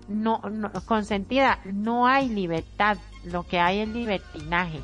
no, 0.08 0.40
no 0.50 0.70
consentida, 0.86 1.58
no 1.64 2.06
hay 2.06 2.28
libertad, 2.28 2.98
lo 3.24 3.42
que 3.44 3.58
hay 3.58 3.80
es 3.80 3.88
libertinaje. 3.88 4.80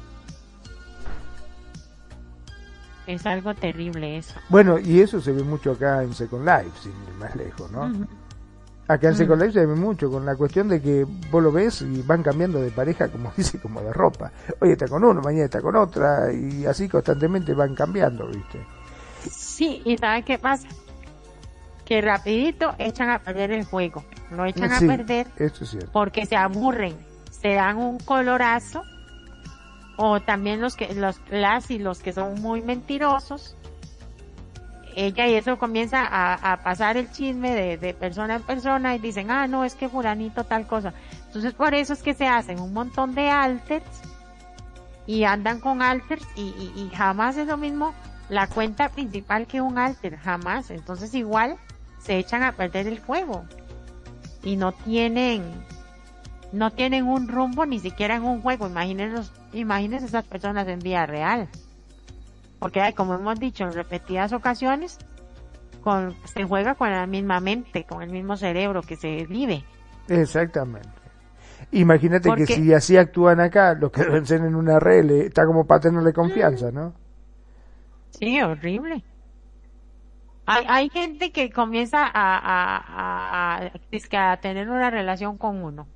Es 3.06 3.26
algo 3.26 3.54
terrible 3.54 4.18
eso. 4.18 4.34
Bueno, 4.48 4.78
y 4.78 5.00
eso 5.00 5.20
se 5.20 5.32
ve 5.32 5.42
mucho 5.42 5.72
acá 5.72 6.02
en 6.02 6.14
Second 6.14 6.46
Life, 6.46 6.70
sin 6.82 6.92
ir 6.92 7.14
más 7.18 7.34
lejos, 7.34 7.70
¿no? 7.70 7.90
Acá 8.86 9.08
en 9.08 9.16
Second 9.16 9.42
Life 9.42 9.54
se 9.54 9.66
ve 9.66 9.74
mucho 9.74 10.10
con 10.10 10.24
la 10.24 10.36
cuestión 10.36 10.68
de 10.68 10.80
que 10.80 11.06
vos 11.30 11.42
lo 11.42 11.50
ves 11.50 11.82
y 11.82 12.02
van 12.02 12.22
cambiando 12.22 12.60
de 12.60 12.70
pareja, 12.70 13.08
como 13.08 13.32
dice, 13.36 13.58
como 13.58 13.80
de 13.80 13.92
ropa. 13.92 14.30
Hoy 14.60 14.70
está 14.70 14.86
con 14.86 15.02
uno, 15.02 15.20
mañana 15.20 15.44
está 15.44 15.60
con 15.60 15.74
otra, 15.76 16.32
y 16.32 16.64
así 16.66 16.88
constantemente 16.88 17.54
van 17.54 17.74
cambiando, 17.74 18.26
¿viste? 18.28 18.64
Sí, 19.30 19.82
y 19.84 19.96
¿sabes 19.96 20.24
qué 20.24 20.38
pasa? 20.38 20.68
Que 21.84 22.00
rapidito 22.00 22.74
echan 22.78 23.10
a 23.10 23.18
perder 23.18 23.52
el 23.52 23.64
juego. 23.64 24.04
Lo 24.30 24.44
echan 24.44 24.72
a 24.72 24.78
perder 24.78 25.26
eso 25.36 25.64
es 25.64 25.70
cierto. 25.70 25.90
porque 25.92 26.24
se 26.26 26.36
aburren, 26.36 26.96
se 27.30 27.54
dan 27.54 27.76
un 27.76 27.98
colorazo 27.98 28.82
o 30.02 30.20
también 30.20 30.60
los 30.60 30.76
que 30.76 30.94
los 30.94 31.20
las 31.30 31.70
y 31.70 31.78
los 31.78 32.00
que 32.00 32.12
son 32.12 32.40
muy 32.40 32.62
mentirosos 32.62 33.56
ella 34.94 35.26
y 35.26 35.34
eso 35.34 35.58
comienza 35.58 36.06
a, 36.06 36.62
pasar 36.62 36.98
el 36.98 37.10
chisme 37.10 37.54
de, 37.78 37.94
persona 37.94 38.36
en 38.36 38.42
persona 38.42 38.94
y 38.94 38.98
dicen 38.98 39.30
ah 39.30 39.46
no 39.46 39.64
es 39.64 39.74
que 39.74 39.88
fulanito 39.88 40.44
tal 40.44 40.66
cosa 40.66 40.92
entonces 41.26 41.54
por 41.54 41.74
eso 41.74 41.92
es 41.92 42.02
que 42.02 42.14
se 42.14 42.26
hacen 42.26 42.60
un 42.60 42.72
montón 42.72 43.14
de 43.14 43.30
alters 43.30 44.02
y 45.06 45.24
andan 45.24 45.60
con 45.60 45.82
alters 45.82 46.26
y, 46.36 46.90
jamás 46.94 47.36
es 47.36 47.46
lo 47.46 47.56
mismo 47.56 47.94
la 48.28 48.46
cuenta 48.46 48.88
principal 48.88 49.46
que 49.46 49.60
un 49.60 49.78
alter 49.78 50.16
jamás. 50.16 50.70
Entonces 50.70 51.14
igual 51.14 51.56
se 51.98 52.18
echan 52.18 52.42
a 52.42 52.52
perder 52.52 52.86
el 52.86 53.00
juego 53.00 53.44
y 54.42 54.56
no 54.56 54.72
tienen 54.72 55.42
no 56.52 56.70
tienen 56.70 57.06
un 57.06 57.28
rumbo 57.28 57.66
ni 57.66 57.78
siquiera 57.78 58.16
en 58.16 58.24
un 58.24 58.42
juego. 58.42 58.66
Imagínense, 58.66 59.32
imagínense 59.52 60.06
esas 60.06 60.24
personas 60.24 60.68
en 60.68 60.78
vida 60.78 61.06
real. 61.06 61.48
Porque 62.58 62.92
como 62.94 63.14
hemos 63.14 63.40
dicho 63.40 63.64
en 63.64 63.72
repetidas 63.72 64.32
ocasiones, 64.32 64.98
con, 65.82 66.14
se 66.24 66.44
juega 66.44 66.74
con 66.74 66.90
la 66.90 67.06
misma 67.06 67.40
mente, 67.40 67.84
con 67.84 68.02
el 68.02 68.10
mismo 68.10 68.36
cerebro 68.36 68.82
que 68.82 68.96
se 68.96 69.26
vive. 69.26 69.64
Exactamente. 70.08 70.88
Imagínate 71.72 72.30
que 72.34 72.46
si 72.46 72.72
así 72.72 72.96
actúan 72.96 73.40
acá, 73.40 73.74
lo 73.74 73.90
que 73.90 74.02
ser 74.26 74.42
en 74.42 74.54
una 74.54 74.78
red 74.78 75.10
está 75.10 75.46
como 75.46 75.66
para 75.66 75.80
tenerle 75.80 76.12
confianza, 76.12 76.70
¿no? 76.70 76.92
Sí, 78.10 78.40
horrible. 78.42 79.02
Hay, 80.44 80.64
hay 80.68 80.88
gente 80.90 81.32
que 81.32 81.50
comienza 81.50 82.04
a, 82.04 82.10
a, 82.12 83.56
a, 83.56 84.32
a 84.32 84.36
tener 84.38 84.68
una 84.68 84.90
relación 84.90 85.38
con 85.38 85.62
uno 85.64 85.86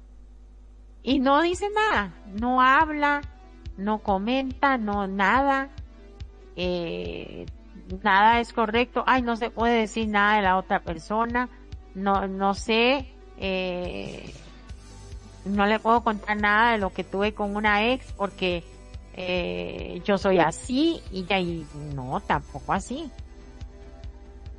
y 1.06 1.20
no 1.20 1.40
dice 1.40 1.68
nada, 1.70 2.12
no 2.34 2.60
habla, 2.60 3.22
no 3.76 4.00
comenta, 4.00 4.76
no 4.76 5.06
nada, 5.06 5.68
eh, 6.56 7.46
nada 8.02 8.40
es 8.40 8.52
correcto, 8.52 9.04
ay, 9.06 9.22
no 9.22 9.36
se 9.36 9.50
puede 9.50 9.78
decir 9.78 10.08
nada 10.08 10.34
de 10.34 10.42
la 10.42 10.56
otra 10.56 10.80
persona, 10.80 11.48
no, 11.94 12.26
no 12.26 12.54
sé, 12.54 13.06
eh, 13.38 14.34
no 15.44 15.66
le 15.66 15.78
puedo 15.78 16.02
contar 16.02 16.38
nada 16.38 16.72
de 16.72 16.78
lo 16.78 16.92
que 16.92 17.04
tuve 17.04 17.34
con 17.34 17.54
una 17.54 17.86
ex 17.86 18.12
porque 18.14 18.64
eh, 19.14 20.02
yo 20.04 20.18
soy 20.18 20.40
así 20.40 21.00
y 21.12 21.24
ya 21.24 21.38
y 21.38 21.64
no, 21.94 22.20
tampoco 22.26 22.72
así. 22.72 23.12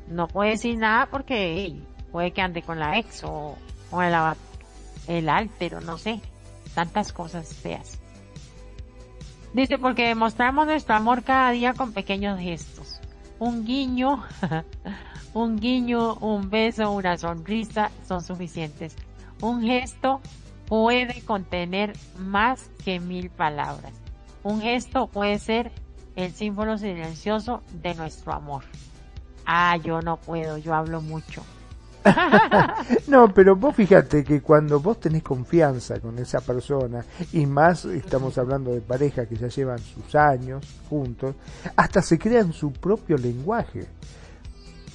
No 0.07 0.29
puede 0.29 0.51
decir 0.51 0.77
nada 0.77 1.07
porque 1.07 1.75
puede 2.13 2.31
que 2.31 2.41
ande 2.41 2.61
con 2.61 2.79
la 2.79 2.97
ex 2.97 3.25
o, 3.25 3.57
o 3.91 4.01
el, 4.01 4.15
el 5.09 5.27
altero, 5.27 5.81
no 5.81 5.97
sé 5.97 6.21
tantas 6.77 7.11
cosas 7.11 7.55
feas. 7.55 7.97
Dice, 9.51 9.79
porque 9.79 10.09
demostramos 10.09 10.67
nuestro 10.67 10.93
amor 10.93 11.23
cada 11.23 11.49
día 11.49 11.73
con 11.73 11.91
pequeños 11.91 12.39
gestos. 12.39 13.01
Un 13.39 13.65
guiño, 13.65 14.23
un 15.33 15.57
guiño, 15.57 16.13
un 16.17 16.51
beso, 16.51 16.91
una 16.91 17.17
sonrisa 17.17 17.89
son 18.07 18.21
suficientes. 18.21 18.95
Un 19.41 19.63
gesto 19.63 20.21
puede 20.67 21.23
contener 21.23 21.93
más 22.19 22.69
que 22.85 22.99
mil 22.99 23.31
palabras. 23.31 23.93
Un 24.43 24.61
gesto 24.61 25.07
puede 25.07 25.39
ser 25.39 25.71
el 26.15 26.31
símbolo 26.31 26.77
silencioso 26.77 27.63
de 27.73 27.95
nuestro 27.95 28.33
amor. 28.33 28.65
Ah, 29.47 29.77
yo 29.77 30.03
no 30.03 30.17
puedo, 30.17 30.59
yo 30.59 30.75
hablo 30.75 31.01
mucho. 31.01 31.41
no, 33.07 33.33
pero 33.33 33.55
vos 33.55 33.75
fíjate 33.75 34.23
que 34.23 34.41
cuando 34.41 34.79
vos 34.79 34.99
tenés 34.99 35.23
confianza 35.23 35.99
con 35.99 36.17
esa 36.19 36.39
persona, 36.41 37.03
y 37.33 37.45
más 37.45 37.85
estamos 37.85 38.37
hablando 38.37 38.71
de 38.71 38.81
pareja 38.81 39.25
que 39.25 39.35
ya 39.35 39.47
llevan 39.47 39.79
sus 39.79 40.15
años 40.15 40.65
juntos, 40.89 41.35
hasta 41.75 42.01
se 42.01 42.17
crean 42.17 42.53
su 42.53 42.71
propio 42.71 43.17
lenguaje. 43.17 43.85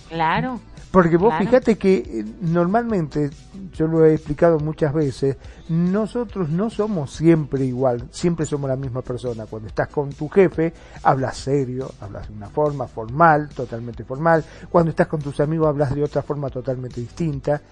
Claro. 0.09 0.61
Porque 0.93 1.17
vos 1.17 1.33
fíjate 1.39 1.79
que 1.79 1.95
eh, 1.97 2.25
normalmente, 2.43 3.31
yo 3.73 3.87
lo 3.87 4.05
he 4.05 4.13
explicado 4.13 4.61
muchas 4.61 4.93
veces, 4.93 5.39
nosotros 5.71 6.51
no 6.51 6.69
somos 6.69 7.13
siempre 7.13 7.65
igual, 7.65 8.09
siempre 8.11 8.45
somos 8.45 8.69
la 8.69 8.77
misma 8.77 9.01
persona. 9.01 9.47
Cuando 9.47 9.69
estás 9.69 9.89
con 9.89 10.11
tu 10.11 10.29
jefe, 10.29 10.75
hablas 11.03 11.39
serio, 11.39 11.91
hablas 11.99 12.29
de 12.29 12.35
una 12.35 12.51
forma 12.51 12.87
formal, 12.87 13.49
totalmente 13.49 14.05
formal. 14.05 14.45
Cuando 14.69 14.91
estás 14.91 15.07
con 15.07 15.23
tus 15.23 15.41
amigos, 15.41 15.67
hablas 15.67 15.95
de 15.95 16.05
otra 16.05 16.21
forma 16.21 16.51
totalmente 16.51 17.01
distinta. 17.01 17.63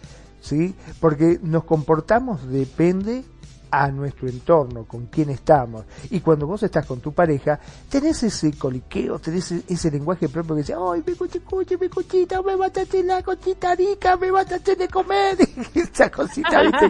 ¿Sí? 0.40 0.74
Porque 0.98 1.38
nos 1.42 1.64
comportamos 1.64 2.48
depende 2.48 3.24
a 3.70 3.88
nuestro 3.90 4.28
entorno, 4.28 4.84
con 4.84 5.06
quién 5.06 5.30
estamos. 5.30 5.84
Y 6.10 6.20
cuando 6.20 6.46
vos 6.46 6.62
estás 6.62 6.86
con 6.86 7.00
tu 7.00 7.12
pareja, 7.12 7.58
tenés 7.88 8.22
ese 8.22 8.52
coliqueo, 8.52 9.18
tenés 9.18 9.52
ese, 9.52 9.90
lenguaje 9.90 10.28
propio 10.28 10.54
que 10.56 10.62
dice, 10.62 10.74
ay, 10.74 11.02
me 11.06 11.14
coche, 11.14 11.76
me 11.78 11.88
cochita, 11.88 12.42
me 12.42 12.56
mataste 12.56 13.02
la 13.04 13.22
cochita 13.22 13.74
rica, 13.74 14.16
me 14.16 14.32
mataste 14.32 14.76
de 14.76 14.88
comer. 14.88 15.36
Esa 15.74 16.10
cosita, 16.10 16.62
viste, 16.62 16.88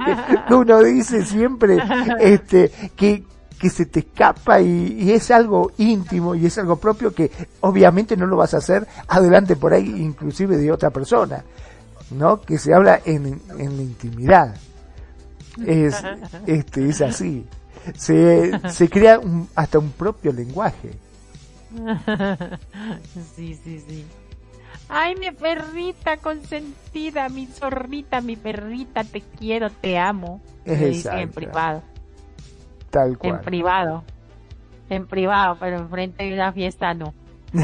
que 0.48 0.54
uno 0.54 0.82
dice 0.82 1.24
siempre, 1.24 1.78
este, 2.18 2.70
que, 2.96 3.24
que 3.58 3.70
se 3.70 3.86
te 3.86 4.00
escapa 4.00 4.60
y, 4.60 5.10
es 5.12 5.30
algo 5.30 5.72
íntimo 5.78 6.34
y 6.34 6.46
es 6.46 6.56
algo 6.58 6.76
propio 6.76 7.14
que 7.14 7.30
obviamente 7.60 8.16
no 8.16 8.26
lo 8.26 8.36
vas 8.36 8.54
a 8.54 8.58
hacer 8.58 8.86
adelante 9.08 9.56
por 9.56 9.74
ahí, 9.74 10.02
inclusive 10.02 10.56
de 10.56 10.72
otra 10.72 10.90
persona, 10.90 11.44
¿no? 12.12 12.40
Que 12.40 12.58
se 12.58 12.72
habla 12.72 13.00
en, 13.04 13.40
en 13.58 13.76
la 13.76 13.82
intimidad 13.82 14.54
es, 15.66 16.02
este, 16.46 16.88
es 16.88 17.00
así. 17.00 17.46
Se, 17.94 18.68
se 18.68 18.88
crea 18.88 19.20
hasta 19.54 19.78
un 19.78 19.90
propio 19.90 20.32
lenguaje. 20.32 20.92
Sí, 23.36 23.54
sí, 23.54 23.80
sí. 23.86 24.04
Ay, 24.88 25.14
mi 25.14 25.30
perrita 25.30 26.16
consentida, 26.16 27.28
mi 27.28 27.46
zorrita, 27.46 28.20
mi 28.20 28.34
perrita, 28.34 29.04
te 29.04 29.20
quiero, 29.20 29.70
te 29.70 29.96
amo. 29.98 30.40
en 30.64 31.30
privado. 31.30 31.82
Tal 32.90 33.16
cual. 33.16 33.34
En 33.34 33.40
privado. 33.40 34.04
En 34.88 35.06
privado, 35.06 35.56
pero 35.60 35.78
enfrente 35.78 36.24
de 36.24 36.34
una 36.34 36.52
fiesta 36.52 36.92
no. 36.92 37.14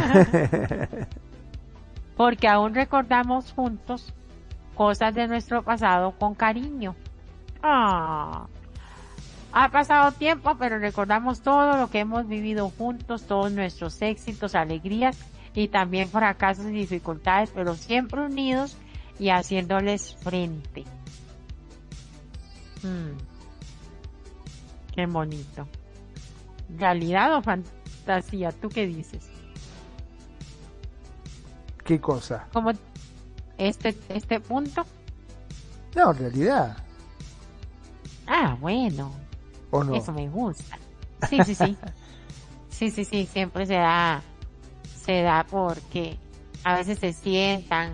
Porque 2.17 2.47
aún 2.47 2.75
recordamos 2.75 3.53
juntos 3.53 4.15
cosas 4.77 5.13
de 5.15 5.27
nuestro 5.27 5.63
pasado 5.65 6.13
con 6.13 6.35
cariño. 6.37 6.95
Ah. 7.69 8.47
Ha 9.53 9.71
pasado 9.71 10.13
tiempo, 10.13 10.57
pero 10.59 10.79
recordamos 10.79 11.41
todo 11.41 11.77
lo 11.77 11.91
que 11.91 12.01
hemos 12.01 12.29
vivido 12.29 12.71
juntos, 12.71 13.25
todos 13.25 13.51
nuestros 13.51 14.01
éxitos, 14.03 14.55
alegrías 14.55 15.19
y 15.55 15.69
también 15.69 16.09
fracasos 16.09 16.67
y 16.67 16.73
dificultades, 16.73 17.51
pero 17.53 17.75
siempre 17.75 18.21
unidos 18.21 18.77
y 19.19 19.31
haciéndoles 19.31 20.15
frente. 20.17 20.85
Hmm. 22.83 23.17
Qué 24.95 25.07
bonito. 25.07 25.67
¿Realidad 26.77 27.35
o 27.37 27.43
fantasía? 27.43 28.53
¿Tú 28.53 28.69
qué 28.69 28.87
dices? 28.87 29.29
¿Qué 31.85 32.01
cosa? 32.01 32.47
Como 32.53 32.73
este, 33.59 33.97
este 34.09 34.39
punto. 34.39 34.85
No, 35.95 36.13
realidad. 36.13 36.86
Ah, 38.27 38.57
bueno. 38.61 39.13
Eso 39.95 40.13
me 40.13 40.29
gusta. 40.29 40.79
Sí, 41.29 41.43
sí, 41.45 41.55
sí. 41.55 41.77
sí, 42.71 42.91
sí, 42.91 43.05
sí, 43.05 43.27
siempre 43.31 43.67
se 43.67 43.75
da, 43.75 44.23
se 45.05 45.23
da 45.23 45.47
porque 45.49 46.19
a 46.65 46.77
veces 46.77 46.99
se 46.99 47.13
sientan, 47.13 47.93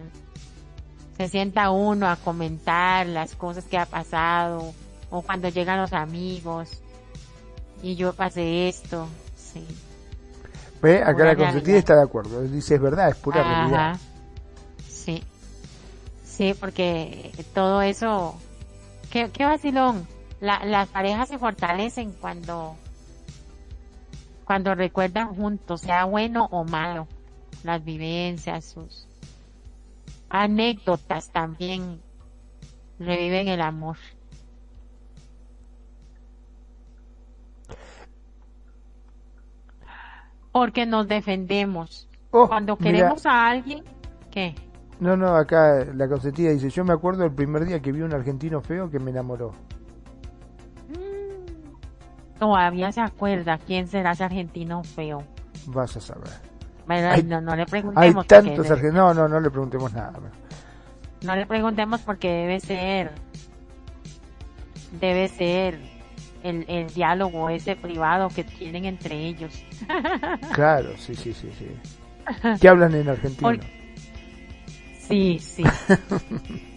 se 1.16 1.28
sienta 1.28 1.70
uno 1.70 2.08
a 2.08 2.16
comentar 2.16 3.06
las 3.06 3.34
cosas 3.34 3.64
que 3.64 3.78
ha 3.78 3.86
pasado 3.86 4.72
o 5.10 5.22
cuando 5.22 5.48
llegan 5.48 5.80
los 5.80 5.92
amigos 5.92 6.82
y 7.82 7.96
yo 7.96 8.12
pasé 8.12 8.68
esto, 8.68 9.08
sí. 9.36 9.66
Ve, 10.80 11.02
acá 11.02 11.24
la 11.24 11.36
consentida 11.36 11.76
está 11.76 11.96
de 11.96 12.02
acuerdo, 12.02 12.42
dice 12.42 12.76
es 12.76 12.80
verdad, 12.80 13.10
es 13.10 13.16
pura 13.16 13.42
realidad. 13.42 14.00
Sí, 14.88 15.22
sí, 16.24 16.54
porque 16.58 17.30
todo 17.54 17.82
eso, 17.82 18.34
qué, 19.10 19.30
qué 19.30 19.44
vacilón, 19.44 20.06
la, 20.42 20.64
las 20.64 20.88
parejas 20.88 21.28
se 21.28 21.38
fortalecen 21.38 22.12
cuando, 22.20 22.74
cuando 24.44 24.74
recuerdan 24.74 25.36
juntos, 25.36 25.82
sea 25.82 26.04
bueno 26.04 26.48
o 26.50 26.64
malo, 26.64 27.06
las 27.62 27.84
vivencias, 27.84 28.64
sus 28.64 29.06
anécdotas 30.28 31.30
también 31.30 32.00
reviven 32.98 33.46
el 33.46 33.60
amor. 33.60 33.96
Porque 40.50 40.86
nos 40.86 41.06
defendemos. 41.06 42.08
Oh, 42.32 42.48
Cuando 42.48 42.76
queremos 42.76 43.24
a 43.26 43.48
alguien, 43.48 43.84
¿qué? 44.32 44.56
No, 44.98 45.16
no, 45.16 45.36
acá 45.36 45.84
la 45.94 46.08
consentida 46.08 46.50
dice, 46.50 46.68
yo 46.68 46.84
me 46.84 46.92
acuerdo 46.92 47.24
el 47.24 47.32
primer 47.32 47.64
día 47.64 47.80
que 47.80 47.92
vi 47.92 48.00
un 48.00 48.12
argentino 48.12 48.60
feo 48.60 48.90
que 48.90 48.98
me 48.98 49.12
enamoró. 49.12 49.52
Todavía 52.42 52.90
se 52.90 53.00
acuerda 53.00 53.56
quién 53.56 53.86
será 53.86 54.10
ese 54.10 54.24
argentino 54.24 54.82
feo. 54.82 55.22
Vas 55.66 55.96
a 55.96 56.00
saber. 56.00 57.24
no, 57.24 57.40
no 57.40 57.54
le 57.54 57.64
preguntemos. 57.66 58.16
Hay 58.20 58.26
tantos 58.26 58.68
argentinos. 58.68 59.14
No, 59.14 59.14
no, 59.14 59.28
no 59.28 59.38
le 59.38 59.48
preguntemos 59.48 59.92
nada. 59.92 60.18
No 61.24 61.36
le 61.36 61.46
preguntemos 61.46 62.00
porque 62.00 62.28
debe 62.28 62.58
ser. 62.58 63.12
Debe 65.00 65.28
ser 65.28 65.78
el, 66.42 66.64
el 66.66 66.92
diálogo 66.92 67.48
ese 67.48 67.76
privado 67.76 68.26
que 68.26 68.42
tienen 68.42 68.86
entre 68.86 69.14
ellos. 69.24 69.64
Claro, 70.52 70.96
sí, 70.98 71.14
sí, 71.14 71.32
sí, 71.32 71.48
sí. 71.56 71.68
¿Qué 72.60 72.68
hablan 72.68 72.92
en 72.96 73.08
argentino? 73.08 73.52
Sí, 74.98 75.38
sí. 75.38 75.62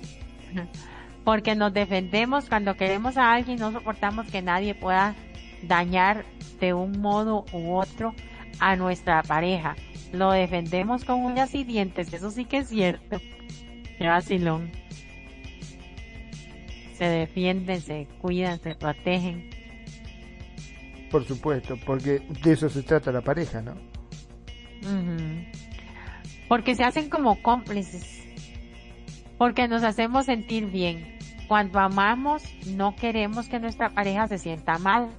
Porque 1.23 1.55
nos 1.55 1.73
defendemos 1.73 2.49
cuando 2.49 2.75
queremos 2.75 3.17
a 3.17 3.33
alguien, 3.33 3.57
no 3.57 3.71
soportamos 3.71 4.27
que 4.27 4.43
nadie 4.43 4.75
pueda 4.75 5.15
dañar 5.63 6.25
de 6.59 6.73
un 6.73 6.99
modo 7.01 7.45
u 7.51 7.73
otro 7.75 8.13
a 8.59 8.75
nuestra 8.75 9.21
pareja. 9.23 9.75
Lo 10.13 10.31
defendemos 10.31 11.03
con 11.03 11.23
uñas 11.25 11.53
y 11.55 11.63
dientes, 11.63 12.13
eso 12.13 12.31
sí 12.31 12.45
que 12.45 12.59
es 12.59 12.69
cierto. 12.69 13.17
Qué 13.97 14.07
vacilón. 14.07 14.71
Se 16.93 17.05
defienden, 17.05 17.81
se 17.81 18.07
cuidan, 18.21 18.59
se 18.59 18.75
protegen. 18.75 19.49
Por 21.11 21.25
supuesto, 21.25 21.77
porque 21.85 22.21
de 22.43 22.53
eso 22.53 22.69
se 22.69 22.83
trata 22.83 23.11
la 23.11 23.21
pareja, 23.21 23.61
¿no? 23.61 23.75
Porque 26.47 26.75
se 26.75 26.83
hacen 26.83 27.09
como 27.09 27.41
cómplices. 27.41 28.23
Porque 29.37 29.67
nos 29.67 29.83
hacemos 29.83 30.25
sentir 30.25 30.67
bien. 30.67 31.17
Cuando 31.47 31.79
amamos, 31.79 32.43
no 32.67 32.95
queremos 32.95 33.49
que 33.49 33.59
nuestra 33.59 33.89
pareja 33.89 34.27
se 34.27 34.37
sienta 34.37 34.77
mal 34.77 35.09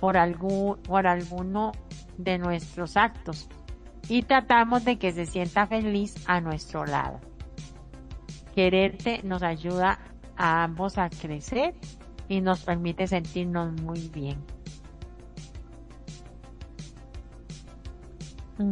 por, 0.00 0.16
algún, 0.16 0.76
por 0.82 1.06
alguno 1.06 1.72
de 2.16 2.38
nuestros 2.38 2.96
actos. 2.96 3.48
Y 4.08 4.22
tratamos 4.22 4.84
de 4.84 4.98
que 4.98 5.12
se 5.12 5.26
sienta 5.26 5.66
feliz 5.66 6.14
a 6.26 6.40
nuestro 6.40 6.84
lado. 6.84 7.20
Quererte 8.54 9.20
nos 9.22 9.42
ayuda 9.42 9.98
a 10.36 10.64
ambos 10.64 10.98
a 10.98 11.10
crecer 11.10 11.74
y 12.28 12.40
nos 12.40 12.64
permite 12.64 13.06
sentirnos 13.06 13.72
muy 13.82 14.08
bien. 14.08 14.38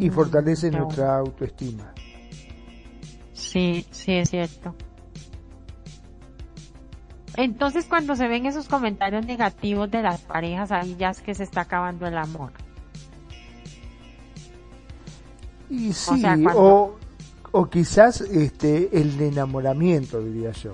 y 0.01 0.11
fortalece 0.11 0.70
nuestra 0.70 1.19
autoestima. 1.19 1.94
Sí, 3.32 3.86
sí 3.90 4.12
es 4.12 4.31
cierto. 4.31 4.74
Entonces 7.37 7.85
cuando 7.85 8.17
se 8.17 8.29
ven 8.29 8.47
esos 8.47 8.69
comentarios 8.69 9.27
negativos 9.27 9.91
de 9.91 10.03
las 10.03 10.21
parejas, 10.23 10.73
ahí 10.73 10.97
ya 10.99 11.11
es 11.11 11.21
que 11.21 11.35
se 11.35 11.43
está 11.43 11.63
acabando 11.63 12.07
el 12.07 12.17
amor. 12.17 12.53
Y 15.69 15.93
sí, 15.93 16.23
o, 16.55 16.97
o, 17.51 17.67
quizás 17.69 18.21
este 18.21 18.89
el 18.99 19.21
enamoramiento, 19.21 20.21
diría 20.23 20.53
yo, 20.53 20.71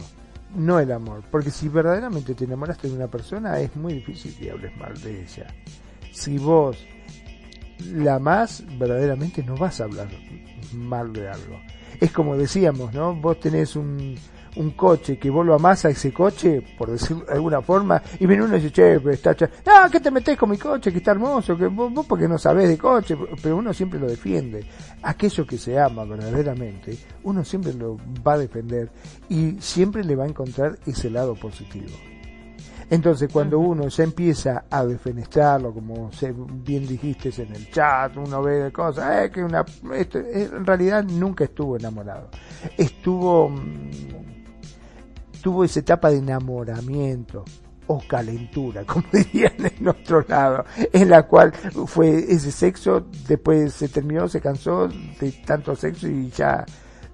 no 0.55 0.79
el 0.79 0.93
amor, 0.93 1.23
porque 1.31 1.51
si 1.51 1.69
verdaderamente 1.69 2.35
te 2.35 2.45
enamoraste 2.45 2.89
de 2.89 2.95
una 2.95 3.09
persona 3.09 3.59
es 3.59 3.75
muy 3.75 3.95
difícil 3.95 4.37
que 4.37 4.51
hables 4.51 4.77
mal 4.77 5.01
de 5.01 5.23
ella. 5.23 5.47
Si 6.13 6.37
vos 6.37 6.77
la 7.91 8.19
más, 8.19 8.63
verdaderamente 8.79 9.43
no 9.43 9.57
vas 9.57 9.81
a 9.81 9.85
hablar 9.85 10.09
mal 10.75 11.13
de 11.13 11.29
algo. 11.29 11.61
Es 12.01 12.13
como 12.13 12.37
decíamos, 12.37 12.93
¿no? 12.93 13.15
Vos 13.15 13.41
tenés 13.41 13.77
un, 13.77 14.17
un 14.57 14.73
coche 14.73 15.19
que 15.19 15.31
vos 15.31 15.45
lo 15.45 15.55
amás 15.55 15.85
a 15.85 15.91
ese 15.91 16.13
coche, 16.13 16.63
por 16.77 16.91
decirlo 16.91 17.25
de 17.25 17.33
alguna 17.33 17.63
forma, 17.63 18.03
y 18.19 18.27
viene 18.27 18.45
uno 18.45 18.57
y 18.57 18.61
dice, 18.61 18.73
che, 18.73 19.01
pero 19.01 19.13
está 19.13 19.33
no, 19.67 19.91
¿qué 19.91 20.01
te 20.01 20.11
metés 20.11 20.37
con 20.37 20.51
mi 20.51 20.59
coche? 20.59 20.93
Que 20.93 20.99
está 20.99 21.13
hermoso, 21.13 21.57
que 21.57 21.67
vos, 21.67 21.93
vos 21.93 22.07
porque 22.07 22.29
no 22.29 22.39
sabés 22.39 22.69
de 22.69 22.79
coche, 22.79 23.17
pero 23.43 23.57
uno 23.57 23.73
siempre 23.73 23.99
lo 23.99 24.07
defiende. 24.07 24.65
Aquello 25.03 25.47
que 25.47 25.59
se 25.59 25.79
ama 25.79 26.05
verdaderamente, 26.05 26.97
uno 27.25 27.45
siempre 27.45 27.73
lo 27.73 27.97
va 28.27 28.35
a 28.35 28.39
defender 28.39 28.91
y 29.29 29.57
siempre 29.61 30.05
le 30.05 30.17
va 30.17 30.25
a 30.25 30.29
encontrar 30.29 30.79
ese 30.87 31.11
lado 31.11 31.35
positivo. 31.35 31.93
Entonces, 32.93 33.33
cuando 33.33 33.59
uno 33.59 33.89
ya 33.89 34.05
empieza 34.05 34.65
a 34.69 34.85
defenestrarlo, 34.85 35.73
como 35.73 36.11
bien 36.63 36.87
dijiste 36.87 37.31
en 37.43 37.55
el 37.55 37.71
chat, 37.71 38.15
uno 38.19 38.43
ve 38.43 38.65
de 38.65 38.71
cosas, 38.71 39.25
eh, 39.25 39.31
que 39.31 39.43
una, 39.43 39.65
eh, 39.95 40.49
en 40.53 40.67
realidad 40.67 41.03
nunca 41.03 41.45
estuvo 41.45 41.79
enamorado. 41.79 42.29
Estuvo, 42.77 43.49
mm, 43.49 44.32
tuvo 45.43 45.65
esa 45.65 45.81
etapa 45.81 46.11
de 46.11 46.19
enamoramiento 46.19 47.45
o 47.87 48.01
calentura, 48.07 48.85
como 48.87 49.05
dirían 49.13 49.55
en 49.59 49.89
otro 49.89 50.25
lado, 50.27 50.65
en 50.93 51.11
la 51.11 51.25
cual 51.25 51.53
fue 51.87 52.19
ese 52.33 52.51
sexo, 52.51 53.07
después 53.27 53.75
se 53.75 53.89
terminó, 53.89 54.29
se 54.29 54.41
cansó 54.41 54.89
de 54.89 55.33
tanto 55.45 55.75
sexo 55.75 56.09
y 56.09 56.31
ya 56.31 56.65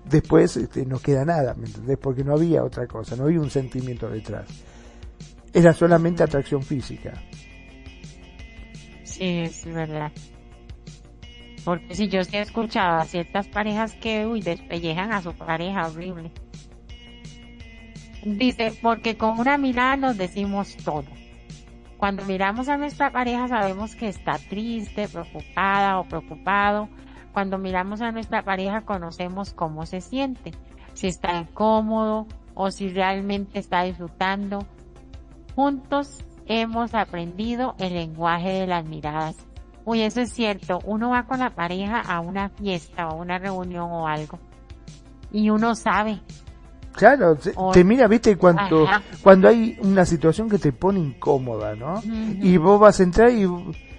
después 0.04 0.56
este, 0.56 0.86
no 0.86 0.98
queda 0.98 1.24
nada, 1.24 1.54
¿me 1.54 1.66
entendés? 1.66 1.98
Porque 1.98 2.22
no 2.22 2.34
había 2.34 2.62
otra 2.62 2.86
cosa, 2.86 3.16
no 3.16 3.24
había 3.24 3.40
un 3.40 3.50
sentimiento 3.50 4.08
detrás 4.08 4.46
era 5.52 5.72
solamente 5.72 6.22
atracción 6.22 6.62
física. 6.62 7.14
Sí, 9.04 9.40
es 9.40 9.64
verdad. 9.64 10.12
Porque 11.64 11.94
si 11.94 12.08
yo 12.08 12.20
he 12.20 12.40
escuchado 12.40 13.00
a 13.00 13.04
ciertas 13.04 13.48
parejas 13.48 13.94
que, 13.94 14.26
uy, 14.26 14.40
despellejan 14.40 15.12
a 15.12 15.22
su 15.22 15.34
pareja 15.34 15.88
horrible. 15.88 16.30
Dice, 18.24 18.72
porque 18.82 19.16
con 19.16 19.38
una 19.38 19.58
mirada 19.58 19.96
nos 19.96 20.16
decimos 20.16 20.76
todo. 20.84 21.04
Cuando 21.96 22.24
miramos 22.24 22.68
a 22.68 22.76
nuestra 22.76 23.10
pareja 23.10 23.48
sabemos 23.48 23.94
que 23.94 24.08
está 24.08 24.38
triste, 24.38 25.08
preocupada 25.08 25.98
o 25.98 26.04
preocupado. 26.04 26.88
Cuando 27.32 27.58
miramos 27.58 28.00
a 28.00 28.12
nuestra 28.12 28.42
pareja 28.42 28.82
conocemos 28.82 29.52
cómo 29.52 29.86
se 29.86 30.00
siente, 30.00 30.52
si 30.94 31.08
está 31.08 31.36
incómodo 31.36 32.26
o 32.54 32.70
si 32.70 32.88
realmente 32.88 33.58
está 33.58 33.82
disfrutando 33.82 34.66
Juntos 35.58 36.24
hemos 36.46 36.94
aprendido 36.94 37.74
el 37.80 37.94
lenguaje 37.94 38.60
de 38.60 38.68
las 38.68 38.84
miradas. 38.84 39.34
Uy, 39.84 40.02
eso 40.02 40.20
es 40.20 40.32
cierto. 40.32 40.78
Uno 40.84 41.10
va 41.10 41.24
con 41.24 41.40
la 41.40 41.50
pareja 41.50 42.00
a 42.00 42.20
una 42.20 42.48
fiesta 42.50 43.08
o 43.08 43.16
una 43.16 43.38
reunión 43.38 43.90
o 43.90 44.06
algo. 44.06 44.38
Y 45.32 45.50
uno 45.50 45.74
sabe. 45.74 46.20
Claro, 46.92 47.38
te, 47.72 47.84
mira, 47.84 48.08
viste, 48.08 48.36
cuando, 48.36 48.86
cuando 49.22 49.48
hay 49.48 49.78
una 49.82 50.04
situación 50.04 50.48
que 50.48 50.58
te 50.58 50.72
pone 50.72 50.98
incómoda, 50.98 51.76
¿no? 51.76 52.02
Y 52.04 52.56
vos 52.56 52.80
vas 52.80 52.98
a 52.98 53.02
entrar 53.04 53.30
y 53.30 53.46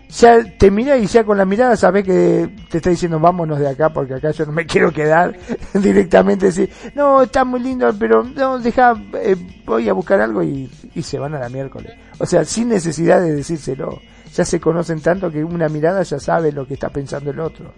ya 0.10 0.44
te 0.58 0.72
mira 0.72 0.98
y 0.98 1.06
ya 1.06 1.24
con 1.24 1.38
la 1.38 1.46
mirada 1.46 1.78
sabes 1.78 2.04
que 2.04 2.50
te 2.70 2.78
está 2.78 2.90
diciendo 2.90 3.20
vámonos 3.20 3.60
de 3.60 3.68
acá 3.68 3.90
porque 3.90 4.16
acá 4.16 4.32
yo 4.32 4.46
no 4.46 4.52
me 4.52 4.66
quiero 4.66 4.92
quedar 4.92 5.38
directamente 5.74 6.48
decir 6.48 6.70
no 6.96 7.22
está 7.22 7.46
muy 7.46 7.60
lindo 7.60 7.94
pero 7.98 8.24
no 8.24 8.58
deja 8.58 9.00
eh, 9.14 9.36
voy 9.66 9.88
a 9.88 9.94
buscar 9.94 10.20
algo 10.20 10.42
y, 10.42 10.70
y, 10.96 11.04
se 11.04 11.20
van 11.20 11.36
a 11.36 11.40
la 11.40 11.50
miércoles 11.50 11.94
o 12.18 12.26
sea 12.26 12.44
sin 12.44 12.70
necesidad 12.70 13.22
de 13.22 13.36
decírselo. 13.36 14.02
Ya 14.36 14.46
se 14.46 14.60
conocen 14.60 15.02
tanto 15.02 15.32
que 15.32 15.44
una 15.44 15.70
mirada 15.70 16.04
ya 16.04 16.20
sabe 16.20 16.52
lo 16.52 16.68
que 16.68 16.76
está 16.76 16.90
pensando 16.90 17.32
el 17.32 17.40
otro 17.40 17.74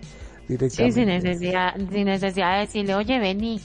directamente. 0.47 0.91
sí 0.93 0.99
sin 0.99 1.07
necesidad 1.07 1.75
sin 1.77 2.05
necesidad 2.05 2.53
de 2.55 2.59
decirle 2.61 2.95
oye 2.95 3.19
vení 3.19 3.61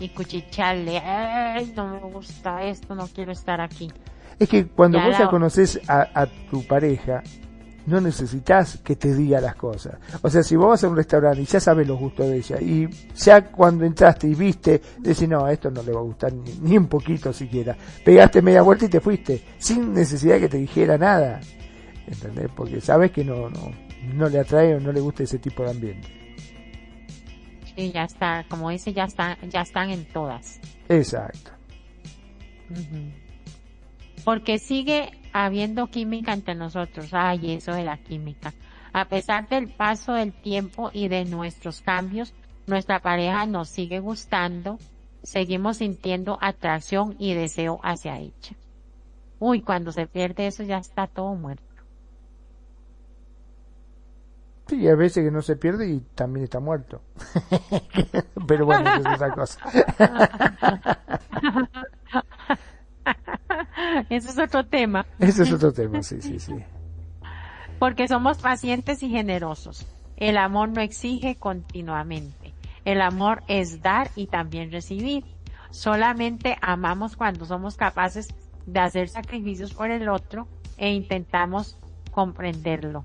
y 0.00 0.08
cuchicharle 0.08 0.98
ay 0.98 1.72
no 1.76 1.88
me 1.88 2.00
gusta 2.00 2.64
esto 2.64 2.94
no 2.94 3.06
quiero 3.06 3.32
estar 3.32 3.60
aquí 3.60 3.90
es 4.38 4.48
que 4.48 4.66
cuando 4.66 5.00
vos 5.00 5.18
ya 5.18 5.28
conoces 5.28 5.80
a, 5.88 6.08
a 6.14 6.26
tu 6.26 6.66
pareja 6.66 7.22
no 7.86 8.00
necesitas 8.00 8.78
que 8.78 8.96
te 8.96 9.14
diga 9.14 9.40
las 9.40 9.54
cosas. 9.56 9.96
O 10.22 10.30
sea, 10.30 10.42
si 10.42 10.56
vos 10.56 10.68
vas 10.68 10.84
a 10.84 10.88
un 10.88 10.96
restaurante 10.96 11.42
y 11.42 11.44
ya 11.44 11.60
sabes 11.60 11.86
los 11.86 11.98
gustos 11.98 12.28
de 12.28 12.36
ella 12.36 12.60
y 12.60 12.88
ya 13.16 13.50
cuando 13.50 13.84
entraste 13.84 14.28
y 14.28 14.34
viste, 14.34 14.80
decís, 14.98 15.28
no, 15.28 15.48
esto 15.48 15.70
no 15.70 15.82
le 15.82 15.92
va 15.92 16.00
a 16.00 16.04
gustar 16.04 16.32
ni, 16.32 16.76
un 16.76 16.86
poquito 16.86 17.32
siquiera. 17.32 17.76
Pegaste 18.04 18.42
media 18.42 18.62
vuelta 18.62 18.84
y 18.84 18.88
te 18.88 19.00
fuiste, 19.00 19.42
sin 19.58 19.92
necesidad 19.92 20.34
de 20.34 20.40
que 20.40 20.48
te 20.48 20.58
dijera 20.58 20.96
nada. 20.98 21.40
¿Entendés? 22.06 22.48
Porque 22.54 22.80
sabes 22.80 23.10
que 23.10 23.24
no, 23.24 23.50
no, 23.50 23.72
no 24.14 24.28
le 24.28 24.40
atrae 24.40 24.74
o 24.74 24.80
no 24.80 24.92
le 24.92 25.00
gusta 25.00 25.22
ese 25.22 25.38
tipo 25.38 25.62
de 25.64 25.70
ambiente. 25.70 26.19
Sí, 27.76 27.92
ya 27.92 28.04
está, 28.04 28.44
como 28.48 28.70
dice, 28.70 28.92
ya 28.92 29.04
están, 29.04 29.36
ya 29.48 29.62
están 29.62 29.90
en 29.90 30.04
todas. 30.06 30.60
Exacto. 30.88 31.50
Porque 34.24 34.58
sigue 34.58 35.10
habiendo 35.32 35.88
química 35.88 36.32
entre 36.32 36.54
nosotros. 36.54 37.08
Ay, 37.12 37.52
eso 37.52 37.72
de 37.72 37.84
la 37.84 37.96
química. 37.98 38.52
A 38.92 39.06
pesar 39.06 39.48
del 39.48 39.68
paso 39.68 40.14
del 40.14 40.32
tiempo 40.32 40.90
y 40.92 41.08
de 41.08 41.24
nuestros 41.24 41.80
cambios, 41.80 42.34
nuestra 42.66 43.00
pareja 43.00 43.46
nos 43.46 43.68
sigue 43.68 44.00
gustando, 44.00 44.78
seguimos 45.22 45.78
sintiendo 45.78 46.38
atracción 46.40 47.14
y 47.18 47.34
deseo 47.34 47.80
hacia 47.82 48.18
ella. 48.18 48.56
Uy, 49.38 49.62
cuando 49.62 49.92
se 49.92 50.06
pierde 50.06 50.46
eso 50.46 50.62
ya 50.64 50.78
está 50.78 51.06
todo 51.06 51.34
muerto. 51.34 51.69
Sí, 54.70 54.86
a 54.86 54.94
veces 54.94 55.24
que 55.24 55.32
no 55.32 55.42
se 55.42 55.56
pierde 55.56 55.90
y 55.90 55.98
también 56.14 56.44
está 56.44 56.60
muerto. 56.60 57.02
Pero 58.46 58.66
bueno, 58.66 58.88
eso 58.88 59.08
es 59.08 59.14
otra 59.16 59.32
cosa. 59.32 59.58
Eso 64.08 64.30
es 64.30 64.38
otro 64.38 64.64
tema. 64.66 65.04
Eso 65.18 65.42
es 65.42 65.52
otro 65.52 65.72
tema, 65.72 66.04
sí, 66.04 66.22
sí, 66.22 66.38
sí. 66.38 66.54
Porque 67.80 68.06
somos 68.06 68.38
pacientes 68.38 69.02
y 69.02 69.10
generosos. 69.10 69.88
El 70.16 70.36
amor 70.36 70.68
no 70.68 70.80
exige 70.80 71.34
continuamente. 71.34 72.54
El 72.84 73.00
amor 73.00 73.42
es 73.48 73.82
dar 73.82 74.12
y 74.14 74.28
también 74.28 74.70
recibir. 74.70 75.24
Solamente 75.70 76.56
amamos 76.62 77.16
cuando 77.16 77.44
somos 77.44 77.76
capaces 77.76 78.28
de 78.66 78.78
hacer 78.78 79.08
sacrificios 79.08 79.74
por 79.74 79.90
el 79.90 80.08
otro 80.08 80.46
e 80.76 80.92
intentamos 80.92 81.76
comprenderlo. 82.12 83.04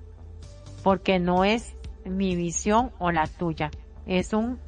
Porque 0.86 1.18
no 1.18 1.45
es 1.45 1.76
mi 2.06 2.36
visión 2.36 2.91
o 2.99 3.10
la 3.10 3.26
tuya. 3.26 3.72
Es 4.06 4.34
un 4.34 4.60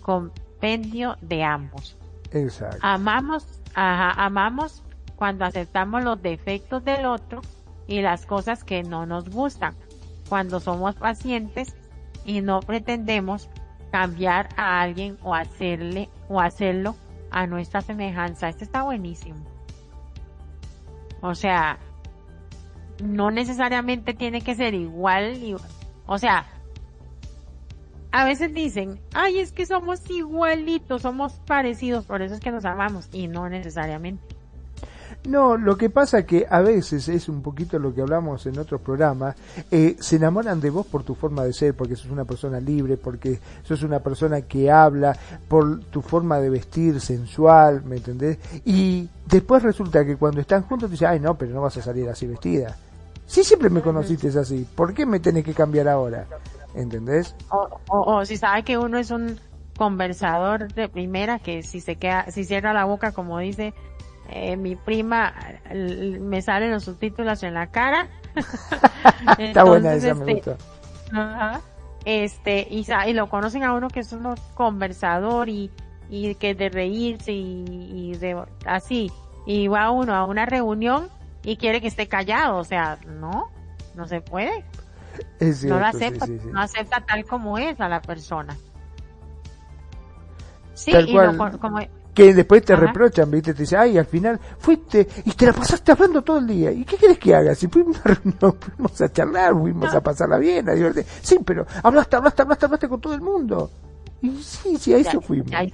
compendio 0.00 1.18
de 1.20 1.44
ambos. 1.44 1.98
Exacto. 2.32 2.78
Amamos, 2.80 3.46
ajá, 3.74 4.12
amamos 4.24 4.82
cuando 5.16 5.44
aceptamos 5.44 6.02
los 6.02 6.22
defectos 6.22 6.82
del 6.82 7.04
otro 7.04 7.42
y 7.86 8.00
las 8.00 8.24
cosas 8.24 8.64
que 8.64 8.82
no 8.82 9.04
nos 9.04 9.28
gustan, 9.28 9.74
cuando 10.30 10.60
somos 10.60 10.94
pacientes 10.94 11.76
y 12.24 12.40
no 12.40 12.60
pretendemos 12.60 13.50
cambiar 13.92 14.48
a 14.56 14.80
alguien 14.80 15.18
o 15.22 15.34
hacerle 15.34 16.08
o 16.30 16.40
hacerlo 16.40 16.96
a 17.30 17.46
nuestra 17.46 17.82
semejanza. 17.82 18.48
Esto 18.48 18.64
está 18.64 18.82
buenísimo. 18.82 19.44
O 21.20 21.34
sea, 21.34 21.78
no 23.02 23.30
necesariamente 23.30 24.14
tiene 24.14 24.42
que 24.42 24.54
ser 24.54 24.74
igual, 24.74 25.56
o 26.06 26.18
sea, 26.18 26.46
a 28.12 28.24
veces 28.24 28.52
dicen, 28.52 28.98
ay, 29.14 29.38
es 29.38 29.52
que 29.52 29.66
somos 29.66 30.08
igualitos, 30.10 31.02
somos 31.02 31.34
parecidos, 31.46 32.04
por 32.04 32.22
eso 32.22 32.34
es 32.34 32.40
que 32.40 32.50
nos 32.50 32.64
amamos, 32.64 33.08
y 33.12 33.28
no 33.28 33.48
necesariamente. 33.48 34.22
No, 35.26 35.58
lo 35.58 35.76
que 35.76 35.90
pasa 35.90 36.24
que 36.24 36.46
a 36.48 36.60
veces 36.60 37.08
es 37.08 37.28
un 37.28 37.42
poquito 37.42 37.78
lo 37.78 37.94
que 37.94 38.00
hablamos 38.00 38.46
en 38.46 38.58
otros 38.58 38.80
programas, 38.80 39.36
eh, 39.70 39.96
se 40.00 40.16
enamoran 40.16 40.60
de 40.60 40.70
vos 40.70 40.86
por 40.86 41.02
tu 41.02 41.14
forma 41.14 41.44
de 41.44 41.52
ser, 41.52 41.74
porque 41.74 41.94
sos 41.94 42.10
una 42.10 42.24
persona 42.24 42.58
libre, 42.58 42.96
porque 42.96 43.38
sos 43.62 43.82
una 43.82 44.00
persona 44.00 44.40
que 44.42 44.70
habla, 44.70 45.16
por 45.46 45.80
tu 45.84 46.00
forma 46.00 46.40
de 46.40 46.48
vestir 46.48 47.00
sensual, 47.00 47.84
¿me 47.84 47.96
entendés? 47.96 48.38
Y 48.64 49.08
después 49.26 49.62
resulta 49.62 50.06
que 50.06 50.16
cuando 50.16 50.40
están 50.40 50.62
juntos 50.62 50.88
te 50.88 50.92
dicen, 50.92 51.08
ay 51.08 51.20
no, 51.20 51.34
pero 51.36 51.52
no 51.52 51.60
vas 51.60 51.76
a 51.76 51.82
salir 51.82 52.08
así 52.08 52.26
vestida. 52.26 52.76
Si 53.30 53.44
siempre 53.44 53.70
me 53.70 53.80
conociste 53.80 54.26
así, 54.36 54.66
¿por 54.74 54.92
qué 54.92 55.06
me 55.06 55.20
tenés 55.20 55.44
que 55.44 55.54
cambiar 55.54 55.86
ahora? 55.86 56.26
¿Entendés? 56.74 57.36
O, 57.48 57.68
o, 57.86 58.24
si 58.24 58.36
sabe 58.36 58.64
que 58.64 58.76
uno 58.76 58.98
es 58.98 59.12
un 59.12 59.38
conversador 59.78 60.74
de 60.74 60.88
primera 60.88 61.38
que 61.38 61.62
si 61.62 61.80
se 61.80 61.94
queda, 61.94 62.28
si 62.32 62.42
cierra 62.44 62.72
la 62.72 62.86
boca 62.86 63.12
como 63.12 63.38
dice, 63.38 63.72
eh, 64.30 64.56
mi 64.56 64.74
prima 64.74 65.32
me 65.72 66.42
salen 66.42 66.72
los 66.72 66.82
subtítulos 66.82 67.44
en 67.44 67.54
la 67.54 67.68
cara. 67.68 68.08
Está 69.38 69.62
buena 69.62 69.94
esa, 69.94 70.12
me 70.14 70.32
este, 70.32 70.56
Este, 72.04 72.66
y, 72.68 72.84
y, 73.06 73.12
lo 73.12 73.28
conocen 73.30 73.62
a 73.62 73.74
uno 73.74 73.90
que 73.90 74.00
es 74.00 74.12
un 74.12 74.34
conversador 74.54 75.48
y, 75.48 75.70
y 76.08 76.34
que 76.34 76.56
de 76.56 76.68
reírse 76.68 77.30
y, 77.30 78.16
de, 78.16 78.42
así. 78.66 79.12
Y 79.46 79.68
va 79.68 79.92
uno 79.92 80.16
a 80.16 80.24
una 80.24 80.46
reunión 80.46 81.08
y 81.42 81.56
quiere 81.56 81.80
que 81.80 81.88
esté 81.88 82.08
callado. 82.08 82.58
O 82.58 82.64
sea, 82.64 82.98
no, 83.06 83.50
no 83.94 84.06
se 84.06 84.20
puede. 84.20 84.64
no 85.64 85.78
lo 85.78 85.86
acepta, 85.86 86.26
no 86.26 86.60
acepta 86.60 87.04
tal 87.06 87.24
como 87.24 87.58
es 87.58 87.80
a 87.80 87.88
la 87.88 88.00
persona. 88.00 88.56
Sí, 90.74 90.92
y 90.92 91.14
como, 91.14 91.78
que 92.14 92.34
después 92.34 92.64
te 92.64 92.74
reprochan, 92.74 93.30
¿viste? 93.30 93.54
Te 93.54 93.62
dicen, 93.62 93.78
ay, 93.78 93.98
al 93.98 94.06
final 94.06 94.40
fuiste 94.58 95.06
y 95.24 95.32
te 95.32 95.46
la 95.46 95.52
pasaste 95.52 95.92
hablando 95.92 96.22
todo 96.22 96.38
el 96.38 96.46
día. 96.46 96.72
¿Y 96.72 96.84
qué 96.84 96.96
quieres 96.96 97.18
que 97.18 97.34
haga? 97.34 97.54
Si 97.54 97.68
fuimos 97.68 97.98
a, 98.04 98.14
fuimos 98.60 99.00
a 99.00 99.12
charlar, 99.12 99.52
fuimos 99.52 99.94
a 99.94 100.00
pasarla 100.00 100.38
bien, 100.38 100.68
a 100.68 100.74
divertir. 100.74 101.04
Sí, 101.22 101.38
pero 101.44 101.66
hablaste, 101.82 102.16
hablaste, 102.16 102.42
hablaste, 102.42 102.64
hablaste 102.66 102.88
con 102.88 103.00
todo 103.00 103.14
el 103.14 103.20
mundo. 103.20 103.70
Y 104.22 104.30
sí, 104.42 104.76
sí, 104.76 104.94
a 104.94 104.98
eso 104.98 105.20
fuimos. 105.20 105.50
Ya, 105.50 105.64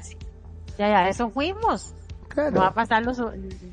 ya, 0.79 0.99
a 0.99 1.09
eso 1.09 1.31
fuimos. 1.31 1.95
Claro. 2.29 2.57
No 2.57 2.65
a 2.65 2.75
pasarlo, 2.75 3.13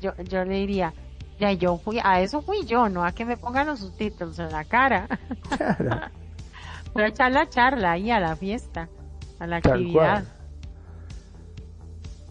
yo, 0.00 0.14
yo 0.24 0.44
le 0.44 0.54
diría, 0.54 0.94
ya 1.38 1.52
yo 1.52 1.78
fui, 1.78 1.98
a 2.02 2.20
eso 2.20 2.42
fui 2.42 2.64
yo, 2.64 2.88
no 2.88 3.04
a 3.04 3.12
que 3.12 3.24
me 3.24 3.36
pongan 3.36 3.66
los 3.66 3.80
subtítulos 3.80 4.38
en 4.38 4.52
la 4.52 4.64
cara. 4.64 5.08
Claro. 5.56 6.00
pero 6.94 7.08
echar 7.08 7.32
la 7.32 7.48
charla 7.48 7.92
ahí 7.92 8.10
a 8.10 8.20
la 8.20 8.36
fiesta, 8.36 8.88
a 9.40 9.46
la 9.46 9.56
actividad. 9.56 10.24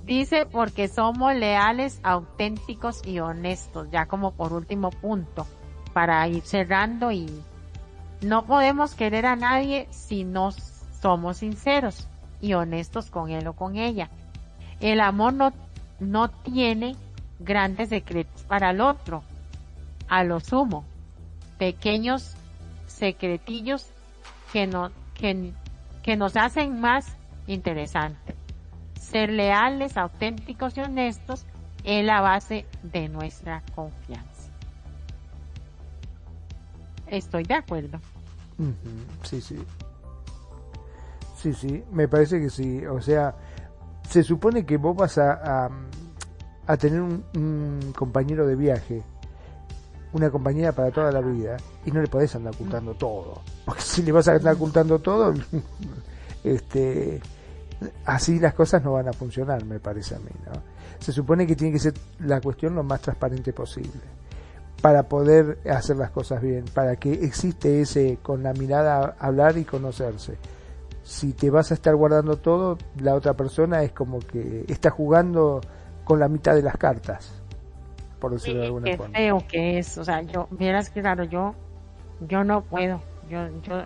Dice 0.05 0.45
porque 0.45 0.87
somos 0.87 1.33
leales, 1.35 1.99
auténticos 2.03 3.05
y 3.05 3.19
honestos, 3.19 3.89
ya 3.91 4.05
como 4.05 4.31
por 4.31 4.53
último 4.53 4.89
punto, 4.89 5.45
para 5.93 6.27
ir 6.27 6.43
cerrando 6.43 7.11
y 7.11 7.27
no 8.21 8.45
podemos 8.45 8.95
querer 8.95 9.25
a 9.25 9.35
nadie 9.35 9.87
si 9.91 10.23
no 10.23 10.51
somos 11.01 11.37
sinceros 11.37 12.07
y 12.41 12.53
honestos 12.53 13.09
con 13.09 13.29
él 13.29 13.47
o 13.47 13.53
con 13.53 13.77
ella. 13.77 14.09
El 14.79 14.99
amor 14.99 15.33
no, 15.33 15.53
no 15.99 16.29
tiene 16.29 16.95
grandes 17.43 17.89
secretos 17.89 18.43
para 18.43 18.71
el 18.71 18.81
otro, 18.81 19.23
a 20.07 20.23
lo 20.23 20.39
sumo, 20.39 20.85
pequeños 21.57 22.35
secretillos 22.87 23.87
que, 24.51 24.67
no, 24.67 24.91
que, 25.13 25.51
que 26.01 26.15
nos 26.15 26.35
hacen 26.35 26.79
más 26.79 27.15
interesantes 27.47 28.35
ser 29.13 29.29
leales, 29.29 29.95
auténticos 29.95 30.75
y 30.75 30.81
honestos 30.81 31.45
es 31.83 32.03
la 32.03 32.19
base 32.21 32.65
de 32.81 33.09
nuestra 33.09 33.61
confianza. 33.75 34.49
Estoy 37.05 37.43
de 37.43 37.53
acuerdo. 37.53 37.99
Sí, 39.21 39.39
sí. 39.39 39.63
Sí, 41.37 41.53
sí, 41.53 41.83
me 41.91 42.07
parece 42.07 42.39
que 42.39 42.49
sí. 42.49 42.83
O 42.87 43.01
sea, 43.01 43.35
se 44.09 44.23
supone 44.23 44.65
que 44.65 44.77
vos 44.77 44.95
vas 44.95 45.19
a, 45.19 45.65
a, 45.65 45.69
tener 46.77 47.01
un, 47.01 47.93
compañero 47.95 48.47
de 48.47 48.55
viaje, 48.55 49.03
una 50.13 50.29
compañera 50.29 50.71
para 50.71 50.91
toda 50.91 51.11
la 51.11 51.21
vida, 51.21 51.57
y 51.85 51.91
no 51.91 52.01
le 52.01 52.07
podés 52.07 52.35
andar 52.35 52.53
ocultando 52.53 52.93
todo. 52.93 53.41
Porque 53.65 53.81
si 53.81 54.03
le 54.03 54.11
vas 54.11 54.27
a 54.27 54.33
andar 54.33 54.55
ocultando 54.55 54.99
todo, 54.99 55.33
este 56.43 57.21
así 58.05 58.39
las 58.39 58.53
cosas 58.53 58.83
no 58.83 58.93
van 58.93 59.09
a 59.09 59.13
funcionar, 59.13 59.65
me 59.65 59.79
parece 59.79 60.15
a 60.15 60.19
mí. 60.19 60.31
¿no? 60.45 60.53
Se 60.99 61.11
supone 61.11 61.45
que 61.45 61.55
tiene 61.55 61.73
que 61.73 61.79
ser 61.79 61.93
la 62.19 62.39
cuestión 62.39 62.75
lo 62.75 62.83
más 62.83 63.01
transparente 63.01 63.51
posible 63.53 64.01
para 64.81 65.03
poder 65.03 65.59
hacer 65.69 65.95
las 65.95 66.11
cosas 66.11 66.41
bien, 66.41 66.65
para 66.73 66.97
que 66.97 67.13
existe 67.13 67.79
ese 67.79 68.19
con 68.21 68.43
la 68.43 68.51
mirada 68.51 69.15
hablar 69.17 69.57
y 69.57 69.63
conocerse. 69.63 70.37
Si 71.03 71.31
te 71.31 71.49
vas 71.49 71.71
a 71.71 71.73
estar 71.73 71.95
guardando 71.95 72.37
todo, 72.37 72.77
la 72.99 73.15
otra 73.15 73.33
persona 73.33 73.81
es 73.83 73.93
como 73.93 74.19
que 74.19 74.65
está 74.67 74.89
jugando 74.89 75.61
con 76.03 76.19
la 76.19 76.27
mitad 76.27 76.55
de 76.55 76.61
las 76.61 76.77
cartas, 76.77 77.41
por 78.19 78.31
decirlo 78.31 78.61
de 78.61 78.67
alguna 78.67 78.85
qué 78.85 78.97
forma. 78.97 79.17
feo 79.17 79.43
que 79.47 79.79
es, 79.79 79.97
o 79.97 80.03
sea, 80.03 80.21
yo, 80.21 80.47
vieras 80.51 80.89
que 80.89 81.01
claro, 81.01 81.23
yo, 81.23 81.55
yo 82.27 82.43
no 82.43 82.61
puedo, 82.61 83.01
yo, 83.29 83.47
yo, 83.61 83.83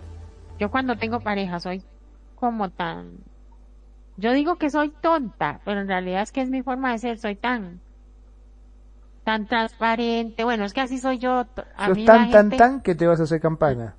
yo 0.58 0.70
cuando 0.70 0.96
tengo 0.96 1.20
pareja 1.20 1.60
soy 1.60 1.82
como 2.36 2.70
tan 2.70 3.18
yo 4.18 4.32
digo 4.32 4.56
que 4.56 4.68
soy 4.68 4.90
tonta, 4.90 5.60
pero 5.64 5.80
en 5.80 5.86
realidad 5.86 6.22
es 6.22 6.32
que 6.32 6.40
es 6.40 6.50
mi 6.50 6.62
forma 6.62 6.90
de 6.90 6.98
ser, 6.98 7.18
soy 7.18 7.36
tan, 7.36 7.80
tan 9.22 9.46
transparente. 9.46 10.42
Bueno, 10.42 10.64
es 10.64 10.72
que 10.72 10.80
así 10.80 10.98
soy 10.98 11.18
yo. 11.18 11.46
A 11.76 11.86
Sos 11.86 12.04
tan, 12.04 12.30
tan, 12.32 12.50
tan 12.50 12.80
que 12.80 12.96
te 12.96 13.06
vas 13.06 13.20
a 13.20 13.22
hacer 13.22 13.40
campana. 13.40 13.94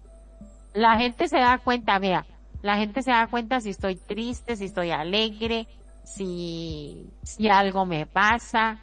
La 0.74 0.98
gente 0.98 1.30
se 1.30 1.38
da 1.38 1.58
cuenta, 1.58 2.00
vea, 2.00 2.26
la 2.62 2.76
gente 2.76 3.02
se 3.02 3.12
da 3.12 3.28
cuenta 3.28 3.62
si 3.62 3.70
estoy 3.70 3.96
triste, 3.96 4.58
si 4.58 4.66
estoy 4.66 4.91
alegre, 4.91 5.68
si, 6.15 7.10
si 7.23 7.49
algo 7.49 7.86
me 7.86 8.06
pasa. 8.06 8.80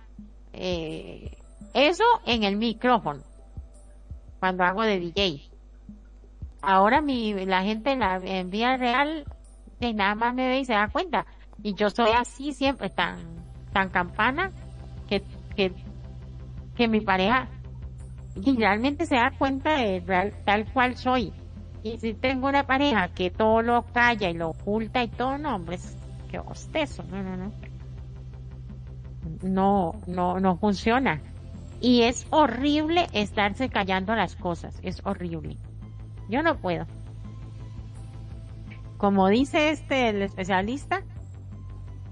Eh, 0.53 1.36
eso 1.74 2.05
en 2.24 2.44
el 2.44 2.57
micrófono, 2.57 3.23
cuando 4.40 4.65
hago 4.65 4.82
de 4.82 4.98
DJ. 4.98 5.43
Ahora 6.62 7.01
mi, 7.01 7.32
la 7.44 7.62
gente 7.62 7.93
en, 7.93 8.01
la, 8.01 8.16
en 8.16 8.51
real, 8.51 9.24
de 9.78 9.93
nada 9.93 10.15
más 10.15 10.35
me 10.35 10.48
ve 10.48 10.61
y 10.61 10.65
se 10.65 10.73
da 10.73 10.89
cuenta. 10.89 11.27
Y 11.62 11.74
yo 11.74 11.90
soy 11.90 12.11
así 12.11 12.53
siempre, 12.53 12.90
tan, 12.90 13.19
tan 13.73 13.90
campana, 13.90 14.53
que, 15.09 15.23
que 15.55 15.73
que 16.77 16.89
mi 16.89 17.01
pareja 17.01 17.48
realmente 18.36 19.07
se 19.07 19.16
da 19.16 19.32
cuenta 19.36 19.77
de 19.77 20.32
tal 20.44 20.70
cual 20.73 20.97
soy. 20.97 21.32
Y 21.82 21.98
si 21.98 22.15
tengo 22.15 22.48
una 22.48 22.66
pareja 22.66 23.09
que 23.09 23.31
todo 23.31 23.62
lo 23.62 23.82
calla 23.93 24.28
y 24.28 24.35
lo 24.35 24.51
oculta 24.51 25.03
y 25.03 25.09
todo, 25.09 25.39
no, 25.39 25.55
hombre, 25.57 25.78
que 26.27 26.39
bostezo, 26.39 27.03
no, 27.05 27.23
no, 27.23 27.36
no. 27.36 27.53
No, 29.43 29.94
no, 30.07 30.40
no 30.40 30.57
funciona. 30.57 31.20
Y 31.81 32.03
es 32.03 32.27
horrible 32.31 33.07
estarse 33.12 33.69
callando 33.69 34.15
las 34.15 34.36
cosas, 34.36 34.78
es 34.82 35.01
horrible. 35.05 35.57
Yo 36.28 36.43
no 36.43 36.57
puedo. 36.57 36.86
Como 38.97 39.28
dice 39.28 39.70
este, 39.70 40.09
el 40.09 40.23
especialista, 40.23 41.03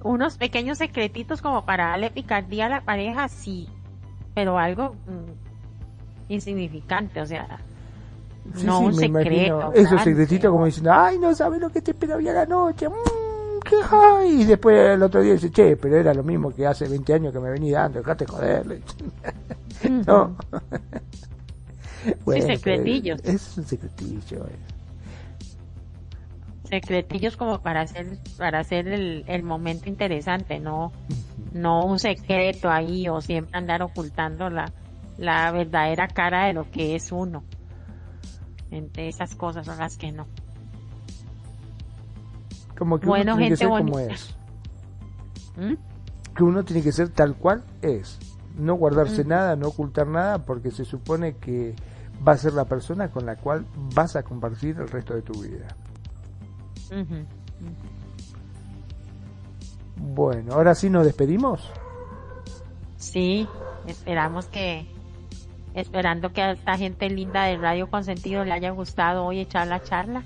unos 0.02 0.36
pequeños 0.36 0.78
secretitos 0.78 1.40
como 1.40 1.64
para 1.64 1.88
darle 1.88 2.10
picardía 2.10 2.66
a 2.66 2.68
la 2.68 2.80
pareja, 2.82 3.28
sí, 3.28 3.68
pero 4.34 4.58
algo 4.58 4.94
mm, 5.06 6.32
insignificante, 6.32 7.22
o 7.22 7.26
sea, 7.26 7.60
no 8.62 8.80
un 8.80 8.94
secreto. 8.94 9.72
Esos 9.72 10.02
secretitos 10.02 10.50
como 10.50 10.66
diciendo, 10.66 10.92
ay, 10.92 11.18
no 11.18 11.34
sabes 11.34 11.60
lo 11.60 11.70
que 11.70 11.80
te 11.80 11.92
espera 11.92 12.16
hoy 12.16 12.28
a 12.28 12.34
la 12.34 12.46
noche, 12.46 12.88
mmm, 12.88 12.92
qué 13.64 13.76
hay. 13.90 14.42
Y 14.42 14.44
después 14.44 14.78
el 14.78 15.02
otro 15.02 15.20
día 15.20 15.32
dice, 15.32 15.50
che, 15.50 15.76
pero 15.76 15.96
era 15.96 16.14
lo 16.14 16.22
mismo 16.22 16.54
que 16.54 16.66
hace 16.66 16.88
20 16.88 17.14
años 17.14 17.32
que 17.32 17.40
me 17.40 17.50
venía 17.50 17.80
dando, 17.80 17.98
dejate 17.98 18.26
joder. 18.26 18.80
no. 20.06 20.36
bueno, 22.24 22.46
secretillos. 22.46 23.20
Es 23.24 23.58
un 23.58 23.64
secretillo. 23.64 24.46
Eh. 24.46 24.58
Secretillos 26.68 27.36
como 27.36 27.60
para 27.60 27.82
hacer, 27.82 28.18
para 28.38 28.60
hacer 28.60 28.88
el, 28.88 29.24
el 29.26 29.42
momento 29.42 29.88
interesante, 29.88 30.60
no 30.60 30.92
no 31.54 31.86
un 31.86 31.98
secreto 31.98 32.68
ahí 32.68 33.08
o 33.08 33.20
siempre 33.20 33.56
andar 33.56 33.80
ocultando 33.82 34.50
la, 34.50 34.72
la 35.16 35.50
verdadera 35.52 36.08
cara 36.08 36.46
de 36.46 36.52
lo 36.52 36.70
que 36.70 36.96
es 36.96 37.10
uno. 37.12 37.44
Entre 38.70 39.08
esas 39.08 39.34
cosas 39.36 39.64
son 39.64 39.78
las 39.78 39.96
que 39.96 40.10
no. 40.12 40.26
Como 42.76 42.98
que 42.98 43.06
bueno, 43.06 43.34
uno 43.34 43.40
tiene 43.40 43.56
gente 43.56 43.64
que 43.66 43.70
ser 43.70 43.84
como 43.84 43.98
es. 43.98 44.36
¿Mm? 45.56 46.34
Que 46.34 46.42
uno 46.42 46.64
tiene 46.64 46.82
que 46.82 46.92
ser 46.92 47.08
tal 47.10 47.36
cual 47.36 47.62
es. 47.82 48.18
No 48.56 48.74
guardarse 48.74 49.24
mm. 49.24 49.28
nada, 49.28 49.56
no 49.56 49.68
ocultar 49.68 50.06
nada, 50.06 50.38
porque 50.38 50.70
se 50.70 50.84
supone 50.84 51.36
que 51.36 51.74
va 52.26 52.32
a 52.32 52.38
ser 52.38 52.52
la 52.52 52.64
persona 52.64 53.10
con 53.10 53.26
la 53.26 53.36
cual 53.36 53.66
vas 53.94 54.16
a 54.16 54.22
compartir 54.22 54.76
el 54.78 54.88
resto 54.88 55.14
de 55.14 55.22
tu 55.22 55.42
vida. 55.42 55.68
Bueno, 59.96 60.54
ahora 60.54 60.74
sí 60.74 60.90
nos 60.90 61.04
despedimos. 61.04 61.70
Sí, 62.96 63.48
esperamos 63.86 64.46
que, 64.46 64.86
esperando 65.74 66.32
que 66.32 66.42
a 66.42 66.52
esta 66.52 66.76
gente 66.76 67.08
linda 67.10 67.44
de 67.44 67.56
Radio 67.56 67.90
Consentido 67.90 68.44
le 68.44 68.52
haya 68.52 68.70
gustado 68.70 69.24
hoy 69.24 69.40
echar 69.40 69.66
la 69.66 69.82
charla. 69.82 70.24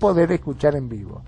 poder 0.00 0.32
escuchar 0.32 0.74
en 0.74 0.88
vivo. 0.88 1.22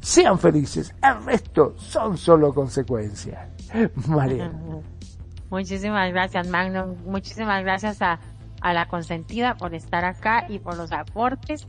Sean 0.00 0.38
felices, 0.38 0.94
el 1.02 1.24
resto 1.24 1.74
son 1.76 2.16
solo 2.16 2.54
consecuencias. 2.54 3.48
María. 4.06 4.52
Muchísimas 5.50 6.12
gracias, 6.12 6.46
Magno. 6.46 6.94
Muchísimas 7.04 7.64
gracias 7.64 8.00
a, 8.00 8.20
a 8.60 8.72
la 8.72 8.86
consentida 8.86 9.56
por 9.56 9.74
estar 9.74 10.04
acá 10.04 10.46
y 10.48 10.60
por 10.60 10.76
los 10.76 10.92
aportes. 10.92 11.66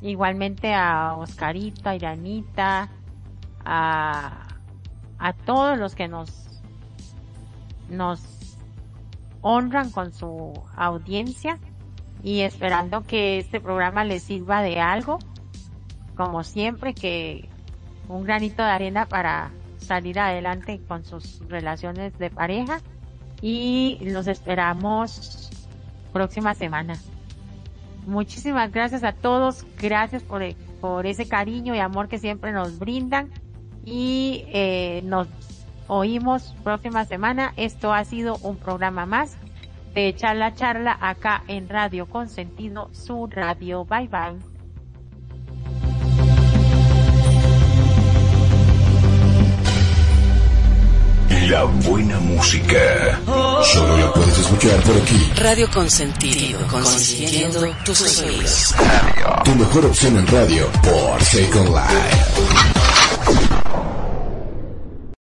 Igualmente 0.00 0.74
a 0.74 1.14
Oscarita, 1.14 1.90
a 1.90 1.94
Iranita, 1.94 2.88
a 3.64 4.51
a 5.22 5.32
todos 5.32 5.78
los 5.78 5.94
que 5.94 6.08
nos, 6.08 6.30
nos 7.88 8.20
honran 9.40 9.90
con 9.90 10.12
su 10.12 10.52
audiencia 10.76 11.58
y 12.24 12.40
esperando 12.40 13.04
que 13.04 13.38
este 13.38 13.60
programa 13.60 14.04
les 14.04 14.24
sirva 14.24 14.62
de 14.62 14.80
algo, 14.80 15.20
como 16.16 16.42
siempre, 16.42 16.92
que 16.92 17.48
un 18.08 18.24
granito 18.24 18.64
de 18.64 18.70
arena 18.70 19.06
para 19.06 19.52
salir 19.78 20.18
adelante 20.18 20.80
con 20.88 21.04
sus 21.04 21.38
relaciones 21.48 22.18
de 22.18 22.28
pareja. 22.28 22.80
Y 23.40 23.98
los 24.02 24.26
esperamos 24.26 25.50
próxima 26.12 26.54
semana. 26.54 26.94
Muchísimas 28.06 28.72
gracias 28.72 29.04
a 29.04 29.12
todos, 29.12 29.64
gracias 29.80 30.24
por, 30.24 30.42
por 30.80 31.06
ese 31.06 31.28
cariño 31.28 31.76
y 31.76 31.78
amor 31.78 32.08
que 32.08 32.18
siempre 32.18 32.50
nos 32.50 32.80
brindan 32.80 33.30
y 33.84 34.44
eh, 34.48 35.02
nos 35.04 35.28
oímos 35.88 36.54
próxima 36.62 37.04
semana. 37.04 37.52
Esto 37.56 37.92
ha 37.92 38.04
sido 38.04 38.36
un 38.42 38.56
programa 38.56 39.06
más 39.06 39.36
de 39.94 40.14
charla 40.14 40.54
charla 40.54 40.96
acá 41.00 41.44
en 41.48 41.68
Radio 41.68 42.06
Consentido, 42.06 42.88
su 42.92 43.26
radio. 43.26 43.84
Bye 43.84 44.08
bye. 44.08 44.52
La 51.48 51.64
buena 51.64 52.18
música. 52.20 53.20
Solo 53.64 53.98
la 53.98 54.12
puedes 54.12 54.38
escuchar 54.38 54.80
por 54.82 54.96
aquí. 54.96 55.32
Radio 55.36 55.68
Consentido, 55.70 56.60
consintiendo 56.68 57.74
tus 57.84 58.22
oídos. 58.22 58.74
Tu 59.44 59.54
mejor 59.56 59.86
opción 59.86 60.18
en 60.18 60.26
radio 60.28 60.66
por 60.82 61.22
Second 61.22 61.68
Life. 61.68 62.71